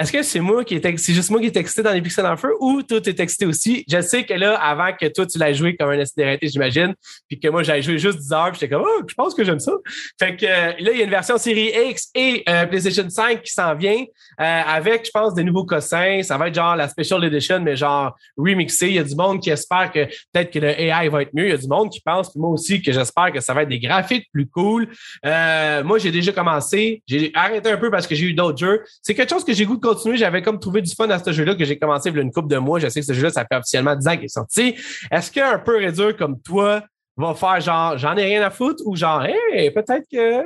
est-ce 0.00 0.12
que 0.12 0.22
c'est 0.22 0.40
moi 0.40 0.64
qui 0.64 0.76
est 0.76 0.98
c'est 0.98 1.12
juste 1.12 1.30
moi 1.30 1.40
qui 1.40 1.46
est 1.46 1.56
excité 1.58 1.82
dans 1.82 1.92
les 1.92 2.00
pixels 2.00 2.24
en 2.24 2.36
feu 2.38 2.54
ou 2.58 2.82
toi 2.82 3.02
t'es 3.02 3.14
excité 3.22 3.44
aussi? 3.44 3.84
Je 3.86 4.00
sais 4.00 4.24
que 4.24 4.32
là, 4.32 4.54
avant 4.54 4.94
que 4.98 5.06
toi 5.08 5.26
tu 5.26 5.38
l'aies 5.38 5.52
joué 5.52 5.76
comme 5.76 5.90
un 5.90 5.98
SDRT, 5.98 6.38
j'imagine, 6.44 6.94
puis 7.28 7.38
que 7.38 7.48
moi 7.48 7.62
j'avais 7.62 7.82
joué 7.82 7.98
juste 7.98 8.18
10 8.18 8.32
heures, 8.32 8.54
j'étais 8.54 8.70
comme 8.70 8.82
oh, 8.82 9.02
je 9.06 9.14
pense 9.14 9.34
que 9.34 9.44
j'aime 9.44 9.60
ça. 9.60 9.72
Fait 10.18 10.36
que 10.36 10.46
euh, 10.46 10.72
là, 10.78 10.90
il 10.92 10.96
y 10.96 11.02
a 11.02 11.04
une 11.04 11.10
version 11.10 11.36
série 11.36 11.70
X 11.90 12.08
et 12.14 12.42
euh, 12.48 12.64
PlayStation 12.64 13.10
5 13.10 13.42
qui 13.42 13.52
s'en 13.52 13.74
vient 13.74 14.02
euh, 14.40 14.62
avec, 14.66 15.04
je 15.04 15.10
pense, 15.10 15.34
des 15.34 15.44
nouveaux 15.44 15.66
cossins. 15.66 16.22
Ça 16.22 16.38
va 16.38 16.48
être 16.48 16.54
genre 16.54 16.76
la 16.76 16.88
Special 16.88 17.22
Edition, 17.22 17.60
mais 17.60 17.76
genre 17.76 18.16
remixé. 18.38 18.88
Il 18.88 18.94
y 18.94 18.98
a 18.98 19.04
du 19.04 19.14
monde 19.14 19.42
qui 19.42 19.50
espère 19.50 19.92
que 19.92 20.06
peut-être 20.32 20.50
que 20.50 20.60
le 20.60 20.80
AI 20.80 21.10
va 21.10 21.20
être 21.20 21.34
mieux. 21.34 21.44
Il 21.44 21.50
y 21.50 21.54
a 21.54 21.58
du 21.58 21.68
monde 21.68 21.90
qui 21.90 22.00
pense, 22.00 22.30
puis 22.30 22.40
moi 22.40 22.48
aussi, 22.48 22.80
que 22.80 22.90
j'espère 22.90 23.32
que 23.32 23.40
ça 23.40 23.52
va 23.52 23.64
être 23.64 23.68
des 23.68 23.78
graphiques 23.78 24.28
plus 24.32 24.46
cool. 24.46 24.88
moi, 25.22 25.98
j'ai 25.98 26.10
déjà 26.10 26.32
commencé. 26.32 27.02
J'ai 27.06 27.30
arrêté 27.34 27.70
un 27.70 27.76
peu 27.76 27.90
parce 27.90 28.06
que 28.06 28.14
j'ai 28.14 28.24
eu 28.24 28.32
d'autres 28.32 28.58
jeux. 28.58 28.82
C'est 29.02 29.14
quelque 29.14 29.28
chose 29.28 29.44
que 29.44 29.52
j'ai 29.52 29.66
goût 29.66 29.76
de 29.76 29.89
continuer. 29.94 30.16
J'avais 30.16 30.42
comme 30.42 30.58
trouvé 30.58 30.82
du 30.82 30.94
fun 30.94 31.08
à 31.10 31.18
ce 31.18 31.32
jeu-là 31.32 31.54
que 31.54 31.64
j'ai 31.64 31.78
commencé 31.78 32.10
il 32.10 32.16
y 32.16 32.18
a 32.18 32.22
une 32.22 32.32
couple 32.32 32.48
de 32.48 32.58
mois. 32.58 32.78
Je 32.78 32.88
sais 32.88 33.00
que 33.00 33.06
ce 33.06 33.12
jeu-là, 33.12 33.30
ça 33.30 33.44
fait 33.44 33.56
officiellement 33.56 33.96
10 33.96 34.08
ans 34.08 34.14
qu'il 34.16 34.24
est 34.24 34.28
sorti. 34.28 34.74
Est-ce 35.10 35.30
qu'un 35.30 35.58
peu 35.58 35.76
réduire 35.76 36.16
comme 36.16 36.40
toi 36.40 36.82
va 37.16 37.34
faire 37.34 37.60
genre 37.60 37.98
j'en 37.98 38.16
ai 38.16 38.24
rien 38.24 38.42
à 38.42 38.50
foutre 38.50 38.82
ou 38.86 38.96
genre 38.96 39.24
hey, 39.24 39.70
peut-être 39.70 40.06
que. 40.10 40.42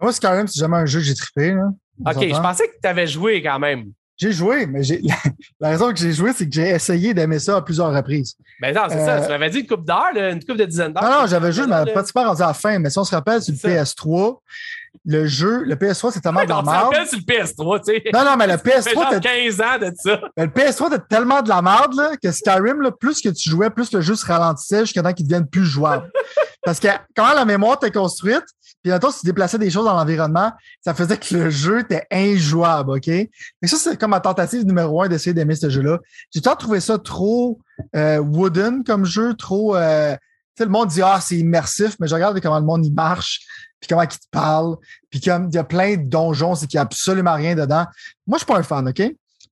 Moi, 0.00 0.12
c'est 0.12 0.20
quand 0.20 0.34
même, 0.34 0.46
c'est 0.46 0.60
jamais 0.60 0.76
un 0.76 0.86
jeu 0.86 1.00
que 1.00 1.04
j'ai 1.06 1.14
trippé. 1.14 1.56
OK, 2.04 2.20
je 2.20 2.40
pensais 2.40 2.68
que 2.68 2.74
tu 2.82 2.88
avais 2.88 3.06
joué 3.06 3.42
quand 3.42 3.58
même. 3.58 3.92
J'ai 4.18 4.32
joué, 4.32 4.64
mais 4.64 4.82
j'ai 4.82 5.02
la 5.60 5.68
raison 5.68 5.92
que 5.92 5.98
j'ai 5.98 6.12
joué, 6.12 6.32
c'est 6.32 6.48
que 6.48 6.54
j'ai 6.54 6.70
essayé 6.70 7.12
d'aimer 7.12 7.38
ça 7.38 7.56
à 7.56 7.62
plusieurs 7.62 7.92
reprises. 7.92 8.34
Ben 8.62 8.74
non, 8.74 8.82
c'est 8.88 9.04
ça. 9.04 9.16
Euh, 9.18 9.22
tu 9.22 9.28
m'avais 9.28 9.50
dit 9.50 9.60
une 9.60 9.66
coupe 9.66 9.84
d'heure, 9.84 10.10
une 10.14 10.42
coupe 10.42 10.56
de 10.56 10.64
dizaines 10.64 10.94
d'heures. 10.94 11.02
Non, 11.02 11.20
non, 11.20 11.26
j'avais 11.26 11.52
joué, 11.52 11.66
mais 11.66 11.92
pratiquement 11.92 12.24
rendu 12.24 12.42
à 12.42 12.46
la 12.46 12.54
fin. 12.54 12.78
Mais 12.78 12.88
si 12.88 12.98
on 12.98 13.04
se 13.04 13.14
rappelle, 13.14 13.42
sur 13.42 13.52
le 13.52 13.58
PS3, 13.58 14.38
le 15.06 15.26
jeu, 15.26 15.62
le 15.62 15.76
PS3, 15.76 16.10
c'est 16.12 16.20
tellement 16.20 16.42
de 16.42 16.48
la 16.48 16.62
merde. 16.62 17.06
Sur 17.06 17.18
le 17.18 17.24
PS3, 17.24 17.84
tu 17.84 17.94
sais. 17.94 18.02
Non, 18.12 18.24
non, 18.24 18.36
mais 18.36 18.48
le 18.48 18.54
PS3. 18.54 19.12
Ça 19.12 19.20
15 19.20 19.60
ans 19.60 19.78
de 19.80 19.92
ça. 19.96 20.20
le 20.36 20.46
PS3, 20.46 20.90
t'as 20.90 20.98
tellement 20.98 21.42
de 21.42 21.48
la 21.48 21.62
merde, 21.62 21.94
là, 21.94 22.16
que 22.20 22.32
Skyrim, 22.32 22.82
là, 22.82 22.90
plus 22.90 23.20
que 23.20 23.28
tu 23.28 23.48
jouais, 23.48 23.70
plus 23.70 23.92
le 23.92 24.00
jeu 24.00 24.16
se 24.16 24.26
ralentissait 24.26 24.80
jusqu'à 24.80 25.02
temps 25.02 25.12
qu'il 25.12 25.26
devienne 25.26 25.46
plus 25.46 25.64
jouable. 25.64 26.10
Parce 26.64 26.80
que 26.80 26.88
quand 27.14 27.32
la 27.32 27.44
mémoire 27.44 27.78
était 27.80 27.92
construite, 27.92 28.44
puis 28.82 28.90
bientôt, 28.90 29.10
si 29.12 29.20
tu 29.20 29.26
déplaçais 29.26 29.58
des 29.58 29.70
choses 29.70 29.84
dans 29.84 29.94
l'environnement, 29.94 30.52
ça 30.80 30.94
faisait 30.94 31.16
que 31.16 31.34
le 31.34 31.50
jeu 31.50 31.80
était 31.80 32.04
injouable, 32.10 32.92
OK? 32.92 33.08
Et 33.08 33.30
ça, 33.64 33.76
c'est 33.76 33.96
comme 33.96 34.10
ma 34.10 34.20
tentative 34.20 34.66
numéro 34.66 35.02
un 35.02 35.08
d'essayer 35.08 35.34
d'aimer 35.34 35.54
ce 35.54 35.70
jeu-là. 35.70 35.98
J'ai 36.32 36.40
toujours 36.40 36.58
trouvé 36.58 36.80
ça 36.80 36.98
trop 36.98 37.60
euh, 37.94 38.18
wooden 38.18 38.82
comme 38.82 39.04
jeu, 39.04 39.34
trop. 39.34 39.76
Euh, 39.76 40.14
tu 40.14 40.18
sais, 40.58 40.64
le 40.64 40.70
monde 40.70 40.88
dit 40.88 41.02
Ah, 41.02 41.20
c'est 41.20 41.36
immersif, 41.36 41.96
mais 42.00 42.08
je 42.08 42.14
regarde 42.14 42.40
comment 42.40 42.58
le 42.58 42.64
monde 42.64 42.84
y 42.84 42.90
marche, 42.90 43.40
puis 43.80 43.88
comment 43.88 44.02
il 44.02 44.08
te 44.08 44.16
parle, 44.30 44.76
puis 45.10 45.20
comme 45.20 45.48
il 45.48 45.54
y 45.54 45.58
a 45.58 45.64
plein 45.64 45.96
de 45.96 46.08
donjons, 46.08 46.54
c'est 46.54 46.66
qu'il 46.66 46.78
n'y 46.78 46.80
a 46.80 46.82
absolument 46.82 47.34
rien 47.34 47.54
dedans. 47.54 47.86
Moi, 48.26 48.38
je 48.38 48.44
suis 48.44 48.46
pas 48.46 48.58
un 48.58 48.62
fan, 48.62 48.88
OK? 48.88 49.02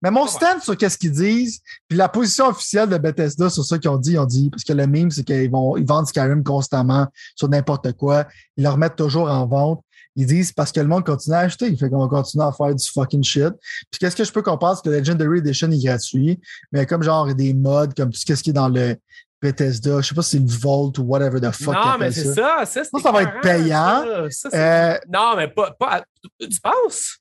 Mais 0.02 0.10
mon 0.10 0.26
stand 0.26 0.60
sur 0.60 0.76
qu'est-ce 0.76 0.98
qu'ils 0.98 1.12
disent, 1.12 1.60
puis 1.88 1.96
la 1.96 2.10
position 2.10 2.48
officielle 2.48 2.90
de 2.90 2.98
Bethesda 2.98 3.48
sur 3.48 3.64
ça 3.64 3.78
qu'ils 3.78 3.88
ont 3.88 3.96
dit, 3.96 4.12
ils 4.12 4.18
ont 4.18 4.26
dit, 4.26 4.50
parce 4.50 4.62
que 4.62 4.74
le 4.74 4.86
meme, 4.86 5.10
c'est 5.10 5.24
qu'ils 5.24 5.50
vont, 5.50 5.78
ils 5.78 5.86
vendent 5.86 6.06
Skyrim 6.06 6.44
constamment 6.44 7.06
sur 7.34 7.48
n'importe 7.48 7.92
quoi. 7.92 8.26
Ils 8.58 8.64
le 8.64 8.68
remettent 8.68 8.96
toujours 8.96 9.30
en 9.30 9.46
vente. 9.46 9.82
Ils 10.16 10.26
disent 10.26 10.52
parce 10.52 10.72
que 10.72 10.80
le 10.80 10.86
monde 10.86 11.04
continue 11.04 11.34
à 11.34 11.40
acheter, 11.40 11.68
il 11.68 11.78
fait 11.78 11.88
qu'on 11.88 12.06
va 12.06 12.08
continuer 12.08 12.44
à 12.44 12.52
faire 12.52 12.74
du 12.74 12.86
fucking 12.86 13.24
shit. 13.24 13.52
Puis 13.90 13.98
qu'est-ce 13.98 14.14
que 14.14 14.24
je 14.24 14.30
peux 14.30 14.42
comprendre, 14.42 14.76
c'est 14.76 14.88
que 14.88 14.94
Legendary 14.94 15.38
Edition 15.38 15.70
est 15.70 15.82
gratuit, 15.82 16.38
mais 16.70 16.86
comme 16.86 17.02
genre 17.02 17.34
des 17.34 17.54
mods, 17.54 17.88
comme 17.96 18.10
tout 18.10 18.20
ce 18.20 18.42
qui 18.42 18.50
est 18.50 18.52
dans 18.52 18.68
le 18.68 18.96
Bethesda, 19.44 20.00
je 20.00 20.08
sais 20.08 20.14
pas 20.14 20.22
si 20.22 20.30
c'est 20.30 20.36
une 20.38 20.46
Vault 20.46 20.92
ou 20.98 21.02
whatever 21.02 21.38
the 21.38 21.50
fuck. 21.52 21.74
Non, 21.74 21.98
mais 21.98 22.10
c'est 22.10 22.32
ça. 22.32 22.64
Ça, 22.64 22.84
ça, 22.84 22.98
ça 22.98 23.12
va 23.12 23.22
être 23.22 23.40
payant. 23.42 24.04
Euh, 24.54 24.98
non, 25.12 25.36
mais 25.36 25.48
pas, 25.48 25.72
pas. 25.72 26.02
Tu 26.40 26.60
penses? 26.62 27.18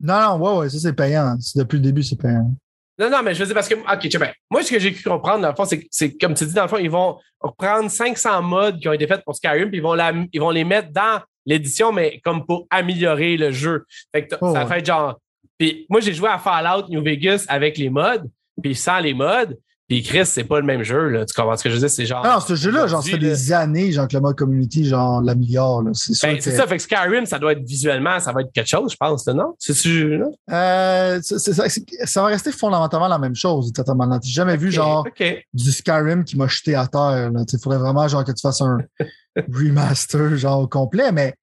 Non, 0.00 0.20
non, 0.20 0.36
ouais, 0.38 0.58
ouais, 0.60 0.70
ça 0.70 0.78
c'est 0.78 0.92
payant. 0.94 1.36
Depuis 1.54 1.76
le 1.76 1.82
début, 1.82 2.02
c'est 2.02 2.16
payant. 2.16 2.50
Non, 2.98 3.10
non, 3.10 3.22
mais 3.22 3.34
je 3.34 3.40
veux 3.40 3.46
dire 3.46 3.54
parce 3.54 3.68
que, 3.68 3.74
OK, 3.74 3.98
tu 4.00 4.10
sais, 4.10 4.34
moi, 4.50 4.62
ce 4.62 4.70
que 4.70 4.78
j'ai 4.78 4.92
cru 4.92 5.10
comprendre, 5.10 5.42
dans 5.42 5.48
le 5.48 5.54
fond, 5.54 5.64
c'est, 5.64 5.86
c'est 5.90 6.16
comme 6.16 6.34
tu 6.34 6.46
dis, 6.46 6.54
dans 6.54 6.62
le 6.62 6.68
fond, 6.68 6.78
ils 6.78 6.90
vont 6.90 7.18
reprendre 7.40 7.90
500 7.90 8.42
modes 8.42 8.80
qui 8.80 8.88
ont 8.88 8.92
été 8.92 9.06
faits 9.06 9.22
pour 9.24 9.34
Skyrim, 9.34 9.68
puis 9.68 9.78
ils 9.78 9.82
vont, 9.82 9.94
la, 9.94 10.12
ils 10.32 10.40
vont 10.40 10.50
les 10.50 10.64
mettre 10.64 10.90
dans 10.90 11.20
l'édition, 11.44 11.92
mais 11.92 12.20
comme 12.24 12.46
pour 12.46 12.66
améliorer 12.70 13.36
le 13.36 13.50
jeu. 13.50 13.84
Fait 14.12 14.26
que 14.26 14.36
oh, 14.40 14.52
ça 14.54 14.66
fait 14.66 14.84
genre. 14.84 15.18
Puis 15.58 15.86
moi, 15.88 16.00
j'ai 16.00 16.14
joué 16.14 16.28
à 16.28 16.38
Fallout 16.38 16.88
New 16.88 17.02
Vegas 17.02 17.44
avec 17.48 17.76
les 17.76 17.90
modes, 17.90 18.28
puis 18.62 18.74
sans 18.74 18.98
les 18.98 19.14
modes. 19.14 19.58
Puis 19.92 20.02
Chris, 20.02 20.24
c'est 20.24 20.44
pas 20.44 20.58
le 20.58 20.64
même 20.64 20.82
jeu, 20.82 21.08
là. 21.08 21.26
Tu 21.26 21.34
comprends 21.34 21.54
ce 21.54 21.62
que 21.62 21.68
je 21.68 21.74
veux 21.74 21.80
dire? 21.80 21.90
C'est 21.90 22.06
genre. 22.06 22.24
Non, 22.24 22.40
ce 22.40 22.54
jeu-là, 22.54 22.86
genre, 22.86 23.02
ça 23.02 23.10
fait 23.10 23.18
des 23.18 23.52
années, 23.52 23.92
genre, 23.92 24.08
que 24.08 24.14
le 24.14 24.22
mode 24.22 24.36
community, 24.36 24.86
genre, 24.86 25.20
l'améliore. 25.20 25.82
C'est 25.92 26.14
ben, 26.26 26.40
c'est 26.40 26.56
ça. 26.56 26.66
Fait 26.66 26.78
que 26.78 26.82
Skyrim, 26.82 27.26
ça 27.26 27.38
doit 27.38 27.52
être 27.52 27.62
visuellement, 27.62 28.18
ça 28.18 28.32
va 28.32 28.40
être 28.40 28.50
quelque 28.54 28.70
chose, 28.70 28.92
je 28.92 28.96
pense, 28.96 29.26
non? 29.26 29.54
C'est-tu? 29.58 30.18
Euh, 30.50 31.20
ça, 31.20 32.22
va 32.22 32.26
rester 32.28 32.52
fondamentalement 32.52 33.06
la 33.06 33.18
même 33.18 33.34
chose, 33.34 33.70
totalement. 33.70 34.18
J'ai 34.22 34.32
jamais 34.32 34.56
vu, 34.56 34.72
genre, 34.72 35.06
du 35.52 35.70
Skyrim 35.70 36.24
qui 36.24 36.38
m'a 36.38 36.46
jeté 36.46 36.74
à 36.74 36.86
terre. 36.86 37.30
Il 37.30 37.58
faudrait 37.58 37.78
vraiment, 37.78 38.08
genre, 38.08 38.24
que 38.24 38.32
tu 38.32 38.40
fasses 38.40 38.62
un 38.62 38.78
remaster, 39.52 40.38
genre, 40.38 40.70
complet, 40.70 41.12
mais 41.12 41.34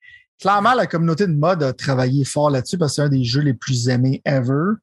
clairement, 0.41 0.74
la 0.74 0.88
communauté 0.88 1.28
de 1.28 1.36
mode 1.36 1.62
a 1.62 1.72
travaillé 1.72 2.26
fort 2.26 2.50
là-dessus 2.50 2.80
parce 2.80 2.93
que 2.93 2.95
c'est 2.95 3.02
un 3.04 3.10
des 3.10 3.24
jeux 3.24 3.41
les 3.41 3.54
plus 3.54 3.89
aimés 3.89 4.24
ever. 4.26 4.74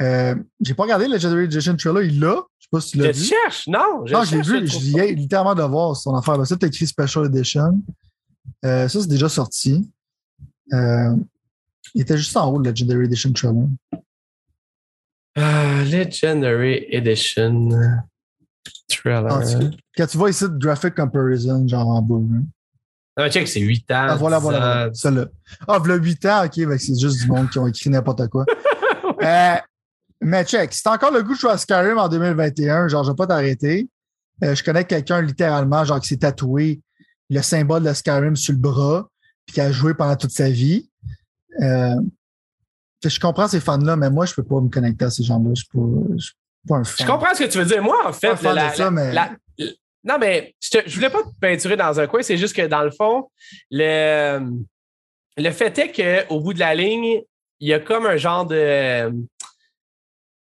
Euh, 0.00 0.34
j'ai 0.60 0.74
pas 0.74 0.84
regardé 0.84 1.06
le 1.06 1.14
Legendary 1.14 1.44
Edition 1.44 1.76
Trailer, 1.76 2.02
il 2.02 2.18
l'a. 2.18 2.40
Je 2.64 2.66
sais 2.66 2.68
pas 2.70 2.80
si 2.80 2.90
tu 2.92 2.98
l'as 2.98 3.12
vu. 3.12 3.20
Je 3.20 3.24
cherche, 3.24 3.66
non. 3.68 4.04
non, 4.10 4.24
j'ai 4.24 4.40
vu, 4.40 4.66
je 4.66 4.78
viens 4.78 5.04
littéralement 5.06 5.54
de 5.54 5.62
voir 5.62 5.94
son 5.96 6.14
affaire. 6.16 6.38
Là, 6.38 6.44
ça, 6.44 6.56
tu 6.56 6.66
écrit 6.66 6.86
Special 6.86 7.26
Edition. 7.26 7.82
Euh, 8.64 8.88
ça, 8.88 9.00
c'est 9.00 9.08
déjà 9.08 9.28
sorti. 9.28 9.90
Euh, 10.72 11.14
il 11.94 12.00
était 12.02 12.16
juste 12.16 12.36
en 12.36 12.50
haut 12.50 12.60
de 12.60 12.68
Legendary 12.70 13.04
Edition 13.04 13.32
trailer. 13.32 13.66
Uh, 15.36 15.84
Legendary 15.90 16.86
Edition. 16.90 17.70
Trailer. 18.88 19.26
Ah, 19.32 19.42
tu- 19.44 19.76
Quand 19.96 20.06
tu 20.06 20.16
vois 20.18 20.30
ici, 20.30 20.44
graphic 20.50 20.94
comparison, 20.94 21.66
genre 21.68 21.88
en 21.88 22.02
bas. 22.02 22.14
hein. 22.16 22.44
Ah, 23.16 23.30
check, 23.30 23.46
c'est 23.46 23.60
8 23.60 23.90
ans. 23.92 24.06
Ah, 24.10 24.16
voilà, 24.16 24.38
10 24.38 24.42
voilà, 24.42 24.58
voilà. 24.58 24.90
Celle-là. 24.94 25.26
Ah, 25.68 25.78
voilà 25.78 25.94
8 25.96 26.26
ans, 26.26 26.44
ok, 26.46 26.66
ben, 26.66 26.78
c'est 26.78 26.98
juste 26.98 27.20
du 27.22 27.28
monde 27.28 27.48
qui 27.50 27.58
ont 27.58 27.66
écrit 27.66 27.90
n'importe 27.90 28.26
quoi. 28.28 28.44
Euh, 29.22 29.54
mais 30.24 30.44
check, 30.44 30.72
si 30.72 30.82
t'as 30.82 30.94
encore 30.94 31.12
le 31.12 31.22
goût 31.22 31.34
de 31.34 31.38
jouer 31.38 31.50
à 31.52 31.58
Skyrim 31.58 31.98
en 31.98 32.08
2021, 32.08 32.88
genre, 32.88 33.04
je 33.04 33.10
vais 33.10 33.16
pas 33.16 33.26
t'arrêter. 33.26 33.88
Euh, 34.42 34.54
je 34.54 34.64
connais 34.64 34.84
quelqu'un 34.84 35.22
littéralement, 35.22 35.84
genre, 35.84 36.00
qui 36.00 36.08
s'est 36.08 36.16
tatoué 36.16 36.80
le 37.30 37.40
symbole 37.42 37.82
de 37.84 37.92
Skyrim 37.92 38.34
sur 38.36 38.52
le 38.52 38.58
bras, 38.58 39.08
puis 39.46 39.54
qui 39.54 39.60
a 39.60 39.70
joué 39.70 39.94
pendant 39.94 40.16
toute 40.16 40.30
sa 40.32 40.48
vie. 40.50 40.90
Euh, 41.62 41.94
je 43.04 43.20
comprends 43.20 43.48
ces 43.48 43.60
fans-là, 43.60 43.96
mais 43.96 44.10
moi, 44.10 44.24
je 44.26 44.34
peux 44.34 44.42
pas 44.42 44.60
me 44.60 44.68
connecter 44.68 45.04
à 45.04 45.10
ces 45.10 45.22
gens-là. 45.24 45.50
Je 45.54 45.60
suis 45.62 45.68
pas, 45.72 45.80
je 46.16 46.22
suis 46.24 46.34
pas 46.66 46.76
un 46.76 46.84
fan. 46.84 47.06
Je 47.06 47.12
comprends 47.12 47.34
ce 47.34 47.44
que 47.44 47.48
tu 47.48 47.58
veux 47.58 47.64
dire. 47.66 47.82
Moi, 47.82 47.96
en 48.06 48.12
fait, 48.12 48.34
la- 48.54 48.74
ça, 48.74 48.90
mais- 48.90 49.12
non, 50.06 50.18
mais 50.18 50.54
je, 50.60 50.78
je 50.86 50.94
voulais 50.96 51.10
pas 51.10 51.22
te 51.22 51.28
peinturer 51.40 51.76
dans 51.76 51.98
un 51.98 52.06
coin. 52.06 52.20
C'est 52.22 52.36
juste 52.36 52.54
que 52.54 52.66
dans 52.66 52.82
le 52.82 52.90
fond, 52.90 53.30
le, 53.70 54.40
le 55.38 55.50
fait 55.50 55.78
est 55.78 56.26
qu'au 56.28 56.40
bout 56.40 56.52
de 56.54 56.58
la 56.60 56.74
ligne, 56.74 57.22
il 57.60 57.68
y 57.68 57.72
a 57.72 57.80
comme 57.80 58.04
un 58.06 58.16
genre 58.16 58.44
de. 58.46 59.10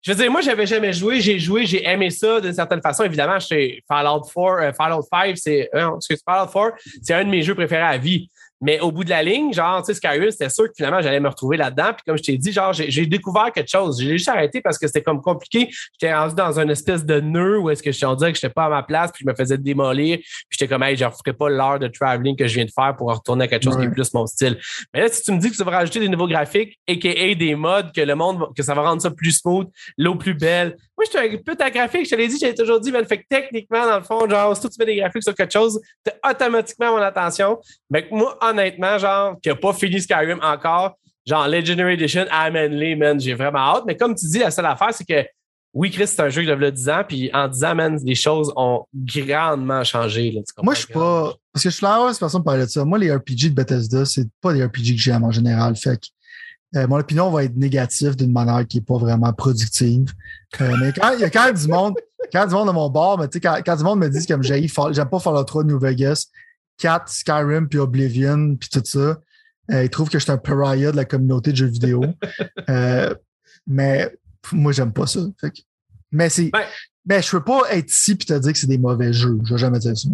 Je 0.05 0.11
veux 0.11 0.17
dire, 0.17 0.31
moi, 0.31 0.41
j'avais 0.41 0.67
jamais 0.67 0.93
joué. 0.93 1.19
J'ai 1.19 1.39
joué, 1.39 1.65
j'ai 1.65 1.83
aimé 1.83 2.11
ça 2.11 2.39
d'une 2.39 2.53
certaine 2.53 2.81
façon. 2.81 3.03
Évidemment, 3.03 3.39
j'étais 3.39 3.81
Fallout 3.87 4.21
4, 4.21 4.37
euh, 4.37 4.73
Fallout 4.73 5.01
5, 5.01 5.35
c'est. 5.35 5.67
euh, 5.73 5.97
Fallout 6.23 6.51
4, 6.51 6.73
c'est 7.01 7.13
un 7.15 7.23
de 7.25 7.29
mes 7.29 7.41
jeux 7.41 7.55
préférés 7.55 7.81
à 7.81 7.97
vie. 7.97 8.29
Mais 8.61 8.79
au 8.79 8.91
bout 8.91 9.03
de 9.03 9.09
la 9.09 9.21
ligne, 9.21 9.53
genre, 9.53 9.81
tu 9.81 9.87
sais, 9.87 9.93
Skyrim, 9.93 10.31
c'était 10.31 10.49
sûr 10.49 10.65
que 10.65 10.73
finalement, 10.75 11.01
j'allais 11.01 11.19
me 11.19 11.29
retrouver 11.29 11.57
là-dedans. 11.57 11.93
Puis 11.93 12.03
comme 12.07 12.17
je 12.17 12.23
t'ai 12.23 12.37
dit, 12.37 12.51
genre, 12.51 12.73
j'ai 12.73 13.05
découvert 13.05 13.51
quelque 13.51 13.69
chose. 13.69 14.01
J'ai 14.01 14.17
juste 14.17 14.29
arrêté 14.29 14.61
parce 14.61 14.77
que 14.77 14.87
c'était 14.87 15.03
comme 15.03 15.21
compliqué. 15.21 15.69
J'étais 15.93 16.15
rendu 16.15 16.35
dans 16.35 16.59
une 16.59 16.69
espèce 16.69 17.05
de 17.05 17.19
nœud 17.19 17.59
où 17.59 17.69
est-ce 17.69 17.83
que 17.83 17.91
je 17.91 17.97
suis 17.97 18.05
dirait 18.15 18.31
que 18.31 18.39
j'étais 18.39 18.53
pas 18.53 18.65
à 18.65 18.69
ma 18.69 18.83
place, 18.83 19.11
puis 19.11 19.23
je 19.25 19.29
me 19.29 19.35
faisais 19.35 19.57
démolir. 19.57 20.17
Puis 20.17 20.47
j'étais 20.51 20.67
comme, 20.67 20.83
hey, 20.83 20.95
je 20.95 21.05
referai 21.05 21.33
pas 21.33 21.49
l'heure 21.49 21.79
de 21.79 21.87
traveling 21.87 22.35
que 22.35 22.47
je 22.47 22.55
viens 22.55 22.65
de 22.65 22.71
faire 22.71 22.95
pour 22.95 23.13
retourner 23.13 23.45
à 23.45 23.47
quelque 23.47 23.63
chose 23.63 23.77
qui 23.77 23.83
est 23.83 23.89
plus 23.89 24.13
mon 24.13 24.25
style. 24.25 24.57
Mais 24.93 25.01
là, 25.01 25.07
si 25.09 25.23
tu 25.23 25.31
me 25.31 25.39
dis 25.39 25.49
que 25.49 25.55
ça 25.55 25.63
va 25.63 25.71
rajouter 25.71 25.99
des 25.99 26.09
nouveaux 26.09 26.27
graphiques, 26.27 26.79
a.k.a. 26.87 27.35
des 27.35 27.55
mods, 27.55 27.91
que 27.95 28.01
le 28.01 28.15
monde, 28.15 28.47
que 28.55 28.63
ça 28.63 28.73
va 28.73 28.81
rendre 28.81 29.01
ça 29.01 29.11
plus 29.11 29.31
smooth, 29.31 29.67
l'eau 29.97 30.15
plus 30.15 30.33
belle. 30.33 30.77
Moi, 30.97 31.05
je 31.05 31.17
suis 31.17 31.35
un 31.35 31.37
peu 31.37 31.55
ta 31.55 31.69
graphique. 31.69 32.05
Je 32.05 32.11
te 32.11 32.15
l'ai 32.15 32.27
dit, 32.27 32.37
j'ai 32.39 32.53
toujours 32.53 32.79
dit, 32.79 32.91
mais 32.91 33.03
fait 33.03 33.17
que 33.17 33.25
techniquement, 33.29 33.85
dans 33.85 33.97
le 33.97 34.03
fond, 34.03 34.29
genre, 34.29 34.57
que 34.57 34.67
tu 34.67 34.75
mets 34.79 34.85
des 34.85 34.95
graphiques 34.95 35.23
sur 35.23 35.35
quelque 35.35 35.51
chose, 35.51 35.79
t'as 36.03 36.31
automatiquement 36.31 36.95
mon 36.95 37.01
attention. 37.01 37.59
Mais 37.89 38.07
moi, 38.11 38.37
honnêtement, 38.49 38.97
genre, 38.97 39.35
qui 39.41 39.49
a 39.49 39.55
pas 39.55 39.73
fini 39.73 40.01
Skyrim 40.01 40.39
encore, 40.41 40.97
genre 41.25 41.47
Legendary 41.47 41.93
Edition, 41.93 42.25
Amenly, 42.29 42.95
man, 42.95 43.19
j'ai 43.19 43.33
vraiment 43.33 43.59
hâte. 43.59 43.83
Mais 43.85 43.95
comme 43.95 44.15
tu 44.15 44.25
dis, 44.27 44.39
la 44.39 44.51
seule 44.51 44.65
affaire, 44.65 44.93
c'est 44.93 45.05
que 45.05 45.27
oui, 45.75 45.91
Chris, 45.91 46.07
c'est 46.07 46.21
un 46.21 46.29
jeu 46.29 46.41
qui 46.41 46.47
devait 46.47 46.71
10 46.71 46.89
ans, 46.89 47.03
puis 47.05 47.29
en 47.33 47.49
10 47.49 47.63
ans, 47.65 47.75
man, 47.75 47.99
les 48.01 48.15
choses 48.15 48.51
ont 48.55 48.85
grandement 48.95 49.83
changé. 49.83 50.31
Là? 50.31 50.41
Moi, 50.63 50.73
je 50.73 50.79
suis 50.79 50.93
pas. 50.93 51.33
Parce 51.51 51.63
que 51.63 51.69
je 51.69 51.75
suis 51.75 51.85
la 51.85 51.97
heureuse 51.97 52.17
personne 52.17 52.43
parler 52.45 52.63
de 52.63 52.69
ça. 52.69 52.85
Moi, 52.85 52.97
les 52.97 53.13
RPG 53.13 53.49
de 53.49 53.55
Bethesda, 53.55 54.05
c'est 54.05 54.27
pas 54.41 54.53
des 54.53 54.63
RPG 54.63 54.95
que 54.95 55.01
j'aime 55.01 55.25
en 55.25 55.31
général. 55.31 55.75
Fait 55.75 55.99
que 55.99 56.07
euh, 56.79 56.87
mon 56.87 56.97
opinion 56.97 57.29
va 57.29 57.43
être 57.43 57.57
négative 57.57 58.15
d'une 58.15 58.31
manière 58.31 58.65
qui 58.65 58.77
est 58.77 58.85
pas 58.85 58.97
vraiment 58.97 59.31
productive. 59.33 60.13
Euh, 60.61 60.75
mais 60.79 60.93
quand 60.93 61.11
il 61.13 61.19
y 61.19 61.23
a 61.25 61.29
quand 61.29 61.45
même 61.45 61.57
du 61.57 61.67
monde, 61.67 61.95
quand 62.31 62.39
il 62.39 62.41
y 62.41 62.43
a 62.43 62.47
du 62.47 62.53
monde 62.53 62.67
de 62.67 62.73
mon 62.73 62.89
bord, 62.89 63.19
mais 63.19 63.27
quand, 63.39 63.57
quand 63.65 63.75
du 63.75 63.83
monde 63.83 63.99
me 63.99 64.09
dit 64.09 64.25
comme 64.25 64.43
j'ai 64.43 64.65
j'aime 64.91 65.09
pas 65.09 65.19
Fallout 65.19 65.43
3 65.43 65.65
New 65.65 65.79
Vegas, 65.79 66.27
4, 66.77 67.07
Skyrim 67.09 67.67
puis 67.67 67.79
Oblivion 67.79 68.55
puis 68.55 68.69
tout 68.69 68.81
ça, 68.83 69.17
euh, 69.71 69.83
ils 69.83 69.89
trouvent 69.89 70.09
que 70.09 70.19
je 70.19 70.23
suis 70.23 70.31
un 70.31 70.37
pariah 70.37 70.91
de 70.91 70.95
la 70.97 71.05
communauté 71.05 71.51
de 71.51 71.57
jeux 71.57 71.67
vidéo. 71.67 72.03
Euh, 72.69 73.13
mais 73.67 74.11
moi, 74.51 74.71
j'aime 74.71 74.91
pas 74.93 75.05
ça. 75.07 75.19
Fait 75.39 75.51
que- 75.51 75.61
mais 76.11 76.29
c'est. 76.29 76.49
Ben- 76.51 76.65
mais 77.05 77.21
je 77.21 77.29
peux 77.29 77.43
pas 77.43 77.61
être 77.71 77.89
ici 77.89 78.15
puis 78.15 78.25
te 78.25 78.33
dire 78.33 78.51
que 78.51 78.57
c'est 78.57 78.65
des 78.67 78.79
mauvais 78.79 79.13
jeux. 79.13 79.37
Je 79.43 79.53
vais 79.53 79.59
jamais 79.59 79.77
dire 79.77 79.95
ça. 79.95 80.09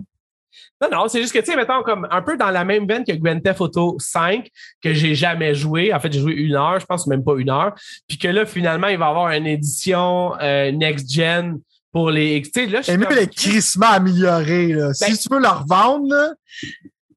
Non, 0.81 0.89
non, 0.91 1.07
c'est 1.07 1.21
juste 1.21 1.33
que, 1.33 1.39
tu 1.39 1.45
sais, 1.45 1.55
mettons, 1.55 1.83
comme 1.83 2.07
un 2.11 2.21
peu 2.21 2.35
dans 2.37 2.49
la 2.49 2.65
même 2.65 2.87
veine 2.87 3.05
que 3.05 3.13
Grand 3.13 3.39
Theft 3.39 3.61
Auto 3.61 3.95
5, 3.99 4.49
que 4.83 4.93
j'ai 4.93 5.15
jamais 5.15 5.53
joué. 5.55 5.93
En 5.93 5.99
fait, 5.99 6.11
j'ai 6.11 6.19
joué 6.19 6.33
une 6.33 6.55
heure, 6.55 6.79
je 6.79 6.85
pense 6.85 7.07
même 7.07 7.23
pas 7.23 7.35
une 7.37 7.49
heure. 7.49 7.73
Puis 8.07 8.17
que 8.17 8.27
là, 8.27 8.45
finalement, 8.45 8.87
il 8.87 8.97
va 8.97 9.05
y 9.05 9.09
avoir 9.09 9.31
une 9.31 9.47
édition 9.47 10.33
euh, 10.41 10.71
next-gen 10.71 11.59
pour 11.91 12.09
les. 12.11 12.41
Tu 12.41 12.51
sais, 12.53 12.65
là, 12.67 12.81
je 12.81 12.91
comme- 12.91 13.15
les 13.15 13.27
crissements 13.27 13.91
améliorés. 13.91 14.73
Là. 14.73 14.87
Ben- 14.87 14.93
si 14.93 15.17
tu 15.17 15.29
veux 15.33 15.39
le 15.41 15.47
revendre, 15.47 16.07
là, 16.09 16.29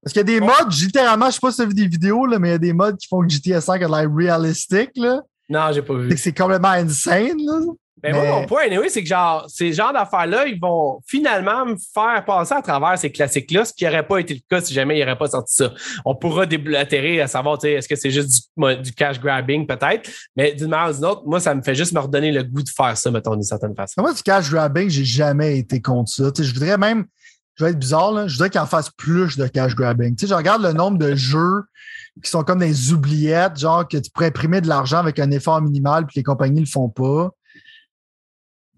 parce 0.02 0.12
qu'il 0.12 0.20
y 0.20 0.20
a 0.20 0.24
des 0.24 0.40
Ouais. 0.40 0.46
modes, 0.46 0.72
littéralement, 0.72 1.26
je 1.26 1.32
sais 1.32 1.40
pas 1.40 1.50
si 1.50 1.56
tu 1.56 1.62
as 1.62 1.66
vu 1.66 1.74
des 1.74 1.86
vidéos, 1.88 2.26
là, 2.26 2.38
mais 2.38 2.48
il 2.48 2.52
y 2.52 2.54
a 2.54 2.58
des 2.58 2.72
modes 2.72 2.96
qui 2.98 3.08
font 3.08 3.20
que 3.20 3.28
GTA 3.28 3.60
5 3.60 3.82
a 3.82 3.88
l'air 3.88 4.10
réalistique. 4.14 4.90
Là. 4.96 5.20
Non, 5.48 5.70
j'ai 5.72 5.82
pas 5.82 5.94
vu. 5.94 6.16
C'est 6.16 6.36
complètement 6.36 6.68
insane. 6.68 7.36
Là. 7.38 7.60
Mais, 8.02 8.12
Mais- 8.12 8.26
moi, 8.26 8.40
mon 8.40 8.46
point, 8.46 8.62
anyway, 8.66 8.88
c'est 8.88 9.02
que 9.02 9.08
genre, 9.08 9.44
ces 9.48 9.72
genres 9.72 9.92
d'affaires-là, 9.92 10.46
ils 10.46 10.58
vont 10.60 11.00
finalement 11.06 11.64
me 11.64 11.76
faire 11.76 12.24
passer 12.24 12.54
à 12.54 12.60
travers 12.62 12.98
ces 12.98 13.10
classiques-là, 13.10 13.64
ce 13.64 13.72
qui 13.72 13.84
n'aurait 13.84 14.06
pas 14.06 14.18
été 14.18 14.34
le 14.34 14.40
cas 14.48 14.60
si 14.60 14.74
jamais 14.74 14.98
il 14.98 15.00
n'aurait 15.00 15.16
pas 15.16 15.28
sorti 15.28 15.54
ça. 15.54 15.72
On 16.04 16.14
pourra 16.14 16.44
déblatérer 16.44 17.20
à 17.20 17.28
savoir, 17.28 17.58
tu 17.58 17.68
sais, 17.68 17.74
est-ce 17.74 17.88
que 17.88 17.96
c'est 17.96 18.10
juste 18.10 18.50
du, 18.56 18.92
cash 18.92 19.20
grabbing, 19.20 19.66
peut-être, 19.66 20.10
mais 20.36 20.54
d'une 20.54 20.68
manière 20.68 20.90
ou 20.90 20.94
d'une 20.94 21.04
autre, 21.04 21.22
moi, 21.24 21.40
ça 21.40 21.54
me 21.54 21.62
fait 21.62 21.74
juste 21.74 21.92
me 21.92 22.00
redonner 22.00 22.32
le 22.32 22.42
goût 22.42 22.62
de 22.62 22.68
faire 22.68 22.96
ça, 22.96 23.10
mettons, 23.10 23.34
d'une 23.34 23.42
certaine 23.42 23.74
façon. 23.74 24.02
Moi, 24.02 24.12
du 24.12 24.22
cash 24.22 24.50
grabbing, 24.50 24.90
j'ai 24.90 25.04
jamais 25.04 25.58
été 25.58 25.80
contre 25.80 26.10
ça. 26.10 26.32
Tu 26.32 26.42
sais, 26.42 26.48
je 26.48 26.54
voudrais 26.54 26.76
même, 26.76 27.06
je 27.54 27.64
vais 27.64 27.70
être 27.70 27.78
bizarre, 27.78 28.12
là, 28.12 28.26
je 28.26 28.34
voudrais 28.34 28.50
qu'il 28.50 28.60
en 28.60 28.66
fasse 28.66 28.90
plus 28.90 29.36
de 29.36 29.46
cash 29.46 29.74
grabbing. 29.76 30.16
Tu 30.16 30.26
sais, 30.26 30.30
je 30.30 30.34
regarde 30.34 30.62
le 30.62 30.72
nombre 30.72 30.98
de 30.98 31.14
jeux 31.14 31.62
qui 32.22 32.30
sont 32.30 32.42
comme 32.42 32.58
des 32.58 32.92
oubliettes, 32.92 33.58
genre 33.58 33.86
que 33.86 33.96
tu 33.96 34.10
pourrais 34.10 34.26
imprimer 34.26 34.60
de 34.60 34.68
l'argent 34.68 34.98
avec 34.98 35.18
un 35.18 35.30
effort 35.30 35.60
minimal 35.62 36.06
puis 36.06 36.14
les 36.16 36.22
compagnies 36.22 36.60
le 36.60 36.66
font 36.66 36.88
pas. 36.88 37.30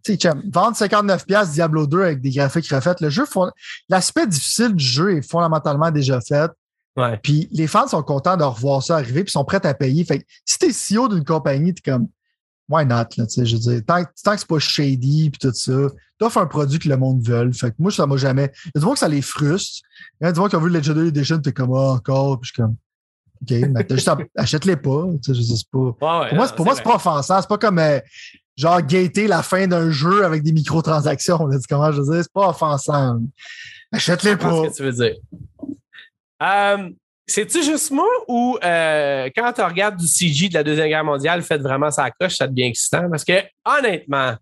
Tu 0.07 0.19
sais, 0.21 0.35
vendre 0.53 0.77
59 0.77 1.27
pièces 1.27 1.51
Diablo 1.53 1.87
2 1.87 2.03
avec 2.03 2.21
des 2.21 2.31
graphiques 2.31 2.69
refaits, 2.69 3.01
le 3.01 3.11
jeu, 3.11 3.25
l'aspect 3.89 4.27
difficile 4.27 4.75
du 4.75 4.85
jeu 4.85 5.17
est 5.17 5.23
fondamentalement 5.29 5.91
déjà 5.91 6.21
fait. 6.21 6.51
Ouais. 6.97 7.19
Puis 7.23 7.49
les 7.53 7.67
fans 7.67 7.89
sont 7.89 8.03
contents 8.03 8.37
de 8.37 8.45
revoir 8.45 8.83
ça 8.83 8.97
arriver 8.97 9.25
puis 9.25 9.31
sont 9.31 9.45
prêts 9.45 9.65
à 9.67 9.75
payer. 9.75 10.05
Fait 10.05 10.21
que 10.21 10.25
si 10.45 10.59
t'es 10.59 10.71
CEO 10.71 11.09
d'une 11.09 11.25
compagnie, 11.25 11.75
t'es 11.75 11.91
comme 11.91 12.09
why 12.69 12.85
not, 12.85 12.95
là, 13.17 13.27
tu 13.27 13.29
sais, 13.29 13.47
je 13.47 13.57
veux 13.57 13.61
dire, 13.61 13.83
tant, 13.87 14.03
que- 14.05 14.11
tant 14.25 14.33
que 14.33 14.39
c'est 14.39 14.49
pas 14.49 14.59
shady 14.59 15.31
puis 15.31 15.39
tout 15.39 15.53
ça, 15.53 15.73
t'offres 16.19 16.39
un 16.39 16.47
produit 16.47 16.79
que 16.79 16.89
le 16.89 16.97
monde 16.97 17.23
veut. 17.23 17.53
Fait 17.53 17.71
que 17.71 17.77
moi, 17.79 17.91
ça 17.93 18.07
m'a 18.07 18.17
jamais. 18.17 18.51
Il 18.67 18.71
y 18.75 18.79
a 18.79 18.81
du 18.81 18.87
monde 18.87 18.95
que 18.95 19.01
ça 19.01 19.09
les 19.09 19.23
frustre. 19.23 19.87
Il 20.21 20.25
y 20.25 20.29
a 20.29 20.33
du 20.33 20.41
monde 20.41 20.51
qui 20.51 20.57
a 20.57 20.59
vu 20.59 20.69
le 20.69 20.79
Legendary 20.79 21.09
Edition, 21.09 21.39
t'es 21.39 21.53
comme 21.53 21.73
ah, 21.75 21.93
encore, 21.93 22.41
puis 22.41 22.49
je 22.49 22.55
suis 22.55 22.63
comme 22.63 22.77
OK, 23.43 23.71
mais 23.73 23.85
t'as 23.85 23.95
juste 23.97 24.11
achète-les 24.37 24.77
pas. 24.77 25.05
Tu 25.23 25.35
sais, 25.35 25.41
je 25.41 25.43
sais 25.43 25.65
pas. 25.71 25.79
Ouais, 25.79 25.91
ouais, 25.91 26.29
Pour 26.29 26.37
moi, 26.37 26.47
non, 26.47 26.53
pour 26.55 26.65
moi, 26.65 26.75
c'est 26.75 26.83
pas 26.83 26.97
offensant. 26.97 27.41
C'est 27.41 27.49
pas 27.49 27.59
comme 27.59 27.79
euh, 27.79 28.01
genre 28.57 28.81
gater 28.83 29.27
la 29.27 29.43
fin 29.43 29.67
d'un 29.67 29.91
jeu 29.91 30.25
avec 30.25 30.43
des 30.43 30.53
microtransactions. 30.53 31.47
là. 31.47 31.59
Comment 31.69 31.93
je 31.93 32.01
veux 32.01 32.13
dire? 32.15 32.23
C'est 32.23 32.33
pas 32.33 32.49
offensant. 32.49 33.21
Achète-les 33.93 34.37
pas. 34.37 34.65
ce 34.65 34.69
que 34.71 34.77
tu 34.77 34.83
veux 34.83 34.93
dire. 34.93 35.15
Euh, 36.43 36.91
C'est-tu 37.27 37.63
juste 37.63 37.91
moi 37.91 38.09
ou 38.29 38.59
euh, 38.63 39.29
quand 39.35 39.53
tu 39.53 39.63
regardes 39.63 39.97
du 39.97 40.07
CG 40.07 40.49
de 40.49 40.55
la 40.55 40.63
Deuxième 40.63 40.89
Guerre 40.89 41.05
mondiale 41.05 41.43
fait 41.43 41.59
vraiment 41.59 41.91
sa 41.91 42.11
coche, 42.11 42.37
ça 42.37 42.47
devient 42.47 42.65
excitant? 42.65 43.09
Parce 43.11 43.25
que 43.25 43.43
honnêtement, 43.65 44.35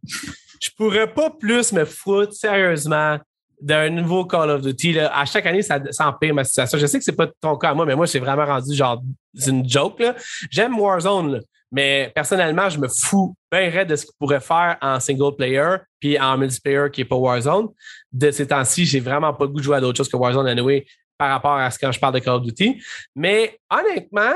je 0.60 0.70
pourrais 0.76 1.12
pas 1.12 1.30
plus 1.30 1.72
me 1.72 1.84
foutre 1.84 2.32
sérieusement 2.32 3.18
d'un 3.60 3.88
nouveau 3.88 4.26
Call 4.26 4.50
of 4.50 4.60
Duty. 4.62 4.92
Là. 4.94 5.16
À 5.16 5.24
chaque 5.24 5.46
année, 5.46 5.62
ça, 5.62 5.80
ça 5.90 6.08
empire 6.08 6.34
ma 6.34 6.44
situation. 6.44 6.76
Je 6.78 6.86
sais 6.86 6.98
que 6.98 7.04
c'est 7.04 7.12
pas 7.12 7.28
ton 7.40 7.56
cas 7.56 7.70
à 7.70 7.74
moi, 7.74 7.86
mais 7.86 7.94
moi, 7.94 8.06
c'est 8.06 8.18
vraiment 8.18 8.44
rendu 8.44 8.74
genre 8.74 9.00
c'est 9.34 9.50
une 9.50 9.68
joke. 9.68 10.02
J'aime 10.50 10.78
Warzone, 10.78 11.32
là, 11.34 11.38
mais 11.74 12.12
personnellement, 12.14 12.68
je 12.68 12.78
me 12.78 12.86
fous 12.86 13.34
bien 13.50 13.68
raide 13.68 13.88
de 13.88 13.96
ce 13.96 14.06
qu'il 14.06 14.14
pourrait 14.16 14.40
faire 14.40 14.76
en 14.80 15.00
single 15.00 15.34
player 15.36 15.76
puis 15.98 16.16
en 16.20 16.38
multiplayer 16.38 16.88
qui 16.92 17.00
est 17.00 17.04
pas 17.04 17.16
Warzone. 17.16 17.66
De 18.12 18.30
ces 18.30 18.46
temps-ci, 18.46 18.84
j'ai 18.84 19.00
vraiment 19.00 19.34
pas 19.34 19.44
le 19.44 19.50
goût 19.50 19.58
de 19.58 19.64
jouer 19.64 19.78
à 19.78 19.80
d'autres 19.80 19.96
choses 19.96 20.08
que 20.08 20.16
Warzone 20.16 20.46
anyway 20.46 20.86
par 21.18 21.30
rapport 21.30 21.56
à 21.56 21.68
ce 21.72 21.78
quand 21.80 21.90
je 21.90 21.98
parle 21.98 22.14
de 22.14 22.20
Call 22.20 22.34
of 22.34 22.42
Duty. 22.42 22.80
Mais 23.16 23.58
honnêtement, 23.68 24.34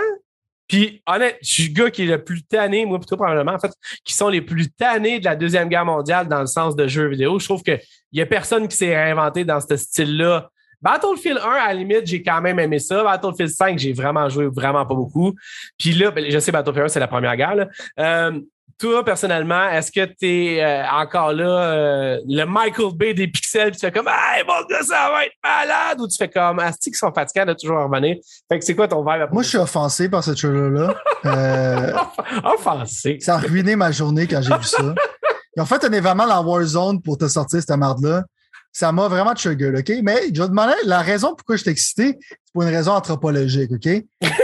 puis 0.66 1.00
honnête, 1.06 1.38
je 1.40 1.48
suis 1.48 1.68
le 1.68 1.74
gars 1.74 1.90
qui 1.92 2.02
est 2.02 2.06
le 2.06 2.24
plus 2.24 2.42
tanné, 2.42 2.84
moi 2.84 2.98
plutôt 2.98 3.16
probablement, 3.16 3.52
en 3.52 3.58
fait, 3.60 3.72
qui 4.04 4.14
sont 4.14 4.28
les 4.28 4.42
plus 4.42 4.68
tannés 4.72 5.20
de 5.20 5.24
la 5.24 5.36
Deuxième 5.36 5.68
Guerre 5.68 5.84
mondiale 5.84 6.26
dans 6.26 6.40
le 6.40 6.46
sens 6.48 6.74
de 6.74 6.88
jeux 6.88 7.06
vidéo. 7.06 7.38
Je 7.38 7.44
trouve 7.44 7.62
qu'il 7.62 7.80
y 8.12 8.20
a 8.20 8.26
personne 8.26 8.66
qui 8.66 8.76
s'est 8.76 8.96
réinventé 8.96 9.44
dans 9.44 9.60
ce 9.60 9.76
style-là. 9.76 10.50
Battlefield 10.80 11.38
1, 11.38 11.48
à 11.48 11.68
la 11.68 11.74
limite, 11.74 12.06
j'ai 12.06 12.22
quand 12.22 12.40
même 12.40 12.58
aimé 12.58 12.78
ça. 12.78 13.02
Battlefield 13.02 13.50
5, 13.50 13.78
j'ai 13.78 13.92
vraiment 13.92 14.28
joué 14.28 14.46
vraiment 14.46 14.86
pas 14.86 14.94
beaucoup. 14.94 15.34
Puis 15.78 15.92
là, 15.92 16.10
ben, 16.10 16.24
je 16.28 16.38
sais, 16.38 16.52
Battlefield 16.52 16.86
1, 16.86 16.88
c'est 16.88 17.00
la 17.00 17.08
première 17.08 17.36
guerre. 17.36 17.54
là. 17.54 17.68
Euh, 17.98 18.40
toi, 18.78 19.04
personnellement, 19.04 19.68
est-ce 19.70 19.90
que 19.90 20.04
tu 20.04 20.26
es 20.26 20.84
encore 20.92 21.32
là, 21.32 21.44
euh, 21.44 22.20
le 22.28 22.44
Michael 22.44 22.94
Bay 22.94 23.12
des 23.12 23.26
pixels, 23.26 23.72
puis 23.72 23.80
tu 23.80 23.86
fais 23.86 23.92
comme, 23.92 24.06
hey, 24.06 24.44
mon 24.46 24.64
gars, 24.68 24.82
ça 24.82 25.10
va 25.10 25.24
être 25.24 25.34
malade, 25.42 26.00
ou 26.00 26.06
tu 26.06 26.16
fais 26.16 26.28
comme, 26.28 26.60
Asti, 26.60 26.92
qui 26.92 26.96
sont 26.96 27.12
fatigants 27.12 27.46
de 27.46 27.54
toujours 27.54 27.82
revenir. 27.82 28.16
Fait 28.48 28.58
que 28.58 28.64
c'est 28.64 28.76
quoi 28.76 28.86
ton 28.86 29.04
après 29.04 29.28
Moi, 29.32 29.42
je 29.42 29.48
suis 29.48 29.58
offensé 29.58 30.08
par 30.08 30.22
ce 30.22 30.30
trailer-là. 30.30 30.94
Euh, 31.24 31.92
Offensé. 32.44 33.18
ça 33.20 33.34
a 33.34 33.38
ruiné 33.38 33.74
ma 33.74 33.90
journée 33.90 34.28
quand 34.28 34.40
j'ai 34.40 34.54
vu 34.54 34.62
ça. 34.62 34.94
Ils 35.56 35.60
ont 35.60 35.66
fait 35.66 35.84
un 35.84 35.92
événement 35.92 36.28
dans 36.28 36.44
Warzone 36.44 37.02
pour 37.02 37.18
te 37.18 37.26
sortir 37.26 37.58
cette 37.60 37.76
merde-là. 37.76 38.22
Ça 38.78 38.92
m'a 38.92 39.08
vraiment 39.08 39.34
trigger, 39.34 39.72
OK? 39.76 39.92
Mais 40.04 40.28
je 40.32 40.40
vais 40.40 40.44
te 40.44 40.50
demander 40.50 40.74
la 40.84 41.00
raison 41.00 41.34
pourquoi 41.34 41.56
je 41.56 41.62
suis 41.62 41.70
excité. 41.72 42.16
Pour 42.58 42.66
une 42.66 42.74
raison 42.74 42.90
anthropologique, 42.94 43.70
OK? 43.70 43.82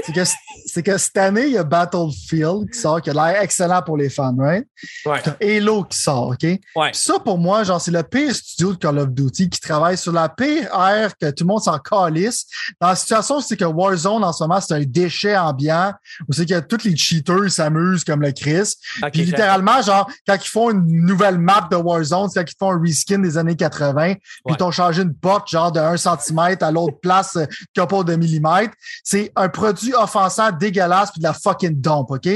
c'est, 0.07 0.13
que, 0.15 0.21
c'est 0.67 0.83
que 0.85 0.97
cette 0.99 1.17
année, 1.17 1.47
il 1.47 1.53
y 1.55 1.59
a 1.59 1.65
Battlefield 1.65 2.71
qui 2.73 2.79
sort, 2.79 3.03
qui 3.03 3.11
a 3.11 3.13
l'air 3.13 3.43
excellent 3.43 3.83
pour 3.83 3.97
les 3.97 4.09
fans, 4.09 4.37
right? 4.39 4.65
Ouais. 5.05 5.21
Halo 5.59 5.83
qui 5.83 5.99
sort, 5.99 6.29
OK? 6.29 6.45
Ouais. 6.77 6.91
Ça, 6.93 7.19
pour 7.19 7.39
moi, 7.39 7.65
genre, 7.65 7.81
c'est 7.81 7.91
le 7.91 8.05
pire 8.05 8.33
studio 8.33 8.75
de 8.75 8.79
Call 8.79 9.01
of 9.01 9.09
Duty 9.11 9.49
qui 9.51 9.59
travaille 9.59 9.99
sur 9.99 10.13
la 10.13 10.29
pire 10.29 10.69
ère 10.73 11.17
que 11.19 11.29
tout 11.31 11.43
le 11.43 11.49
monde 11.49 11.63
s'en 11.63 11.77
calisse. 11.81 12.47
Dans 12.81 12.91
la 12.91 12.95
situation, 12.95 13.41
c'est 13.41 13.57
que 13.57 13.65
Warzone, 13.65 14.23
en 14.23 14.33
ce 14.33 14.45
moment, 14.45 14.61
c'est 14.61 14.75
un 14.75 14.83
déchet 14.85 15.37
ambiant 15.37 15.93
où 16.29 16.33
c'est 16.33 16.47
que 16.47 16.61
tous 16.61 16.85
les 16.85 16.95
cheaters 16.97 17.51
s'amusent 17.51 18.05
comme 18.05 18.23
le 18.23 18.31
Chris. 18.31 18.75
Puis 19.13 19.25
littéralement, 19.25 19.83
genre, 19.83 20.09
quand 20.25 20.37
ils 20.37 20.49
font 20.49 20.71
une 20.71 21.05
nouvelle 21.05 21.39
map 21.39 21.67
de 21.69 21.75
Warzone, 21.75 22.29
c'est 22.31 22.39
quand 22.45 22.49
ils 22.53 22.57
font 22.61 22.71
un 22.71 22.81
reskin 22.81 23.19
des 23.19 23.37
années 23.39 23.57
80, 23.57 24.15
puis 24.15 24.23
Ouais. 24.45 24.53
ils 24.53 24.57
t'ont 24.57 24.71
changé 24.71 25.03
une 25.03 25.15
porte, 25.15 25.49
genre, 25.51 25.73
de 25.73 25.81
1 25.81 25.97
cm 25.97 26.59
à 26.61 26.71
l'autre 26.71 27.01
place, 27.03 27.35
euh, 27.35 27.47
couple 27.77 28.04
de 28.05 28.17
millimètres. 28.17 28.75
C'est 29.03 29.33
un 29.37 29.49
produit 29.49 29.95
offensant, 29.95 30.53
dégueulasse, 30.53 31.11
puis 31.13 31.21
de 31.21 31.25
la 31.25 31.35
fucking 31.35 31.81
dompe, 31.81 32.11
OK? 32.11 32.29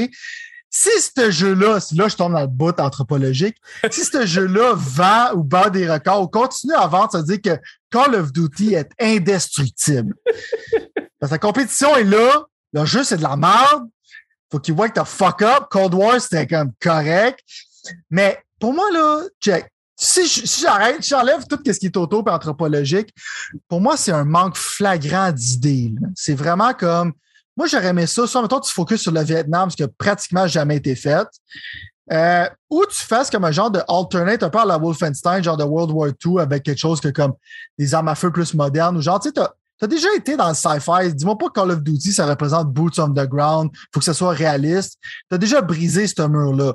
Si 0.71 0.89
ce 1.01 1.31
jeu-là, 1.31 1.79
là 1.93 2.07
je 2.07 2.15
tombe 2.15 2.33
dans 2.33 2.41
le 2.41 2.47
bout 2.47 2.79
anthropologique, 2.79 3.57
si 3.91 4.05
ce 4.05 4.25
jeu-là 4.25 4.73
vend 4.75 5.33
ou 5.33 5.43
bat 5.43 5.69
des 5.69 5.89
records 5.89 6.21
ou 6.21 6.27
continue 6.27 6.73
à 6.73 6.87
vendre, 6.87 7.11
ça 7.11 7.19
veut 7.19 7.37
dire 7.37 7.41
que 7.41 7.61
Call 7.89 8.13
of 8.15 8.31
Duty 8.31 8.75
est 8.75 8.89
indestructible. 8.99 10.13
Parce 11.19 11.31
que 11.31 11.35
la 11.35 11.39
compétition 11.39 11.95
est 11.95 12.03
là, 12.03 12.45
le 12.73 12.85
jeu 12.85 13.03
c'est 13.03 13.17
de 13.17 13.23
la 13.23 13.35
merde, 13.35 13.87
faut 14.51 14.59
qu'ils 14.59 14.73
voient 14.73 14.89
que 14.89 14.95
t'as 14.95 15.05
fuck 15.05 15.41
up. 15.41 15.65
Cold 15.69 15.93
War, 15.93 16.19
c'était 16.19 16.47
comme 16.47 16.71
correct. 16.81 17.39
Mais 18.09 18.39
pour 18.59 18.73
moi, 18.73 18.89
là, 18.91 19.23
check. 19.39 19.71
Si 20.01 20.61
j'arrête, 20.61 21.03
si 21.03 21.09
j'enlève 21.09 21.45
tout 21.45 21.59
ce 21.65 21.77
qui 21.77 21.87
est 21.87 21.97
auto 21.97 22.23
et 22.25 22.29
anthropologique, 22.29 23.13
pour 23.67 23.81
moi, 23.81 23.97
c'est 23.97 24.13
un 24.13 24.23
manque 24.23 24.55
flagrant 24.55 25.31
d'idées. 25.31 25.93
C'est 26.15 26.35
vraiment 26.35 26.73
comme. 26.73 27.11
Moi, 27.57 27.67
j'aurais 27.67 27.87
aimé 27.87 28.07
ça. 28.07 28.25
Soit, 28.25 28.41
mettons, 28.41 28.61
tu 28.61 28.71
focuses 28.71 29.01
sur 29.01 29.11
le 29.11 29.21
Vietnam, 29.21 29.69
ce 29.69 29.75
qui 29.75 29.83
a 29.83 29.89
pratiquement 29.89 30.47
jamais 30.47 30.77
été 30.77 30.95
fait. 30.95 31.27
Euh, 32.13 32.47
ou 32.69 32.85
tu 32.85 32.95
fasses 32.95 33.29
comme 33.29 33.43
un 33.43 33.51
genre 33.51 33.69
de 33.69 33.81
alternate, 33.89 34.41
un 34.41 34.49
peu 34.49 34.59
à 34.59 34.65
la 34.65 34.77
Wolfenstein, 34.77 35.43
genre 35.43 35.57
de 35.57 35.65
World 35.65 35.91
War 35.91 36.09
II, 36.25 36.39
avec 36.39 36.63
quelque 36.63 36.79
chose 36.79 37.01
que 37.01 37.09
comme 37.09 37.33
des 37.77 37.93
armes 37.93 38.07
à 38.07 38.15
feu 38.15 38.31
plus 38.31 38.53
modernes, 38.53 38.95
ou 38.95 39.01
genre, 39.01 39.19
tu 39.19 39.27
sais, 39.27 39.33
t'as 39.33 39.51
T'as 39.79 39.87
déjà 39.87 40.13
été 40.13 40.35
dans 40.35 40.49
le 40.49 40.55
sci-fi. 40.55 41.13
Dis-moi 41.13 41.37
pas 41.37 41.47
que 41.47 41.53
Call 41.53 41.71
of 41.71 41.81
Duty, 41.81 42.11
ça 42.11 42.25
représente 42.25 42.67
Boots 42.67 42.99
on 42.99 43.13
the 43.13 43.25
ground. 43.25 43.71
Faut 43.93 43.99
que 43.99 44.05
ce 44.05 44.11
soit 44.11 44.31
réaliste. 44.31 44.99
T'as 45.29 45.37
déjà 45.37 45.61
brisé 45.61 46.05
ce 46.05 46.27
mur-là. 46.27 46.73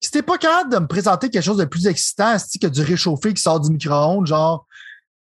Si 0.00 0.10
t'es 0.10 0.22
pas 0.22 0.38
capable 0.38 0.72
de 0.72 0.78
me 0.78 0.86
présenter 0.86 1.28
quelque 1.28 1.44
chose 1.44 1.58
de 1.58 1.66
plus 1.66 1.86
excitant, 1.86 2.36
que 2.60 2.66
du 2.66 2.82
réchauffé 2.82 3.34
qui 3.34 3.42
sort 3.42 3.60
du 3.60 3.70
micro-ondes, 3.70 4.26
genre 4.26 4.66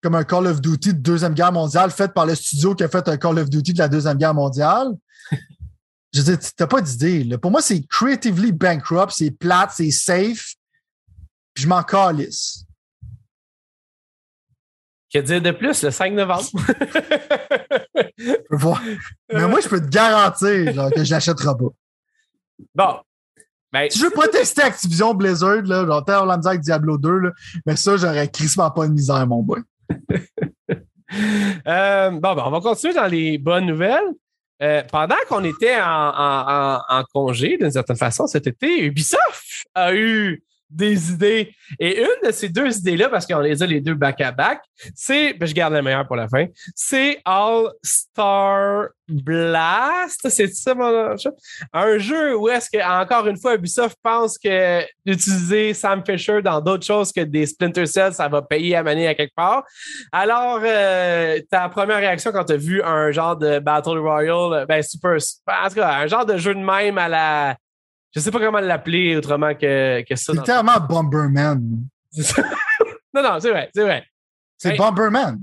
comme 0.02 0.14
un 0.16 0.24
Call 0.24 0.46
of 0.48 0.60
Duty 0.60 0.94
de 0.94 0.98
Deuxième 0.98 1.34
Guerre 1.34 1.52
mondiale 1.52 1.90
fait 1.90 2.12
par 2.12 2.26
le 2.26 2.34
studio 2.34 2.74
qui 2.74 2.82
a 2.82 2.88
fait 2.88 3.06
un 3.08 3.16
Call 3.16 3.38
of 3.38 3.48
Duty 3.48 3.72
de 3.72 3.78
la 3.78 3.88
Deuxième 3.88 4.18
Guerre 4.18 4.34
mondiale. 4.34 4.88
Je 6.12 6.20
veux 6.20 6.36
dire, 6.36 6.50
t'as 6.56 6.66
pas 6.66 6.80
d'idée. 6.80 7.38
Pour 7.38 7.50
moi, 7.50 7.62
c'est 7.62 7.86
creatively 7.86 8.52
bankrupt, 8.52 9.12
c'est 9.16 9.30
plate, 9.30 9.70
c'est 9.74 9.90
safe. 9.90 10.54
Puis 11.54 11.64
je 11.64 11.68
m'en 11.68 11.82
calisse. 11.82 12.66
Que 15.12 15.18
dire 15.20 15.40
de 15.40 15.50
plus 15.50 15.82
le 15.82 15.90
5 15.90 16.12
novembre? 16.12 16.48
Je 18.18 18.34
peux 18.48 18.56
voir. 18.56 18.82
Mais 19.32 19.46
moi, 19.48 19.60
je 19.60 19.68
peux 19.68 19.80
te 19.80 19.88
garantir 19.88 20.72
genre, 20.74 20.90
que 20.90 21.04
je 21.04 21.10
l'achèterai 21.10 21.54
pas. 21.56 21.68
bon. 22.74 23.00
Ben, 23.72 23.88
Si 23.90 23.98
je 23.98 24.04
veux 24.04 24.10
pas 24.10 24.28
tester 24.28 24.62
Activision 24.62 25.14
Blizzard, 25.14 25.62
là, 25.64 25.86
genre, 25.86 26.04
t'as 26.04 26.24
la 26.26 26.36
misère 26.36 26.50
avec 26.50 26.62
Diablo 26.62 26.98
2, 26.98 27.10
là, 27.18 27.30
mais 27.66 27.76
ça, 27.76 27.96
j'aurais 27.96 28.28
crissement 28.28 28.70
pas 28.70 28.86
de 28.86 28.92
misère, 28.92 29.26
mon 29.26 29.42
boy. 29.42 29.60
Euh, 31.66 32.10
bon, 32.10 32.34
ben, 32.34 32.42
on 32.46 32.50
va 32.50 32.60
continuer 32.60 32.94
dans 32.94 33.06
les 33.06 33.36
bonnes 33.36 33.66
nouvelles. 33.66 34.14
Euh, 34.62 34.82
pendant 34.90 35.16
qu'on 35.28 35.44
était 35.44 35.78
en, 35.80 35.84
en- 35.86 36.46
en- 36.48 36.80
en 36.88 37.04
congé, 37.12 37.58
d'une 37.58 37.70
certaine 37.70 37.96
façon, 37.96 38.26
cet 38.26 38.46
été, 38.46 38.84
Ubisoft 38.84 39.66
a 39.74 39.92
eu 39.94 40.42
des 40.72 41.12
idées. 41.12 41.54
Et 41.78 42.00
une 42.00 42.28
de 42.28 42.32
ces 42.32 42.48
deux 42.48 42.76
idées-là, 42.78 43.08
parce 43.08 43.26
qu'on 43.26 43.40
les 43.40 43.62
a 43.62 43.66
les 43.66 43.80
deux 43.80 43.94
back-à-back, 43.94 44.60
c'est, 44.94 45.34
ben, 45.34 45.46
je 45.46 45.54
garde 45.54 45.72
la 45.72 45.82
meilleure 45.82 46.06
pour 46.06 46.16
la 46.16 46.28
fin, 46.28 46.46
c'est 46.74 47.20
All 47.24 47.68
Star 47.82 48.88
Blast. 49.08 50.28
C'est 50.28 50.48
ça 50.48 50.74
mon 50.74 51.14
Un 51.72 51.98
jeu 51.98 52.36
où 52.36 52.48
est-ce 52.48 52.70
que, 52.70 52.82
encore 52.82 53.26
une 53.26 53.38
fois, 53.38 53.54
Ubisoft 53.54 53.96
pense 54.02 54.38
que 54.38 54.82
d'utiliser 55.04 55.74
Sam 55.74 56.02
Fisher 56.04 56.40
dans 56.42 56.60
d'autres 56.60 56.86
choses 56.86 57.12
que 57.12 57.20
des 57.20 57.46
Splinter 57.46 57.86
Cell, 57.86 58.12
ça 58.12 58.28
va 58.28 58.42
payer 58.42 58.76
à 58.76 58.82
manier 58.82 59.08
à 59.08 59.14
quelque 59.14 59.34
part. 59.34 59.64
Alors, 60.10 60.60
euh, 60.64 61.38
ta 61.50 61.68
première 61.68 61.98
réaction 61.98 62.32
quand 62.32 62.44
tu 62.44 62.54
as 62.54 62.56
vu 62.56 62.82
un 62.82 63.10
genre 63.10 63.36
de 63.36 63.58
Battle 63.58 63.98
Royale, 63.98 64.66
ben 64.66 64.82
super, 64.82 65.12
en 65.12 65.68
tout 65.68 65.74
cas, 65.74 65.94
un 65.94 66.06
genre 66.06 66.26
de 66.26 66.36
jeu 66.36 66.54
de 66.54 66.60
même 66.60 66.98
à 66.98 67.08
la. 67.08 67.56
Je 68.14 68.20
sais 68.20 68.30
pas 68.30 68.38
comment 68.38 68.60
l'appeler 68.60 69.16
autrement 69.16 69.54
que, 69.54 70.02
que 70.02 70.16
ça. 70.16 70.32
C'est 70.34 70.86
Bomberman. 70.88 71.86
non, 73.14 73.22
non, 73.22 73.40
c'est 73.40 73.50
vrai, 73.50 73.70
c'est 73.74 73.82
vrai. 73.82 74.06
C'est 74.58 74.72
Hey. 74.72 74.78
Bomberman. 74.78 75.40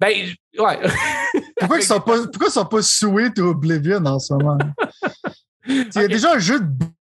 Ben, 0.00 0.34
ouais. 0.58 0.80
Pourquoi 1.58 1.78
ils 1.78 1.84
sont 1.84 2.00
pas, 2.00 2.18
pourquoi 2.26 2.48
ils 2.48 2.52
sont 2.52 2.66
pas 2.66 2.82
Sweet 2.82 3.38
ou 3.38 3.48
Oblivion 3.48 4.04
en 4.04 4.18
ce 4.18 4.34
moment? 4.34 4.58
Il 5.66 5.90
y 5.94 5.98
a 5.98 6.08
déjà 6.08 6.34
un 6.34 6.38
jeu 6.38 6.60
de 6.60 6.66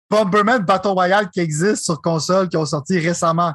Bomberman 0.09 0.65
Battle 0.65 0.89
Royale 0.89 1.31
qui 1.31 1.41
existe 1.41 1.85
sur 1.85 2.01
console 2.01 2.49
qui 2.49 2.57
ont 2.57 2.65
sorti 2.65 2.99
récemment. 2.99 3.55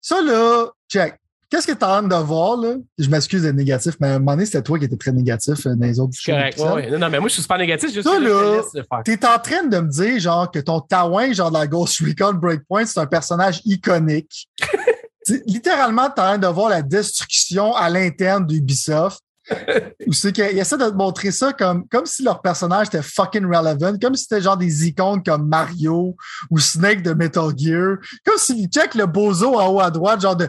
Ça, 0.00 0.22
là, 0.22 0.66
check. 0.88 1.18
Qu'est-ce 1.48 1.66
que 1.66 1.72
tu 1.72 1.84
as 1.84 1.88
hâte 1.88 2.08
de 2.08 2.14
voir, 2.16 2.56
là? 2.56 2.74
Je 2.98 3.08
m'excuse 3.08 3.42
d'être 3.42 3.54
négatif, 3.54 3.94
mais 4.00 4.08
à 4.08 4.14
un 4.14 4.18
moment 4.18 4.32
donné, 4.32 4.46
c'était 4.46 4.62
toi 4.62 4.78
qui 4.78 4.86
étais 4.86 4.96
très 4.96 5.12
négatif 5.12 5.64
euh, 5.66 5.76
dans 5.76 5.86
les 5.86 6.00
autres 6.00 6.12
C'est 6.20 6.32
correct. 6.32 6.58
Ouais. 6.58 6.90
Non, 6.90 6.98
non, 6.98 7.08
mais 7.08 7.20
moi, 7.20 7.28
je 7.28 7.34
suis 7.34 7.42
super 7.42 7.58
négatif. 7.58 7.90
Suis 7.90 8.02
Ça, 8.02 8.18
là. 8.18 8.62
T'es 9.04 9.24
en 9.24 9.38
train 9.38 9.62
de 9.64 9.78
me 9.78 9.88
dire, 9.88 10.18
genre, 10.18 10.50
que 10.50 10.58
ton 10.58 10.80
Taouin, 10.80 11.32
genre 11.32 11.52
de 11.52 11.58
la 11.58 11.68
Ghost 11.68 12.00
Recon 12.00 12.34
Breakpoint, 12.34 12.84
c'est 12.84 12.98
un 12.98 13.06
personnage 13.06 13.60
iconique. 13.64 14.48
Littéralement, 15.46 16.10
t'as 16.14 16.30
l'air 16.30 16.38
de 16.38 16.52
voir 16.52 16.68
la 16.68 16.82
destruction 16.82 17.74
à 17.74 17.90
l'interne 17.90 18.44
d'Ubisoft. 18.44 19.20
Où 20.08 20.12
c'est 20.12 20.32
qu'ils 20.32 20.58
essaient 20.58 20.76
de 20.76 20.90
te 20.90 20.94
montrer 20.94 21.30
ça 21.30 21.52
comme, 21.52 21.86
comme 21.86 22.04
si 22.04 22.24
leur 22.24 22.42
personnage 22.42 22.88
était 22.88 23.02
fucking 23.02 23.44
relevant, 23.44 23.96
comme 24.02 24.16
si 24.16 24.24
c'était 24.24 24.42
genre 24.42 24.56
des 24.56 24.88
icônes 24.88 25.22
comme 25.22 25.46
Mario 25.46 26.16
ou 26.50 26.58
Snake 26.58 27.02
de 27.02 27.12
Metal 27.12 27.50
Gear, 27.56 27.98
comme 28.24 28.38
s'ils 28.38 28.68
check 28.68 28.96
le 28.96 29.06
bozo 29.06 29.54
en 29.54 29.68
haut 29.68 29.80
à 29.80 29.92
droite, 29.92 30.20
genre 30.20 30.34
de 30.34 30.48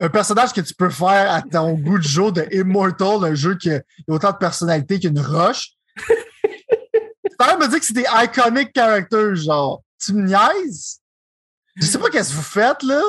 un 0.00 0.08
personnage 0.08 0.52
que 0.52 0.60
tu 0.60 0.74
peux 0.74 0.90
faire 0.90 1.32
à 1.32 1.42
ton 1.42 1.74
goût 1.74 1.98
de 1.98 2.02
jour 2.02 2.32
de 2.32 2.46
Immortal, 2.52 3.24
un 3.24 3.34
jeu 3.34 3.56
qui 3.56 3.70
a 3.70 3.80
autant 4.08 4.32
de 4.32 4.36
personnalité 4.36 4.98
qu'une 4.98 5.20
roche. 5.20 5.70
Ça 7.40 7.56
me 7.56 7.68
dire 7.68 7.80
que 7.80 7.84
c'est 7.84 7.92
des 7.92 8.06
iconic 8.24 8.70
characters, 8.74 9.36
genre. 9.36 9.82
Tu 9.98 10.14
me 10.14 10.26
niaises? 10.26 11.00
Je 11.76 11.84
sais 11.84 11.98
pas 11.98 12.08
qu'est-ce 12.08 12.30
que 12.30 12.36
vous 12.36 12.42
faites, 12.42 12.82
là, 12.82 13.02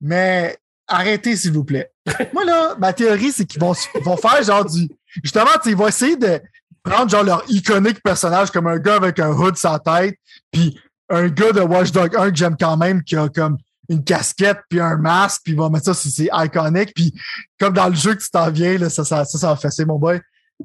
mais 0.00 0.56
arrêtez, 0.88 1.36
s'il 1.36 1.52
vous 1.52 1.64
plaît. 1.64 1.90
Moi, 2.32 2.44
là, 2.44 2.74
ma 2.78 2.92
théorie, 2.92 3.30
c'est 3.30 3.44
qu'ils 3.44 3.60
vont, 3.60 3.74
vont 4.02 4.16
faire 4.16 4.42
genre 4.42 4.64
du. 4.64 4.88
Justement, 5.22 5.52
tu 5.54 5.62
sais, 5.62 5.70
ils 5.70 5.76
vont 5.76 5.86
essayer 5.86 6.16
de 6.16 6.40
prendre 6.82 7.10
genre 7.10 7.22
leur 7.22 7.44
iconique 7.48 8.02
personnage 8.02 8.50
comme 8.50 8.66
un 8.66 8.78
gars 8.78 8.96
avec 8.96 9.18
un 9.18 9.30
hood 9.30 9.56
sur 9.56 9.72
la 9.72 9.78
tête, 9.78 10.18
puis 10.50 10.78
un 11.08 11.28
gars 11.28 11.52
de 11.52 11.60
Watch 11.60 11.92
Dog 11.92 12.16
1 12.16 12.30
que 12.30 12.36
j'aime 12.36 12.56
quand 12.58 12.76
même, 12.76 13.02
qui 13.02 13.16
a 13.16 13.28
comme 13.28 13.58
une 13.88 14.02
casquette 14.04 14.58
puis 14.68 14.80
un 14.80 14.96
masque, 14.96 15.42
puis 15.44 15.52
ils 15.52 15.56
vont 15.56 15.70
mettre 15.70 15.86
ça, 15.86 15.94
c'est 15.94 16.10
c'est 16.10 16.28
iconique, 16.32 16.92
puis 16.94 17.14
comme 17.58 17.74
dans 17.74 17.88
le 17.88 17.94
jeu 17.94 18.14
que 18.14 18.22
tu 18.22 18.30
t'en 18.30 18.50
viens, 18.50 18.78
là, 18.78 18.90
ça, 18.90 19.04
ça, 19.04 19.24
ça, 19.24 19.38
ça 19.38 19.48
va 19.48 19.56
fesser, 19.56 19.84
mon 19.84 19.98
boy. 19.98 20.20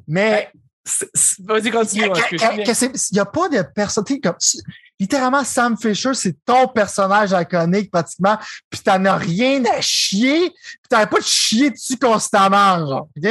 Mais 0.07 0.49
C'est- 0.84 1.10
c'est- 1.14 1.45
Vas-y, 1.45 1.69
continue. 1.69 2.10
bien- 2.10 2.14
il 2.15 3.14
n'y 3.14 3.19
a 3.19 3.26
pas 3.26 3.49
de 3.49 3.61
personne. 3.76 4.03
comme 4.23 4.35
littéralement 4.99 5.43
Sam 5.43 5.77
Fisher, 5.77 6.14
c'est 6.15 6.35
ton 6.43 6.68
personnage 6.68 7.31
iconique 7.39 7.91
pratiquement, 7.91 8.38
puis 8.69 8.80
t'en 8.81 9.03
as 9.06 9.15
rien 9.18 9.64
à 9.65 9.80
chier, 9.81 10.49
puis 10.49 10.80
t'as 10.89 11.06
pas 11.06 11.19
de 11.19 11.23
chier 11.23 11.69
dessus 11.69 11.98
constamment, 11.98 12.80
genre. 12.88 13.07
OK? 13.15 13.30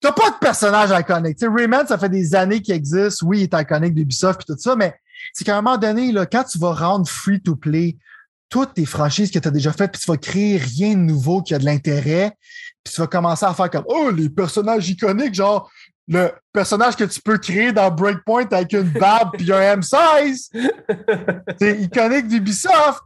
T'as 0.00 0.12
pas 0.12 0.30
de 0.30 0.36
personnage 0.40 0.90
iconique. 0.98 1.36
Tu 1.38 1.46
Rayman, 1.48 1.86
ça 1.86 1.98
fait 1.98 2.08
des 2.08 2.34
années 2.34 2.62
qu'il 2.62 2.74
existe. 2.74 3.22
Oui, 3.22 3.40
il 3.40 3.42
est 3.44 3.60
iconique 3.60 3.94
d'Ubisoft 3.94 4.38
puis 4.44 4.46
tout 4.54 4.58
ça, 4.60 4.74
mais 4.74 4.94
c'est 5.34 5.44
qu'à 5.44 5.56
un 5.56 5.62
moment 5.62 5.76
donné, 5.76 6.10
là, 6.10 6.24
quand 6.26 6.44
tu 6.44 6.58
vas 6.58 6.72
rendre 6.72 7.06
free 7.08 7.40
to 7.40 7.54
play 7.54 7.98
toutes 8.50 8.74
tes 8.74 8.84
franchises 8.84 9.30
que 9.30 9.38
tu 9.38 9.48
as 9.48 9.50
déjà 9.50 9.72
faites, 9.72 9.92
puis 9.92 10.00
tu 10.00 10.10
vas 10.10 10.16
créer 10.16 10.58
rien 10.58 10.90
de 10.90 11.00
nouveau 11.00 11.40
qui 11.40 11.54
a 11.54 11.58
de 11.58 11.64
l'intérêt, 11.64 12.36
puis 12.84 12.92
tu 12.92 13.00
vas 13.00 13.06
commencer 13.06 13.46
à 13.46 13.54
faire 13.54 13.70
comme 13.70 13.84
Oh, 13.86 14.10
les 14.10 14.28
personnages 14.28 14.88
iconiques, 14.90 15.34
genre 15.34 15.70
le 16.08 16.32
personnage 16.52 16.96
que 16.96 17.04
tu 17.04 17.22
peux 17.22 17.38
créer 17.38 17.72
dans 17.72 17.88
Breakpoint 17.90 18.46
avec 18.50 18.72
une 18.72 18.90
barbe 18.90 19.30
puis 19.38 19.52
un 19.52 19.76
M16. 19.76 20.50
C'est 21.58 21.80
iconique 21.80 22.26
d'Ubisoft. 22.26 23.00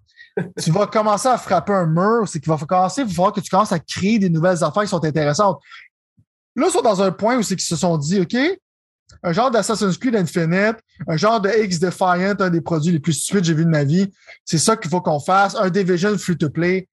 Tu 0.60 0.70
vas 0.72 0.86
commencer 0.86 1.28
à 1.28 1.38
frapper 1.38 1.74
un 1.74 1.86
mur, 1.86 2.26
c'est 2.26 2.40
qu'il 2.40 2.50
va 2.50 2.56
commencer, 2.56 3.02
il 3.02 3.06
va 3.06 3.12
falloir 3.12 3.32
que 3.32 3.40
tu 3.40 3.48
commences 3.48 3.70
à 3.70 3.78
créer 3.78 4.18
des 4.18 4.28
nouvelles 4.28 4.64
affaires 4.64 4.82
qui 4.82 4.88
sont 4.88 5.04
intéressantes. 5.04 5.60
Là, 6.56 6.66
ils 6.68 6.72
sont 6.72 6.82
dans 6.82 7.02
un 7.02 7.12
point 7.12 7.36
où 7.36 7.42
c'est 7.42 7.54
qu'ils 7.54 7.66
se 7.66 7.76
sont 7.76 7.96
dit, 7.98 8.20
OK, 8.20 8.36
un 9.22 9.32
genre 9.32 9.50
d'Assassin's 9.50 9.96
Creed 9.98 10.16
Infinite, 10.16 10.76
un 11.08 11.16
genre 11.16 11.40
de 11.40 11.48
X 11.48 11.78
Defiant, 11.78 12.34
un 12.38 12.50
des 12.50 12.60
produits 12.60 12.92
les 12.92 13.00
plus 13.00 13.12
stupides 13.12 13.40
que 13.40 13.46
j'ai 13.46 13.54
vu 13.54 13.64
de 13.64 13.70
ma 13.70 13.84
vie. 13.84 14.10
C'est 14.44 14.58
ça 14.58 14.76
qu'il 14.76 14.90
faut 14.90 15.00
qu'on 15.00 15.20
fasse. 15.20 15.54
Un 15.56 15.70
Division 15.70 16.16
free-to-play. 16.16 16.88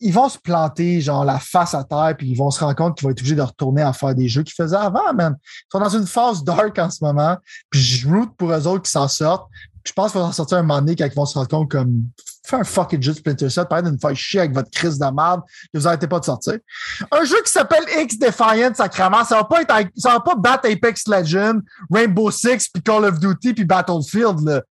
ils 0.00 0.12
vont 0.12 0.28
se 0.28 0.38
planter, 0.38 1.00
genre, 1.00 1.24
la 1.24 1.38
face 1.38 1.74
à 1.74 1.84
terre, 1.84 2.14
puis 2.16 2.30
ils 2.30 2.36
vont 2.36 2.50
se 2.50 2.60
rendre 2.60 2.76
compte 2.76 2.96
qu'ils 2.96 3.04
vont 3.04 3.10
être 3.10 3.20
obligés 3.20 3.34
de 3.34 3.42
retourner 3.42 3.82
à 3.82 3.92
faire 3.92 4.14
des 4.14 4.28
jeux 4.28 4.42
qu'ils 4.42 4.54
faisaient 4.54 4.76
avant, 4.76 5.12
man. 5.12 5.36
Ils 5.42 5.66
sont 5.72 5.80
dans 5.80 5.88
une 5.88 6.06
phase 6.06 6.42
dark 6.42 6.78
en 6.78 6.90
ce 6.90 7.04
moment, 7.04 7.36
puis 7.68 7.80
je 7.80 8.08
root 8.08 8.28
pour 8.38 8.52
eux 8.52 8.66
autres 8.66 8.82
qui 8.82 8.90
s'en 8.90 9.08
sortent. 9.08 9.48
Puis 9.82 9.90
je 9.90 9.92
pense 9.92 10.12
qu'il 10.12 10.20
va 10.20 10.28
en 10.28 10.32
sortir 10.32 10.58
un 10.58 10.62
moment 10.62 10.80
donné 10.80 10.96
quand 10.96 11.06
ils 11.06 11.14
vont 11.14 11.26
se 11.26 11.34
rendre 11.34 11.48
compte 11.48 11.70
comme 11.70 12.04
fais 12.50 12.56
un 12.56 12.64
fucking 12.64 13.02
jeu 13.02 13.12
de 13.12 13.18
Splinter 13.18 13.48
Cell, 13.48 13.66
parlez 13.66 13.84
de 13.84 13.94
nous 13.94 14.00
faire 14.00 14.14
chier 14.14 14.40
avec 14.40 14.52
votre 14.52 14.70
crise 14.70 14.98
de 14.98 15.06
merde, 15.06 15.42
que 15.72 15.78
vous 15.78 15.86
arrêtez 15.86 16.06
pas 16.06 16.20
de 16.20 16.24
sortir. 16.24 16.58
Un 17.10 17.24
jeu 17.24 17.40
qui 17.42 17.50
s'appelle 17.50 17.84
X 17.98 18.18
Defiant, 18.18 18.74
sacrément, 18.74 19.24
ça 19.24 19.36
va 19.36 19.44
pas 19.44 19.62
être, 19.62 19.90
ça 19.96 20.10
va 20.14 20.20
pas 20.20 20.34
battre 20.34 20.70
Apex 20.70 21.06
Legends, 21.06 21.60
Rainbow 21.90 22.30
Six, 22.30 22.68
puis 22.68 22.82
Call 22.82 23.04
of 23.04 23.18
Duty, 23.18 23.54
puis 23.54 23.64
Battlefield, 23.64 24.40
là. 24.40 24.62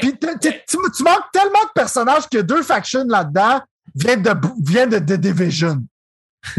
Puis 0.00 0.16
tu, 0.18 1.02
manques 1.02 1.30
tellement 1.32 1.64
de 1.64 1.72
personnages 1.74 2.28
que 2.28 2.38
deux 2.38 2.62
factions 2.62 3.04
là-dedans 3.06 3.60
viennent 3.94 4.22
de, 4.22 4.32
viennent 4.62 4.90
de, 4.90 4.98
The 4.98 5.20
Division. 5.20 5.84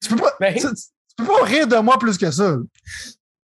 tu, 0.00 0.08
peux 0.08 0.16
pas, 0.16 0.32
Ben- 0.38 0.54
tu, 0.54 0.60
tu 0.62 1.16
peux 1.16 1.26
pas 1.26 1.44
rire 1.44 1.66
de 1.66 1.76
moi 1.76 1.98
plus 1.98 2.16
que 2.16 2.30
ça. 2.30 2.56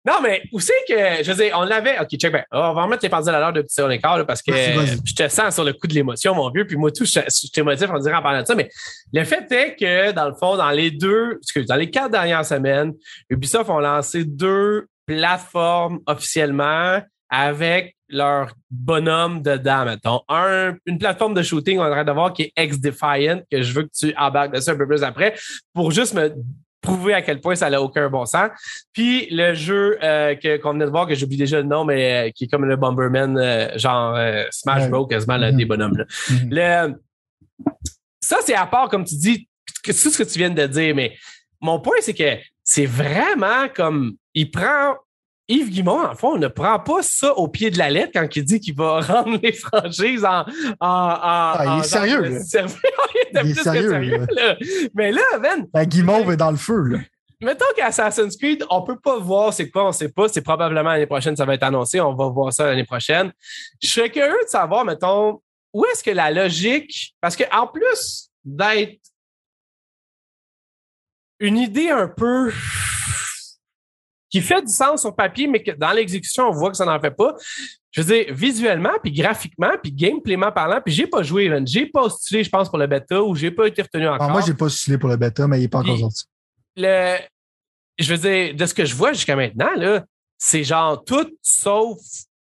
Non, 0.07 0.21
mais 0.23 0.43
où 0.53 0.61
c'est 0.61 0.73
que, 0.87 1.25
je 1.25 1.33
veux 1.33 1.45
dire, 1.45 1.57
on 1.59 1.63
l'avait. 1.63 1.99
OK, 1.99 2.09
check, 2.11 2.31
ben, 2.31 2.45
on 2.53 2.75
va 2.75 2.83
remettre 2.83 3.03
les 3.03 3.09
pendules 3.09 3.35
à 3.35 3.41
l'heure 3.41 3.53
de 3.55 3.63
petit 3.63 3.75
sur 3.75 3.89
l'écart, 3.89 4.19
là, 4.19 4.25
parce 4.25 4.43
que 4.43 4.53
je 4.53 5.15
te 5.15 5.29
sens 5.29 5.55
sur 5.55 5.65
le 5.65 5.73
coup 5.73 5.87
de 5.87 5.95
l'émotion, 5.95 6.35
mon 6.35 6.51
vieux, 6.51 6.67
puis 6.67 6.77
moi, 6.77 6.91
tout, 6.91 7.07
je, 7.07 7.21
je 7.21 7.51
t'émotif 7.51 7.89
en 7.91 7.99
disant 7.99 8.17
en 8.17 8.23
parlant 8.23 8.43
de 8.43 8.47
ça, 8.47 8.55
mais 8.55 8.69
le 9.13 9.25
fait 9.25 9.51
est 9.51 9.77
que, 9.77 10.13
dans 10.13 10.29
le 10.29 10.35
fond, 10.35 10.57
dans 10.57 10.71
les 10.71 10.91
deux, 10.91 11.39
excuse, 11.41 11.67
dans 11.67 11.77
les 11.77 11.91
quatre 11.91 12.11
dernières 12.11 12.45
semaines, 12.45 12.93
Ubisoft 13.31 13.71
ont 13.71 13.81
lancé 13.81 14.25
deux 14.25 14.87
plateformes 15.07 16.01
officiellement 16.07 17.01
avec 17.31 17.97
leur 18.09 18.53
bonhomme 18.71 19.43
dedans, 19.43 19.85
mettons. 19.87 20.21
Un, 20.29 20.77
une 20.87 20.99
plateforme 20.99 21.35
de 21.35 21.43
shooting, 21.43 21.79
on 21.79 21.91
train 21.91 22.05
de 22.05 22.13
voir, 22.13 22.33
qui 22.33 22.43
est 22.43 22.53
X-Defiant, 22.57 23.41
que 23.51 23.63
je 23.63 23.73
veux 23.73 23.83
que 23.85 23.93
tu 23.97 24.15
embarques 24.17 24.53
dessus 24.55 24.71
un 24.71 24.77
peu 24.77 24.87
plus 24.87 25.03
après, 25.03 25.35
pour 25.73 25.91
juste 25.91 26.15
me 26.15 26.35
prouver 26.85 27.15
à 27.15 27.23
quel 27.23 27.40
point 27.40 27.55
ça 27.56 27.69
n'a 27.70 27.82
aucun 27.82 28.09
bon 28.09 28.24
sens. 28.27 28.51
Puis 28.93 29.27
le 29.31 29.55
jeu 29.55 29.98
euh, 30.02 30.35
que, 30.36 30.59
qu'on 30.59 30.73
venait 30.73 30.85
de 30.85 30.90
voir, 30.90 31.06
que 31.06 31.15
j'oublie 31.15 31.36
déjà 31.36 31.56
le 31.56 31.65
nom, 31.66 31.85
mais 31.85 32.28
euh, 32.28 32.31
qui 32.31 32.44
est 32.44 32.48
comme 32.48 32.65
le 32.65 32.77
Bomberman, 32.77 33.36
euh, 33.39 33.77
genre 33.77 34.16
Smash. 34.51 34.89
Bros, 34.89 35.06
quasiment 35.06 35.36
là, 35.36 35.51
Mhm. 35.51 35.56
des 35.59 35.65
bonhommes. 35.65 35.97
Là. 35.97 36.05
Mhm. 36.31 36.48
Le, 36.51 36.94
ça, 38.20 38.36
c'est 38.44 38.55
à 38.55 38.66
part, 38.66 38.89
comme 38.89 39.05
tu 39.05 39.16
dis, 39.16 39.48
tout 39.85 39.93
ce 39.93 40.16
que 40.23 40.28
tu 40.28 40.39
viens 40.39 40.51
de 40.51 40.66
dire, 40.66 40.94
mais 40.94 41.15
mon 41.61 41.81
point, 41.81 41.97
c'est 42.01 42.15
que 42.15 42.39
c'est 42.62 42.86
vraiment 42.86 43.69
comme 43.74 44.12
il 44.35 44.51
prend. 44.51 44.94
Yves 45.49 45.71
Guimond, 45.71 46.07
en 46.07 46.15
fond, 46.15 46.39
ne 46.39 46.49
prend 46.49 46.79
pas 46.79 47.03
ça 47.03 47.35
au 47.35 47.49
pied 47.49 47.71
de 47.71 47.77
la 47.77 47.91
lettre 47.91 48.12
quand 48.15 48.35
il 48.35 48.45
dit 48.45 48.61
qu'il 48.61 48.75
va 48.75 49.01
rendre 49.01 49.39
les 49.43 49.53
franchises 49.53 50.25
en. 50.25 50.41
en, 50.41 50.45
en 50.81 51.19
Ah, 51.21 51.61
il 51.61 51.66
est 51.66 51.71
en 51.71 51.83
sérieux, 51.83 52.21
là. 52.23 52.29
il 53.43 53.51
est 53.51 53.55
sérieux, 53.55 53.91
sérieux, 53.91 54.27
là. 54.31 54.57
Mais 54.95 55.12
là, 55.12 55.23
man, 55.41 55.66
La 55.75 55.85
guimauve 55.85 56.33
est 56.33 56.37
dans 56.37 56.51
le 56.51 56.57
feu, 56.57 56.81
là. 56.83 56.99
Mettons 57.41 57.66
qu'Assassin's 57.77 58.37
Creed, 58.37 58.65
on 58.71 58.83
peut 58.83 58.99
pas 58.99 59.19
voir 59.19 59.53
c'est 59.53 59.69
quoi, 59.69 59.89
on 59.89 59.93
sait 59.93 60.09
pas. 60.09 60.29
C'est 60.29 60.41
probablement 60.41 60.91
l'année 60.91 61.07
prochaine, 61.07 61.37
ça 61.37 61.45
va 61.45 61.55
être 61.55 61.62
annoncé. 61.62 62.01
On 62.01 62.15
va 62.15 62.29
voir 62.29 62.53
ça 62.53 62.65
l'année 62.65 62.85
prochaine. 62.85 63.33
Je 63.83 63.89
serais 63.89 64.09
curieux 64.09 64.39
de 64.45 64.49
savoir, 64.49 64.85
mettons, 64.85 65.43
où 65.75 65.85
est-ce 65.87 66.03
que 66.03 66.11
la 66.11 66.31
logique. 66.31 67.15
Parce 67.21 67.37
que 67.37 67.45
en 67.55 67.66
plus 67.66 68.31
d'être 68.45 68.99
une 71.41 71.59
idée 71.59 71.91
un 71.91 72.09
peu 72.09 72.51
qui 74.35 74.40
fait 74.40 74.62
du 74.62 74.73
sens 74.73 75.02
sur 75.02 75.15
papier, 75.15 75.47
mais 75.47 75.62
que 75.62 75.70
dans 75.70 75.93
l'exécution, 75.93 76.48
on 76.48 76.51
voit 76.51 76.70
que 76.70 76.77
ça 76.77 76.85
n'en 76.85 76.98
fait 76.98 77.12
pas. 77.12 77.36
Je 77.93 78.01
veux 78.01 78.12
dire, 78.12 78.35
visuellement, 78.35 78.90
puis 79.01 79.12
graphiquement, 79.12 79.70
puis 79.81 79.93
gameplayment 79.93 80.51
parlant, 80.51 80.81
puis 80.85 80.93
j'ai 80.93 81.06
pas 81.06 81.23
joué. 81.23 81.48
J'ai 81.66 81.86
postulé, 81.86 82.43
je 82.43 82.51
pense, 82.51 82.69
pour 82.69 82.78
le 82.78 82.89
bêta 82.89 83.23
ou 83.23 83.36
j'ai 83.36 83.52
pas 83.52 83.69
été 83.69 83.82
retenu 83.82 84.09
encore 84.09 84.23
Alors, 84.23 84.31
moi, 84.32 84.40
j'ai 84.44 84.55
pas 84.55 84.69
stylé 84.69 84.98
pour 84.98 85.09
le 85.09 85.16
bêta, 85.16 85.47
mais 85.47 85.61
il 85.61 85.65
est 85.65 85.69
pas 85.69 85.78
encore 85.78 85.97
sorti. 85.98 86.24
le, 86.77 87.16
je 87.97 88.12
veux 88.12 88.19
dire, 88.28 88.55
de 88.56 88.66
ce 88.66 88.74
que 88.74 88.85
je 88.85 88.94
vois 88.97 89.12
jusqu'à 89.12 89.36
maintenant, 89.36 89.70
là, 89.77 90.05
c'est 90.36 90.65
genre 90.65 91.05
tout 91.05 91.31
sauf 91.43 91.98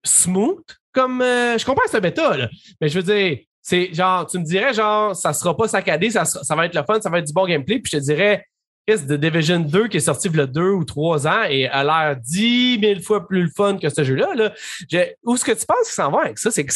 smooth. 0.04 0.62
Comme 0.92 1.20
euh, 1.22 1.58
je 1.58 1.64
comprends 1.64 1.82
un 1.92 2.00
bêta, 2.00 2.36
là, 2.36 2.48
mais 2.80 2.88
je 2.88 3.00
veux 3.00 3.12
dire, 3.12 3.38
c'est 3.62 3.92
genre, 3.92 4.26
tu 4.26 4.38
me 4.38 4.44
dirais, 4.44 4.72
genre, 4.72 5.16
ça 5.16 5.32
sera 5.32 5.56
pas 5.56 5.66
saccadé, 5.66 6.10
ça, 6.10 6.24
sera- 6.24 6.44
ça 6.44 6.54
va 6.54 6.66
être 6.66 6.74
le 6.76 6.82
fun, 6.84 7.00
ça 7.00 7.10
va 7.10 7.18
être 7.18 7.26
du 7.26 7.32
bon 7.32 7.46
gameplay, 7.46 7.80
puis 7.80 7.90
je 7.92 7.98
te 7.98 8.02
dirais, 8.04 8.44
de 8.88 9.16
Division 9.16 9.60
2 9.60 9.88
qui 9.88 9.98
est 9.98 10.00
sorti 10.00 10.28
il 10.28 10.36
y 10.36 10.40
a 10.40 10.46
deux 10.46 10.70
ou 10.70 10.84
trois 10.84 11.26
ans 11.28 11.42
et 11.48 11.66
a 11.68 11.84
l'air 11.84 12.16
dix 12.16 12.78
mille 12.80 13.02
fois 13.02 13.26
plus 13.26 13.42
le 13.44 13.50
fun 13.56 13.78
que 13.78 13.88
ce 13.88 14.02
jeu-là. 14.02 14.34
Là. 14.34 14.52
Je- 14.90 14.98
où 15.24 15.34
est-ce 15.34 15.44
que 15.44 15.52
tu 15.52 15.64
penses 15.66 15.84
qu'ils 15.84 15.94
s'en 15.94 16.10
vont 16.10 16.18
avec 16.18 16.38
ça? 16.38 16.50
C'est, 16.50 16.66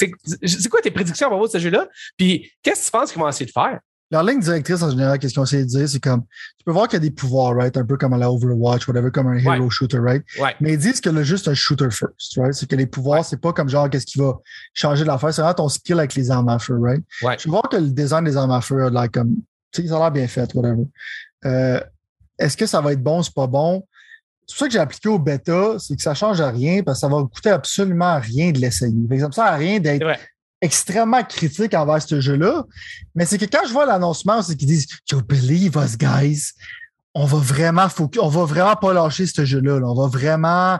quoi 0.69 0.81
tes 0.81 0.91
prédictions 0.93 1.27
à 1.27 1.31
propos 1.31 1.47
de 1.47 1.53
ce 1.53 1.59
jeu-là? 1.59 1.89
Puis 2.17 2.53
qu'est-ce 2.63 2.81
que 2.83 2.85
tu 2.87 2.91
penses 2.93 3.11
qu'ils 3.13 3.21
vont 3.21 3.29
essayer 3.29 3.47
de 3.47 3.51
faire? 3.51 3.81
Leur 4.11 4.23
ligne 4.23 4.39
directrice, 4.39 4.81
en 4.83 4.91
général, 4.91 5.19
qu'est-ce 5.19 5.35
qu'on 5.35 5.43
essaie 5.45 5.65
de 5.65 5.69
dire, 5.69 5.89
c'est 5.89 5.99
comme, 5.99 6.23
tu 6.59 6.65
peux 6.65 6.71
voir 6.73 6.87
qu'il 6.87 6.99
y 6.99 7.03
a 7.05 7.09
des 7.09 7.11
pouvoirs, 7.11 7.57
right? 7.57 7.77
Un 7.77 7.85
peu 7.87 7.97
comme 7.97 8.13
à 8.13 8.19
la 8.19 8.31
Overwatch, 8.31 8.87
whatever, 8.87 9.11
comme 9.11 9.27
un 9.29 9.39
hero 9.39 9.65
Ouais. 9.65 9.71
shooter, 9.71 9.99
right? 9.99 10.23
Ouais. 10.39 10.55
Mais 10.61 10.75
ils 10.75 10.79
disent 10.79 11.01
que 11.01 11.09
le 11.11 11.25
c'est 11.25 11.49
un 11.49 11.55
shooter 11.55 11.91
first, 11.91 12.37
right? 12.37 12.53
C'est 12.53 12.69
que 12.69 12.77
les 12.77 12.87
pouvoirs, 12.87 13.25
c'est 13.25 13.41
pas 13.41 13.53
comme 13.53 13.69
genre, 13.69 13.89
qu'est-ce 13.91 14.07
qui 14.07 14.19
va 14.19 14.35
changer 14.75 15.05
l'affaire, 15.05 15.33
c'est 15.35 15.41
vraiment 15.41 15.55
ton 15.55 15.69
skill 15.69 15.99
avec 15.99 16.15
les 16.15 16.31
armes 16.31 16.51
à 16.51 16.59
feu, 16.61 16.77
right? 16.81 17.03
Ouais. 17.23 17.37
Je 17.41 17.45
veux 17.45 17.51
voir 17.51 17.69
que 17.69 17.77
le 17.77 17.89
design 17.89 18.25
des 18.25 18.37
armes 18.37 18.53
à 18.53 18.61
feu 18.61 18.85
a 18.85 18.91
l'air 18.91 19.11
comme, 19.11 19.35
tu 19.73 19.83
sais, 19.83 19.89
ça 19.89 19.97
a 19.97 19.99
l'air 20.01 20.11
bien 20.13 20.29
fait, 20.29 20.55
whatever. 20.55 20.85
Euh, 21.47 21.81
est-ce 22.39 22.57
que 22.57 22.67
ça 22.67 22.81
va 22.81 22.93
être 22.93 23.03
bon, 23.03 23.23
c'est 23.23 23.35
pas 23.35 23.47
bon? 23.47 23.85
C'est 24.47 24.59
ça 24.59 24.67
que 24.67 24.73
j'ai 24.73 24.79
appliqué 24.79 25.09
au 25.09 25.19
bêta, 25.19 25.77
c'est 25.79 25.97
que 25.97 26.03
ça 26.03 26.15
change 26.15 26.41
à 26.41 26.51
rien 26.51 26.83
parce 26.83 26.99
que 26.99 27.01
ça 27.01 27.09
va 27.09 27.23
coûter 27.23 27.51
absolument 27.51 28.19
rien 28.21 28.51
de 28.53 28.59
l'essayer. 28.59 28.93
Par 29.09 29.15
exemple, 29.15 29.35
ça 29.35 29.45
sert 29.45 29.53
à 29.53 29.57
rien 29.57 29.81
d'être 29.81 30.03
extrêmement 30.61 31.23
critique 31.23 31.75
envers 31.75 32.03
ce 32.03 32.21
jeu-là. 32.21 32.65
Mais 33.15 33.25
c'est 33.27 33.39
que 33.39 33.45
quand 33.47 33.67
je 33.67 33.73
vois 33.73 33.87
l'annoncement, 33.87 34.43
c'est 34.43 34.57
qu'ils 34.57 34.69
disent 34.69 34.87
You 35.11 35.23
believe 35.23 35.77
us, 35.77 35.97
guys. 35.97 36.53
On 37.15 37.25
va 37.27 37.39
vraiment 37.39 37.89
focus, 37.89 38.21
on 38.23 38.29
va 38.29 38.45
vraiment 38.45 38.77
pas 38.77 38.93
lâcher 38.93 39.27
ce 39.27 39.45
jeu-là. 39.45 39.79
là. 39.81 39.87
On 39.87 39.95
va 39.95 40.09
vraiment. 40.09 40.79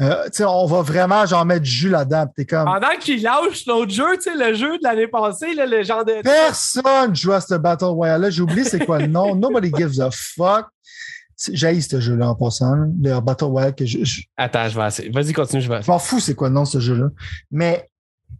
euh, 0.00 0.28
on 0.40 0.66
va 0.66 0.82
vraiment 0.82 1.26
genre 1.26 1.44
mettre 1.44 1.62
du 1.62 1.70
jus 1.70 1.90
là-dedans. 1.90 2.26
Comme 2.48 2.64
Pendant 2.64 2.96
qu'ils 3.00 3.22
lâchent 3.22 3.66
l'autre 3.66 3.92
jeu, 3.92 4.06
le 4.34 4.54
jeu 4.54 4.78
de 4.78 4.82
l'année 4.82 5.08
passée, 5.08 5.54
là, 5.54 5.66
le 5.66 5.82
genre 5.84 6.04
de. 6.04 6.22
personne 6.22 7.14
joue 7.14 7.32
à 7.32 7.40
ce 7.40 7.54
Battle 7.54 7.84
Royale-là. 7.84 8.30
J'ai 8.30 8.42
oublié 8.42 8.64
c'est 8.64 8.84
quoi 8.84 8.98
le 8.98 9.06
nom. 9.08 9.34
Nobody 9.34 9.70
gives 9.76 10.00
a 10.00 10.10
fuck. 10.10 10.66
J'ai 11.52 11.80
ce 11.80 12.00
jeu-là 12.00 12.30
en 12.30 12.34
passant. 12.34 12.74
Le 13.00 13.20
Battle 13.20 13.44
Royale 13.44 13.74
que 13.74 13.86
je, 13.86 14.04
je, 14.04 14.22
Attends, 14.36 14.68
je 14.68 14.78
vais 14.78 14.86
essayer. 14.88 15.10
Vas-y, 15.10 15.32
continue, 15.32 15.62
je 15.62 15.68
vais 15.68 15.82
je 15.82 15.90
m'en 15.90 15.98
fous 15.98 16.18
c'est 16.20 16.34
quoi 16.34 16.48
le 16.48 16.54
nom 16.54 16.62
de 16.64 16.68
ce 16.68 16.80
jeu-là. 16.80 17.06
Mais 17.50 17.88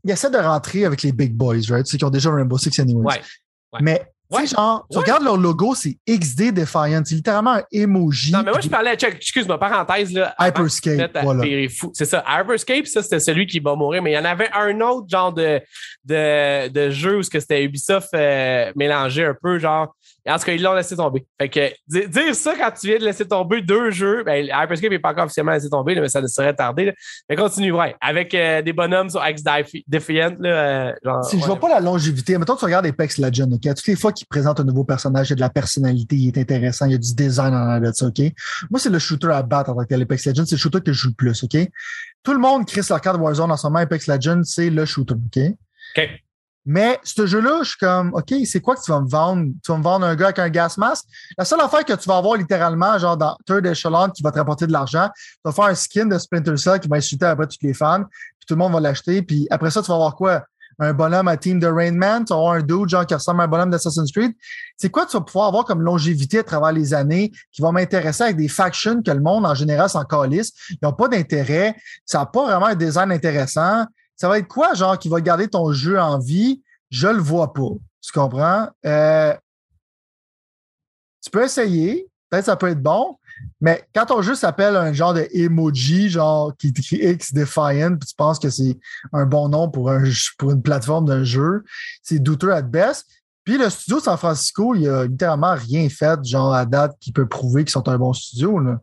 il 0.04 0.10
essaie 0.10 0.30
de 0.30 0.36
rentrer 0.38 0.84
avec 0.84 1.02
les 1.02 1.12
big 1.12 1.32
boys, 1.32 1.56
right? 1.70 1.86
Ceux 1.86 1.96
qui 1.98 2.04
ont 2.04 2.10
déjà 2.10 2.30
Rainbow 2.32 2.58
Six 2.58 2.78
Anyways. 2.80 3.04
Ouais. 3.04 3.20
Ouais. 3.72 3.80
Mais, 3.82 4.02
Ouais. 4.30 4.46
genre, 4.46 4.86
tu 4.90 4.98
Ouais. 4.98 5.04
regardes 5.04 5.22
leur 5.24 5.38
logo, 5.38 5.74
c'est 5.74 5.96
XD 6.06 6.52
Defiant. 6.52 7.00
C'est 7.02 7.14
littéralement 7.14 7.52
un 7.54 7.62
emoji. 7.72 8.30
Non, 8.30 8.42
mais 8.44 8.50
moi, 8.50 8.60
je 8.60 8.68
parlais, 8.68 8.92
excuse-moi, 8.92 9.58
parenthèse, 9.58 10.12
là. 10.12 10.34
Hyperscape, 10.38 11.16
voilà. 11.22 11.44
C'est 11.94 12.04
ça, 12.04 12.22
Hyperscape, 12.28 12.86
ça, 12.86 13.02
c'était 13.02 13.20
celui 13.20 13.46
qui 13.46 13.58
va 13.58 13.74
mourir, 13.74 14.02
mais 14.02 14.10
il 14.10 14.14
y 14.14 14.18
en 14.18 14.26
avait 14.26 14.50
un 14.52 14.78
autre 14.82 15.06
genre 15.08 15.32
de, 15.32 15.62
de, 16.04 16.68
de 16.68 16.90
jeu 16.90 17.18
où 17.18 17.22
c'était 17.22 17.64
Ubisoft 17.64 18.10
euh, 18.12 18.70
mélangé 18.76 19.24
un 19.24 19.34
peu, 19.40 19.58
genre. 19.58 19.94
En 20.28 20.38
tout 20.38 20.44
cas, 20.44 20.52
ils 20.52 20.62
l'ont 20.62 20.74
laissé 20.74 20.96
tomber. 20.96 21.26
Fait 21.40 21.48
que 21.48 21.70
di- 21.86 22.08
dire 22.08 22.34
ça 22.34 22.54
quand 22.56 22.70
tu 22.78 22.86
viens 22.88 22.98
de 22.98 23.04
laisser 23.04 23.26
tomber 23.26 23.62
deux 23.62 23.90
jeux, 23.90 24.22
ben, 24.24 24.44
Hyperscape 24.44 24.90
n'est 24.90 24.98
pas 24.98 25.10
encore 25.10 25.24
officiellement 25.24 25.52
laissé 25.52 25.70
tomber, 25.70 25.94
là, 25.94 26.02
mais 26.02 26.08
ça 26.08 26.20
ne 26.20 26.26
serait 26.26 26.54
tardé. 26.54 26.86
là. 26.86 26.92
Mais 27.28 27.36
continue, 27.36 27.72
ouais. 27.72 27.94
Avec 28.00 28.34
euh, 28.34 28.62
des 28.62 28.72
bonhommes 28.72 29.08
sur 29.10 29.26
X 29.26 29.42
Defiant, 29.86 30.36
là, 30.38 30.48
euh, 30.48 30.92
genre. 31.04 31.24
Si 31.24 31.36
je 31.36 31.42
ouais. 31.42 31.46
vois 31.46 31.56
pas 31.60 31.68
la 31.68 31.80
longévité, 31.80 32.36
mettons, 32.38 32.56
tu 32.56 32.64
regardes 32.64 32.86
Apex 32.86 33.18
Legends, 33.18 33.50
OK? 33.52 33.62
Toutes 33.62 33.86
les 33.86 33.96
fois 33.96 34.12
qu'il 34.12 34.26
présente 34.26 34.60
un 34.60 34.64
nouveau 34.64 34.84
personnage, 34.84 35.28
il 35.28 35.30
y 35.30 35.32
a 35.32 35.36
de 35.36 35.40
la 35.40 35.50
personnalité, 35.50 36.16
il 36.16 36.28
est 36.28 36.38
intéressant, 36.38 36.86
il 36.86 36.92
y 36.92 36.94
a 36.94 36.98
du 36.98 37.14
design 37.14 37.54
en 37.54 37.56
arrière 37.68 37.90
de 37.90 37.96
ça, 37.96 38.06
OK? 38.06 38.20
Moi, 38.70 38.78
c'est 38.80 38.90
le 38.90 38.98
shooter 38.98 39.28
à 39.32 39.42
battre 39.42 39.70
en 39.70 39.74
tant 39.76 39.82
que 39.82 39.88
tel, 39.88 40.02
Apex 40.02 40.26
Legends, 40.26 40.44
c'est 40.46 40.56
le 40.56 40.60
shooter 40.60 40.80
que 40.80 40.92
je 40.92 40.98
joue 40.98 41.08
le 41.08 41.14
plus, 41.14 41.44
OK? 41.44 41.56
Tout 42.22 42.32
le 42.32 42.38
monde 42.38 42.68
sur 42.68 42.94
la 42.94 43.00
carte 43.00 43.18
Warzone 43.20 43.50
en 43.50 43.56
ce 43.56 43.66
moment, 43.66 43.78
Apex 43.78 44.06
Legends, 44.06 44.42
c'est 44.44 44.70
le 44.70 44.84
shooter, 44.84 45.14
OK? 45.14 45.42
OK. 45.96 46.08
Mais 46.70 47.00
ce 47.02 47.24
jeu-là, 47.24 47.60
je 47.62 47.70
suis 47.70 47.78
comme, 47.78 48.12
OK, 48.12 48.34
c'est 48.44 48.60
quoi 48.60 48.76
que 48.76 48.82
tu 48.82 48.90
vas 48.90 49.00
me 49.00 49.08
vendre? 49.08 49.46
Tu 49.64 49.72
vas 49.72 49.78
me 49.78 49.82
vendre 49.82 50.04
un 50.04 50.14
gars 50.14 50.26
avec 50.26 50.38
un 50.38 50.50
gas 50.50 50.74
mask? 50.76 51.06
La 51.38 51.46
seule 51.46 51.62
affaire 51.62 51.82
que 51.82 51.94
tu 51.94 52.06
vas 52.06 52.18
avoir 52.18 52.36
littéralement, 52.36 52.98
genre 52.98 53.16
dans 53.16 53.38
Third 53.46 53.64
Echelon, 53.64 54.10
qui 54.10 54.22
va 54.22 54.30
te 54.32 54.38
rapporter 54.38 54.66
de 54.66 54.72
l'argent, 54.72 55.08
tu 55.14 55.40
vas 55.46 55.52
faire 55.52 55.64
un 55.64 55.74
skin 55.74 56.04
de 56.04 56.18
Splinter 56.18 56.58
Cell 56.58 56.78
qui 56.78 56.86
va 56.86 56.96
insulter 56.96 57.24
après 57.24 57.46
tous 57.46 57.56
les 57.62 57.72
fans, 57.72 58.04
puis 58.04 58.46
tout 58.46 58.52
le 58.52 58.58
monde 58.58 58.74
va 58.74 58.80
l'acheter, 58.80 59.22
puis 59.22 59.46
après 59.50 59.70
ça, 59.70 59.80
tu 59.80 59.88
vas 59.88 59.94
avoir 59.94 60.14
quoi? 60.14 60.44
Un 60.78 60.92
bonhomme 60.92 61.26
à 61.26 61.38
team 61.38 61.58
de 61.58 61.66
Rain 61.66 61.92
Man, 61.92 62.26
tu 62.26 62.34
vas 62.34 62.38
avoir 62.38 62.52
un 62.52 62.62
dude 62.62 62.90
genre 62.90 63.06
qui 63.06 63.14
ressemble 63.14 63.40
à 63.40 63.44
un 63.44 63.48
bonhomme 63.48 63.70
d'Assassin's 63.70 64.12
Creed. 64.12 64.32
C'est 64.76 64.90
quoi 64.90 65.06
tu 65.06 65.16
vas 65.16 65.22
pouvoir 65.22 65.48
avoir 65.48 65.64
comme 65.64 65.80
longévité 65.80 66.40
à 66.40 66.44
travers 66.44 66.72
les 66.72 66.92
années 66.92 67.32
qui 67.50 67.62
va 67.62 67.72
m'intéresser 67.72 68.24
avec 68.24 68.36
des 68.36 68.46
factions 68.46 69.02
que 69.02 69.10
le 69.10 69.20
monde 69.20 69.46
en 69.46 69.54
général 69.54 69.88
s'en 69.88 70.04
calisse? 70.04 70.52
Ils 70.70 70.78
n'ont 70.82 70.92
pas 70.92 71.08
d'intérêt. 71.08 71.74
Ça 72.04 72.18
n'a 72.18 72.26
pas 72.26 72.44
vraiment 72.44 72.66
un 72.66 72.74
design 72.74 73.10
intéressant. 73.10 73.86
Ça 74.18 74.28
va 74.28 74.38
être 74.38 74.48
quoi, 74.48 74.74
genre, 74.74 74.98
qui 74.98 75.08
va 75.08 75.20
garder 75.20 75.48
ton 75.48 75.72
jeu 75.72 75.98
en 75.98 76.18
vie? 76.18 76.62
Je 76.90 77.08
le 77.08 77.18
vois 77.18 77.52
pas. 77.54 77.70
Tu 78.02 78.12
comprends? 78.12 78.68
Euh, 78.84 79.34
tu 81.22 81.30
peux 81.30 81.44
essayer. 81.44 82.08
peut-être 82.28 82.46
ça 82.46 82.56
peut 82.56 82.68
être 82.68 82.82
bon, 82.82 83.16
mais 83.60 83.86
quand 83.94 84.06
ton 84.06 84.22
jeu 84.22 84.34
s'appelle 84.34 84.76
un 84.76 84.92
genre 84.92 85.14
de 85.14 85.26
emoji, 85.32 86.08
genre 86.08 86.54
qui 86.56 86.68
écrit 86.68 86.96
X 86.96 87.32
Defiant, 87.32 87.96
puis 87.96 88.08
tu 88.08 88.14
penses 88.14 88.38
que 88.38 88.50
c'est 88.50 88.78
un 89.12 89.24
bon 89.24 89.48
nom 89.48 89.70
pour, 89.70 89.90
un, 89.90 90.04
pour 90.38 90.50
une 90.50 90.62
plateforme 90.62 91.06
d'un 91.06 91.24
jeu, 91.24 91.64
c'est 92.02 92.18
douteux 92.18 92.52
at 92.52 92.62
best. 92.62 93.06
Puis 93.48 93.56
le 93.56 93.70
studio 93.70 93.98
San 93.98 94.18
Francisco, 94.18 94.74
il 94.74 94.86
a 94.90 95.06
littéralement 95.06 95.54
rien 95.54 95.88
fait, 95.88 96.22
genre 96.22 96.52
à 96.52 96.66
date, 96.66 96.98
qui 97.00 97.12
peut 97.12 97.26
prouver 97.26 97.64
qu'ils 97.64 97.72
sont 97.72 97.88
un 97.88 97.96
bon 97.96 98.12
studio. 98.12 98.58
Là. 98.58 98.78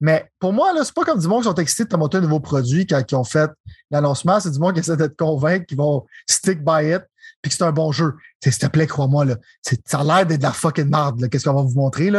Mais 0.00 0.28
pour 0.40 0.52
moi, 0.52 0.72
c'est 0.82 0.92
pas 0.92 1.04
comme 1.04 1.20
du 1.20 1.28
monde 1.28 1.42
qui 1.42 1.48
sont 1.48 1.54
excités 1.54 1.84
de 1.84 1.90
te 1.90 1.96
monter 1.96 2.18
un 2.18 2.22
nouveau 2.22 2.40
produit 2.40 2.88
quand 2.88 3.00
ils 3.08 3.14
ont 3.14 3.22
fait 3.22 3.48
l'annoncement. 3.88 4.40
C'est 4.40 4.50
du 4.50 4.58
monde 4.58 4.74
qui 4.74 4.80
essaie 4.80 4.96
d'être 4.96 5.16
convaincu 5.16 5.66
qu'ils 5.66 5.76
vont 5.76 6.04
stick 6.28 6.64
by 6.64 6.92
it 6.92 7.02
puis 7.40 7.50
que 7.50 7.56
c'est 7.56 7.62
un 7.62 7.70
bon 7.70 7.92
jeu. 7.92 8.16
S'il 8.42 8.52
te 8.58 8.66
plaît, 8.66 8.88
crois-moi, 8.88 9.26
là. 9.26 9.36
Ça 9.62 10.00
a 10.00 10.02
l'air 10.02 10.26
d'être 10.26 10.40
de 10.40 10.44
la 10.44 10.52
fucking 10.54 10.90
merde, 10.90 11.28
Qu'est-ce 11.28 11.48
qu'on 11.48 11.54
va 11.54 11.62
vous 11.62 11.78
montrer? 11.78 12.10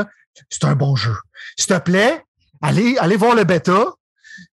C'est 0.49 0.63
un 0.63 0.75
bon 0.75 0.95
jeu. 0.95 1.17
S'il 1.57 1.75
te 1.75 1.79
plaît, 1.79 2.23
allez, 2.61 2.95
allez 2.99 3.17
voir 3.17 3.35
le 3.35 3.43
bêta. 3.43 3.87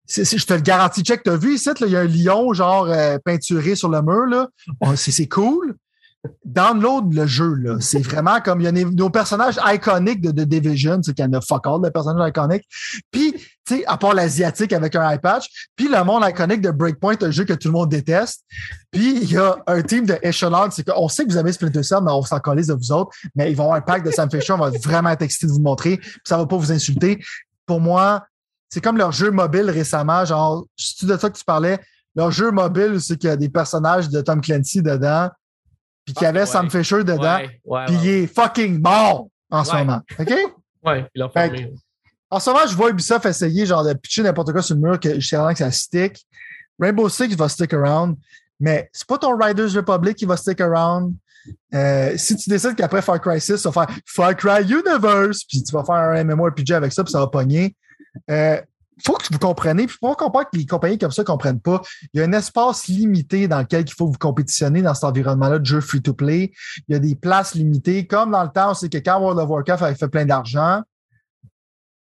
je 0.08 0.46
te 0.46 0.54
le 0.54 0.60
garantis, 0.60 1.02
check, 1.02 1.22
t'as 1.22 1.36
vu 1.36 1.56
ici, 1.56 1.68
il 1.82 1.88
y 1.88 1.96
a 1.96 2.00
un 2.00 2.06
lion 2.06 2.54
genre 2.54 2.86
euh, 2.86 3.18
peinturé 3.22 3.74
sur 3.74 3.90
le 3.90 4.00
mur, 4.00 4.48
c'est 4.96 5.28
cool 5.28 5.76
download 6.44 7.12
le 7.12 7.26
jeu. 7.26 7.54
Là. 7.54 7.76
C'est 7.80 8.00
vraiment 8.00 8.40
comme 8.40 8.60
il 8.60 8.64
y 8.64 8.68
a 8.68 8.72
nos 8.72 9.10
personnages 9.10 9.58
iconiques 9.64 10.20
de, 10.20 10.30
The 10.30 10.46
Division, 10.46 11.00
c'est 11.02 11.14
qu'il 11.14 11.24
y 11.24 11.28
en 11.28 11.32
a 11.32 11.40
fuck 11.40 11.66
all 11.66 11.80
de 11.82 11.88
personnages 11.88 12.30
iconiques. 12.30 12.64
Puis, 13.10 13.32
tu 13.64 13.78
sais, 13.78 13.86
à 13.86 13.96
part 13.96 14.14
l'asiatique 14.14 14.72
avec 14.72 14.94
un 14.94 15.10
eye 15.10 15.18
patch, 15.18 15.68
puis 15.74 15.88
le 15.88 16.02
monde 16.04 16.24
iconique 16.28 16.60
de 16.60 16.70
Breakpoint, 16.70 17.16
un 17.20 17.30
jeu 17.30 17.44
que 17.44 17.52
tout 17.52 17.68
le 17.68 17.72
monde 17.72 17.88
déteste. 17.88 18.44
Puis 18.90 19.22
il 19.22 19.32
y 19.32 19.36
a 19.36 19.56
un 19.66 19.82
team 19.82 20.06
de 20.06 20.18
Echelon, 20.22 20.70
c'est 20.70 20.86
qu'on 20.86 21.08
sait 21.08 21.24
que 21.24 21.30
vous 21.30 21.36
avez 21.36 21.52
Splinter 21.52 21.82
Cell, 21.82 22.00
mais 22.04 22.12
on 22.12 22.22
s'en 22.22 22.38
calisse 22.38 22.68
de 22.68 22.74
vous 22.74 22.92
autres, 22.92 23.10
mais 23.34 23.50
ils 23.50 23.56
vont 23.56 23.64
avoir 23.64 23.78
un 23.78 23.82
pack 23.82 24.04
de 24.04 24.10
Sam 24.10 24.30
Fisher, 24.30 24.52
on 24.52 24.58
va 24.58 24.70
vraiment 24.70 25.10
être 25.10 25.22
excité 25.22 25.46
de 25.46 25.52
vous 25.52 25.60
montrer, 25.60 25.96
puis 25.98 26.20
ça 26.24 26.36
va 26.36 26.46
pas 26.46 26.56
vous 26.56 26.72
insulter. 26.72 27.22
Pour 27.66 27.80
moi, 27.80 28.24
c'est 28.68 28.80
comme 28.80 28.96
leur 28.96 29.12
jeu 29.12 29.30
mobile 29.30 29.70
récemment, 29.70 30.24
genre, 30.24 30.64
c'est 30.76 31.06
de 31.06 31.16
ça 31.16 31.30
que 31.30 31.36
tu 31.36 31.44
parlais, 31.44 31.78
leur 32.16 32.30
jeu 32.30 32.50
mobile, 32.50 32.98
c'est 33.00 33.16
qu'il 33.18 33.28
y 33.28 33.32
a 33.32 33.36
des 33.36 33.50
personnages 33.50 34.08
de 34.08 34.20
Tom 34.22 34.40
Clancy 34.40 34.82
dedans, 34.82 35.28
puis 36.06 36.14
qu'il 36.14 36.22
y 36.22 36.26
avait 36.26 36.46
Sam 36.46 36.70
Fisher 36.70 37.04
dedans, 37.04 37.40
puis 37.86 37.96
il 38.02 38.08
est 38.08 38.26
fucking 38.26 38.80
mort 38.80 39.28
en 39.50 39.64
ce 39.64 39.76
moment. 39.76 40.00
OK? 40.18 40.32
Ouais, 40.84 41.04
il 41.16 41.22
a 41.22 41.28
fait 41.28 41.68
En 42.30 42.38
ce 42.38 42.48
moment, 42.48 42.64
je 42.64 42.76
vois 42.76 42.90
Ubisoft 42.90 43.26
essayer 43.26 43.66
genre 43.66 43.84
de 43.84 43.92
pitcher 43.92 44.22
n'importe 44.22 44.52
quoi 44.52 44.62
sur 44.62 44.76
le 44.76 44.82
mur 44.82 45.00
que 45.00 45.18
je 45.18 45.26
sais 45.26 45.36
que 45.36 45.58
ça 45.58 45.72
stick. 45.72 46.24
Rainbow 46.78 47.08
Six 47.08 47.34
va 47.34 47.48
stick 47.48 47.74
around, 47.74 48.16
mais 48.60 48.88
c'est 48.92 49.04
pas 49.04 49.18
ton 49.18 49.36
Riders 49.36 49.74
Republic 49.74 50.16
qui 50.16 50.26
va 50.26 50.36
stick 50.36 50.60
around. 50.60 51.12
Euh, 51.74 52.16
si 52.16 52.36
tu 52.36 52.48
décides 52.48 52.76
qu'après 52.76 53.02
Far 53.02 53.20
Cry 53.20 53.40
6, 53.40 53.62
tu 53.62 53.68
vas 53.68 53.72
faire 53.72 53.96
Far 54.06 54.36
Cry 54.36 54.62
Universe, 54.62 55.42
puis 55.42 55.64
tu 55.64 55.72
vas 55.72 55.82
faire 55.82 55.96
un 55.96 56.22
MMORPG 56.22 56.70
avec 56.72 56.92
ça, 56.92 57.02
puis 57.02 57.10
ça 57.10 57.18
va 57.18 57.26
pogner. 57.26 57.74
Euh, 58.30 58.60
faut 59.04 59.14
que 59.14 59.26
vous 59.30 59.38
compreniez, 59.38 59.86
puis 59.86 59.96
faut 60.00 60.14
comprendre 60.14 60.48
que 60.50 60.58
les 60.58 60.66
compagnies 60.66 60.98
comme 60.98 61.10
ça 61.10 61.22
ne 61.22 61.26
comprennent 61.26 61.60
pas. 61.60 61.82
Il 62.12 62.20
y 62.20 62.22
a 62.22 62.26
un 62.26 62.32
espace 62.32 62.86
limité 62.88 63.46
dans 63.48 63.60
lequel 63.60 63.84
il 63.86 63.92
faut 63.92 64.06
vous 64.06 64.18
compétitionner 64.18 64.82
dans 64.82 64.94
cet 64.94 65.04
environnement-là 65.04 65.58
de 65.58 65.66
jeu 65.66 65.80
free-to-play. 65.80 66.52
Il 66.88 66.92
y 66.92 66.96
a 66.96 66.98
des 66.98 67.14
places 67.14 67.54
limitées. 67.54 68.06
Comme 68.06 68.30
dans 68.30 68.42
le 68.42 68.50
temps, 68.50 68.74
c'est 68.74 68.88
que 68.88 68.98
quand 68.98 69.20
World 69.20 69.38
of 69.38 69.48
Warcraft 69.48 69.82
avait 69.82 69.94
fait 69.94 70.08
plein 70.08 70.24
d'argent, 70.24 70.82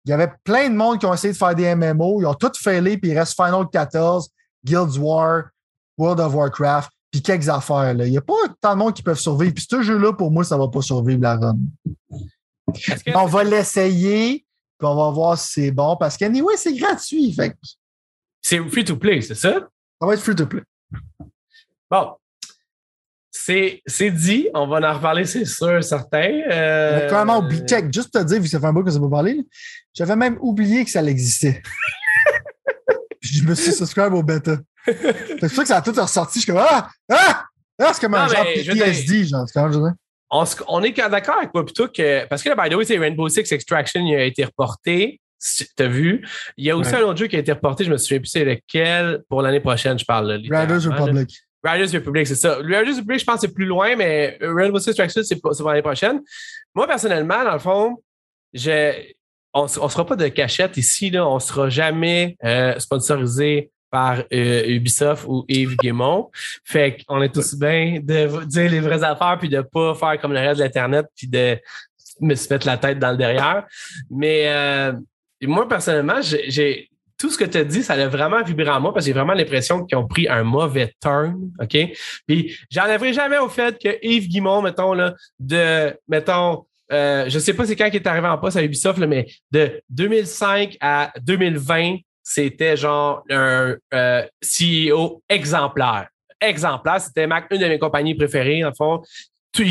il 0.04 0.10
y 0.10 0.12
avait 0.12 0.32
plein 0.44 0.68
de 0.68 0.74
monde 0.74 0.98
qui 0.98 1.06
ont 1.06 1.14
essayé 1.14 1.32
de 1.32 1.38
faire 1.38 1.54
des 1.54 1.74
MMO. 1.74 2.20
Ils 2.20 2.26
ont 2.26 2.34
tous 2.34 2.58
failé, 2.60 2.98
puis 2.98 3.10
il 3.10 3.18
reste 3.18 3.34
Final 3.34 3.66
14, 3.72 4.28
Guild 4.62 4.96
Wars, 4.98 5.44
World 5.96 6.20
of 6.20 6.34
Warcraft, 6.34 6.90
puis 7.10 7.22
quelques 7.22 7.48
affaires. 7.48 7.94
Là. 7.94 8.04
Il 8.04 8.10
n'y 8.10 8.18
a 8.18 8.22
pas 8.22 8.34
tant 8.60 8.74
de 8.74 8.78
monde 8.78 8.92
qui 8.92 9.02
peuvent 9.02 9.18
survivre. 9.18 9.54
Puis 9.54 9.66
ce 9.68 9.80
jeu-là, 9.80 10.12
pour 10.12 10.30
moi, 10.30 10.44
ça 10.44 10.56
ne 10.56 10.60
va 10.60 10.68
pas 10.68 10.82
survivre 10.82 11.22
la 11.22 11.36
run. 11.36 11.56
On 13.14 13.26
va 13.26 13.44
l'essayer 13.44 14.43
puis 14.84 14.92
on 14.92 14.96
va 14.96 15.10
voir 15.10 15.38
si 15.38 15.52
c'est 15.52 15.70
bon 15.70 15.96
parce 15.96 16.18
qu'anyway, 16.18 16.56
c'est 16.58 16.74
gratuit. 16.74 17.32
Fait 17.32 17.56
C'est 18.42 18.58
free 18.68 18.84
to 18.84 18.96
play, 18.96 19.22
c'est 19.22 19.34
ça? 19.34 19.52
Ça 19.98 20.06
va 20.06 20.12
être 20.12 20.20
free 20.20 20.36
to 20.36 20.46
play. 20.46 20.60
Bon. 21.90 22.16
C'est, 23.30 23.82
dit, 24.10 24.48
on 24.54 24.66
va 24.66 24.90
en 24.90 24.94
reparler, 24.94 25.24
c'est 25.24 25.46
sûr, 25.46 25.82
certain. 25.82 26.42
Euh... 26.50 27.08
Carrément 27.08 27.38
oublié. 27.38 27.64
Check, 27.66 27.92
juste 27.92 28.12
te 28.12 28.22
dire, 28.22 28.38
vu 28.38 28.44
que 28.44 28.50
ça 28.50 28.60
fait 28.60 28.66
un 28.66 28.72
bout 28.72 28.84
que 28.84 28.90
ça 28.90 29.00
peut 29.00 29.08
parler, 29.08 29.46
j'avais 29.94 30.16
même 30.16 30.38
oublié 30.40 30.84
que 30.84 30.90
ça 30.90 31.02
existait. 31.02 31.62
je 33.20 33.42
me 33.42 33.54
suis 33.54 33.72
subscribe 33.72 34.12
au 34.12 34.22
bêta. 34.22 34.58
c'est 34.86 35.48
ça 35.48 35.62
que 35.62 35.68
ça 35.68 35.76
a 35.78 35.82
tout 35.82 35.92
ressorti. 35.92 36.40
Je 36.40 36.44
suis 36.44 36.52
comme 36.52 36.62
Ah! 36.62 36.90
Ah! 37.10 37.44
Ah! 37.78 37.90
C'est 37.92 38.00
comme 38.02 38.14
un 38.14 38.28
genre 38.28 38.44
PTSD, 38.44 39.24
genre. 39.24 39.46
C'est 39.48 39.60
je 39.60 39.78
on, 40.68 40.82
est 40.82 40.92
d'accord 40.92 41.38
avec 41.38 41.54
moi 41.54 41.64
plutôt 41.64 41.88
que. 41.88 42.26
Parce 42.26 42.42
que 42.42 42.48
là, 42.48 42.56
by 42.56 42.68
the 42.68 42.76
way, 42.76 42.84
c'est 42.84 42.98
Rainbow 42.98 43.28
Six 43.28 43.50
Extraction, 43.52 44.00
il 44.04 44.14
a 44.16 44.24
été 44.24 44.44
reporté. 44.44 45.20
Tu 45.40 45.66
as 45.78 45.86
vu? 45.86 46.26
Il 46.56 46.64
y 46.64 46.70
a 46.70 46.76
aussi 46.76 46.94
un 46.94 47.02
autre 47.02 47.18
jeu 47.18 47.26
qui 47.26 47.36
a 47.36 47.38
été 47.38 47.52
reporté, 47.52 47.84
je 47.84 47.90
me 47.90 47.98
souviens 47.98 48.18
plus 48.18 48.28
c'est 48.28 48.44
lequel, 48.44 49.22
pour 49.28 49.42
l'année 49.42 49.60
prochaine, 49.60 49.98
je 49.98 50.04
parle. 50.04 50.30
Riders 50.30 50.90
Republic. 50.90 51.30
Riders 51.62 51.92
Republic, 51.92 52.26
c'est 52.26 52.34
ça. 52.34 52.56
Riders 52.56 52.96
Republic, 52.96 53.20
je 53.20 53.24
pense 53.24 53.34
que 53.36 53.40
c'est 53.42 53.54
plus 53.54 53.66
loin, 53.66 53.94
mais 53.94 54.38
Rainbow 54.40 54.78
Six 54.78 54.90
Extraction, 54.90 55.22
c'est 55.22 55.40
pour, 55.40 55.52
l'année 55.68 55.82
prochaine. 55.82 56.20
Moi, 56.74 56.86
personnellement, 56.86 57.44
dans 57.44 57.52
le 57.52 57.58
fond, 57.58 58.02
on 59.52 59.62
ne 59.64 59.68
sera 59.68 60.06
pas 60.06 60.16
de 60.16 60.28
cachette 60.28 60.76
ici, 60.78 61.10
là. 61.10 61.28
on 61.28 61.34
ne 61.34 61.40
sera 61.40 61.68
jamais 61.68 62.36
euh, 62.42 62.78
sponsorisé 62.78 63.70
par 63.94 64.24
euh, 64.32 64.66
Ubisoft 64.66 65.24
ou 65.28 65.44
Yves 65.46 65.76
Guémont. 65.76 66.28
Fait 66.64 66.96
qu'on 67.06 67.22
est 67.22 67.32
tous 67.32 67.54
bien 67.54 68.00
de 68.02 68.44
dire 68.44 68.68
les 68.68 68.80
vraies 68.80 69.04
affaires 69.04 69.36
puis 69.38 69.48
de 69.48 69.60
pas 69.60 69.94
faire 69.94 70.20
comme 70.20 70.32
le 70.32 70.40
reste 70.40 70.58
de 70.58 70.64
l'Internet 70.64 71.06
puis 71.14 71.28
de 71.28 71.56
me 72.20 72.34
se 72.34 72.52
mettre 72.52 72.66
la 72.66 72.76
tête 72.76 72.98
dans 72.98 73.12
le 73.12 73.16
derrière. 73.16 73.64
Mais 74.10 74.48
euh, 74.48 74.94
moi, 75.42 75.68
personnellement, 75.68 76.18
tout 77.18 77.30
ce 77.30 77.38
que 77.38 77.44
tu 77.44 77.58
as 77.58 77.62
dit, 77.62 77.84
ça 77.84 77.92
a 77.92 78.08
vraiment 78.08 78.42
vibré 78.42 78.68
en 78.68 78.80
moi 78.80 78.92
parce 78.92 79.04
que 79.04 79.10
j'ai 79.10 79.16
vraiment 79.16 79.34
l'impression 79.34 79.84
qu'ils 79.84 79.96
ont 79.96 80.08
pris 80.08 80.26
un 80.28 80.42
mauvais 80.42 80.92
turn. 81.00 81.52
OK? 81.62 81.76
Puis 82.26 82.58
j'enlèverai 82.72 83.12
jamais 83.12 83.38
au 83.38 83.48
fait 83.48 83.80
que 83.80 83.96
Yves 84.02 84.26
Guimont, 84.26 84.60
mettons, 84.60 84.94
là, 84.94 85.14
de, 85.38 85.96
mettons, 86.08 86.66
euh, 86.90 87.26
je 87.28 87.38
sais 87.38 87.54
pas 87.54 87.64
c'est 87.64 87.76
quand 87.76 87.86
il 87.86 87.94
est 87.94 88.06
arrivé 88.08 88.26
en 88.26 88.38
poste 88.38 88.56
à 88.56 88.64
Ubisoft, 88.64 88.98
mais 88.98 89.28
de 89.52 89.80
2005 89.90 90.78
à 90.80 91.12
2020, 91.22 91.98
c'était 92.24 92.76
genre 92.76 93.22
un 93.30 93.76
euh, 93.92 94.22
CEO 94.42 95.22
exemplaire. 95.28 96.08
Exemplaire, 96.40 97.00
c'était 97.00 97.24
une 97.24 97.58
de 97.58 97.66
mes 97.66 97.78
compagnies 97.78 98.14
préférées, 98.14 98.64
en 98.64 98.72
fond. 98.72 99.02
Tout, 99.52 99.64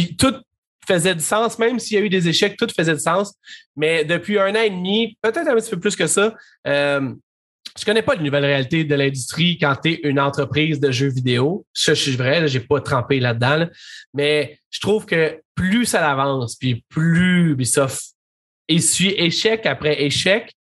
faisait 0.88 1.16
du 1.16 1.24
sens, 1.24 1.58
même 1.60 1.80
s'il 1.80 1.98
y 1.98 2.02
a 2.02 2.06
eu 2.06 2.10
des 2.10 2.28
échecs, 2.28 2.58
tout 2.58 2.68
faisait 2.76 2.94
du 2.94 3.00
sens. 3.00 3.34
Mais 3.76 4.04
depuis 4.06 4.38
un 4.38 4.52
an 4.52 4.62
et 4.62 4.70
demi, 4.70 5.18
peut-être 5.22 5.48
un 5.48 5.56
petit 5.56 5.70
peu 5.70 5.80
plus 5.80 5.96
que 5.96 6.08
ça, 6.08 6.36
euh, 6.68 7.14
je 7.78 7.86
connais 7.86 8.02
pas 8.02 8.16
de 8.16 8.22
nouvelle 8.22 8.46
réalité 8.46 8.84
de 8.84 8.94
l'industrie 8.94 9.58
quand 9.58 9.76
tu 9.82 9.94
es 9.94 10.00
une 10.04 10.20
entreprise 10.20 10.80
de 10.80 10.92
jeux 10.92 11.10
vidéo. 11.10 11.66
Ça, 11.74 11.94
je 11.94 12.02
suis 12.02 12.16
vrai, 12.16 12.48
j'ai 12.48 12.60
pas 12.60 12.82
trempé 12.82 13.20
là-dedans. 13.20 13.68
Mais 14.14 14.60
je 14.70 14.80
trouve 14.80 15.06
que 15.06 15.42
plus 15.56 15.86
ça 15.86 16.10
avance, 16.10 16.56
puis 16.56 16.84
plus 16.90 17.52
Ubisoft 17.52 18.14
essuie 18.68 19.14
échec 19.18 19.66
après 19.66 20.04
échec, 20.04 20.54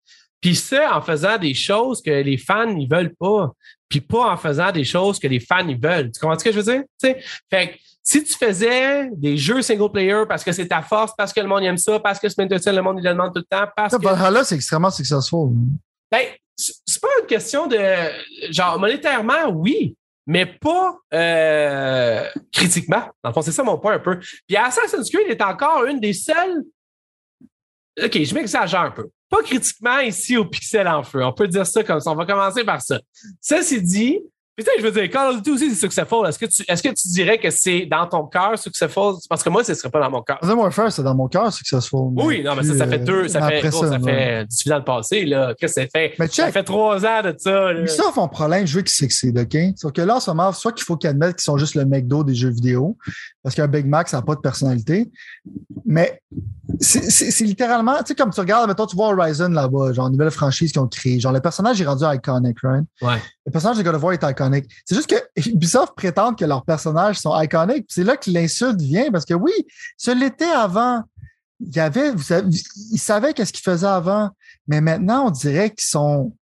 puis 0.43 0.55
ça, 0.55 0.97
en 0.97 1.01
faisant 1.01 1.37
des 1.37 1.53
choses 1.53 2.01
que 2.01 2.11
les 2.11 2.37
fans 2.37 2.65
ne 2.65 2.85
veulent 2.85 3.15
pas. 3.15 3.53
Puis 3.87 4.01
pas 4.01 4.33
en 4.33 4.35
faisant 4.35 4.73
des 4.73 4.83
choses 4.83 5.17
que 5.17 5.27
les 5.27 5.39
fans 5.39 5.65
ils 5.65 5.79
veulent. 5.79 6.11
Tu 6.11 6.19
comprends 6.19 6.37
ce 6.37 6.43
que 6.43 6.51
je 6.51 6.59
veux 6.59 6.73
dire? 6.73 6.83
Fait 7.49 7.69
que 7.69 7.73
si 8.03 8.21
tu 8.25 8.33
faisais 8.33 9.09
des 9.13 9.37
jeux 9.37 9.61
single 9.61 9.89
player 9.89 10.23
parce 10.27 10.43
que 10.43 10.51
c'est 10.51 10.67
ta 10.67 10.81
force, 10.81 11.13
parce 11.17 11.31
que 11.31 11.39
le 11.39 11.47
monde 11.47 11.63
aime 11.63 11.77
ça, 11.77 11.97
parce 11.97 12.19
que 12.19 12.27
Cell, 12.27 12.75
le 12.75 12.81
monde 12.81 12.97
il 12.99 13.05
le 13.05 13.11
demande 13.11 13.33
tout 13.33 13.39
le 13.39 13.57
temps, 13.57 13.71
parce 13.73 13.95
que. 13.95 14.03
Valhalla, 14.03 14.43
c'est 14.43 14.55
extrêmement 14.55 14.91
successful. 14.91 15.51
Ben, 16.11 16.25
c'est 16.57 17.01
pas 17.01 17.07
une 17.21 17.27
question 17.27 17.67
de. 17.67 17.79
Genre, 18.51 18.77
monétairement, 18.77 19.47
oui, 19.49 19.95
mais 20.27 20.45
pas 20.45 20.97
euh, 21.13 22.27
critiquement. 22.51 23.03
Dans 23.23 23.29
le 23.29 23.33
fond, 23.33 23.41
c'est 23.41 23.53
ça 23.53 23.63
mon 23.63 23.77
point 23.77 23.93
un 23.93 23.99
peu. 23.99 24.19
Puis 24.19 24.57
Assassin's 24.57 25.09
Creed 25.09 25.29
est 25.29 25.41
encore 25.41 25.85
une 25.85 26.01
des 26.01 26.11
seules. 26.11 26.63
OK, 28.03 28.21
je 28.21 28.33
m'exagère 28.33 28.81
un 28.81 28.91
peu 28.91 29.09
pas 29.33 29.43
critiquement 29.43 29.99
ici 29.99 30.37
au 30.37 30.45
pixel 30.45 30.87
en 30.87 31.01
feu. 31.03 31.23
On 31.25 31.33
peut 31.33 31.47
dire 31.47 31.65
ça 31.65 31.83
comme 31.83 31.99
ça. 31.99 32.11
On 32.11 32.15
va 32.15 32.25
commencer 32.25 32.63
par 32.63 32.81
ça. 32.81 32.99
Ça, 33.41 33.63
c'est 33.63 33.81
dit. 33.81 34.19
Putain, 34.55 34.71
je 34.77 34.83
veux 34.83 34.91
dire, 34.91 35.09
Call 35.09 35.31
of 35.31 35.37
Duty 35.37 35.51
aussi, 35.51 35.69
c'est 35.71 35.81
successful. 35.81 36.27
Est-ce 36.27 36.37
que 36.37 36.45
tu, 36.45 36.63
est-ce 36.67 36.83
que 36.83 36.89
tu 36.89 37.07
dirais 37.07 37.39
que 37.39 37.49
c'est 37.49 37.87
dans 37.87 38.05
ton 38.05 38.25
cœur 38.25 38.57
successful? 38.59 39.15
Parce 39.27 39.41
que 39.41 39.49
moi, 39.49 39.63
ce 39.63 39.71
ne 39.71 39.75
serait 39.75 39.89
pas 39.89 39.99
dans 39.99 40.11
mon 40.11 40.21
cœur. 40.21 40.37
Modern 40.43 40.59
Warfare, 40.59 40.91
c'est 40.91 41.01
dans 41.01 41.15
mon 41.15 41.27
cœur 41.27 41.51
successful. 41.51 42.11
Oui, 42.15 42.43
non, 42.43 42.55
mais 42.55 42.61
ça, 42.61 42.77
ça 42.77 42.87
fait 42.87 42.99
deux, 42.99 43.27
ça 43.27 43.47
fait, 43.49 43.71
ça, 43.71 43.89
ça 43.89 43.99
fait 43.99 44.45
18 44.45 44.71
ans 44.71 44.77
le 44.77 44.83
passé, 44.83 45.25
là. 45.25 45.55
Qu'est-ce 45.57 45.73
que 45.73 45.81
ça 45.81 45.87
fait? 45.87 46.13
Mais 46.19 46.27
ça 46.27 46.51
fait 46.51 46.63
trois 46.63 47.03
ans 47.03 47.21
de 47.23 47.33
ça, 47.35 47.73
là. 47.73 47.87
Ça, 47.87 48.03
mon 48.15 48.27
problème, 48.27 48.67
je 48.67 48.75
veux 48.75 48.83
qu'ils 48.83 48.93
s'excèdent, 48.93 49.39
OK? 49.39 49.57
Sauf 49.75 49.91
que 49.91 50.01
là, 50.01 50.17
en 50.17 50.19
ce 50.19 50.29
moment, 50.29 50.51
soit 50.53 50.71
qu'il 50.71 50.85
faut 50.85 50.97
qu'ils 50.97 51.09
admettent 51.09 51.37
qu'ils 51.37 51.45
sont 51.45 51.57
juste 51.57 51.73
le 51.73 51.85
McDo 51.85 52.23
des 52.23 52.35
jeux 52.35 52.51
vidéo, 52.51 52.95
parce 53.41 53.55
qu'un 53.55 53.67
Big 53.67 53.87
Mac, 53.87 54.07
ça 54.07 54.17
n'a 54.17 54.23
pas 54.23 54.35
de 54.35 54.41
personnalité. 54.41 55.11
Mais 55.83 56.21
c'est 56.79 57.43
littéralement, 57.43 57.97
tu 57.97 58.09
sais, 58.09 58.15
comme 58.15 58.31
tu 58.31 58.39
regardes, 58.39 58.67
mettons, 58.67 58.85
tu 58.85 58.95
vois 58.95 59.07
Horizon 59.07 59.49
là-bas, 59.49 59.93
genre, 59.93 60.07
une 60.07 60.13
nouvelle 60.13 60.31
franchise 60.31 60.71
qu'ils 60.71 60.81
ont 60.81 60.87
créée. 60.87 61.19
Genre, 61.19 61.33
le 61.33 61.41
personnage 61.41 61.81
est 61.81 61.85
rendu 61.85 62.03
iconic, 62.05 62.57
right? 62.61 62.85
Ouais. 63.01 63.17
Le 63.45 63.51
personnage 63.51 63.77
de 63.77 63.83
God 63.83 63.95
of 63.95 64.03
War 64.03 64.13
est 64.13 64.23
iconic. 64.23 64.69
C'est 64.85 64.95
juste 64.95 65.09
que 65.09 65.15
Ubisoft 65.49 65.93
prétend 65.95 66.33
que 66.33 66.45
leurs 66.45 66.63
personnages 66.63 67.17
sont 67.19 67.37
iconiques. 67.39 67.85
C'est 67.89 68.03
là 68.03 68.15
que 68.17 68.29
l'insulte 68.31 68.79
vient, 68.81 69.11
parce 69.11 69.25
que 69.25 69.33
oui, 69.33 69.51
ce 69.97 70.11
l'était 70.11 70.45
avant. 70.45 71.03
il 71.59 71.75
y 71.75 71.79
avait, 71.79 72.11
vous 72.11 72.21
savez, 72.21 72.47
ils 72.91 72.99
savaient 72.99 73.33
qu'est-ce 73.33 73.51
qu'ils 73.51 73.63
faisaient 73.63 73.87
avant, 73.87 74.29
mais 74.67 74.79
maintenant, 74.81 75.27
on 75.27 75.31
dirait 75.31 75.69
qu'ils 75.71 75.87
sont. 75.87 76.33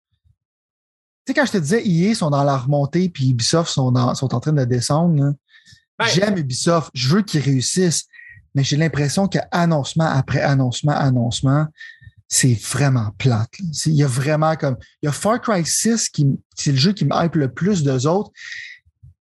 Tu 1.26 1.34
sais, 1.34 1.40
quand 1.40 1.46
je 1.46 1.52
te 1.54 1.58
disais, 1.58 1.88
EA 1.88 2.16
sont 2.16 2.30
dans 2.30 2.44
la 2.44 2.58
remontée, 2.58 3.10
puis 3.10 3.30
Ubisoft 3.32 3.70
sont, 3.72 3.92
dans, 3.92 4.14
sont 4.16 4.34
en 4.34 4.40
train 4.40 4.54
de 4.54 4.66
descendre, 4.66 5.34
Ouais. 6.00 6.08
j'aime 6.10 6.36
Ubisoft, 6.38 6.90
je 6.96 7.10
veux 7.10 7.22
qu'ils 7.22 7.42
réussissent, 7.42 8.06
mais 8.56 8.64
j'ai 8.64 8.76
l'impression 8.76 9.28
que 9.28 9.38
annoncement 9.52 10.06
après 10.06 10.42
annoncement, 10.42 10.94
annoncement, 10.94 11.68
c'est 12.34 12.54
vraiment 12.54 13.12
plate. 13.18 13.52
Il 13.86 13.94
y 13.94 14.04
a 14.04 14.08
vraiment 14.08 14.56
comme. 14.56 14.78
Il 15.02 15.08
y 15.08 15.10
a 15.10 15.12
Far 15.12 15.42
Cry 15.42 15.66
6 15.66 16.08
qui, 16.08 16.26
c'est 16.56 16.72
le 16.72 16.78
jeu 16.78 16.94
qui 16.94 17.04
me 17.04 17.12
hype 17.14 17.36
le 17.36 17.54
plus 17.54 17.84
d'eux 17.84 18.08
autres. 18.08 18.32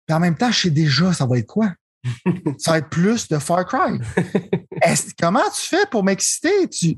Mais 0.07 0.13
en 0.13 0.19
même 0.19 0.37
temps, 0.37 0.51
je 0.51 0.61
sais 0.61 0.69
déjà, 0.69 1.11
ça 1.11 1.25
va 1.25 1.39
être 1.39 1.47
quoi? 1.47 1.73
ça 2.59 2.71
va 2.71 2.77
être 2.77 2.89
plus 2.89 3.27
de 3.27 3.39
Far 3.39 3.65
Cry. 3.65 3.99
Comment 5.19 5.49
tu 5.49 5.67
fais 5.67 5.87
pour 5.89 6.03
m'exciter? 6.03 6.69
Tu, 6.69 6.97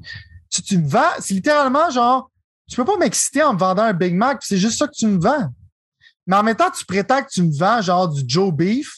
tu, 0.49 0.61
tu 0.61 0.77
me 0.79 0.87
vends, 0.87 1.13
c'est 1.19 1.33
littéralement 1.33 1.89
genre, 1.89 2.29
tu 2.69 2.75
peux 2.75 2.85
pas 2.85 2.97
m'exciter 2.97 3.41
en 3.41 3.53
me 3.53 3.59
vendant 3.59 3.83
un 3.83 3.93
Big 3.93 4.13
Mac, 4.13 4.39
puis 4.39 4.47
c'est 4.49 4.57
juste 4.57 4.79
ça 4.79 4.87
que 4.87 4.93
tu 4.93 5.07
me 5.07 5.19
vends. 5.19 5.47
Mais 6.27 6.35
en 6.35 6.43
même 6.43 6.57
temps, 6.57 6.71
tu 6.71 6.85
prétends 6.85 7.23
que 7.23 7.29
tu 7.29 7.41
me 7.41 7.57
vends 7.57 7.81
genre 7.81 8.09
du 8.09 8.23
Joe 8.27 8.53
Beef, 8.53 8.97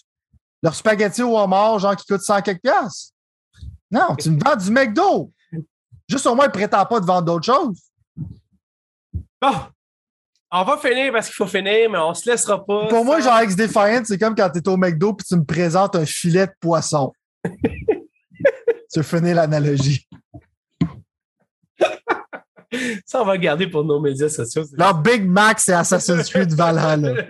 leur 0.64 0.74
spaghetti 0.74 1.22
au 1.22 1.38
homard, 1.38 1.78
genre 1.78 1.96
qui 1.96 2.08
coûte 2.08 2.22
100 2.22 2.42
quelques 2.42 2.62
piastres. 2.64 3.14
Non, 3.92 4.16
tu 4.16 4.32
me 4.32 4.44
vends 4.44 4.56
du 4.56 4.72
McDo. 4.72 5.32
Juste 6.14 6.28
au 6.28 6.36
moins, 6.36 6.48
prétends 6.48 6.86
pas 6.86 7.00
de 7.00 7.06
vendre 7.08 7.24
d'autres 7.24 7.46
choses. 7.46 7.80
Bon. 9.42 9.54
On 10.52 10.64
va 10.64 10.78
finir 10.78 11.12
parce 11.12 11.26
qu'il 11.26 11.34
faut 11.34 11.48
finir, 11.48 11.90
mais 11.90 11.98
on 11.98 12.14
se 12.14 12.30
laissera 12.30 12.64
pas. 12.64 12.86
Pour 12.86 13.04
moi, 13.04 13.20
genre 13.20 13.42
X-Defiant, 13.42 14.04
c'est 14.06 14.20
comme 14.20 14.36
quand 14.36 14.52
tu 14.52 14.60
es 14.60 14.70
au 14.70 14.78
McDo 14.78 15.14
puis 15.14 15.26
tu 15.26 15.36
me 15.36 15.44
présentes 15.44 15.96
un 15.96 16.06
filet 16.06 16.46
de 16.46 16.54
poisson. 16.62 17.12
tu 18.94 19.02
finir 19.02 19.38
l'analogie. 19.38 20.08
Ça, 23.08 23.24
on 23.24 23.26
va 23.26 23.34
le 23.34 23.40
garder 23.40 23.66
pour 23.66 23.84
nos 23.84 24.00
médias 24.00 24.30
sociaux. 24.30 24.66
Leur 24.78 24.94
Big 24.94 25.28
Mac, 25.28 25.60
c'est 25.60 25.74
Assassin's 25.74 26.30
Creed 26.30 26.54
Valhalla. 26.54 27.16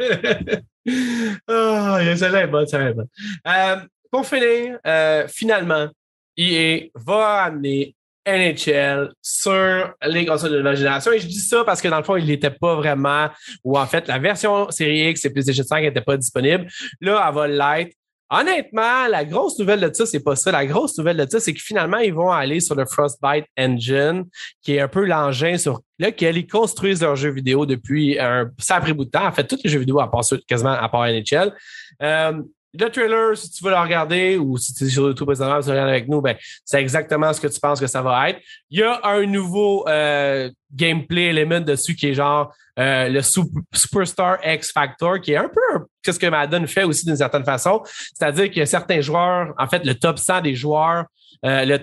Ah, 1.47 1.99
celle-là 2.18 2.41
est 2.41 2.47
bonne, 2.47 2.68
celle-là 2.68 2.89
est 2.89 2.93
bonne. 2.93 3.07
Euh, 3.47 3.77
pour 4.11 4.27
finir, 4.27 4.77
euh, 4.85 5.26
finalement, 5.30 5.88
EA 6.35 6.89
va 6.93 7.43
amener 7.43 7.95
NHL 8.26 9.12
sur 9.22 9.94
les 10.06 10.26
consoles 10.26 10.52
de 10.52 10.58
nouvelle 10.58 10.78
génération. 10.78 11.12
Et 11.12 11.20
je 11.20 11.28
dis 11.28 11.40
ça 11.40 11.64
parce 11.64 11.82
que 11.82 11.88
dans 11.88 11.98
le 11.98 12.04
fond, 12.04 12.16
il 12.16 12.26
n'était 12.26 12.52
pas 12.52 12.76
vraiment, 12.76 13.30
ou 13.64 13.78
en 13.78 13.86
fait, 13.86 14.08
la 14.08 14.20
version 14.20 14.70
série 14.72 15.10
X 15.10 15.26
et 15.26 15.30
PlayStation 15.30 15.64
5 15.64 15.82
n'était 15.82 16.02
pas 16.02 16.18
disponible. 16.18 16.68
Là, 17.02 17.24
elle 17.28 17.36
va 17.36 17.48
l'être. 17.48 17.95
Honnêtement, 18.30 19.08
la 19.10 19.26
grosse 19.26 19.60
nouvelle 19.60 19.80
de 19.80 19.94
ça, 19.94 20.08
c'est 20.08 20.24
pas 20.24 20.36
ça. 20.36 20.52
La 20.52 20.66
grosse 20.66 20.98
nouvelle 20.98 21.18
de 21.18 21.30
ça, 21.30 21.40
c'est 21.40 21.54
que 21.54 21.62
finalement, 21.62 21.98
ils 21.98 22.14
vont 22.14 22.32
aller 22.32 22.62
sur 22.62 22.74
le 22.74 22.86
Frostbite 22.86 23.45
Engine, 23.60 24.24
qui 24.64 24.76
est 24.76 24.80
un 24.80 24.88
peu 24.88 25.06
l'engin 25.06 25.58
sur 25.58 25.82
lequel 26.00 26.38
ils 26.38 26.48
construisent 26.48 27.04
leurs 27.04 27.16
jeux 27.16 27.30
vidéo 27.30 27.68
depuis 27.68 28.18
un 28.20 28.50
sacré 28.58 28.94
bout 28.94 29.06
de 29.06 29.12
temps. 29.12 29.28
En 29.28 29.32
fait, 29.32 29.45
tous 29.45 29.60
les 29.64 29.70
jeux 29.70 29.80
vidéo, 29.80 30.00
à 30.00 30.10
part 30.10 30.24
quasiment 30.48 30.72
à 30.72 30.90
part 30.90 31.06
NHL. 31.06 31.54
Euh, 32.02 32.41
le 32.74 32.90
trailer, 32.90 33.38
si 33.38 33.52
tu 33.52 33.64
veux 33.64 33.70
le 33.70 33.78
regarder 33.78 34.38
ou 34.38 34.58
si 34.58 34.74
tu 34.74 34.86
es 34.86 34.90
sur 34.90 35.04
YouTube 35.04 35.28
présentement, 35.28 35.62
tu 35.62 35.70
regardes 35.70 35.90
avec 35.90 36.08
nous, 36.08 36.22
ben, 36.22 36.36
c'est 36.66 36.82
exactement 36.82 37.32
ce 37.32 37.40
que 37.40 37.48
tu 37.48 37.60
penses 37.60 37.80
que 37.80 37.88
ça 37.88 38.02
va 38.02 38.30
être. 38.30 38.40
Il 38.70 38.80
y 38.80 38.84
a 38.84 39.00
un 39.04 39.26
nouveau 39.26 39.88
euh, 39.88 40.50
gameplay 40.74 41.26
element 41.26 41.62
dessus 41.62 41.95
qui 41.95 42.08
est 42.08 42.14
genre 42.14 42.52
euh, 42.80 43.10
le 43.10 43.22
Sup- 43.22 43.52
Superstar 43.74 44.38
X 44.44 44.72
Factor, 44.72 45.22
qui 45.22 45.34
est 45.34 45.38
un 45.38 45.50
peu 45.50 45.86
ce 46.06 46.18
que 46.18 46.28
Madden 46.28 46.68
fait 46.68 46.84
aussi 46.84 47.06
d'une 47.06 47.16
certaine 47.18 47.45
façon. 47.45 47.82
C'est-à-dire 47.86 48.52
que 48.52 48.66
certains 48.66 49.02
joueurs, 49.02 49.54
en 49.60 49.68
fait, 49.68 49.86
le 49.86 49.94
top 49.94 50.18
100 50.18 50.41
des 50.41 50.56
joueurs, 50.56 51.06
euh, 51.45 51.66
le 51.66 51.80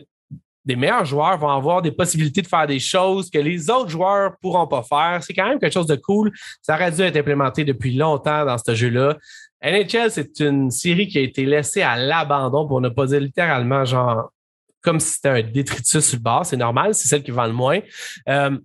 des 0.67 0.77
meilleurs 0.77 1.07
joueurs 1.07 1.39
vont 1.39 1.49
avoir 1.49 1.81
des 1.81 1.91
possibilités 1.91 2.43
de 2.43 2.47
faire 2.47 2.67
des 2.67 2.79
choses 2.79 3.31
que 3.31 3.39
les 3.39 3.71
autres 3.71 3.89
joueurs 3.89 4.37
pourront 4.43 4.67
pas 4.67 4.83
faire. 4.83 5.21
C'est 5.23 5.33
quand 5.33 5.49
même 5.49 5.59
quelque 5.59 5.73
chose 5.73 5.87
de 5.87 5.97
cool. 5.97 6.31
Ça 6.61 6.75
aurait 6.75 6.93
dû 6.93 7.01
être 7.01 7.17
implémenté 7.17 7.65
depuis 7.65 7.95
longtemps 7.95 8.45
dans 8.45 8.59
ce 8.59 8.75
jeu-là. 8.75 9.17
NHL, 9.63 10.11
c'est 10.11 10.41
une 10.41 10.71
série 10.71 11.09
qui 11.09 11.19
a 11.19 11.23
été 11.23 11.45
laissée 11.45 11.83
à 11.83 11.97
l'abandon 11.97 12.67
pour 12.67 12.81
ne 12.81 12.89
pas 12.89 13.07
dire 13.07 13.21
littéralement 13.21 13.85
genre 13.85 14.33
comme 14.83 14.99
si 14.99 15.11
c'était 15.11 15.29
un 15.29 15.43
détritus 15.43 16.05
sur 16.05 16.17
le 16.17 16.23
bord. 16.23 16.47
C'est 16.47 16.57
normal, 16.57 16.95
c'est 16.95 17.09
celle 17.09 17.23
qui 17.23 17.31
vend 17.31 17.47
le 17.47 17.53
moins. 17.53 17.81
Euh, 18.29 18.57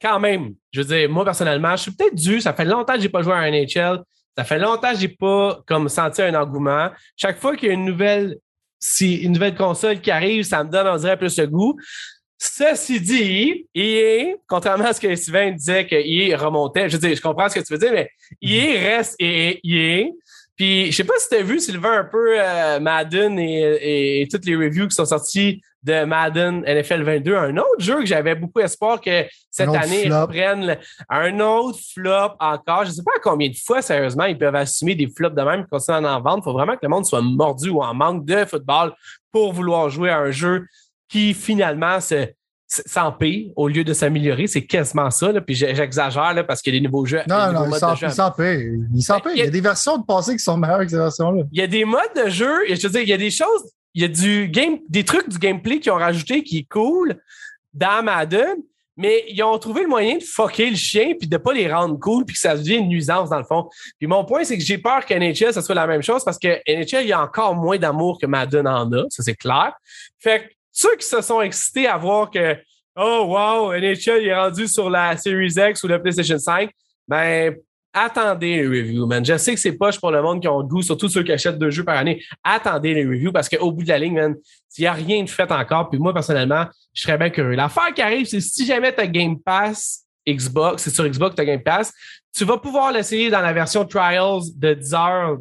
quand 0.00 0.20
même, 0.20 0.54
je 0.70 0.80
veux 0.80 0.86
dire, 0.86 1.10
moi 1.10 1.24
personnellement, 1.24 1.74
je 1.76 1.82
suis 1.82 1.90
peut-être 1.90 2.14
dû. 2.14 2.40
Ça 2.40 2.52
fait 2.52 2.64
longtemps 2.64 2.94
que 2.94 3.00
j'ai 3.00 3.08
pas 3.08 3.22
joué 3.22 3.32
à 3.32 3.50
NHL. 3.50 4.02
Ça 4.38 4.44
fait 4.44 4.58
longtemps 4.58 4.92
que 4.92 4.98
j'ai 4.98 5.08
pas 5.08 5.60
comme 5.66 5.88
senti 5.88 6.22
un 6.22 6.34
engouement. 6.34 6.90
Chaque 7.16 7.38
fois 7.38 7.56
qu'il 7.56 7.68
y 7.68 7.70
a 7.70 7.74
une 7.74 7.84
nouvelle 7.84 8.36
si 8.82 9.14
une 9.18 9.32
nouvelle 9.32 9.54
console 9.54 10.00
qui 10.00 10.10
arrive, 10.10 10.42
ça 10.42 10.64
me 10.64 10.70
donne, 10.70 10.88
on 10.88 10.96
dirait, 10.96 11.16
plus 11.16 11.38
le 11.38 11.46
goût. 11.46 11.78
Ceci 12.44 13.00
dit, 13.00 13.66
EA, 13.72 14.34
contrairement 14.48 14.86
à 14.86 14.92
ce 14.92 15.00
que 15.00 15.14
Sylvain 15.14 15.52
disait 15.52 15.86
que 15.86 15.94
EA 15.94 16.36
remontait, 16.36 16.88
je 16.88 16.96
veux 16.96 17.06
dire, 17.06 17.16
je 17.16 17.22
comprends 17.22 17.48
ce 17.48 17.54
que 17.54 17.64
tu 17.64 17.72
veux 17.72 17.78
dire, 17.78 17.92
mais 17.92 18.10
EA 18.42 18.96
reste 18.96 19.14
EA. 19.20 19.54
EA. 19.62 20.06
Puis, 20.56 20.90
je 20.90 20.96
sais 20.96 21.04
pas 21.04 21.14
si 21.18 21.28
tu 21.28 21.36
as 21.36 21.42
vu, 21.42 21.60
Sylvain, 21.60 22.00
un 22.00 22.04
peu 22.04 22.34
euh, 22.40 22.80
Madden 22.80 23.38
et, 23.38 23.60
et, 23.60 24.22
et 24.22 24.28
toutes 24.28 24.44
les 24.44 24.56
reviews 24.56 24.88
qui 24.88 24.94
sont 24.96 25.04
sorties 25.04 25.62
de 25.84 26.04
Madden 26.04 26.62
NFL 26.66 27.02
22, 27.02 27.36
un 27.36 27.56
autre 27.58 27.68
jeu 27.80 28.00
que 28.00 28.06
j'avais 28.06 28.34
beaucoup 28.34 28.60
espoir 28.60 29.00
que 29.00 29.24
cette 29.50 29.68
année, 29.76 30.02
ils 30.04 30.10
flop. 30.10 30.66
le- 30.66 30.76
un 31.10 31.40
autre 31.40 31.78
flop 31.94 32.34
encore. 32.40 32.84
Je 32.86 32.90
sais 32.90 33.02
pas 33.04 33.12
à 33.16 33.20
combien 33.20 33.48
de 33.50 33.56
fois, 33.56 33.82
sérieusement, 33.82 34.24
ils 34.24 34.36
peuvent 34.38 34.54
assumer 34.56 34.94
des 34.96 35.06
flops 35.08 35.34
de 35.36 35.42
même 35.42 35.60
et 35.60 35.64
continuer 35.70 36.06
à 36.08 36.16
en 36.16 36.20
vendre. 36.20 36.38
Il 36.42 36.44
faut 36.44 36.52
vraiment 36.52 36.74
que 36.74 36.80
le 36.82 36.88
monde 36.88 37.06
soit 37.06 37.22
mordu 37.22 37.70
ou 37.70 37.82
en 37.82 37.94
manque 37.94 38.24
de 38.24 38.44
football 38.44 38.92
pour 39.32 39.52
vouloir 39.52 39.88
jouer 39.90 40.10
à 40.10 40.18
un 40.18 40.30
jeu 40.32 40.66
qui, 41.12 41.34
finalement, 41.34 42.00
se 42.00 42.28
s'empire 42.66 43.50
au 43.54 43.68
lieu 43.68 43.84
de 43.84 43.92
s'améliorer. 43.92 44.46
C'est 44.46 44.64
quasiment 44.64 45.10
ça. 45.10 45.30
Là. 45.30 45.42
Puis 45.42 45.54
j'exagère 45.54 46.32
là, 46.32 46.42
parce 46.42 46.62
qu'il 46.62 46.72
y 46.72 46.76
a 46.78 46.80
des 46.80 46.86
nouveaux 46.86 47.04
jeux. 47.04 47.20
Non, 47.28 47.52
non, 47.52 47.66
il 47.66 47.96
jeu. 47.96 48.06
il 48.06 48.12
s'en 48.12 48.30
paie. 48.30 48.72
Il 48.94 49.04
paie. 49.22 49.30
Il 49.34 49.38
y 49.38 49.42
a 49.42 49.50
des 49.50 49.60
versions 49.60 49.98
de 49.98 50.06
passé 50.06 50.32
qui 50.32 50.42
sont 50.42 50.56
meilleures 50.56 50.80
que 50.80 50.88
ces 50.88 50.96
versions-là. 50.96 51.42
Il 51.52 51.60
y 51.60 51.62
a 51.62 51.66
des 51.66 51.84
modes 51.84 52.00
de 52.16 52.30
jeu, 52.30 52.60
je 52.66 52.80
veux 52.86 52.88
dire, 52.88 53.02
il 53.02 53.08
y 53.08 53.12
a 53.12 53.18
des 53.18 53.30
choses, 53.30 53.62
il 53.92 54.00
y 54.00 54.04
a 54.06 54.08
du 54.08 54.48
game, 54.48 54.78
des 54.88 55.04
trucs 55.04 55.28
du 55.28 55.38
gameplay 55.38 55.80
qui 55.80 55.90
ont 55.90 55.96
rajouté 55.96 56.42
qui 56.42 56.60
est 56.60 56.68
cool 56.70 57.20
dans 57.74 58.02
Madden, 58.02 58.56
mais 58.96 59.24
ils 59.28 59.42
ont 59.42 59.58
trouvé 59.58 59.82
le 59.82 59.88
moyen 59.88 60.16
de 60.16 60.22
fucker 60.22 60.70
le 60.70 60.76
chien 60.76 61.12
puis 61.18 61.28
de 61.28 61.36
pas 61.36 61.52
les 61.52 61.70
rendre 61.70 61.98
cool 61.98 62.24
puis 62.24 62.34
que 62.34 62.40
ça 62.40 62.56
devient 62.56 62.76
une 62.76 62.88
nuisance 62.88 63.28
dans 63.28 63.38
le 63.38 63.44
fond. 63.44 63.68
Puis 63.98 64.06
mon 64.06 64.24
point, 64.24 64.44
c'est 64.44 64.56
que 64.56 64.64
j'ai 64.64 64.78
peur 64.78 65.04
que 65.04 65.12
NHL, 65.12 65.52
ça 65.52 65.60
soit 65.60 65.74
la 65.74 65.86
même 65.86 66.02
chose 66.02 66.24
parce 66.24 66.38
que 66.38 66.48
NHL, 66.66 67.02
il 67.02 67.08
y 67.08 67.12
a 67.12 67.22
encore 67.22 67.54
moins 67.54 67.76
d'amour 67.76 68.18
que 68.18 68.26
Madden 68.26 68.66
en 68.66 68.90
a, 68.92 69.04
ça 69.10 69.22
c'est 69.22 69.34
clair. 69.34 69.74
Fait 70.18 70.40
que 70.40 70.61
ceux 70.72 70.96
qui 70.96 71.06
se 71.06 71.20
sont 71.20 71.40
excités 71.40 71.86
à 71.86 71.96
voir 71.96 72.30
que 72.30 72.56
Oh 72.96 73.24
wow, 73.26 73.72
NHL 73.72 74.26
est 74.26 74.34
rendu 74.34 74.66
sur 74.68 74.90
la 74.90 75.16
Series 75.16 75.54
X 75.56 75.82
ou 75.82 75.88
la 75.88 75.98
PlayStation 75.98 76.38
5, 76.38 76.70
ben 77.08 77.56
attendez 77.92 78.56
les 78.56 78.66
reviews, 78.66 79.06
man. 79.06 79.24
Je 79.24 79.36
sais 79.38 79.54
que 79.54 79.60
c'est 79.60 79.72
poche 79.72 79.98
pour 79.98 80.10
le 80.10 80.20
monde 80.20 80.40
qui 80.40 80.48
ont 80.48 80.58
le 80.58 80.66
goût, 80.66 80.82
surtout 80.82 81.08
ceux 81.08 81.22
qui 81.22 81.32
achètent 81.32 81.58
deux 81.58 81.70
jeux 81.70 81.84
par 81.84 81.96
année. 81.96 82.22
Attendez 82.44 82.92
les 82.92 83.06
reviews 83.06 83.32
parce 83.32 83.48
qu'au 83.48 83.72
bout 83.72 83.82
de 83.82 83.88
la 83.88 83.98
ligne, 83.98 84.14
man, 84.14 84.34
il 84.76 84.82
n'y 84.82 84.86
a 84.86 84.92
rien 84.92 85.22
de 85.22 85.30
fait 85.30 85.50
encore. 85.50 85.88
Puis 85.88 85.98
moi, 85.98 86.12
personnellement, 86.12 86.66
je 86.92 87.02
serais 87.02 87.16
bien 87.16 87.30
curieux. 87.30 87.54
L'affaire 87.54 87.94
qui 87.94 88.02
arrive, 88.02 88.26
c'est 88.26 88.40
si 88.40 88.66
jamais 88.66 88.94
tu 88.94 89.08
Game 89.08 89.40
Pass 89.40 90.02
Xbox, 90.28 90.82
c'est 90.82 90.90
sur 90.90 91.06
Xbox 91.06 91.34
tu 91.34 91.42
as 91.42 91.44
Game 91.44 91.62
Pass, 91.62 91.92
tu 92.34 92.44
vas 92.44 92.58
pouvoir 92.58 92.92
l'essayer 92.92 93.30
dans 93.30 93.40
la 93.40 93.52
version 93.52 93.84
Trials 93.84 94.42
de 94.54 94.74
10 94.74 94.94
heures 94.94 95.38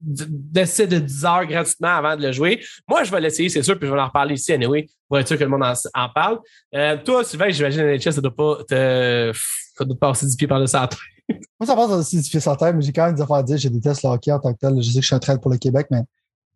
d'essai 0.00 0.86
de 0.86 0.98
10 0.98 1.24
heures 1.24 1.46
gratuitement 1.46 1.96
avant 1.96 2.16
de 2.16 2.22
le 2.22 2.32
jouer. 2.32 2.62
Moi, 2.88 3.04
je 3.04 3.10
vais 3.10 3.20
l'essayer, 3.20 3.48
c'est 3.48 3.62
sûr, 3.62 3.78
puis 3.78 3.88
je 3.88 3.92
vais 3.92 4.00
en 4.00 4.06
reparler 4.06 4.34
ici, 4.34 4.52
anyway, 4.52 4.86
pour 5.08 5.18
être 5.18 5.28
sûr 5.28 5.36
que 5.36 5.44
le 5.44 5.50
monde 5.50 5.64
en, 5.64 6.08
parle. 6.10 6.38
Euh, 6.74 6.96
toi, 7.04 7.24
Sylvain, 7.24 7.50
j'imagine, 7.50 7.82
NHL, 7.82 8.12
ça 8.12 8.20
doit 8.20 8.34
pas 8.34 8.58
te, 8.68 9.32
ça 9.76 9.84
doit 9.84 9.98
passer 9.98 10.26
du 10.26 10.36
pied 10.36 10.46
par 10.46 10.60
le 10.60 10.66
centre. 10.66 10.98
Moi, 11.28 11.66
ça 11.66 11.74
passe 11.74 11.90
aussi 11.90 12.20
du 12.20 12.28
fils 12.28 12.46
en 12.46 12.56
tête, 12.56 12.74
mais 12.74 12.82
j'ai 12.82 12.92
quand 12.92 13.06
même 13.06 13.14
des 13.14 13.22
affaires 13.22 13.36
à 13.36 13.42
dire. 13.42 13.56
Je 13.56 13.68
déteste 13.68 14.02
le 14.02 14.10
hockey 14.10 14.32
en 14.32 14.38
tant 14.38 14.52
que 14.52 14.58
tel. 14.58 14.76
Je 14.76 14.82
sais 14.82 14.94
que 14.94 15.00
je 15.00 15.06
suis 15.06 15.14
un 15.14 15.18
trade 15.18 15.40
pour 15.40 15.50
le 15.50 15.58
Québec, 15.58 15.86
mais 15.90 16.02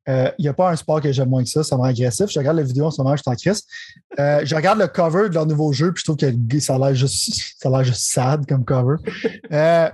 euh, 0.08 0.30
il 0.38 0.42
n'y 0.42 0.48
a 0.48 0.54
pas 0.54 0.70
un 0.70 0.76
sport 0.76 1.00
que 1.00 1.10
j'aime 1.10 1.28
moins 1.28 1.42
que 1.42 1.48
ça. 1.48 1.62
Ça 1.62 1.76
me 1.76 1.82
rend 1.82 1.88
agressif. 1.88 2.26
Je 2.30 2.38
regarde 2.38 2.56
la 2.56 2.62
vidéo 2.62 2.86
en 2.86 2.90
ce 2.90 3.00
moment, 3.00 3.16
je 3.16 3.22
suis 3.22 3.30
en 3.30 3.34
crise. 3.34 3.62
Euh, 4.18 4.40
je 4.44 4.54
regarde 4.54 4.78
le 4.78 4.86
cover 4.86 5.28
de 5.28 5.34
leur 5.34 5.46
nouveau 5.46 5.72
jeu, 5.72 5.92
puis 5.92 6.00
je 6.00 6.12
trouve 6.12 6.16
que 6.16 6.60
ça 6.60 6.76
a 6.76 6.78
l'air 6.78 6.94
juste, 6.94 7.54
ça 7.58 7.68
a 7.68 7.72
l'air 7.72 7.84
juste 7.84 8.12
sad 8.12 8.46
comme 8.46 8.64
cover. 8.64 8.96
Euh, 9.52 9.88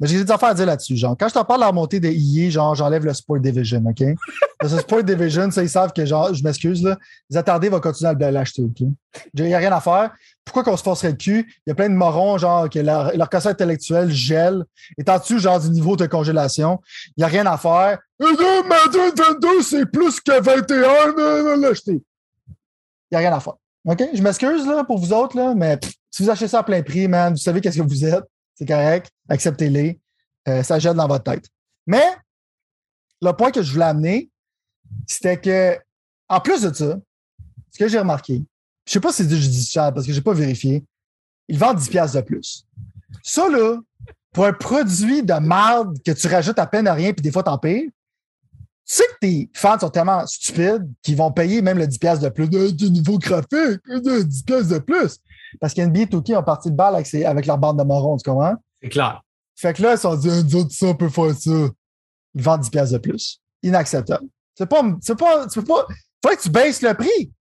mais 0.00 0.06
j'ai 0.06 0.22
des 0.22 0.30
affaires 0.30 0.50
à 0.50 0.54
dire 0.54 0.66
là-dessus. 0.66 0.96
Genre, 0.96 1.16
quand 1.18 1.28
je 1.28 1.34
t'en 1.34 1.44
parle 1.44 1.60
de 1.60 1.66
la 1.66 1.72
montée 1.72 1.98
de 1.98 2.08
IA, 2.08 2.50
genre, 2.50 2.74
j'enlève 2.74 3.04
le 3.04 3.12
Sport 3.12 3.40
Division, 3.40 3.82
OK? 3.86 4.04
Parce 4.58 4.74
que 4.74 4.80
Sport 4.80 5.02
Division, 5.02 5.50
ça, 5.50 5.62
ils 5.62 5.68
savent 5.68 5.92
que, 5.92 6.04
genre, 6.04 6.32
je 6.32 6.42
m'excuse, 6.42 6.82
là, 6.82 6.96
les 7.30 7.36
attardés 7.36 7.68
vont 7.68 7.80
continuer 7.80 8.10
à 8.10 8.30
l'acheter, 8.30 8.62
OK? 8.62 8.86
Il 9.34 9.44
n'y 9.44 9.54
a 9.54 9.58
rien 9.58 9.72
à 9.72 9.80
faire. 9.80 10.12
Pourquoi 10.44 10.62
qu'on 10.62 10.76
se 10.76 10.82
forcerait 10.82 11.10
le 11.10 11.16
cul? 11.16 11.52
Il 11.66 11.70
y 11.70 11.72
a 11.72 11.74
plein 11.74 11.88
de 11.88 11.94
morons, 11.94 12.38
genre, 12.38 12.70
que 12.70 12.78
leur, 12.78 13.16
leur 13.16 13.28
quotient 13.28 13.50
intellectuel 13.50 14.10
gèle. 14.10 14.64
Et 14.96 15.08
en 15.10 15.18
dessous, 15.18 15.38
genre, 15.38 15.60
du 15.60 15.70
niveau 15.70 15.96
de 15.96 16.06
congélation? 16.06 16.80
Il 17.08 17.20
n'y 17.20 17.24
a 17.24 17.28
rien 17.28 17.46
à 17.46 17.56
faire. 17.56 17.98
Eh 18.20 18.24
non, 18.24 18.64
Madden 18.68 19.12
22, 19.16 19.62
c'est 19.62 19.86
plus 19.86 20.20
que 20.20 20.40
21, 20.40 21.12
non, 21.16 21.44
non, 21.44 21.60
l'acheter. 21.60 22.00
Il 22.50 23.12
n'y 23.12 23.16
a 23.16 23.18
rien 23.18 23.32
à 23.32 23.40
faire. 23.40 23.54
OK? 23.84 24.02
Je 24.14 24.22
m'excuse, 24.22 24.66
là, 24.66 24.84
pour 24.84 24.98
vous 24.98 25.12
autres, 25.12 25.36
là, 25.36 25.54
mais 25.54 25.78
si 26.10 26.22
vous 26.22 26.30
achetez 26.30 26.48
ça 26.48 26.60
à 26.60 26.62
plein 26.62 26.82
prix, 26.82 27.08
man, 27.08 27.32
vous 27.32 27.38
savez 27.38 27.60
qu'est-ce 27.60 27.78
que 27.78 27.82
vous 27.82 28.04
êtes. 28.04 28.24
C'est 28.58 28.66
correct. 28.66 29.10
Acceptez-les. 29.28 30.00
Euh, 30.48 30.62
ça 30.64 30.78
gèle 30.80 30.96
dans 30.96 31.06
votre 31.06 31.24
tête. 31.24 31.48
Mais, 31.86 32.04
le 33.22 33.30
point 33.32 33.52
que 33.52 33.62
je 33.62 33.72
voulais 33.72 33.84
amener, 33.84 34.30
c'était 35.06 35.40
que, 35.40 35.78
en 36.28 36.40
plus 36.40 36.62
de 36.62 36.72
ça, 36.72 36.98
ce 37.70 37.78
que 37.78 37.88
j'ai 37.88 37.98
remarqué, 37.98 38.42
je 38.84 38.92
sais 38.92 39.00
pas 39.00 39.12
si 39.12 39.22
c'est 39.22 39.36
judiciaire 39.36 39.94
parce 39.94 40.06
que 40.06 40.12
j'ai 40.12 40.20
pas 40.20 40.32
vérifié, 40.32 40.84
ils 41.46 41.58
vendent 41.58 41.78
10 41.78 41.88
piastres 41.88 42.16
de 42.16 42.22
plus. 42.22 42.66
Ça, 43.22 43.48
là, 43.48 43.78
pour 44.32 44.44
un 44.44 44.52
produit 44.52 45.22
de 45.22 45.34
merde 45.34 45.96
que 46.04 46.10
tu 46.10 46.26
rajoutes 46.26 46.58
à 46.58 46.66
peine 46.66 46.88
à 46.88 46.94
rien 46.94 47.12
puis 47.12 47.22
des 47.22 47.30
fois 47.30 47.42
t'en 47.42 47.58
payes, 47.58 47.90
tu 48.86 48.94
sais 48.94 49.04
que 49.04 49.18
tes 49.20 49.50
fans 49.54 49.78
sont 49.78 49.90
tellement 49.90 50.26
stupides 50.26 50.88
qu'ils 51.02 51.16
vont 51.16 51.30
payer 51.30 51.62
même 51.62 51.78
le 51.78 51.86
10 51.86 51.98
piastres 51.98 52.24
de 52.24 52.30
plus. 52.30 52.48
De, 52.48 52.70
du 52.70 52.90
niveau 52.90 53.18
graphique, 53.18 53.80
de 53.86 54.22
10 54.22 54.42
piastres 54.42 54.72
de 54.72 54.78
plus. 54.78 55.18
Parce 55.60 55.74
qu'NBA 55.74 56.04
2K 56.06 56.36
ont 56.36 56.42
parti 56.42 56.70
de 56.70 56.76
balle 56.76 56.94
avec, 56.94 57.06
ses- 57.06 57.24
avec 57.24 57.46
leur 57.46 57.58
bande 57.58 57.78
de 57.78 57.84
morons, 57.84 58.16
tu 58.16 58.28
comprends? 58.28 58.54
C'est 58.82 58.88
clair. 58.88 59.22
Fait 59.56 59.72
que 59.74 59.82
là, 59.82 59.92
ils 59.92 59.96
se 59.96 60.02
sont 60.02 60.14
dit, 60.16 60.28
nous 60.28 60.56
autres, 60.56 60.72
ça, 60.72 60.86
on 60.86 60.94
peut 60.94 61.08
faire 61.08 61.34
ça. 61.34 61.50
Ils 62.34 62.42
vendent 62.42 62.60
10 62.60 62.70
piastres 62.70 62.92
de 62.94 62.98
plus. 62.98 63.40
Inacceptable. 63.62 64.26
C'est 64.54 64.66
pas, 64.68 64.82
c'est 65.00 65.18
pas, 65.18 65.46
tu 65.48 65.60
peux 65.60 65.66
pas, 65.66 65.86
faudrait 66.22 66.36
que 66.36 66.42
tu 66.42 66.50
baisses 66.50 66.82
le 66.82 66.94
prix. 66.94 67.32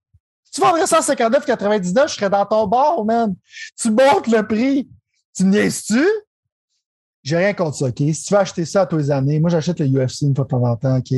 Si 0.44 0.52
tu 0.54 0.62
vendrais 0.62 0.86
159,99, 0.86 2.08
je 2.08 2.14
serais 2.16 2.30
dans 2.30 2.46
ton 2.46 2.68
bar, 2.68 3.04
man. 3.06 3.36
Tu 3.80 3.90
montes 3.92 4.28
le 4.28 4.42
prix. 4.48 4.88
Tu 5.36 5.44
niaises-tu? 5.44 6.04
J'ai 7.24 7.38
rien 7.38 7.54
contre 7.54 7.76
ça, 7.78 7.86
OK? 7.88 7.98
Si 7.98 8.24
tu 8.24 8.34
veux 8.34 8.40
acheter 8.40 8.66
ça 8.66 8.82
à 8.82 8.86
tous 8.86 8.98
les 8.98 9.12
années, 9.12 9.40
moi, 9.40 9.50
j'achète 9.50 9.80
le 9.80 9.88
UFC 9.88 10.22
une 10.22 10.36
fois 10.36 10.46
de 10.46 10.50
temps 10.50 10.64
en 10.64 10.76
temps, 10.78 10.98
OK? 10.98 11.14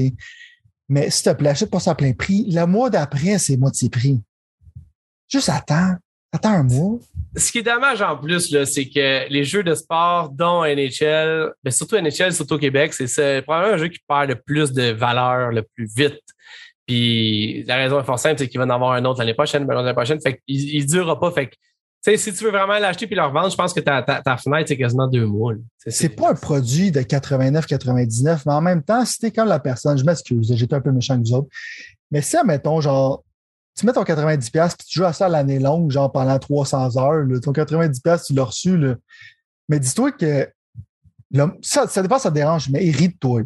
Mais 0.90 1.10
s'il 1.11 1.32
te 1.32 1.38
plaît, 1.38 1.49
achète 1.52 1.70
pas 1.70 1.80
ça 1.80 1.91
à 1.91 1.95
plein 1.95 2.14
prix. 2.14 2.49
Le 2.49 2.66
mois 2.66 2.90
d'après, 2.90 3.38
c'est 3.38 3.56
moitié 3.57 3.90
prix. 3.90 4.20
Juste 5.28 5.49
attends. 5.49 5.95
Attends 6.32 6.50
un 6.50 6.64
mois. 6.64 7.00
Ce 7.36 7.52
qui 7.52 7.60
est 7.60 7.64
dommage 7.64 8.02
en 8.02 8.18
plus, 8.18 8.64
c'est 8.66 8.86
que 8.86 9.30
les 9.30 9.44
jeux 9.44 9.64
de 9.64 9.74
sport, 9.74 10.30
dont 10.30 10.64
NHL, 10.64 11.54
mais 11.64 11.72
surtout 11.72 11.96
NHL, 11.96 12.34
surtout 12.34 12.56
au 12.56 12.60
Québec, 12.60 12.94
c'est 12.94 13.42
probablement 13.44 13.76
un 13.76 13.78
jeu 13.78 13.88
qui 13.88 14.00
perd 14.08 14.30
le 14.30 14.36
plus 14.36 14.72
de 14.72 14.92
valeur 14.92 15.52
le 15.52 15.64
plus 15.64 15.90
vite. 15.96 16.22
Puis 16.86 17.64
la 17.64 17.78
raison 17.78 18.00
est 18.00 18.04
fort 18.04 18.18
simple, 18.18 18.40
c'est 18.40 18.48
qu'il 18.48 18.60
va 18.60 18.66
en 18.66 18.70
avoir 18.70 18.94
un 18.94 19.06
autre 19.06 19.20
l'année 19.20 19.36
prochaine, 19.36 19.66
ben, 19.66 19.76
l'année 19.76 19.94
prochaine. 19.94 20.20
Fait 20.22 20.42
qu'il 20.48 20.76
il 20.76 20.86
durera 20.88 21.20
pas. 21.20 21.32
Fait 21.32 21.48
que, 21.48 22.18
si 22.18 22.34
tu 22.34 22.44
veux 22.44 22.50
vraiment 22.50 22.80
l'acheter 22.80 23.06
puis 23.06 23.16
le 23.16 23.24
revendre, 23.24 23.52
je 23.52 23.56
pense 23.56 23.74
que 23.74 23.80
ta, 23.80 24.02
ta, 24.02 24.22
ta 24.22 24.38
fenêtre, 24.38 24.70
c'est 24.70 24.78
quasiment 24.78 25.08
deux 25.08 25.26
mois. 25.26 25.54
C'est 25.86 26.10
pas 26.10 26.32
un 26.32 26.36
produit 26.36 26.92
de 26.92 27.02
89-99, 27.02 28.42
mais 28.46 28.54
en 28.54 28.62
même 28.62 28.82
temps, 28.82 29.06
si 29.06 29.20
t'es 29.20 29.32
comme 29.32 29.48
la 29.48 29.60
personne, 29.60 29.98
je 29.98 30.04
m'excuse, 30.04 30.52
j'étais 30.56 30.76
un 30.76 30.82
peu 30.82 30.92
méchant 30.92 31.14
avec 31.14 31.28
vous 31.28 31.34
autres, 31.34 31.50
mais 32.10 32.22
si, 32.22 32.38
admettons, 32.38 32.82
genre, 32.82 33.24
tu 33.80 33.86
mets 33.86 33.94
ton 33.94 34.04
90$ 34.04 34.50
puis 34.78 34.88
tu 34.88 35.00
joues 35.00 35.06
à 35.06 35.14
ça 35.14 35.28
l'année 35.30 35.60
longue, 35.60 35.92
genre 35.92 36.12
pendant 36.12 36.38
300 36.38 36.98
heures, 36.98 37.24
là, 37.26 37.40
ton 37.40 37.52
90$, 37.52 38.26
tu 38.26 38.34
l'as 38.34 38.44
reçu, 38.44 38.78
mais 39.68 39.80
dis-toi 39.80 40.12
que 40.12 40.50
ça, 41.62 41.88
ça 41.88 42.02
dépend, 42.02 42.20
ça 42.20 42.30
te 42.30 42.36
dérange, 42.36 42.70
mais 42.70 42.86
hérite-toi. 42.86 43.44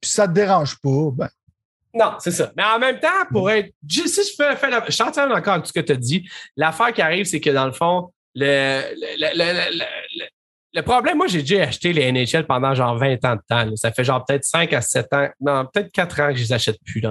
Puis 0.00 0.10
ça 0.10 0.26
te 0.28 0.32
dérange 0.32 0.78
pas, 0.80 1.10
ben, 1.12 1.28
Non, 1.94 2.12
c'est 2.18 2.30
ça. 2.30 2.52
Mais 2.56 2.62
en 2.64 2.78
même 2.78 3.00
temps, 3.00 3.08
pour 3.30 3.50
être. 3.50 3.72
Si 3.88 4.02
je 4.06 4.34
fais, 4.36 4.54
fais 4.56 4.70
la- 4.70 4.84
je 4.88 4.96
d'accord 4.98 5.54
avec 5.54 5.64
tout 5.64 5.68
ce 5.68 5.72
que 5.72 5.80
tu 5.80 5.92
as 5.92 5.96
dit. 5.96 6.28
L'affaire 6.56 6.92
qui 6.92 7.02
arrive, 7.02 7.24
c'est 7.24 7.40
que 7.40 7.50
dans 7.50 7.66
le 7.66 7.72
fond, 7.72 8.12
le, 8.34 8.82
le, 8.94 9.34
le, 9.34 9.78
le- 9.78 10.24
le- 10.74 10.82
problème, 10.82 11.16
moi, 11.16 11.26
j'ai 11.26 11.40
déjà 11.40 11.62
acheté 11.64 11.92
les 11.92 12.12
NHL 12.12 12.46
pendant 12.46 12.74
genre 12.74 12.96
20 12.96 13.24
ans 13.24 13.34
de 13.36 13.40
temps. 13.48 13.76
Ça 13.76 13.90
fait 13.90 14.04
genre 14.04 14.24
peut-être 14.24 14.44
5 14.44 14.72
à 14.72 14.80
7 14.80 15.12
ans, 15.12 15.28
non, 15.40 15.66
peut-être 15.72 15.90
4 15.90 16.20
ans 16.20 16.28
que 16.28 16.36
je 16.36 16.42
les 16.44 16.52
achète 16.52 16.78
plus. 16.84 17.02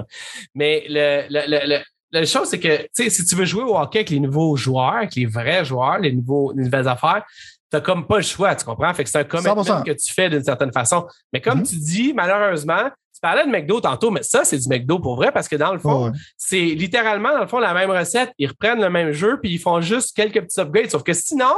Mais 0.54 0.84
le, 0.88 1.26
le, 1.28 1.66
le- 1.66 1.84
la 2.12 2.24
chose, 2.24 2.48
c'est 2.48 2.58
que, 2.60 2.88
si 2.92 3.24
tu 3.24 3.34
veux 3.36 3.44
jouer 3.44 3.62
au 3.62 3.76
hockey 3.76 4.00
avec 4.00 4.10
les 4.10 4.20
nouveaux 4.20 4.56
joueurs, 4.56 4.96
avec 4.96 5.14
les 5.14 5.26
vrais 5.26 5.64
joueurs, 5.64 5.98
les, 5.98 6.12
nouveaux, 6.12 6.52
les 6.56 6.64
nouvelles 6.64 6.88
affaires, 6.88 7.24
t'as 7.70 7.80
comme 7.80 8.06
pas 8.06 8.16
le 8.16 8.22
choix, 8.22 8.54
tu 8.56 8.64
comprends? 8.64 8.92
Fait 8.94 9.04
que 9.04 9.10
c'est 9.10 9.18
un 9.18 9.24
commitment 9.24 9.62
100%. 9.62 9.84
que 9.84 9.92
tu 9.92 10.12
fais 10.12 10.28
d'une 10.28 10.42
certaine 10.42 10.72
façon. 10.72 11.06
Mais 11.32 11.40
comme 11.40 11.58
Mhm. 11.60 11.66
tu 11.66 11.76
dis, 11.76 12.12
malheureusement, 12.12 12.90
tu 13.14 13.20
parlais 13.20 13.44
de 13.44 13.50
McDo 13.50 13.80
tantôt, 13.80 14.10
mais 14.10 14.22
ça, 14.24 14.44
c'est 14.44 14.58
du 14.58 14.66
McDo 14.68 14.98
pour 14.98 15.14
vrai 15.16 15.30
parce 15.30 15.46
que 15.46 15.54
dans 15.56 15.72
le 15.72 15.78
fond, 15.78 16.06
ouais. 16.06 16.12
c'est 16.36 16.60
littéralement, 16.64 17.30
dans 17.32 17.40
le 17.42 17.46
fond, 17.46 17.58
la 17.60 17.74
même 17.74 17.90
recette. 17.90 18.32
Ils 18.38 18.48
reprennent 18.48 18.80
le 18.80 18.90
même 18.90 19.12
jeu 19.12 19.38
puis 19.40 19.52
ils 19.52 19.58
font 19.58 19.80
juste 19.80 20.16
quelques 20.16 20.40
petits 20.40 20.58
upgrades. 20.60 20.90
Sauf 20.90 21.02
que 21.04 21.12
sinon, 21.12 21.54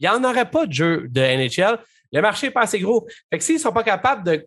il 0.00 0.08
n'y 0.08 0.08
en 0.08 0.24
aurait 0.24 0.50
pas 0.50 0.66
de 0.66 0.72
jeu 0.72 1.06
de 1.08 1.20
NHL. 1.20 1.78
Le 2.12 2.20
marché 2.22 2.48
n'est 2.48 2.52
pas 2.52 2.62
assez 2.62 2.80
gros. 2.80 3.06
Fait 3.30 3.38
que 3.38 3.44
s'ils 3.44 3.56
ne 3.56 3.60
sont 3.60 3.72
pas 3.72 3.82
capables 3.84 4.24
de 4.24 4.44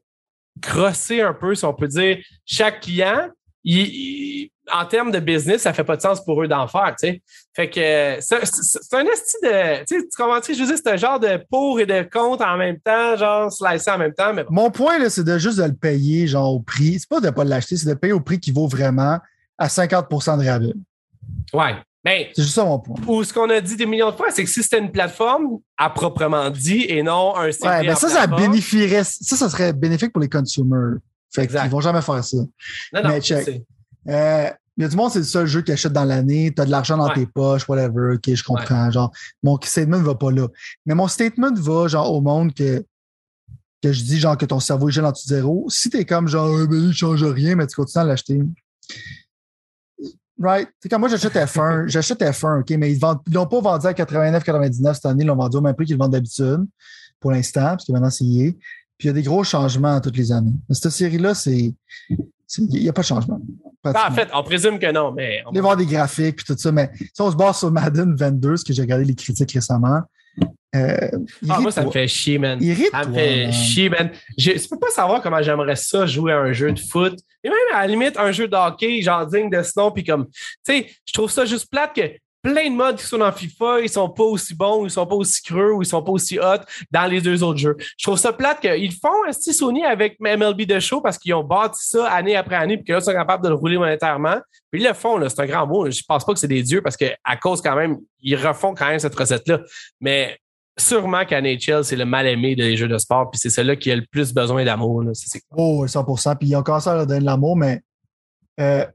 crosser 0.61 1.21
un 1.21 1.33
peu, 1.33 1.55
si 1.55 1.63
on 1.65 1.73
peut 1.73 1.87
dire, 1.87 2.17
chaque 2.45 2.81
client, 2.81 3.29
il- 3.63 3.87
il- 3.87 4.51
en 4.71 4.85
termes 4.85 5.09
de 5.11 5.19
business, 5.19 5.63
ça 5.63 5.73
fait 5.73 5.83
pas 5.83 5.95
de 5.97 6.01
sens 6.01 6.23
pour 6.23 6.43
eux 6.43 6.47
d'en 6.47 6.67
faire, 6.67 6.93
tu 6.99 7.07
sais. 7.07 7.21
Fait 7.55 7.69
que 7.71 8.17
c'est 8.21 8.35
un 8.95 9.05
esti 9.05 9.37
de. 9.41 9.83
Tu 9.85 10.07
comprends 10.15 10.39
Je 10.47 10.59
veux 10.59 10.65
dire, 10.67 10.75
c'est 10.77 10.91
un 10.91 10.95
genre 10.95 11.19
de 11.19 11.43
pour 11.49 11.79
et 11.79 11.87
de 11.87 12.03
contre 12.03 12.45
en 12.45 12.55
même 12.55 12.79
temps, 12.79 13.17
genre 13.17 13.51
slicer 13.51 13.89
en 13.89 13.97
même 13.97 14.13
temps, 14.13 14.31
mais 14.33 14.43
bon. 14.43 14.51
Mon 14.53 14.69
point, 14.69 14.99
là, 14.99 15.09
c'est 15.09 15.23
de 15.23 15.37
juste 15.39 15.57
de 15.57 15.63
le 15.63 15.73
payer, 15.73 16.27
genre, 16.27 16.53
au 16.53 16.59
prix. 16.59 16.99
C'est 16.99 17.09
pas 17.09 17.19
de 17.19 17.25
ne 17.25 17.31
pas 17.31 17.43
l'acheter, 17.43 17.77
c'est 17.77 17.89
de 17.89 17.95
payer 17.95 18.13
au 18.13 18.19
prix 18.19 18.39
qui 18.39 18.51
vaut 18.51 18.67
vraiment 18.67 19.17
à 19.57 19.67
50% 19.69 20.37
de 20.37 20.47
rabais. 20.47 20.73
Ouais. 21.53 21.75
Ben, 22.03 22.27
C'est 22.33 22.43
juste 22.43 22.55
ça 22.55 22.63
mon 22.63 22.79
point. 22.79 22.95
ou 23.07 23.23
ce 23.25 23.33
qu'on 23.33 23.49
a 23.49 23.59
dit 23.59 23.75
des 23.75 23.85
millions 23.85 24.11
de 24.11 24.15
fois, 24.15 24.27
c'est 24.29 24.43
que 24.43 24.49
si 24.49 24.63
c'était 24.63 24.79
une 24.79 24.91
plateforme 24.91 25.57
à 25.77 25.89
proprement 25.89 26.49
dit 26.49 26.85
et 26.87 27.03
non 27.03 27.35
un 27.35 27.47
Ouais, 27.47 27.53
ben 27.61 27.91
en 27.91 27.95
ça, 27.95 28.07
ça 28.07 28.25
bénéficierait, 28.27 29.03
ça, 29.03 29.35
ça 29.35 29.49
serait 29.49 29.73
bénéfique 29.73 30.13
pour 30.13 30.21
les 30.21 30.29
consumers. 30.29 30.99
Fait 31.33 31.47
qu'ils 31.47 31.57
vont 31.69 31.81
jamais 31.81 32.01
faire 32.01 32.23
ça. 32.23 32.37
Non, 32.37 33.03
non, 33.03 33.09
mais 33.09 33.21
check. 33.21 33.45
sais. 33.45 33.65
Euh, 34.07 34.49
il 34.77 34.83
y 34.83 34.85
a 34.85 34.87
du 34.87 34.95
monde, 34.95 35.11
c'est 35.11 35.19
le 35.19 35.25
seul 35.25 35.45
jeu 35.45 35.61
qu'ils 35.61 35.73
achètent 35.73 35.91
dans 35.93 36.05
l'année. 36.05 36.53
Tu 36.55 36.61
as 36.61 36.65
de 36.65 36.71
l'argent 36.71 36.95
dans 36.97 37.07
Ouais. 37.09 37.13
tes 37.15 37.25
poches, 37.25 37.67
whatever. 37.67 38.13
OK, 38.15 38.33
je 38.33 38.43
comprends. 38.43 38.89
Genre, 38.89 39.11
mon 39.43 39.59
statement 39.61 39.97
ne 39.99 40.03
va 40.03 40.15
pas 40.15 40.31
là. 40.31 40.47
Mais 40.85 40.95
mon 40.95 41.07
statement 41.07 41.53
va 41.53 41.87
genre 41.89 42.13
au 42.13 42.21
monde 42.21 42.53
que, 42.53 42.83
que 43.83 43.91
je 43.91 44.03
dis 44.03 44.19
genre 44.19 44.37
que 44.37 44.45
ton 44.45 44.59
cerveau 44.61 44.87
est 44.89 44.93
gèle 44.93 45.05
en 45.05 45.11
dessous 45.11 45.27
de 45.27 45.35
zéro. 45.35 45.65
Si 45.69 45.89
t'es 45.89 46.05
comme 46.05 46.27
genre, 46.29 46.47
euh, 46.47 46.65
ben, 46.65 46.77
il 46.87 46.93
change 46.93 47.23
rien, 47.25 47.55
mais 47.55 47.67
tu 47.67 47.75
continues 47.75 48.01
à 48.03 48.05
l'acheter. 48.05 48.39
Right? 50.41 50.69
C'est 50.81 50.87
comme 50.87 51.01
moi, 51.01 51.09
j'achète 51.09 51.33
F1. 51.33 51.87
j'achète 51.87 52.21
F1, 52.21 52.61
OK, 52.61 52.69
mais 52.71 52.91
ils 52.93 52.99
vendent, 52.99 53.19
ils 53.27 53.33
l'ont 53.33 53.45
pas 53.47 53.59
vendu 53.59 53.85
à 53.87 53.91
89,99 53.91 54.93
cette 54.93 55.05
année. 55.05 55.23
Ils 55.23 55.27
l'ont 55.27 55.35
vendu 55.35 55.57
au 55.57 55.61
même 55.61 55.75
prix 55.75 55.85
qu'ils 55.85 55.95
le 55.95 55.99
vendent 55.99 56.13
d'habitude 56.13 56.65
pour 57.19 57.31
l'instant, 57.31 57.71
parce 57.71 57.83
que 57.85 57.91
maintenant, 57.91 58.09
c'est 58.09 58.23
EA. 58.23 58.51
Puis 58.99 59.07
il 59.07 59.07
y 59.07 59.09
a 59.11 59.13
des 59.13 59.23
gros 59.23 59.43
changements 59.45 59.99
toutes 60.01 60.17
les 60.17 60.31
années. 60.31 60.51
Mais 60.67 60.75
cette 60.75 60.91
série-là, 60.91 61.33
c'est. 61.33 61.73
Il 62.57 62.65
n'y 62.67 62.89
a 62.89 62.93
pas 62.93 63.01
de 63.01 63.07
changement. 63.07 63.39
Ben, 63.83 63.93
en 63.95 64.11
fait, 64.11 64.27
on 64.33 64.43
présume 64.43 64.77
que 64.77 64.91
non, 64.91 65.11
mais. 65.13 65.41
on- 65.47 65.51
va 65.53 65.61
voir 65.61 65.77
des 65.77 65.85
graphiques 65.85 66.35
puis 66.37 66.45
tout 66.45 66.57
ça, 66.57 66.71
mais 66.71 66.89
si 66.97 67.21
on 67.21 67.31
se 67.31 67.35
base 67.35 67.59
sur 67.59 67.71
Madden 67.71 68.13
22, 68.15 68.57
ce 68.57 68.65
que 68.65 68.73
j'ai 68.73 68.81
regardé 68.81 69.05
les 69.05 69.15
critiques 69.15 69.51
récemment, 69.53 70.01
euh, 70.75 70.97
Ah, 71.49 71.59
moi, 71.61 71.71
ça 71.71 71.85
me 71.85 71.91
fait 71.91 72.07
chier, 72.07 72.37
man. 72.37 72.59
Ça 72.91 73.05
me 73.07 73.13
fait 73.13 73.43
man. 73.45 73.53
chier, 73.53 73.89
man. 73.89 74.11
Je 74.37 74.51
ne 74.51 74.67
peux 74.69 74.77
pas 74.79 74.89
savoir 74.91 75.21
comment 75.21 75.41
j'aimerais 75.41 75.75
ça 75.77 76.05
jouer 76.05 76.33
à 76.33 76.39
un 76.39 76.51
jeu 76.51 76.71
de 76.73 76.79
foot. 76.79 77.17
Et 77.43 77.47
même 77.49 77.57
à 77.73 77.81
la 77.81 77.87
limite, 77.87 78.17
un 78.17 78.31
jeu 78.33 78.47
de 78.49 78.55
hockey, 78.55 79.01
genre 79.01 79.25
digne 79.25 79.49
de 79.49 79.63
ce 79.63 79.71
nom, 79.77 79.91
puis 79.91 80.03
comme, 80.03 80.25
tu 80.27 80.33
sais, 80.65 80.87
je 81.05 81.13
trouve 81.13 81.31
ça 81.31 81.45
juste 81.45 81.69
plate 81.71 81.93
que 81.95 82.01
plein 82.41 82.69
de 82.69 82.75
modes 82.75 82.97
qui 82.97 83.05
sont 83.05 83.17
dans 83.17 83.31
FIFA, 83.31 83.81
ils 83.81 83.89
sont 83.89 84.09
pas 84.09 84.23
aussi 84.23 84.55
bons, 84.55 84.85
ils 84.85 84.91
sont 84.91 85.05
pas 85.05 85.15
aussi 85.15 85.41
creux, 85.41 85.73
ou 85.73 85.81
ils 85.81 85.85
sont 85.85 86.01
pas 86.01 86.11
aussi 86.11 86.39
hot 86.39 86.59
dans 86.91 87.05
les 87.05 87.21
deux 87.21 87.43
autres 87.43 87.59
jeux. 87.59 87.75
Je 87.97 88.05
trouve 88.05 88.17
ça 88.17 88.31
plate 88.33 88.61
qu'ils 88.61 88.93
font 88.93 89.25
un 89.27 89.31
style 89.31 89.53
Sony 89.53 89.83
avec 89.83 90.19
MLB 90.19 90.61
de 90.61 90.79
show 90.79 91.01
parce 91.01 91.17
qu'ils 91.17 91.33
ont 91.33 91.43
bâti 91.43 91.79
ça 91.81 92.09
année 92.11 92.35
après 92.35 92.55
année, 92.55 92.77
puis 92.77 92.85
que 92.85 92.93
là, 92.93 92.99
ils 92.99 93.03
sont 93.03 93.13
capables 93.13 93.43
de 93.43 93.49
le 93.49 93.55
rouler 93.55 93.77
monétairement. 93.77 94.37
Puis 94.71 94.81
ils 94.81 94.87
le 94.87 94.93
font, 94.93 95.19
c'est 95.27 95.41
un 95.41 95.45
grand 95.45 95.67
mot. 95.67 95.89
Je 95.89 96.01
pense 96.07 96.25
pas 96.25 96.33
que 96.33 96.39
c'est 96.39 96.47
des 96.47 96.63
dieux 96.63 96.81
parce 96.81 96.95
que 96.95 97.05
à 97.23 97.37
cause 97.37 97.61
quand 97.61 97.75
même, 97.75 97.97
ils 98.21 98.35
refont 98.35 98.73
quand 98.73 98.87
même 98.87 98.99
cette 98.99 99.15
recette-là. 99.15 99.61
Mais 99.99 100.37
sûrement 100.77 101.25
qu'à 101.25 101.41
NHL, 101.41 101.83
c'est 101.83 101.95
le 101.95 102.05
mal-aimé 102.05 102.55
des 102.55 102.77
jeux 102.77 102.87
de 102.87 102.97
sport, 102.97 103.29
puis 103.29 103.39
c'est 103.39 103.49
celui 103.49 103.77
qui 103.77 103.91
a 103.91 103.95
le 103.95 104.05
plus 104.09 104.33
besoin 104.33 104.63
d'amour. 104.63 105.03
Oh, 105.55 105.85
100 105.87 106.35
Puis 106.35 106.49
ils 106.49 106.55
ont 106.55 106.63
commencé 106.63 106.89
à 106.89 106.95
leur 106.95 107.07
donner 107.07 107.19
de 107.19 107.25
l'amour, 107.25 107.57
mais 107.57 107.81
euh, 108.59 108.85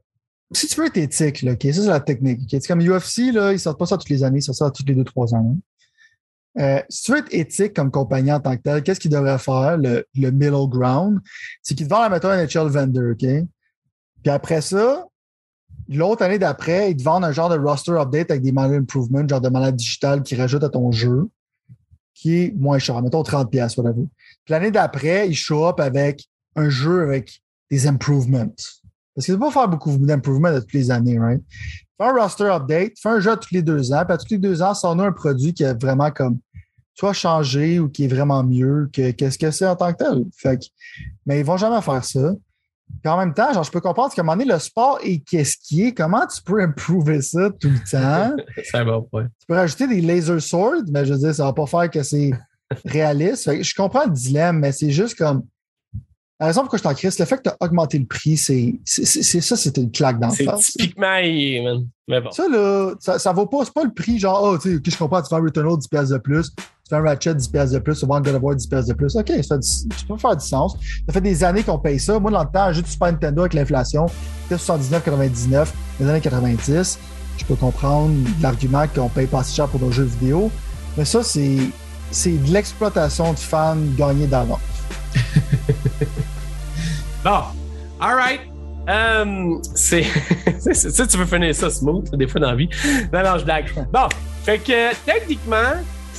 si 0.51 0.67
tu 0.67 0.79
veux 0.79 0.87
être 0.87 0.97
éthique, 0.97 1.39
ça, 1.39 1.55
c'est 1.57 1.85
la 1.87 1.99
technique. 1.99 2.41
C'est 2.49 2.67
comme 2.67 2.81
UFC, 2.81 3.33
là, 3.33 3.51
ils 3.51 3.59
sortent 3.59 3.79
pas 3.79 3.85
ça 3.85 3.97
toutes 3.97 4.09
les 4.09 4.23
années, 4.23 4.39
ils 4.39 4.43
sortent 4.43 4.59
ça 4.59 4.71
toutes 4.71 4.87
les 4.87 4.95
deux, 4.95 5.03
trois 5.03 5.33
ans. 5.33 5.57
Euh, 6.57 6.79
si 6.87 7.03
tu 7.03 7.11
veux 7.11 7.17
être 7.17 7.33
éthique 7.33 7.73
comme 7.73 7.91
compagnie 7.91 8.31
en 8.31 8.39
tant 8.39 8.55
que 8.55 8.61
tel, 8.61 8.81
qu'est-ce 8.81 8.99
qu'ils 8.99 9.11
devraient 9.11 9.39
faire, 9.39 9.77
le, 9.77 10.05
le 10.15 10.31
middle 10.31 10.69
ground? 10.69 11.19
C'est 11.61 11.75
qu'ils 11.75 11.87
te 11.87 11.93
vendent 11.93 12.11
méthode 12.11 12.37
NHL 12.37 12.67
Vendor, 12.67 13.11
OK? 13.11 13.45
Puis 14.23 14.31
après 14.31 14.61
ça, 14.61 15.05
l'autre 15.89 16.23
année 16.23 16.39
d'après, 16.39 16.91
ils 16.91 16.97
te 16.97 17.03
vendent 17.03 17.25
un 17.25 17.31
genre 17.31 17.49
de 17.49 17.57
roster 17.57 17.91
update 17.91 18.31
avec 18.31 18.41
des 18.41 18.51
malade 18.51 18.81
improvements, 18.81 19.27
genre 19.27 19.41
de 19.41 19.49
malade 19.49 19.75
digital 19.75 20.23
qui 20.23 20.35
rajoute 20.35 20.63
à 20.63 20.69
ton 20.69 20.91
jeu, 20.91 21.27
qui 22.13 22.37
est 22.37 22.53
moins 22.55 22.79
cher, 22.79 23.01
mettons 23.01 23.21
30$, 23.21 23.49
piastres, 23.49 23.79
whatever. 23.79 24.05
Puis 24.45 24.51
l'année 24.51 24.71
d'après, 24.71 25.27
ils 25.27 25.35
show 25.35 25.67
up 25.67 25.79
avec 25.79 26.25
un 26.55 26.69
jeu 26.69 27.01
avec 27.01 27.41
des 27.69 27.87
improvements. 27.87 28.53
Parce 29.15 29.27
que 29.27 29.31
tu 29.31 29.37
peux 29.37 29.45
pas 29.45 29.51
faire 29.51 29.67
beaucoup 29.69 29.97
d'improvements 29.97 30.53
de 30.53 30.59
toutes 30.59 30.73
les 30.73 30.91
années, 30.91 31.17
right? 31.17 31.41
Fais 31.97 32.07
un 32.07 32.13
roster 32.13 32.45
update, 32.45 32.93
fais 33.01 33.09
un 33.09 33.19
jeu 33.19 33.35
tous 33.37 33.53
les 33.53 33.61
deux 33.61 33.93
ans, 33.93 34.03
puis 34.03 34.13
à 34.13 34.17
tous 34.17 34.29
les 34.31 34.37
deux 34.37 34.61
ans, 34.61 34.73
sors-nous 34.73 35.03
un 35.03 35.13
produit 35.13 35.53
qui 35.53 35.63
est 35.63 35.81
vraiment 35.81 36.11
comme 36.11 36.39
soit 36.93 37.13
changé 37.13 37.79
ou 37.79 37.89
qui 37.89 38.05
est 38.05 38.07
vraiment 38.07 38.43
mieux 38.43 38.89
que 38.91 39.11
qu'est-ce 39.11 39.37
que 39.37 39.51
c'est 39.51 39.67
en 39.67 39.75
tant 39.75 39.93
que 39.93 40.03
tel. 40.03 40.25
Fait 40.35 40.57
que, 40.57 40.65
mais 41.25 41.39
ils 41.39 41.45
vont 41.45 41.57
jamais 41.57 41.81
faire 41.81 42.03
ça. 42.03 42.33
Puis 43.01 43.11
en 43.11 43.17
même 43.17 43.33
temps, 43.33 43.51
genre, 43.53 43.63
je 43.63 43.71
peux 43.71 43.81
comprendre 43.81 44.13
qu'à 44.13 44.21
un 44.21 44.25
moment 44.25 44.37
donné, 44.37 44.51
le 44.51 44.59
sport 44.59 44.99
est 45.03 45.19
qu'est-ce 45.19 45.57
qui 45.57 45.83
est. 45.83 45.93
Comment 45.93 46.25
tu 46.27 46.41
peux 46.41 46.61
improver 46.61 47.21
ça 47.21 47.49
tout 47.59 47.69
le 47.69 47.79
temps? 47.79 48.35
C'est 48.63 48.77
un 48.77 48.85
bon 48.85 49.01
point. 49.03 49.25
Tu 49.39 49.47
peux 49.47 49.55
rajouter 49.55 49.87
des 49.87 50.01
laser 50.01 50.41
swords, 50.41 50.83
mais 50.91 51.05
je 51.05 51.13
veux 51.13 51.19
dire, 51.19 51.35
ça 51.35 51.45
va 51.45 51.53
pas 51.53 51.65
faire 51.65 51.89
que 51.89 52.03
c'est 52.03 52.31
réaliste. 52.85 53.45
Fait 53.45 53.57
que 53.57 53.63
je 53.63 53.75
comprends 53.75 54.05
le 54.05 54.11
dilemme, 54.11 54.59
mais 54.59 54.71
c'est 54.71 54.91
juste 54.91 55.17
comme 55.17 55.43
La 56.39 56.47
raison 56.47 56.61
pourquoi 56.61 56.77
je 56.77 56.83
t'en 56.83 56.93
crise, 56.93 57.17
le 57.17 57.25
fait 57.25 57.37
que 57.37 57.43
tu 57.43 57.49
as 57.49 57.55
augmenté 57.61 57.97
le 57.97 58.05
prix, 58.05 58.35
c'est 58.35 58.77
ça, 58.83 59.55
c'était 59.55 59.81
une 59.81 59.91
claque 59.91 60.19
dans 60.19 60.27
le 60.27 60.33
face. 60.33 60.65
C'est 60.65 60.71
typiquement, 60.73 61.07
man. 61.63 61.87
Mais 62.09 62.19
bon. 62.21 62.29
Ça, 62.31 62.47
là, 62.49 62.93
ça, 62.99 63.17
ça 63.17 63.31
vaut 63.31 63.45
pas, 63.45 63.63
c'est 63.63 63.73
pas 63.73 63.85
le 63.85 63.93
prix 63.93 64.19
genre, 64.19 64.41
oh, 64.43 64.57
tu 64.57 64.75
sais, 64.75 64.81
je 64.85 64.97
comprends, 64.97 65.21
tu 65.21 65.29
fais 65.29 65.35
un 65.35 65.41
Returnal 65.41 65.73
10$ 65.73 66.11
de 66.11 66.17
plus, 66.17 66.49
tu 66.53 66.63
fais 66.89 66.95
un 66.97 67.01
Ratchet 67.01 67.33
10$ 67.33 67.71
de 67.71 67.79
plus, 67.79 67.99
tu 67.99 68.05
vends 68.05 68.15
un 68.15 68.21
God 68.21 68.35
of 68.35 68.43
War 68.43 68.55
10$ 68.55 68.87
de 68.87 68.93
plus. 68.93 69.15
OK, 69.15 69.31
ça, 69.43 69.57
tu 69.57 70.05
peux 70.05 70.17
faire 70.17 70.35
du 70.35 70.45
sens. 70.45 70.77
Ça 71.07 71.13
fait 71.13 71.21
des 71.21 71.43
années 71.43 71.63
qu'on 71.63 71.79
paye 71.79 71.99
ça. 71.99 72.19
Moi, 72.19 72.29
dans 72.31 72.43
le 72.43 72.51
temps, 72.51 72.71
juste 72.73 72.87
Super 72.87 73.13
Nintendo 73.13 73.41
avec 73.41 73.53
l'inflation, 73.53 74.07
c'était 74.43 74.61
79,99 74.61 75.67
les 76.01 76.09
années 76.09 76.21
90. 76.21 76.99
Je 77.37 77.45
peux 77.45 77.55
comprendre 77.55 78.13
l'argument 78.41 78.85
qu'on 78.93 79.09
paye 79.09 79.27
pas 79.27 79.43
si 79.43 79.55
cher 79.55 79.67
pour 79.69 79.79
nos 79.79 79.91
jeux 79.91 80.03
vidéo. 80.03 80.51
Mais 80.97 81.05
ça, 81.05 81.23
c'est 81.23 81.57
de 82.27 82.51
l'exploitation 82.51 83.31
de 83.31 83.39
fans 83.39 83.77
gagnés 83.97 84.27
d'avance. 84.27 84.59
bon, 87.25 87.41
alright. 87.99 88.41
Um, 88.87 89.61
c'est. 89.73 90.03
tu 91.09 91.17
veux 91.17 91.25
finir 91.25 91.55
ça 91.55 91.71
smooth, 91.71 92.15
des 92.15 92.27
fois 92.27 92.39
dans 92.39 92.51
la 92.51 92.55
vie. 92.55 92.69
Non, 93.11 93.23
non, 93.23 93.39
je 93.39 93.43
blague. 93.43 93.65
Bon, 93.91 94.07
fait 94.43 94.59
que 94.59 94.95
techniquement, 95.05 95.73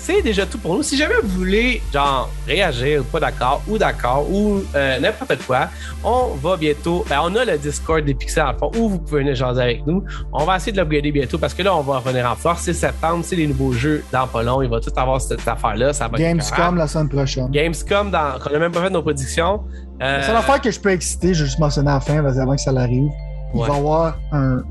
c'est 0.07 0.23
déjà 0.23 0.47
tout 0.47 0.59
pour 0.59 0.75
nous. 0.75 0.85
Si 0.85 0.97
jamais 0.97 1.17
vous 1.21 1.39
voulez, 1.41 1.83
genre, 1.93 2.31
réagir, 2.47 3.03
pas 3.05 3.19
d'accord, 3.19 3.61
ou 3.67 3.77
d'accord, 3.77 4.25
ou 4.31 4.63
euh, 4.77 5.01
n'importe 5.01 5.45
quoi, 5.45 5.69
on 6.05 6.29
va 6.41 6.57
bientôt. 6.57 7.05
Ben, 7.09 7.19
on 7.25 7.35
a 7.35 7.45
le 7.45 7.59
Discord 7.59 8.05
des 8.05 8.15
Pixels 8.15 8.45
en 8.45 8.57
fond 8.57 8.71
où 8.79 8.89
vous 8.89 8.99
pouvez 9.01 9.23
venir 9.23 9.35
jaser 9.35 9.63
avec 9.63 9.85
nous. 9.85 10.05
On 10.33 10.45
va 10.45 10.57
essayer 10.57 10.71
de 10.71 10.81
l'upgrader 10.81 11.11
bientôt 11.11 11.39
parce 11.39 11.55
que 11.55 11.63
là, 11.65 11.75
on 11.75 11.81
va 11.81 11.99
revenir 11.99 12.31
en 12.31 12.37
force. 12.37 12.63
C'est 12.63 12.73
septembre, 12.73 13.25
c'est 13.25 13.35
les 13.35 13.49
nouveaux 13.49 13.73
jeux 13.73 14.05
dans 14.13 14.29
pas 14.29 14.45
long. 14.45 14.63
Il 14.63 14.71
va 14.71 14.79
tout 14.79 14.93
avoir 14.97 15.21
cette 15.21 15.47
affaire-là. 15.47 15.93
Ça 15.93 16.07
va 16.07 16.17
Gamescom 16.19 16.77
la 16.77 16.87
semaine 16.87 17.09
prochaine. 17.09 17.51
Gamescom, 17.51 18.13
dans, 18.13 18.35
on 18.49 18.53
n'a 18.53 18.59
même 18.61 18.73
pas 18.73 18.83
fait 18.83 18.91
nos 18.91 19.03
prédictions. 19.03 19.65
Euh... 20.03 20.21
C'est 20.23 20.33
l'affaire 20.33 20.61
que 20.61 20.71
je 20.71 20.79
peux 20.79 20.91
exciter, 20.91 21.35
je 21.35 21.41
vais 21.43 21.47
juste 21.47 21.59
mentionner 21.59 21.91
à 21.91 21.95
la 21.95 22.01
fin, 22.01 22.25
avant 22.25 22.55
que 22.55 22.61
ça 22.61 22.71
l'arrive. 22.71 23.11
Il 23.55 23.61
va 23.61 23.75
y 23.75 23.77
avoir 23.77 24.19
un 24.31 24.63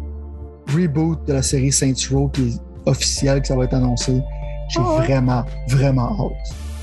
reboot 0.73 1.27
de 1.27 1.33
la 1.33 1.41
série 1.41 1.73
Saints 1.73 1.93
Row 2.09 2.29
qui 2.29 2.41
est 2.43 2.89
officiel, 2.89 3.41
que 3.41 3.47
ça 3.47 3.55
va 3.55 3.65
être 3.65 3.73
annoncé. 3.73 4.21
J'ai 4.69 4.79
ah 4.79 5.01
vraiment, 5.01 5.45
vraiment 5.67 6.33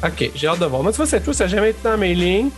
hâte. 0.05 0.13
Ok, 0.13 0.31
j'ai 0.35 0.47
hâte 0.47 0.61
de 0.61 0.67
voir. 0.67 0.83
Moi, 0.83 0.93
tu 0.93 0.97
vois, 0.97 1.07
cette 1.07 1.25
fois, 1.25 1.35
ça 1.35 1.45
n'a 1.45 1.51
jamais 1.51 1.71
été 1.71 1.79
dans 1.83 1.97
mes 1.97 2.15
lignes. 2.15 2.51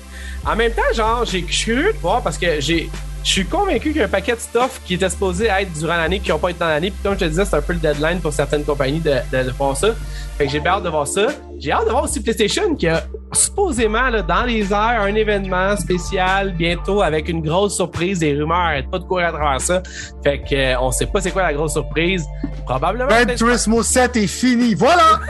En 0.46 0.56
même 0.56 0.72
temps, 0.72 0.82
genre, 0.94 1.24
j'ai 1.24 1.42
curieux 1.42 1.92
de 1.92 1.98
voir 1.98 2.22
parce 2.22 2.38
que 2.38 2.60
j'ai. 2.60 2.90
Je 3.24 3.30
suis 3.30 3.46
convaincu 3.46 3.88
qu'il 3.88 3.96
y 3.96 4.02
a 4.02 4.04
un 4.04 4.08
paquet 4.08 4.34
de 4.34 4.38
stuff 4.38 4.82
qui 4.84 4.94
était 4.94 5.08
supposé 5.08 5.46
être 5.46 5.72
durant 5.72 5.96
l'année 5.96 6.20
qui 6.20 6.30
n'ont 6.30 6.38
pas 6.38 6.50
été 6.50 6.60
dans 6.60 6.68
l'année. 6.68 6.90
Puis 6.90 7.00
comme 7.02 7.14
je 7.14 7.20
te 7.20 7.24
disais, 7.24 7.46
c'est 7.46 7.56
un 7.56 7.62
peu 7.62 7.72
le 7.72 7.78
deadline 7.78 8.20
pour 8.20 8.34
certaines 8.34 8.64
compagnies 8.64 9.00
de, 9.00 9.14
de, 9.32 9.44
de 9.44 9.50
voir 9.52 9.74
ça. 9.74 9.88
Fait 10.36 10.44
que 10.44 10.52
j'ai 10.52 10.64
hâte 10.66 10.82
de 10.82 10.90
voir 10.90 11.06
ça. 11.06 11.28
J'ai 11.58 11.72
hâte 11.72 11.86
de 11.86 11.90
voir 11.90 12.04
aussi 12.04 12.22
PlayStation 12.22 12.74
qui 12.74 12.86
a 12.86 13.02
supposément 13.32 14.10
là, 14.10 14.20
dans 14.20 14.44
les 14.44 14.70
airs 14.72 15.00
un 15.00 15.14
événement 15.14 15.74
spécial 15.78 16.52
bientôt 16.52 17.00
avec 17.00 17.30
une 17.30 17.40
grosse 17.40 17.76
surprise. 17.76 18.18
Des 18.18 18.34
rumeurs 18.34 18.82
pas 18.92 18.98
de 18.98 19.04
courir 19.04 19.28
à 19.28 19.32
travers 19.32 19.60
ça. 19.60 19.82
Fait 20.22 20.40
que 20.40 20.54
euh, 20.54 20.80
on 20.80 20.90
sait 20.90 21.06
pas 21.06 21.22
c'est 21.22 21.30
quoi 21.30 21.44
la 21.44 21.54
grosse 21.54 21.72
surprise. 21.72 22.26
Probablement. 22.66 23.08
Red 23.08 23.36
Turismo 23.36 23.82
7 23.82 24.16
est 24.18 24.26
fini. 24.26 24.74
Voilà! 24.74 25.20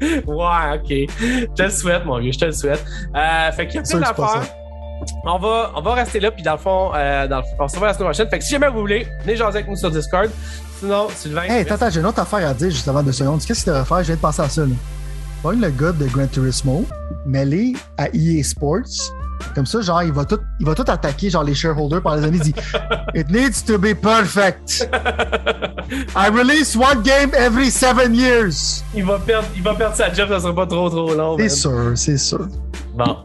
ouais, 0.00 0.76
ok. 0.76 0.88
Je 1.20 1.46
te 1.46 1.62
le 1.64 1.70
souhaite, 1.70 2.04
mon 2.04 2.20
vieux. 2.20 2.30
Je 2.30 2.38
te 2.38 2.44
le 2.44 2.52
souhaite. 2.52 2.84
Euh, 3.16 3.50
fait 3.50 3.66
qu'il 3.66 3.76
y 3.76 3.78
a 3.78 3.82
plein 3.82 4.00
d'affaires. 4.00 4.42
On 5.24 5.38
va, 5.38 5.72
on 5.74 5.80
va 5.80 5.94
rester 5.94 6.20
là, 6.20 6.30
puis 6.30 6.42
dans 6.42 6.52
le 6.52 6.58
fond, 6.58 6.90
euh, 6.94 7.26
dans 7.28 7.38
le, 7.38 7.42
on 7.58 7.68
se 7.68 7.74
revoit 7.74 7.88
la 7.88 7.94
semaine 7.94 8.08
prochaine. 8.08 8.28
Fait 8.28 8.38
que 8.38 8.44
si 8.44 8.50
jamais 8.52 8.68
vous 8.68 8.80
voulez, 8.80 9.06
venez 9.22 9.36
jaser 9.36 9.58
avec 9.58 9.68
nous 9.68 9.76
sur 9.76 9.90
Discord. 9.90 10.30
Sinon, 10.78 11.08
Sylvain. 11.14 11.42
Hey, 11.42 11.68
attends, 11.68 11.90
j'ai 11.90 12.00
une 12.00 12.06
autre 12.06 12.20
affaire 12.20 12.48
à 12.48 12.54
dire 12.54 12.70
juste 12.70 12.86
avant 12.88 13.02
deux 13.02 13.12
secondes. 13.12 13.40
Qu'est-ce 13.44 13.60
que 13.60 13.70
tu 13.70 13.70
vas 13.70 13.84
faire? 13.84 13.98
Je 13.98 14.04
viens 14.04 14.16
de 14.16 14.20
penser 14.20 14.42
à 14.42 14.48
ça. 14.48 14.62
Là. 14.62 14.68
Pogne 15.42 15.60
le 15.60 15.70
gars 15.70 15.92
de 15.92 16.06
Gran 16.06 16.26
Turismo, 16.26 16.84
mêlé 17.26 17.74
à 17.96 18.08
EA 18.12 18.42
Sports. 18.42 19.12
Comme 19.54 19.66
ça, 19.66 19.80
genre, 19.80 20.02
il 20.02 20.12
va 20.12 20.24
tout, 20.24 20.40
il 20.58 20.66
va 20.66 20.74
tout 20.74 20.84
attaquer, 20.88 21.30
genre, 21.30 21.44
les 21.44 21.54
shareholders 21.54 22.02
par 22.02 22.16
les 22.16 22.24
années. 22.24 22.38
Il 22.38 22.52
dit 22.52 22.54
It 23.14 23.30
needs 23.30 23.64
to 23.66 23.78
be 23.78 23.94
perfect. 23.94 24.88
I 26.16 26.28
release 26.28 26.76
one 26.76 27.02
game 27.02 27.30
every 27.34 27.70
seven 27.70 28.14
years. 28.14 28.82
Il 28.94 29.04
va 29.04 29.18
perdre, 29.18 29.46
il 29.54 29.62
va 29.62 29.74
perdre 29.74 29.94
sa 29.94 30.12
job, 30.12 30.28
ça 30.28 30.40
sera 30.40 30.54
pas 30.54 30.66
trop, 30.66 30.90
trop 30.90 31.14
long. 31.14 31.36
C'est 31.38 31.48
sûr, 31.48 31.92
c'est 31.94 32.18
sûr. 32.18 32.48
Bon. 32.94 33.16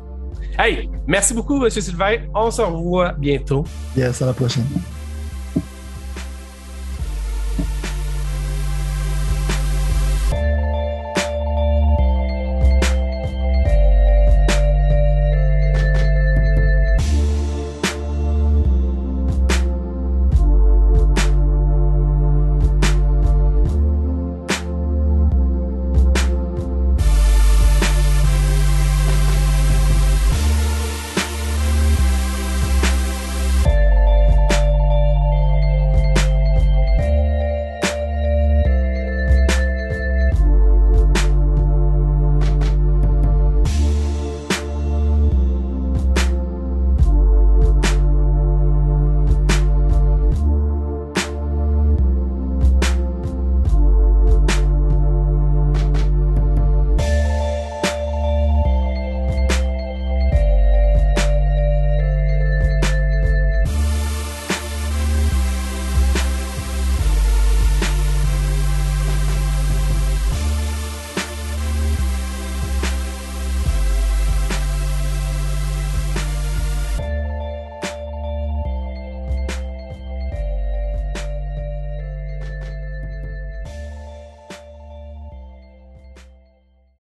Hey, 0.58 0.90
merci 1.08 1.34
beaucoup, 1.34 1.64
M. 1.64 1.70
Sylvain. 1.70 2.18
On 2.36 2.52
se 2.52 2.62
revoit 2.62 3.14
bientôt. 3.14 3.66
Yes, 3.98 4.22
à 4.22 4.28
la 4.28 4.34
prochaine. 4.34 4.68